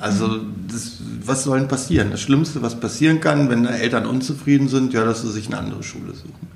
Also, 0.00 0.40
das, 0.68 0.98
was 1.24 1.42
soll 1.42 1.58
denn 1.58 1.68
passieren? 1.68 2.12
Das 2.12 2.20
Schlimmste, 2.20 2.62
was 2.62 2.78
passieren 2.78 3.20
kann, 3.20 3.50
wenn 3.50 3.66
Eltern 3.66 4.06
unzufrieden 4.06 4.68
sind, 4.68 4.92
ja, 4.92 5.04
dass 5.04 5.22
sie 5.22 5.30
sich 5.32 5.48
eine 5.48 5.58
andere 5.58 5.82
Schule 5.82 6.14
suchen. 6.14 6.48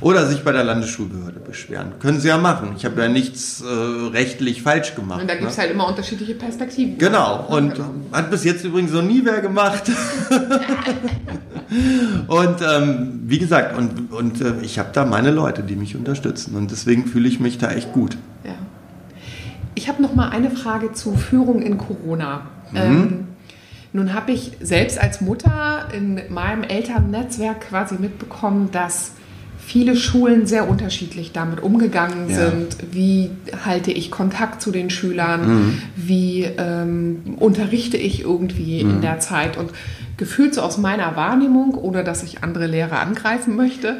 Oder 0.00 0.26
sich 0.26 0.44
bei 0.44 0.52
der 0.52 0.64
Landesschulbehörde 0.64 1.40
beschweren. 1.40 1.92
Können 1.98 2.20
sie 2.20 2.28
ja 2.28 2.38
machen. 2.38 2.74
Ich 2.76 2.84
habe 2.84 3.00
ja 3.02 3.08
nichts 3.08 3.62
äh, 3.62 3.66
rechtlich 3.66 4.62
falsch 4.62 4.94
gemacht. 4.94 5.20
Und 5.20 5.28
da 5.28 5.34
gibt 5.34 5.50
es 5.50 5.56
ne? 5.56 5.62
halt 5.64 5.72
immer 5.72 5.88
unterschiedliche 5.88 6.34
Perspektiven. 6.34 6.96
Genau. 6.98 7.46
Und 7.48 7.74
genau. 7.74 7.90
hat 8.12 8.30
bis 8.30 8.44
jetzt 8.44 8.64
übrigens 8.64 8.92
noch 8.92 9.02
nie 9.02 9.22
wer 9.24 9.40
gemacht. 9.40 9.82
und 12.28 12.56
ähm, 12.62 13.20
wie 13.24 13.38
gesagt, 13.38 13.76
und, 13.76 14.12
und 14.12 14.40
äh, 14.40 14.54
ich 14.62 14.78
habe 14.78 14.90
da 14.92 15.04
meine 15.04 15.30
Leute, 15.30 15.62
die 15.62 15.76
mich 15.76 15.96
unterstützen. 15.96 16.56
Und 16.56 16.70
deswegen 16.70 17.06
fühle 17.06 17.28
ich 17.28 17.40
mich 17.40 17.58
da 17.58 17.70
echt 17.70 17.92
gut. 17.92 18.16
Ja. 18.44 18.54
Ich 19.74 19.88
habe 19.88 20.02
noch 20.02 20.14
mal 20.14 20.30
eine 20.30 20.50
Frage 20.50 20.92
zu 20.92 21.14
Führung 21.16 21.60
in 21.60 21.76
Corona. 21.76 22.46
Mhm. 22.72 22.78
Ähm, 22.78 23.24
nun 23.92 24.12
habe 24.14 24.32
ich 24.32 24.52
selbst 24.60 25.00
als 25.00 25.20
Mutter 25.20 25.88
in 25.94 26.20
meinem 26.28 26.62
Elternnetzwerk 26.62 27.68
quasi 27.68 27.96
mitbekommen, 27.98 28.70
dass 28.70 29.12
viele 29.58 29.96
Schulen 29.96 30.46
sehr 30.46 30.68
unterschiedlich 30.68 31.32
damit 31.32 31.60
umgegangen 31.60 32.28
ja. 32.28 32.50
sind. 32.50 32.76
Wie 32.92 33.30
halte 33.64 33.90
ich 33.90 34.10
Kontakt 34.10 34.62
zu 34.62 34.70
den 34.70 34.90
Schülern? 34.90 35.48
Mhm. 35.48 35.82
Wie 35.96 36.44
ähm, 36.44 37.36
unterrichte 37.38 37.96
ich 37.96 38.20
irgendwie 38.22 38.84
mhm. 38.84 38.90
in 38.90 39.00
der 39.00 39.18
Zeit? 39.18 39.56
Und 39.56 39.70
gefühlt 40.16 40.54
so 40.54 40.62
aus 40.62 40.78
meiner 40.78 41.16
Wahrnehmung, 41.16 41.74
ohne 41.74 42.04
dass 42.04 42.22
ich 42.22 42.44
andere 42.44 42.66
Lehrer 42.66 43.00
angreifen 43.00 43.56
möchte, 43.56 43.96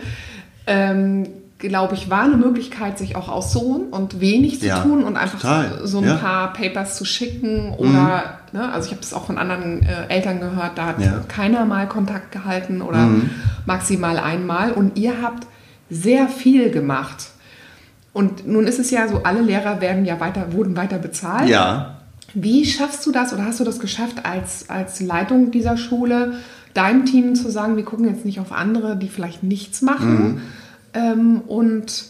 ähm, 0.66 1.26
glaube 1.58 1.94
ich, 1.94 2.10
war 2.10 2.24
eine 2.24 2.36
Möglichkeit, 2.36 2.98
sich 2.98 3.16
auch 3.16 3.28
auszuruhen 3.28 3.88
und 3.90 4.20
wenig 4.20 4.60
zu 4.60 4.66
ja, 4.66 4.82
tun 4.82 5.04
und 5.04 5.16
einfach 5.16 5.40
total. 5.40 5.80
so 5.86 5.98
ein 5.98 6.04
ja. 6.04 6.16
paar 6.16 6.52
Papers 6.52 6.96
zu 6.96 7.04
schicken 7.04 7.72
oder, 7.72 8.38
mhm. 8.52 8.58
ne, 8.58 8.72
also 8.72 8.86
ich 8.86 8.92
habe 8.92 9.00
das 9.00 9.14
auch 9.14 9.26
von 9.26 9.38
anderen 9.38 9.82
äh, 9.82 10.08
Eltern 10.08 10.40
gehört, 10.40 10.76
da 10.76 10.86
hat 10.86 11.00
ja. 11.00 11.20
keiner 11.28 11.64
mal 11.64 11.88
Kontakt 11.88 12.30
gehalten 12.30 12.82
oder 12.82 12.98
mhm. 12.98 13.30
maximal 13.64 14.18
einmal 14.18 14.72
und 14.72 14.98
ihr 14.98 15.22
habt 15.22 15.46
sehr 15.88 16.28
viel 16.28 16.70
gemacht. 16.70 17.28
Und 18.12 18.46
nun 18.46 18.66
ist 18.66 18.78
es 18.78 18.90
ja 18.90 19.08
so, 19.08 19.22
alle 19.24 19.40
Lehrer 19.40 19.80
werden 19.80 20.04
ja 20.04 20.20
weiter, 20.20 20.52
wurden 20.52 20.76
weiter 20.76 20.98
bezahlt. 20.98 21.48
Ja. 21.48 21.96
Wie 22.34 22.64
schaffst 22.66 23.04
du 23.06 23.12
das 23.12 23.32
oder 23.32 23.44
hast 23.44 23.60
du 23.60 23.64
das 23.64 23.78
geschafft 23.78 24.24
als, 24.24 24.68
als 24.68 25.00
Leitung 25.00 25.50
dieser 25.50 25.76
Schule, 25.76 26.34
deinem 26.74 27.06
Team 27.06 27.34
zu 27.34 27.50
sagen, 27.50 27.76
wir 27.76 27.84
gucken 27.84 28.08
jetzt 28.08 28.26
nicht 28.26 28.40
auf 28.40 28.52
andere, 28.52 28.96
die 28.96 29.08
vielleicht 29.08 29.42
nichts 29.42 29.80
machen, 29.80 30.34
mhm 30.34 30.40
ähm, 30.96 31.42
und 31.46 32.04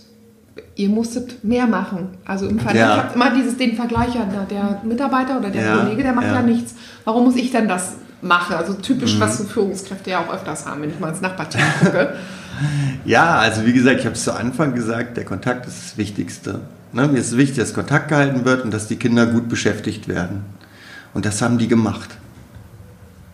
ihr 0.76 0.88
musstet 0.88 1.42
mehr 1.42 1.66
machen. 1.66 2.08
Also 2.24 2.46
im 2.46 2.60
Fall, 2.60 2.76
ja. 2.76 2.90
ich 2.90 3.02
habe 3.02 3.14
immer 3.14 3.30
dieses, 3.34 3.56
den 3.56 3.76
Vergleich, 3.76 4.14
ja, 4.14 4.24
der 4.48 4.80
Mitarbeiter 4.84 5.38
oder 5.38 5.50
der 5.50 5.64
ja, 5.64 5.76
Kollege, 5.78 6.02
der 6.02 6.12
macht 6.12 6.26
ja. 6.26 6.34
ja. 6.34 6.42
nichts. 6.42 6.74
Warum 7.04 7.24
muss 7.24 7.36
ich 7.36 7.50
denn 7.50 7.68
das 7.68 7.94
machen? 8.20 8.56
Also 8.56 8.74
typisch, 8.74 9.16
mhm. 9.16 9.20
was 9.20 9.38
so 9.38 9.44
Führungskräfte 9.44 10.10
ja 10.10 10.20
auch 10.20 10.32
öfters 10.32 10.66
haben, 10.66 10.82
wenn 10.82 10.90
ich 10.90 11.00
mal 11.00 11.08
ins 11.08 11.20
Nachbarteam 11.20 11.62
gucke. 11.80 12.14
ja, 13.04 13.38
also 13.38 13.66
wie 13.66 13.72
gesagt, 13.72 14.00
ich 14.00 14.06
habe 14.06 14.14
es 14.14 14.24
zu 14.24 14.34
Anfang 14.34 14.74
gesagt, 14.74 15.16
der 15.16 15.24
Kontakt 15.24 15.66
ist 15.66 15.76
das 15.84 15.98
Wichtigste. 15.98 16.60
Ne? 16.92 17.08
Mir 17.08 17.18
ist 17.18 17.36
wichtig, 17.36 17.58
dass 17.58 17.74
Kontakt 17.74 18.08
gehalten 18.08 18.44
wird 18.44 18.64
und 18.64 18.72
dass 18.72 18.86
die 18.86 18.96
Kinder 18.96 19.26
gut 19.26 19.48
beschäftigt 19.48 20.08
werden. 20.08 20.44
Und 21.14 21.26
das 21.26 21.42
haben 21.42 21.58
die 21.58 21.68
gemacht. 21.68 22.10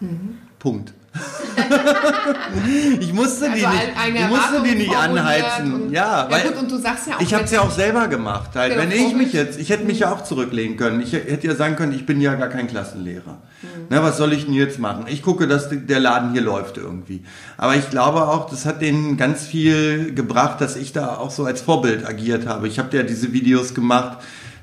Mhm. 0.01 0.39
Punkt. 0.59 0.93
ich 3.01 3.13
musste 3.13 3.51
also 3.51 3.57
die 3.57 3.67
nicht, 3.67 4.21
ich 4.21 4.29
musste 4.29 4.63
die 4.65 4.75
nicht 4.75 4.97
anheizen. 4.97 5.75
Und, 5.75 5.93
ja, 5.93 6.27
weil 6.31 6.45
ja 6.45 6.51
gut, 6.51 6.63
und 6.63 6.71
du 6.71 6.79
sagst 6.79 7.09
ja 7.09 7.17
auch, 7.17 7.21
ich 7.21 7.35
habe 7.35 7.45
es 7.45 7.51
ja 7.51 7.61
auch 7.61 7.71
selber 7.71 8.09
gemacht. 8.09 8.51
Halt. 8.55 8.77
Wenn 8.77 8.91
ich 8.91 9.15
mich 9.15 9.33
jetzt, 9.33 9.59
ich 9.59 9.71
hätte 9.71 9.85
mich 9.85 10.01
ja 10.01 10.13
auch 10.13 10.25
zurücklehnen 10.25 10.77
können. 10.77 11.01
Ich 11.01 11.13
hätte 11.13 11.47
ja 11.47 11.55
sagen 11.55 11.77
können, 11.77 11.93
ich 11.93 12.07
bin 12.07 12.21
ja 12.21 12.35
gar 12.35 12.49
kein 12.49 12.67
Klassenlehrer. 12.69 13.39
Mhm. 13.63 13.69
Na, 13.91 14.03
was 14.03 14.17
soll 14.17 14.33
ich 14.33 14.47
denn 14.47 14.55
jetzt 14.55 14.79
machen? 14.79 15.07
Ich 15.09 15.23
gucke, 15.23 15.47
dass 15.47 15.69
der 15.71 16.01
Laden 16.01 16.33
hier 16.33 16.43
läuft 16.43 16.77
irgendwie. 16.77 17.25
Aber 17.57 17.77
ich 17.77 17.91
glaube 17.91 18.29
auch, 18.29 18.49
das 18.49 18.67
hat 18.67 18.81
denen 18.83 19.17
ganz 19.17 19.47
viel 19.47 20.15
gebracht, 20.15 20.61
dass 20.61 20.77
ich 20.77 20.93
da 20.93 21.17
auch 21.17 21.31
so 21.31 21.45
als 21.45 21.61
Vorbild 21.61 22.07
agiert 22.07 22.47
habe. 22.47 22.69
Ich 22.69 22.79
habe 22.79 22.97
ja 22.97 23.03
diese 23.03 23.33
Videos 23.33 23.75
gemacht 23.75 24.19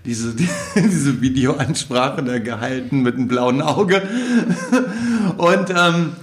diese, 0.05 0.33
diese 0.75 1.21
Videoansprache 1.21 2.23
da 2.23 2.39
gehalten 2.39 3.01
mit 3.01 3.15
einem 3.15 3.27
blauen 3.27 3.61
Auge. 3.61 4.01
Und 5.37 5.69
ähm, 5.69 6.13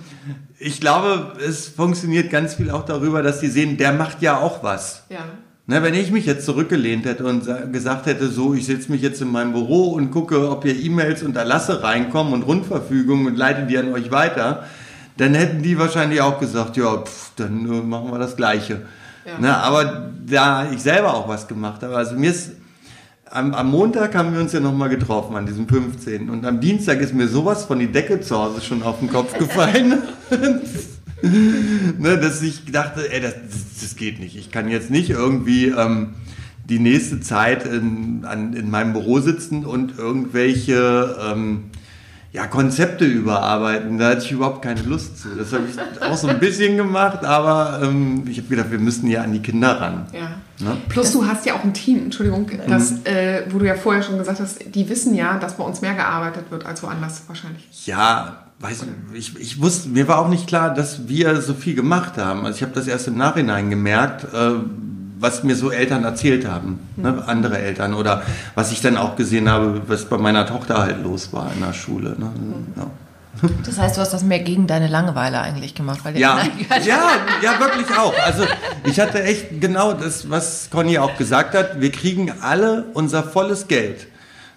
ich 0.58 0.80
glaube, 0.80 1.34
es 1.46 1.68
funktioniert 1.68 2.30
ganz 2.30 2.54
viel 2.54 2.70
auch 2.70 2.84
darüber, 2.84 3.22
dass 3.22 3.40
die 3.40 3.48
sehen, 3.48 3.76
der 3.76 3.92
macht 3.92 4.22
ja 4.22 4.38
auch 4.38 4.62
was. 4.62 5.04
Ja. 5.08 5.24
Na, 5.68 5.82
wenn 5.82 5.94
ich 5.94 6.12
mich 6.12 6.26
jetzt 6.26 6.46
zurückgelehnt 6.46 7.04
hätte 7.06 7.24
und 7.24 7.48
gesagt 7.72 8.06
hätte, 8.06 8.28
so, 8.28 8.54
ich 8.54 8.66
setze 8.66 8.90
mich 8.92 9.02
jetzt 9.02 9.20
in 9.20 9.32
meinem 9.32 9.52
Büro 9.52 9.90
und 9.90 10.12
gucke, 10.12 10.48
ob 10.48 10.64
hier 10.64 10.78
E-Mails 10.78 11.24
und 11.24 11.36
Erlasse 11.36 11.82
reinkommen 11.82 12.32
und 12.32 12.42
Rundverfügungen 12.42 13.26
und 13.26 13.36
leite 13.36 13.66
die 13.66 13.76
an 13.76 13.92
euch 13.92 14.12
weiter, 14.12 14.64
dann 15.16 15.34
hätten 15.34 15.62
die 15.62 15.78
wahrscheinlich 15.78 16.20
auch 16.20 16.38
gesagt, 16.38 16.76
ja, 16.76 16.98
pff, 16.98 17.32
dann 17.36 17.66
äh, 17.66 17.82
machen 17.82 18.12
wir 18.12 18.18
das 18.18 18.36
Gleiche. 18.36 18.82
Ja. 19.24 19.32
Na, 19.40 19.56
aber 19.62 20.12
da 20.24 20.70
ich 20.70 20.80
selber 20.80 21.14
auch 21.14 21.28
was 21.28 21.48
gemacht 21.48 21.82
habe, 21.82 21.96
also 21.96 22.14
mir 22.14 22.30
ist 22.30 22.52
am, 23.30 23.54
am 23.54 23.70
Montag 23.70 24.14
haben 24.14 24.32
wir 24.32 24.40
uns 24.40 24.52
ja 24.52 24.60
nochmal 24.60 24.88
getroffen, 24.88 25.36
an 25.36 25.46
diesem 25.46 25.68
15. 25.68 26.30
Und 26.30 26.44
am 26.44 26.60
Dienstag 26.60 27.00
ist 27.00 27.14
mir 27.14 27.28
sowas 27.28 27.64
von 27.64 27.78
die 27.78 27.90
Decke 27.90 28.20
zu 28.20 28.36
Hause 28.36 28.60
schon 28.60 28.82
auf 28.82 29.00
den 29.00 29.10
Kopf 29.10 29.36
gefallen. 29.38 30.02
ne, 31.22 32.18
dass 32.18 32.42
ich 32.42 32.64
dachte, 32.70 33.10
ey, 33.12 33.20
das, 33.20 33.34
das 33.80 33.96
geht 33.96 34.20
nicht. 34.20 34.36
Ich 34.36 34.50
kann 34.50 34.68
jetzt 34.68 34.90
nicht 34.90 35.10
irgendwie 35.10 35.66
ähm, 35.66 36.14
die 36.68 36.78
nächste 36.78 37.20
Zeit 37.20 37.66
in, 37.66 38.24
an, 38.24 38.52
in 38.52 38.70
meinem 38.70 38.92
Büro 38.92 39.20
sitzen 39.20 39.64
und 39.64 39.98
irgendwelche 39.98 41.16
ähm, 41.20 41.64
ja, 42.36 42.46
Konzepte 42.48 43.06
überarbeiten. 43.06 43.96
Da 43.96 44.10
hatte 44.10 44.22
ich 44.22 44.30
überhaupt 44.30 44.60
keine 44.60 44.82
Lust 44.82 45.22
zu. 45.22 45.28
Das 45.30 45.54
habe 45.54 45.64
ich 45.70 46.02
auch 46.02 46.18
so 46.18 46.28
ein 46.28 46.38
bisschen 46.38 46.76
gemacht, 46.76 47.24
aber 47.24 47.80
ähm, 47.82 48.24
ich 48.28 48.36
habe 48.36 48.48
gedacht, 48.48 48.70
wir 48.70 48.78
müssen 48.78 49.08
ja 49.08 49.22
an 49.22 49.32
die 49.32 49.40
Kinder 49.40 49.80
ran. 49.80 50.06
Ja. 50.12 50.32
Ne? 50.62 50.76
Plus 50.90 51.12
du 51.12 51.26
hast 51.26 51.46
ja 51.46 51.54
auch 51.54 51.64
ein 51.64 51.72
Team, 51.72 52.04
Entschuldigung, 52.04 52.50
das, 52.68 52.90
mhm. 52.90 52.98
äh, 53.04 53.40
wo 53.48 53.58
du 53.58 53.66
ja 53.66 53.74
vorher 53.74 54.02
schon 54.02 54.18
gesagt 54.18 54.38
hast, 54.38 54.74
die 54.74 54.86
wissen 54.90 55.14
ja, 55.14 55.38
dass 55.38 55.56
bei 55.56 55.64
uns 55.64 55.80
mehr 55.80 55.94
gearbeitet 55.94 56.50
wird 56.50 56.66
als 56.66 56.82
woanders 56.82 57.22
wahrscheinlich. 57.26 57.66
Ja, 57.86 58.42
weiß 58.58 58.84
ich, 59.14 59.40
ich 59.40 59.62
wusste, 59.62 59.88
mir 59.88 60.06
war 60.06 60.18
auch 60.18 60.28
nicht 60.28 60.46
klar, 60.46 60.74
dass 60.74 61.08
wir 61.08 61.40
so 61.40 61.54
viel 61.54 61.74
gemacht 61.74 62.18
haben. 62.18 62.44
Also 62.44 62.56
ich 62.56 62.62
habe 62.62 62.72
das 62.74 62.86
erst 62.86 63.08
im 63.08 63.16
Nachhinein 63.16 63.70
gemerkt, 63.70 64.24
äh, 64.34 64.56
was 65.18 65.42
mir 65.42 65.56
so 65.56 65.70
Eltern 65.70 66.04
erzählt 66.04 66.46
haben, 66.46 66.80
ne, 66.96 67.24
andere 67.26 67.58
Eltern 67.58 67.94
oder 67.94 68.22
was 68.54 68.72
ich 68.72 68.80
dann 68.80 68.96
auch 68.96 69.16
gesehen 69.16 69.48
habe, 69.48 69.82
was 69.86 70.04
bei 70.04 70.18
meiner 70.18 70.46
Tochter 70.46 70.78
halt 70.78 71.02
los 71.02 71.32
war 71.32 71.52
in 71.52 71.60
der 71.60 71.72
Schule. 71.72 72.16
Ne? 72.18 72.32
Ja. 72.76 72.86
Das 73.64 73.78
heißt, 73.78 73.96
du 73.96 74.00
hast 74.00 74.12
das 74.12 74.22
mehr 74.22 74.40
gegen 74.40 74.66
deine 74.66 74.88
Langeweile 74.88 75.40
eigentlich 75.40 75.74
gemacht, 75.74 76.00
weil 76.04 76.16
ja, 76.18 76.40
ja, 76.84 77.10
ja, 77.42 77.60
wirklich 77.60 77.86
auch. 77.96 78.14
Also 78.24 78.44
ich 78.84 78.98
hatte 78.98 79.22
echt 79.22 79.60
genau 79.60 79.92
das, 79.92 80.30
was 80.30 80.68
Conny 80.70 80.98
auch 80.98 81.16
gesagt 81.16 81.54
hat. 81.54 81.80
Wir 81.80 81.92
kriegen 81.92 82.32
alle 82.40 82.84
unser 82.94 83.22
volles 83.22 83.68
Geld, 83.68 84.06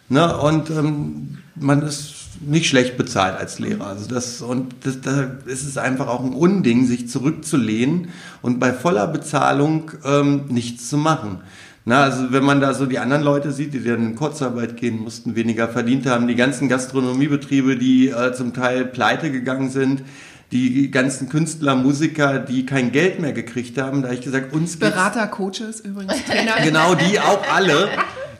ne? 0.07 0.37
Und 0.37 0.69
ähm, 0.69 1.39
man 1.55 1.81
ist 1.81 2.18
nicht 2.41 2.67
schlecht 2.67 2.97
bezahlt 2.97 3.37
als 3.37 3.59
Lehrer. 3.59 3.87
Also 3.87 4.07
das, 4.07 4.41
und 4.41 4.73
das, 4.83 5.01
da 5.01 5.31
ist 5.45 5.65
es 5.65 5.77
einfach 5.77 6.07
auch 6.07 6.23
ein 6.23 6.33
Unding, 6.33 6.85
sich 6.85 7.09
zurückzulehnen 7.09 8.09
und 8.41 8.59
bei 8.59 8.73
voller 8.73 9.07
Bezahlung 9.07 9.91
ähm, 10.05 10.45
nichts 10.49 10.89
zu 10.89 10.97
machen. 10.97 11.39
Na, 11.85 12.03
also 12.03 12.31
wenn 12.31 12.43
man 12.43 12.61
da 12.61 12.73
so 12.73 12.85
die 12.85 12.99
anderen 12.99 13.23
Leute 13.23 13.51
sieht, 13.51 13.73
die 13.73 13.83
dann 13.83 14.03
in 14.03 14.15
Kurzarbeit 14.15 14.77
gehen 14.77 14.99
mussten, 14.99 15.35
weniger 15.35 15.67
verdient 15.67 16.05
haben, 16.05 16.27
die 16.27 16.35
ganzen 16.35 16.69
Gastronomiebetriebe, 16.69 17.77
die 17.77 18.09
äh, 18.09 18.33
zum 18.33 18.53
Teil 18.53 18.85
pleite 18.85 19.31
gegangen 19.31 19.69
sind, 19.69 20.03
die 20.51 20.91
ganzen 20.91 21.29
Künstler, 21.29 21.75
Musiker, 21.75 22.39
die 22.39 22.65
kein 22.65 22.91
Geld 22.91 23.19
mehr 23.19 23.33
gekriegt 23.33 23.77
haben, 23.77 24.01
da 24.01 24.09
habe 24.09 24.15
ich 24.15 24.23
gesagt, 24.23 24.53
uns 24.53 24.77
Berater, 24.77 25.27
Coaches 25.27 25.79
übrigens, 25.81 26.13
Trainer. 26.25 26.53
genau, 26.63 26.95
die 26.95 27.19
auch 27.19 27.41
alle. 27.53 27.89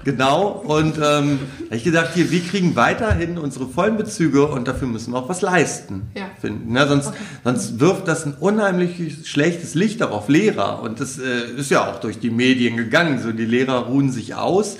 Genau, 0.05 0.47
und 0.47 0.97
ähm, 0.97 1.39
habe 1.65 1.75
ich 1.75 1.83
gedacht, 1.83 2.11
hier, 2.13 2.31
wir 2.31 2.41
kriegen 2.41 2.75
weiterhin 2.75 3.37
unsere 3.37 3.67
vollen 3.67 3.97
Bezüge 3.97 4.47
und 4.47 4.67
dafür 4.67 4.87
müssen 4.87 5.11
wir 5.13 5.19
auch 5.19 5.27
was 5.29 5.41
leisten. 5.41 6.09
Ja. 6.15 6.29
Finden. 6.39 6.71
Ne? 6.71 6.87
Sonst, 6.87 7.07
okay. 7.07 7.17
sonst 7.43 7.79
wirft 7.79 8.07
das 8.07 8.25
ein 8.25 8.33
unheimlich 8.39 9.27
schlechtes 9.27 9.75
Licht 9.75 10.01
auch 10.01 10.11
auf 10.11 10.29
Lehrer. 10.29 10.81
Und 10.81 11.01
das 11.01 11.19
äh, 11.19 11.51
ist 11.57 11.69
ja 11.69 11.89
auch 11.89 11.99
durch 11.99 12.19
die 12.19 12.29
Medien 12.29 12.77
gegangen. 12.77 13.19
So, 13.21 13.33
die 13.33 13.45
Lehrer 13.45 13.87
ruhen 13.87 14.11
sich 14.11 14.35
aus. 14.35 14.77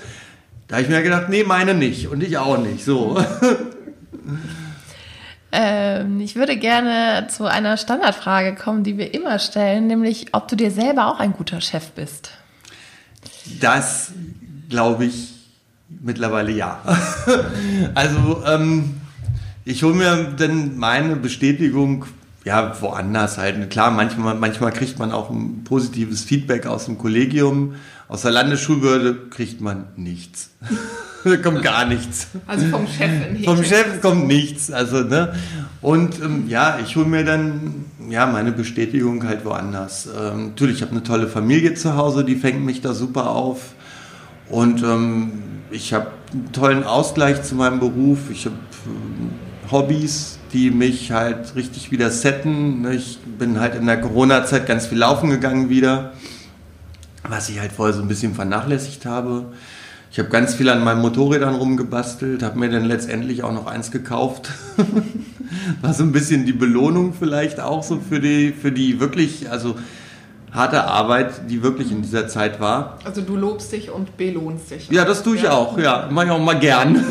Da 0.68 0.78
habe 0.78 0.84
ich 0.84 0.90
mir 0.90 1.02
gedacht, 1.02 1.28
nee, 1.30 1.44
meine 1.44 1.74
nicht 1.74 2.08
und 2.08 2.24
ich 2.24 2.38
auch 2.38 2.58
nicht. 2.58 2.86
So. 2.86 3.18
Ähm, 5.52 6.22
ich 6.22 6.36
würde 6.36 6.58
gerne 6.58 7.28
zu 7.28 7.46
einer 7.46 7.76
Standardfrage 7.78 8.54
kommen, 8.54 8.84
die 8.84 8.98
wir 8.98 9.14
immer 9.14 9.40
stellen, 9.40 9.88
nämlich 9.88 10.28
ob 10.34 10.48
du 10.48 10.56
dir 10.56 10.70
selber 10.70 11.08
auch 11.08 11.20
ein 11.20 11.34
guter 11.34 11.60
Chef 11.60 11.90
bist. 11.92 12.32
Das 13.60 14.12
glaube 14.70 15.06
ich 15.06 15.34
mittlerweile 16.02 16.52
ja. 16.52 16.82
also 17.96 18.44
ähm, 18.46 18.96
ich 19.66 19.84
hole 19.84 19.96
mir 19.96 20.34
dann 20.38 20.78
meine 20.78 21.16
Bestätigung 21.16 22.06
ja 22.46 22.80
woanders 22.82 23.38
halt. 23.38 23.70
Klar, 23.70 23.92
manchmal, 23.92 24.36
manchmal 24.36 24.72
kriegt 24.72 25.00
man 25.00 25.12
auch 25.12 25.30
ein 25.30 25.64
positives 25.64 26.24
Feedback 26.24 26.66
aus 26.66 26.86
dem 26.86 26.98
Kollegium. 26.98 27.76
Aus 28.08 28.24
der 28.24 28.32
Landesschulbehörde 28.32 29.30
kriegt 29.30 29.62
man 29.62 29.86
nichts. 29.96 30.50
da 31.24 31.38
kommt 31.38 31.62
gar 31.62 31.86
nichts. 31.86 32.28
Also 32.48 32.68
vom 32.70 32.88
Chef 32.88 33.12
in 33.30 33.44
Vom 33.44 33.64
Chef 33.64 34.02
kommt 34.02 34.26
nichts. 34.26 34.72
Also, 34.72 35.02
ne? 35.02 35.34
Und 35.82 36.20
ähm, 36.22 36.46
ja, 36.48 36.80
ich 36.84 36.96
hole 36.96 37.06
mir 37.06 37.24
dann 37.24 37.86
ja, 38.10 38.26
meine 38.26 38.52
Bestätigung 38.52 39.28
halt 39.28 39.46
woanders. 39.46 40.08
Ähm, 40.08 40.48
natürlich, 40.48 40.78
ich 40.78 40.82
habe 40.82 40.92
eine 40.92 41.04
tolle 41.04 41.28
Familie 41.28 41.76
zu 41.76 41.96
Hause, 41.96 42.24
die 42.24 42.36
fängt 42.36 42.66
mich 42.66 42.82
da 42.82 42.94
super 42.94 43.30
auf. 43.30 43.76
Und 44.50 44.84
ähm, 44.84 45.32
ich 45.72 45.94
habe 45.94 46.08
einen 46.34 46.52
tollen 46.52 46.84
Ausgleich 46.84 47.44
zu 47.44 47.56
meinem 47.56 47.80
Beruf. 47.80 48.30
Ich 48.32 48.46
habe 48.46 48.56
äh, 48.56 49.72
Hobbys, 49.72 50.40
die 50.54 50.72
mich 50.72 51.12
halt 51.12 51.56
richtig 51.56 51.92
wieder 51.92 52.10
setten. 52.10 52.90
Ich 52.92 53.20
bin 53.20 53.60
halt 53.60 53.76
in 53.76 53.86
der 53.86 54.02
Corona-Zeit 54.02 54.66
ganz 54.66 54.88
viel 54.88 54.98
laufen 54.98 55.30
gegangen 55.30 55.70
wieder, 55.70 56.14
was 57.28 57.50
ich 57.50 57.60
halt 57.60 57.72
vorher 57.72 57.94
so 57.94 58.02
ein 58.02 58.08
bisschen 58.08 58.34
vernachlässigt 58.34 59.06
habe. 59.06 59.46
Ich 60.12 60.18
habe 60.18 60.30
ganz 60.30 60.56
viel 60.56 60.70
an 60.70 60.84
meinen 60.84 61.02
Motorrädern 61.02 61.54
rumgebastelt, 61.54 62.42
habe 62.42 62.58
mir 62.58 62.72
dann 62.72 62.86
letztendlich 62.86 63.44
auch 63.44 63.54
noch 63.54 63.68
eins 63.68 63.92
gekauft. 63.92 64.50
War 65.82 65.94
so 65.94 66.04
ein 66.04 66.12
bisschen 66.12 66.48
die 66.48 66.54
Belohnung 66.54 67.14
vielleicht 67.14 67.60
auch 67.60 67.84
so 67.84 68.00
für 68.00 68.20
die, 68.20 68.52
für 68.52 68.72
die 68.72 69.00
wirklich, 69.00 69.52
also 69.52 69.76
harte 70.52 70.84
Arbeit, 70.84 71.50
die 71.50 71.62
wirklich 71.64 71.92
in 71.92 72.02
dieser 72.02 72.28
Zeit 72.28 72.60
war. 72.60 72.98
Also 73.06 73.22
du 73.22 73.36
lobst 73.36 73.72
dich 73.72 73.92
und 73.92 74.18
belohnst 74.18 74.72
dich. 74.72 74.90
Ja, 74.90 75.06
das 75.06 75.24
tue 75.24 75.36
ich 75.36 75.44
ja. 75.44 75.52
auch, 75.52 75.78
ja. 75.78 76.08
Mache 76.10 76.28
ich 76.28 76.32
auch 76.32 76.40
mal 76.40 76.60
gern. 76.60 77.04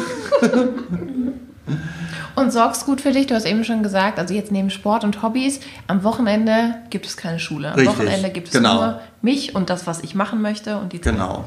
und 2.36 2.53
sorgst 2.53 2.86
gut 2.86 3.01
für 3.01 3.12
dich, 3.12 3.26
du 3.26 3.34
hast 3.34 3.45
eben 3.45 3.64
schon 3.64 3.82
gesagt, 3.82 4.18
also 4.18 4.34
jetzt 4.34 4.53
neben 4.53 4.70
Sport 4.70 5.05
und 5.05 5.22
Hobbys, 5.22 5.61
am 5.86 6.05
Wochenende 6.05 6.74
gibt 6.91 7.07
es 7.07 7.16
keine 7.16 7.39
Schule. 7.39 7.68
Am 7.68 7.74
Richtig. 7.74 7.99
Wochenende 7.99 8.30
gibt 8.30 8.49
es 8.49 8.55
genau. 8.55 8.74
nur 8.74 9.01
mich 9.22 9.55
und 9.55 9.70
das, 9.70 9.86
was 9.86 10.03
ich 10.03 10.14
machen 10.14 10.43
möchte 10.43 10.78
und 10.78 10.93
die 10.93 11.01
Zeit. 11.01 11.14
Genau. 11.14 11.45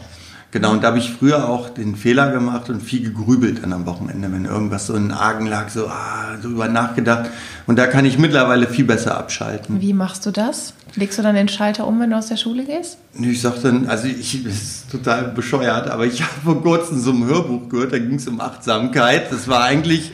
Genau, 0.52 0.72
und 0.72 0.84
da 0.84 0.90
habe 0.90 0.98
ich 0.98 1.14
früher 1.14 1.48
auch 1.48 1.70
den 1.70 1.96
Fehler 1.96 2.30
gemacht 2.30 2.70
und 2.70 2.82
viel 2.82 3.02
gegrübelt 3.02 3.64
dann 3.64 3.72
am 3.72 3.86
Wochenende, 3.86 4.30
wenn 4.34 4.44
irgendwas 4.44 4.86
so 4.86 4.96
in 4.96 5.12
Argen 5.12 5.46
lag, 5.46 5.70
so 5.70 5.88
ah, 5.88 6.36
drüber 6.42 6.68
nachgedacht. 6.68 7.30
Und 7.68 7.80
da 7.80 7.88
kann 7.88 8.04
ich 8.04 8.18
mittlerweile 8.18 8.68
viel 8.68 8.84
besser 8.84 9.18
abschalten. 9.18 9.80
Wie 9.80 9.94
machst 9.94 10.26
du 10.26 10.32
das? 10.32 10.74
Legst 10.96 11.18
du 11.18 11.24
dann 11.24 11.36
den 11.36 11.48
Schalter 11.48 11.88
um, 11.88 12.02
wenn 12.02 12.10
du 12.10 12.18
aus 12.18 12.28
der 12.28 12.36
Schule 12.36 12.66
gehst? 12.66 12.98
Ich 13.14 13.40
sag 13.40 13.62
dann, 13.62 13.88
also 13.88 14.08
ich, 14.08 14.44
das 14.46 14.56
ist 14.56 14.92
total 14.92 15.30
bescheuert, 15.30 15.90
aber 15.90 16.06
ich 16.06 16.22
habe 16.22 16.34
vor 16.44 16.62
kurzem 16.62 17.00
so 17.00 17.12
ein 17.12 17.26
Hörbuch 17.26 17.70
gehört, 17.70 17.94
da 17.94 18.00
ging 18.00 18.16
es 18.16 18.28
um 18.28 18.42
Achtsamkeit. 18.42 19.32
Das 19.32 19.48
war 19.48 19.64
eigentlich, 19.64 20.12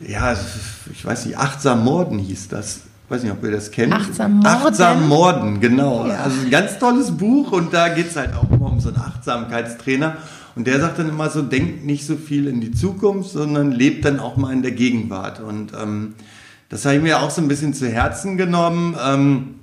ja, 0.00 0.36
ich 0.92 1.04
weiß 1.04 1.26
nicht, 1.26 1.38
Achtsam 1.38 1.82
Morden 1.82 2.20
hieß 2.20 2.46
das 2.46 2.82
weiß 3.08 3.22
nicht, 3.22 3.32
ob 3.32 3.42
ihr 3.44 3.50
das 3.50 3.70
kennt. 3.70 3.92
Achtsam 3.92 4.34
Morden. 4.34 4.46
Achtsam 4.46 5.08
Morden, 5.08 5.60
genau. 5.60 6.06
Ja. 6.06 6.24
Also 6.24 6.40
ein 6.40 6.50
ganz 6.50 6.78
tolles 6.78 7.10
Buch 7.16 7.52
und 7.52 7.72
da 7.74 7.88
geht 7.88 8.08
es 8.08 8.16
halt 8.16 8.34
auch 8.34 8.50
immer 8.50 8.70
um 8.72 8.80
so 8.80 8.88
einen 8.88 8.98
Achtsamkeitstrainer. 8.98 10.16
Und 10.56 10.66
der 10.66 10.80
sagt 10.80 10.98
dann 10.98 11.08
immer 11.08 11.30
so, 11.30 11.42
denkt 11.42 11.84
nicht 11.84 12.06
so 12.06 12.16
viel 12.16 12.46
in 12.46 12.60
die 12.60 12.70
Zukunft, 12.70 13.30
sondern 13.30 13.72
lebt 13.72 14.04
dann 14.04 14.20
auch 14.20 14.36
mal 14.36 14.52
in 14.52 14.62
der 14.62 14.70
Gegenwart. 14.70 15.40
Und 15.40 15.72
ähm, 15.80 16.14
das 16.68 16.84
habe 16.84 16.96
ich 16.96 17.02
mir 17.02 17.20
auch 17.20 17.30
so 17.30 17.42
ein 17.42 17.48
bisschen 17.48 17.74
zu 17.74 17.88
Herzen 17.88 18.36
genommen. 18.36 18.96
Ähm, 19.04 19.54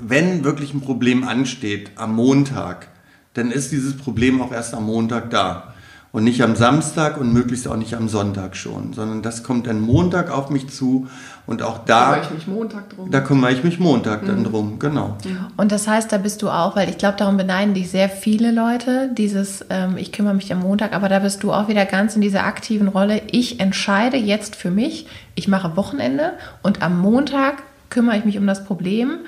wenn 0.00 0.44
wirklich 0.44 0.74
ein 0.74 0.80
Problem 0.80 1.24
ansteht 1.24 1.90
am 1.96 2.14
Montag, 2.14 2.88
dann 3.34 3.50
ist 3.50 3.72
dieses 3.72 3.96
Problem 3.96 4.40
auch 4.40 4.52
erst 4.52 4.74
am 4.74 4.86
Montag 4.86 5.30
da 5.30 5.74
und 6.16 6.24
nicht 6.24 6.42
am 6.42 6.56
Samstag 6.56 7.18
und 7.18 7.30
möglichst 7.30 7.68
auch 7.68 7.76
nicht 7.76 7.92
am 7.92 8.08
Sonntag 8.08 8.56
schon, 8.56 8.94
sondern 8.94 9.20
das 9.20 9.42
kommt 9.42 9.66
dann 9.66 9.82
Montag 9.82 10.30
auf 10.30 10.48
mich 10.48 10.70
zu 10.70 11.08
und 11.44 11.60
auch 11.60 11.84
da. 11.84 12.16
Da 12.16 12.22
kümmere 12.22 12.24
ich 12.24 12.30
mich 12.30 12.46
Montag 12.46 12.88
drum. 12.88 13.10
Da 13.10 13.20
kümmere 13.20 13.52
ich 13.52 13.64
mich 13.64 13.78
Montag 13.78 14.22
mhm. 14.22 14.26
dann 14.26 14.44
drum, 14.44 14.78
genau. 14.78 15.18
Und 15.58 15.72
das 15.72 15.86
heißt, 15.86 16.10
da 16.10 16.16
bist 16.16 16.40
du 16.40 16.48
auch, 16.48 16.74
weil 16.74 16.88
ich 16.88 16.96
glaube, 16.96 17.18
darum 17.18 17.36
beneiden 17.36 17.74
dich 17.74 17.90
sehr 17.90 18.08
viele 18.08 18.50
Leute, 18.50 19.10
dieses 19.12 19.66
ähm, 19.68 19.98
ich 19.98 20.10
kümmere 20.10 20.32
mich 20.32 20.50
am 20.54 20.60
Montag, 20.60 20.94
aber 20.94 21.10
da 21.10 21.18
bist 21.18 21.42
du 21.42 21.52
auch 21.52 21.68
wieder 21.68 21.84
ganz 21.84 22.16
in 22.16 22.22
dieser 22.22 22.44
aktiven 22.44 22.88
Rolle. 22.88 23.20
Ich 23.30 23.60
entscheide 23.60 24.16
jetzt 24.16 24.56
für 24.56 24.70
mich, 24.70 25.06
ich 25.34 25.48
mache 25.48 25.76
Wochenende 25.76 26.32
und 26.62 26.80
am 26.80 26.98
Montag 26.98 27.62
kümmere 27.90 28.16
ich 28.16 28.24
mich 28.24 28.38
um 28.38 28.46
das 28.46 28.64
Problem. 28.64 29.18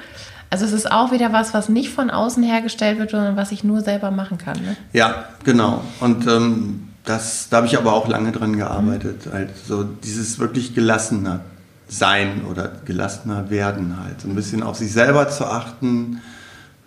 Also 0.51 0.65
es 0.65 0.73
ist 0.73 0.91
auch 0.91 1.13
wieder 1.13 1.33
was, 1.33 1.53
was 1.53 1.69
nicht 1.69 1.91
von 1.91 2.11
außen 2.11 2.43
hergestellt 2.43 2.99
wird, 2.99 3.11
sondern 3.11 3.37
was 3.37 3.53
ich 3.53 3.65
nur 3.65 3.83
selber 3.83 4.11
machen 4.11 4.39
kann. 4.39 4.57
Ne? 4.61 4.77
Ja, 4.93 5.27
genau. 5.45 5.85
Und 6.01 6.27
ähm, 6.27 6.89
das, 7.05 7.49
da 7.51 7.59
habe 7.59 7.67
ich 7.67 7.77
aber 7.77 7.93
auch 7.93 8.09
lange 8.09 8.33
dran 8.33 8.57
gearbeitet. 8.57 9.27
Mhm. 9.27 9.33
Halt 9.33 9.51
so 9.67 9.85
dieses 9.85 10.39
wirklich 10.39 10.75
gelassener 10.75 11.41
sein 11.89 12.45
oder 12.51 12.73
gelassener 12.85 13.51
werden 13.51 13.97
halt. 14.03 14.21
So 14.23 14.29
ein 14.29 14.35
bisschen 14.35 14.63
auf 14.63 14.77
sich 14.77 14.93
selber 14.93 15.29
zu 15.29 15.47
achten. 15.47 16.21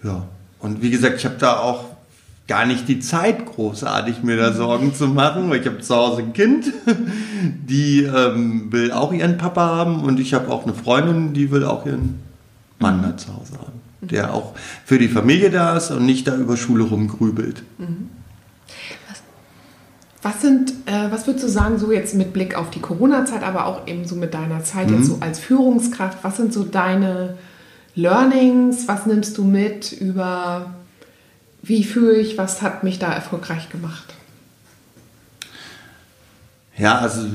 Ja. 0.04 0.24
Und 0.60 0.82
wie 0.82 0.92
gesagt, 0.92 1.18
ich 1.18 1.26
habe 1.26 1.38
da 1.40 1.58
auch 1.58 1.86
gar 2.48 2.66
nicht 2.66 2.88
die 2.88 3.00
Zeit, 3.00 3.46
großartig 3.46 4.24
mir 4.24 4.38
da 4.38 4.54
Sorgen 4.54 4.94
zu 4.94 5.08
machen, 5.08 5.50
weil 5.50 5.62
ich 5.62 5.68
habe 5.68 5.80
zu 5.80 5.96
Hause 5.96 6.24
ein 6.24 6.34
Kind, 6.34 6.66
die 7.70 8.04
ähm, 8.04 8.72
will 8.72 8.92
auch 8.92 9.14
ihren 9.14 9.38
Papa 9.38 9.68
haben 9.68 10.04
und 10.04 10.20
ich 10.20 10.34
habe 10.34 10.52
auch 10.52 10.66
eine 10.66 10.74
Freundin, 10.74 11.34
die 11.34 11.50
will 11.52 11.64
auch 11.64 11.86
ihren 11.86 12.20
Mann 12.82 13.02
da 13.02 13.16
zu 13.18 13.36
Hause 13.36 13.54
haben, 13.60 13.82
der 14.02 14.34
auch 14.34 14.54
für 14.86 14.98
die 14.98 15.08
Familie 15.08 15.50
da 15.50 15.78
ist 15.78 15.92
und 15.92 16.06
nicht 16.06 16.28
da 16.28 16.36
über 16.36 16.58
Schule 16.58 16.84
rumgrübelt. 16.84 17.64
Mhm. 17.78 18.10
Was 20.24 20.42
sind, 20.42 20.72
äh, 20.86 21.10
was 21.10 21.26
würdest 21.26 21.46
du 21.46 21.50
sagen, 21.50 21.80
so 21.80 21.92
jetzt 21.92 22.14
mit 22.14 22.32
Blick 22.32 22.56
auf 22.56 22.70
die 22.70 22.80
Corona-Zeit, 22.80 23.42
aber 23.42 23.66
auch 23.66 23.88
eben 23.88 24.06
so 24.06 24.16
mit 24.16 24.36
deiner 24.36 24.64
Zeit 24.64 24.90
mhm. 24.90 24.98
jetzt 24.98 25.08
so 25.08 25.18
als 25.20 25.40
Führungskraft, 25.40 26.20
was 26.24 26.38
sind 26.38 26.54
so 26.54 26.64
deine 26.64 27.38
Learnings? 27.96 28.88
Was 28.88 29.08
nimmst 29.08 29.38
du 29.40 29.44
mit 29.44 29.92
über 29.92 30.76
wie 31.64 31.84
fühle 31.84 32.16
ich, 32.16 32.38
was 32.38 32.62
hat 32.62 32.84
mich 32.84 33.00
da 33.00 33.12
erfolgreich 33.12 33.70
gemacht? 33.70 34.14
Ja, 36.78 36.98
also 36.98 37.28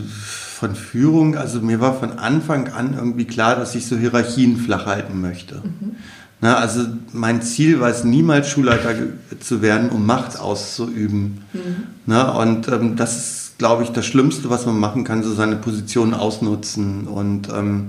von 0.66 0.74
Führung, 0.74 1.36
also 1.36 1.60
mir 1.60 1.80
war 1.80 1.94
von 1.94 2.18
Anfang 2.18 2.68
an 2.68 2.94
irgendwie 2.94 3.24
klar, 3.24 3.56
dass 3.56 3.74
ich 3.74 3.86
so 3.86 3.96
Hierarchien 3.96 4.56
flach 4.56 4.86
halten 4.86 5.20
möchte. 5.20 5.56
Mhm. 5.56 5.96
Na, 6.40 6.56
also 6.56 6.80
mein 7.12 7.40
Ziel 7.40 7.80
war 7.80 7.88
es 7.88 8.04
niemals 8.04 8.48
Schulleiter 8.48 8.94
zu 9.40 9.62
werden, 9.62 9.90
um 9.90 10.04
Macht 10.04 10.38
auszuüben. 10.38 11.42
Mhm. 11.52 11.60
Na, 12.06 12.30
und 12.30 12.68
ähm, 12.68 12.96
das 12.96 13.16
ist, 13.16 13.58
glaube 13.58 13.84
ich, 13.84 13.90
das 13.90 14.06
Schlimmste, 14.06 14.50
was 14.50 14.66
man 14.66 14.78
machen 14.78 15.04
kann, 15.04 15.22
so 15.22 15.32
seine 15.34 15.56
Position 15.56 16.14
ausnutzen. 16.14 17.06
Und 17.06 17.48
ähm, 17.48 17.86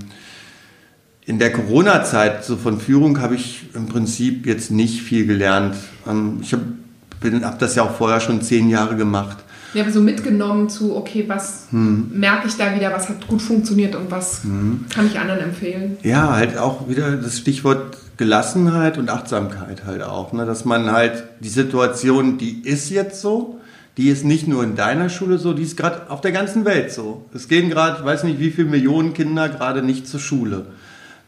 in 1.25 1.39
der 1.39 1.51
Corona-Zeit, 1.51 2.45
so 2.45 2.57
von 2.57 2.79
Führung, 2.79 3.19
habe 3.19 3.35
ich 3.35 3.65
im 3.73 3.87
Prinzip 3.87 4.45
jetzt 4.45 4.71
nicht 4.71 5.01
viel 5.01 5.25
gelernt. 5.25 5.75
Ähm, 6.07 6.39
ich 6.41 6.53
habe 6.53 7.43
hab 7.43 7.59
das 7.59 7.75
ja 7.75 7.83
auch 7.83 7.97
vorher 7.97 8.21
schon 8.21 8.41
zehn 8.41 8.69
Jahre 8.69 8.95
gemacht. 8.95 9.37
Ja, 9.77 9.87
so 9.91 10.01
mitgenommen 10.01 10.69
zu, 10.69 10.95
okay, 10.95 11.25
was 11.27 11.67
hm. 11.69 12.09
merke 12.11 12.47
ich 12.47 12.57
da 12.57 12.73
wieder, 12.75 12.91
was 12.91 13.09
hat 13.09 13.27
gut 13.27 13.43
funktioniert 13.43 13.95
und 13.95 14.09
was 14.09 14.43
hm. 14.43 14.85
kann 14.89 15.05
ich 15.05 15.19
anderen 15.19 15.39
empfehlen? 15.41 15.97
Ja, 16.01 16.33
halt 16.33 16.57
auch 16.57 16.89
wieder 16.89 17.11
das 17.11 17.37
Stichwort 17.37 17.95
Gelassenheit 18.17 18.97
und 18.97 19.11
Achtsamkeit 19.11 19.85
halt 19.85 20.01
auch. 20.01 20.33
Ne? 20.33 20.47
Dass 20.47 20.65
man 20.65 20.91
halt 20.91 21.25
die 21.41 21.49
Situation, 21.49 22.39
die 22.39 22.63
ist 22.63 22.89
jetzt 22.89 23.21
so, 23.21 23.59
die 23.97 24.09
ist 24.09 24.25
nicht 24.25 24.47
nur 24.47 24.63
in 24.63 24.75
deiner 24.75 25.09
Schule 25.09 25.37
so, 25.37 25.53
die 25.53 25.61
ist 25.61 25.77
gerade 25.77 26.09
auf 26.09 26.21
der 26.21 26.31
ganzen 26.31 26.65
Welt 26.65 26.91
so. 26.91 27.25
Es 27.35 27.47
gehen 27.47 27.69
gerade, 27.69 28.03
weiß 28.03 28.23
nicht 28.23 28.39
wie 28.39 28.49
viele 28.49 28.69
Millionen 28.69 29.13
Kinder 29.13 29.47
gerade 29.47 29.83
nicht 29.83 30.07
zur 30.07 30.19
Schule. 30.19 30.65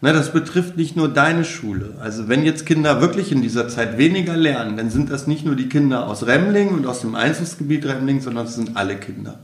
Ne, 0.01 0.13
das 0.13 0.31
betrifft 0.31 0.77
nicht 0.77 0.95
nur 0.95 1.09
deine 1.09 1.43
Schule. 1.43 1.95
Also 1.99 2.29
wenn 2.29 2.45
jetzt 2.45 2.65
Kinder 2.65 3.01
wirklich 3.01 3.33
in 3.33 3.41
dieser 3.41 3.67
Zeit 3.67 3.97
weniger 3.97 4.37
lernen, 4.37 4.77
dann 4.77 4.89
sind 4.89 5.11
das 5.11 5.27
nicht 5.27 5.45
nur 5.45 5.57
die 5.57 5.67
Kinder 5.67 6.07
aus 6.07 6.25
Remling 6.25 6.69
und 6.69 6.87
aus 6.87 7.01
dem 7.01 7.15
Einzugsgebiet 7.15 7.85
Remling, 7.85 8.21
sondern 8.21 8.45
es 8.45 8.55
sind 8.55 8.77
alle 8.77 8.95
Kinder. 8.95 9.39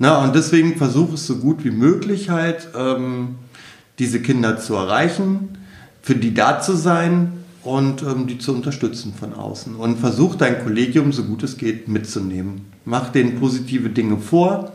Na, 0.00 0.24
und 0.24 0.34
deswegen 0.34 0.76
versuche 0.76 1.14
es 1.14 1.26
so 1.26 1.36
gut 1.36 1.62
wie 1.62 1.70
möglich 1.70 2.30
halt, 2.30 2.68
ähm, 2.74 3.36
diese 4.00 4.20
Kinder 4.20 4.58
zu 4.58 4.74
erreichen, 4.74 5.50
für 6.02 6.16
die 6.16 6.34
da 6.34 6.60
zu 6.60 6.74
sein 6.74 7.32
und 7.62 8.02
ähm, 8.02 8.26
die 8.26 8.38
zu 8.38 8.52
unterstützen 8.52 9.14
von 9.14 9.34
außen. 9.34 9.76
Und 9.76 9.98
versuch 9.98 10.34
dein 10.34 10.64
Kollegium 10.64 11.12
so 11.12 11.22
gut 11.24 11.44
es 11.44 11.58
geht 11.58 11.86
mitzunehmen. 11.86 12.62
Mach 12.84 13.10
denen 13.10 13.38
positive 13.38 13.90
Dinge 13.90 14.16
vor, 14.16 14.72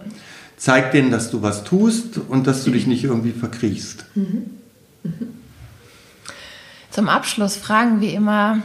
zeig 0.56 0.92
denen, 0.92 1.12
dass 1.12 1.32
du 1.32 1.42
was 1.42 1.66
tust 1.66 2.20
und 2.30 2.48
dass 2.48 2.64
du 2.64 2.72
dich 2.72 2.88
nicht 2.88 3.04
irgendwie 3.04 3.32
verkriechst. 3.32 4.06
Mhm. 4.16 4.52
Zum 6.90 7.10
Abschluss 7.10 7.58
fragen 7.58 8.00
wir 8.00 8.14
immer, 8.14 8.60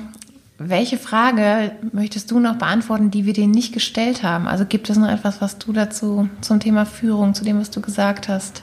welche 0.58 0.98
Frage 0.98 1.72
möchtest 1.92 2.30
du 2.30 2.38
noch 2.38 2.56
beantworten, 2.56 3.10
die 3.10 3.24
wir 3.24 3.32
dir 3.32 3.48
nicht 3.48 3.72
gestellt 3.72 4.22
haben? 4.22 4.46
Also 4.46 4.66
gibt 4.66 4.90
es 4.90 4.98
noch 4.98 5.08
etwas, 5.08 5.40
was 5.40 5.58
du 5.58 5.72
dazu 5.72 6.28
zum 6.42 6.60
Thema 6.60 6.84
Führung, 6.84 7.34
zu 7.34 7.44
dem, 7.44 7.58
was 7.58 7.70
du 7.70 7.80
gesagt 7.80 8.28
hast? 8.28 8.62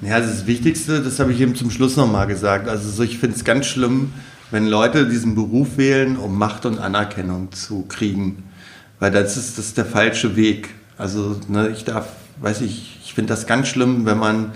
Ja, 0.00 0.18
das 0.18 0.46
Wichtigste, 0.46 1.00
das 1.00 1.20
habe 1.20 1.32
ich 1.32 1.40
eben 1.40 1.54
zum 1.54 1.70
Schluss 1.70 1.96
nochmal 1.96 2.26
gesagt. 2.26 2.66
Also 2.66 3.02
ich 3.02 3.18
finde 3.18 3.36
es 3.36 3.44
ganz 3.44 3.66
schlimm, 3.66 4.14
wenn 4.50 4.66
Leute 4.66 5.06
diesen 5.06 5.34
Beruf 5.34 5.76
wählen, 5.76 6.16
um 6.16 6.36
Macht 6.36 6.66
und 6.66 6.78
Anerkennung 6.78 7.52
zu 7.52 7.82
kriegen. 7.82 8.44
Weil 8.98 9.10
das 9.10 9.36
ist, 9.36 9.58
das 9.58 9.66
ist 9.66 9.76
der 9.76 9.86
falsche 9.86 10.34
Weg. 10.34 10.70
Also 10.98 11.38
ne, 11.46 11.68
ich 11.68 11.84
darf, 11.84 12.08
weiß 12.40 12.62
ich, 12.62 12.98
ich 13.04 13.14
finde 13.14 13.32
das 13.32 13.46
ganz 13.46 13.68
schlimm, 13.68 14.06
wenn 14.06 14.18
man 14.18 14.52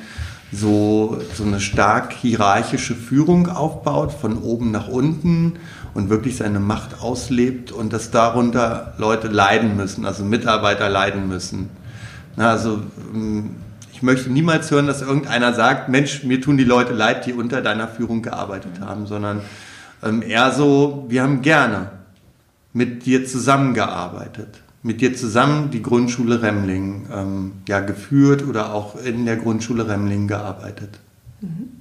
so, 0.53 1.19
so 1.35 1.45
eine 1.45 1.61
stark 1.61 2.13
hierarchische 2.13 2.95
Führung 2.95 3.49
aufbaut, 3.49 4.13
von 4.13 4.43
oben 4.43 4.71
nach 4.71 4.89
unten 4.89 5.55
und 5.95 6.09
wirklich 6.09 6.37
seine 6.37 6.61
Macht 6.61 7.01
auslebt 7.03 7.73
und 7.73 7.93
dass 7.93 8.11
darunter 8.11 8.95
Leute 8.99 9.29
leiden 9.29 9.77
müssen, 9.77 10.07
also 10.07 10.25
Mitarbeiter 10.25 10.89
leiden 10.89 11.29
müssen. 11.29 11.71
Na, 12.37 12.51
also 12.51 12.81
ähm, 13.13 13.57
ich 13.93 14.03
möchte 14.03 14.31
niemals 14.31 14.71
hören, 14.71 14.87
dass 14.87 15.01
irgendeiner 15.01 15.55
sagt, 15.55 15.89
Mensch, 15.89 16.23
mir 16.23 16.41
tun 16.41 16.59
die 16.59 16.65
Leute 16.65 16.93
leid, 16.93 17.27
die 17.27 17.33
unter 17.33 17.63
deiner 17.63 17.89
Führung 17.89 18.23
gearbeitet 18.23 18.81
haben, 18.81 19.07
sondern 19.07 19.41
ähm, 20.03 20.23
eher 20.23 20.53
so, 20.53 21.07
wir 21.09 21.23
haben 21.23 21.41
gerne 21.43 21.91
mit 22.73 23.07
dir 23.07 23.27
zusammengearbeitet 23.27 24.61
mit 24.87 25.01
dir 25.01 25.17
zusammen 25.17 25.71
die 25.71 25.83
Grundschule 25.83 26.41
Remling 26.43 27.09
ähm, 27.13 27.53
ja, 27.69 27.81
geführt 27.81 28.47
oder 28.47 28.73
auch 28.73 28.95
in 28.95 29.27
der 29.27 29.37
Grundschule 29.37 29.89
Remling 29.89 30.29
gearbeitet. 30.29 31.01
Mhm. 31.41 31.81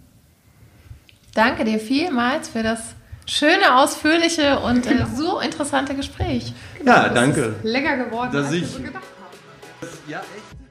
Danke 1.35 1.65
dir 1.65 1.79
vielmals 1.79 2.49
für 2.49 2.63
das 2.63 2.95
schöne, 3.27 3.75
ausführliche 3.75 4.59
und 4.59 4.87
äh, 4.87 5.05
so 5.15 5.39
interessante 5.39 5.93
Gespräch. 5.93 6.53
Genau, 6.79 6.91
ja, 6.91 7.09
danke. 7.09 7.55
länger 7.61 8.05
geworden, 8.05 8.31
dass 8.31 8.47
als 8.47 8.55
ich, 8.55 8.61
wir 8.61 8.67
so 8.69 8.77
gedacht 8.79 9.03
haben. 9.03 9.89
Ja, 10.07 10.19
echt. 10.19 10.64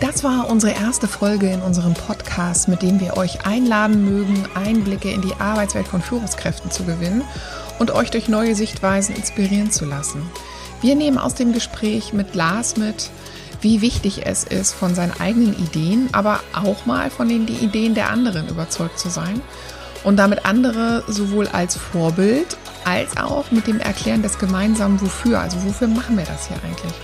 Das 0.00 0.22
war 0.22 0.48
unsere 0.48 0.74
erste 0.74 1.08
Folge 1.08 1.50
in 1.50 1.60
unserem 1.60 1.94
Podcast, 1.94 2.68
mit 2.68 2.82
dem 2.82 3.00
wir 3.00 3.16
euch 3.16 3.44
einladen 3.44 4.04
mögen, 4.04 4.44
Einblicke 4.54 5.10
in 5.10 5.22
die 5.22 5.34
Arbeitswelt 5.40 5.88
von 5.88 6.02
Führungskräften 6.02 6.70
zu 6.70 6.84
gewinnen 6.84 7.24
und 7.80 7.90
euch 7.90 8.10
durch 8.12 8.28
neue 8.28 8.54
Sichtweisen 8.54 9.16
inspirieren 9.16 9.72
zu 9.72 9.86
lassen. 9.86 10.22
Wir 10.80 10.94
nehmen 10.94 11.18
aus 11.18 11.34
dem 11.34 11.52
Gespräch 11.52 12.12
mit 12.12 12.36
Lars 12.36 12.76
mit, 12.76 13.10
wie 13.60 13.80
wichtig 13.80 14.24
es 14.24 14.44
ist, 14.44 14.72
von 14.72 14.94
seinen 14.94 15.18
eigenen 15.18 15.58
Ideen, 15.58 16.08
aber 16.12 16.40
auch 16.52 16.86
mal 16.86 17.10
von 17.10 17.28
den 17.28 17.48
Ideen 17.48 17.94
der 17.94 18.10
anderen 18.10 18.48
überzeugt 18.48 19.00
zu 19.00 19.08
sein 19.08 19.40
und 20.04 20.16
damit 20.16 20.44
andere 20.44 21.02
sowohl 21.08 21.48
als 21.48 21.74
Vorbild 21.76 22.56
als 22.84 23.16
auch 23.16 23.50
mit 23.50 23.66
dem 23.66 23.80
Erklären 23.80 24.22
des 24.22 24.38
gemeinsamen 24.38 25.00
Wofür, 25.00 25.40
also 25.40 25.56
wofür 25.64 25.88
machen 25.88 26.16
wir 26.16 26.24
das 26.24 26.46
hier 26.46 26.56
eigentlich 26.64 26.94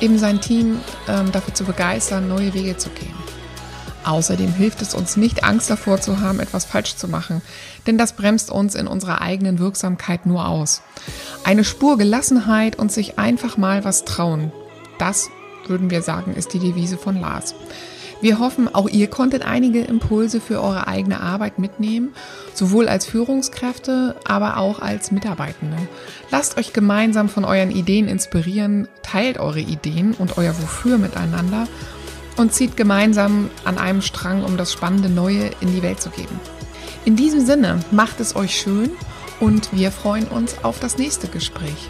eben 0.00 0.18
sein 0.18 0.40
Team 0.40 0.80
ähm, 1.08 1.32
dafür 1.32 1.54
zu 1.54 1.64
begeistern, 1.64 2.28
neue 2.28 2.54
Wege 2.54 2.76
zu 2.76 2.90
gehen. 2.90 3.14
Außerdem 4.04 4.52
hilft 4.54 4.80
es 4.80 4.94
uns 4.94 5.16
nicht, 5.16 5.44
Angst 5.44 5.68
davor 5.68 6.00
zu 6.00 6.20
haben, 6.20 6.40
etwas 6.40 6.64
falsch 6.64 6.96
zu 6.96 7.06
machen, 7.06 7.42
denn 7.86 7.98
das 7.98 8.14
bremst 8.14 8.50
uns 8.50 8.74
in 8.74 8.86
unserer 8.86 9.20
eigenen 9.20 9.58
Wirksamkeit 9.58 10.24
nur 10.24 10.48
aus. 10.48 10.82
Eine 11.44 11.64
Spur 11.64 11.98
Gelassenheit 11.98 12.78
und 12.78 12.90
sich 12.90 13.18
einfach 13.18 13.58
mal 13.58 13.84
was 13.84 14.04
trauen, 14.04 14.52
das 14.98 15.28
würden 15.66 15.90
wir 15.90 16.02
sagen, 16.02 16.34
ist 16.34 16.54
die 16.54 16.58
Devise 16.58 16.96
von 16.96 17.20
Lars. 17.20 17.54
Wir 18.20 18.38
hoffen, 18.38 18.72
auch 18.74 18.88
ihr 18.88 19.08
konntet 19.08 19.42
einige 19.42 19.80
Impulse 19.80 20.40
für 20.40 20.60
eure 20.60 20.86
eigene 20.86 21.20
Arbeit 21.20 21.58
mitnehmen, 21.58 22.12
sowohl 22.52 22.86
als 22.86 23.06
Führungskräfte, 23.06 24.14
aber 24.24 24.58
auch 24.58 24.80
als 24.80 25.10
Mitarbeitende. 25.10 25.76
Lasst 26.30 26.58
euch 26.58 26.74
gemeinsam 26.74 27.30
von 27.30 27.44
euren 27.44 27.70
Ideen 27.70 28.08
inspirieren, 28.08 28.88
teilt 29.02 29.38
eure 29.38 29.60
Ideen 29.60 30.12
und 30.14 30.36
euer 30.36 30.54
Wofür 30.60 30.98
miteinander 30.98 31.66
und 32.36 32.52
zieht 32.52 32.76
gemeinsam 32.76 33.50
an 33.64 33.78
einem 33.78 34.02
Strang, 34.02 34.44
um 34.44 34.58
das 34.58 34.72
spannende 34.72 35.08
Neue 35.08 35.50
in 35.60 35.72
die 35.74 35.82
Welt 35.82 36.00
zu 36.02 36.10
geben. 36.10 36.38
In 37.06 37.16
diesem 37.16 37.44
Sinne, 37.44 37.80
macht 37.90 38.20
es 38.20 38.36
euch 38.36 38.54
schön 38.54 38.90
und 39.40 39.72
wir 39.72 39.90
freuen 39.90 40.28
uns 40.28 40.62
auf 40.62 40.78
das 40.78 40.98
nächste 40.98 41.28
Gespräch. 41.28 41.88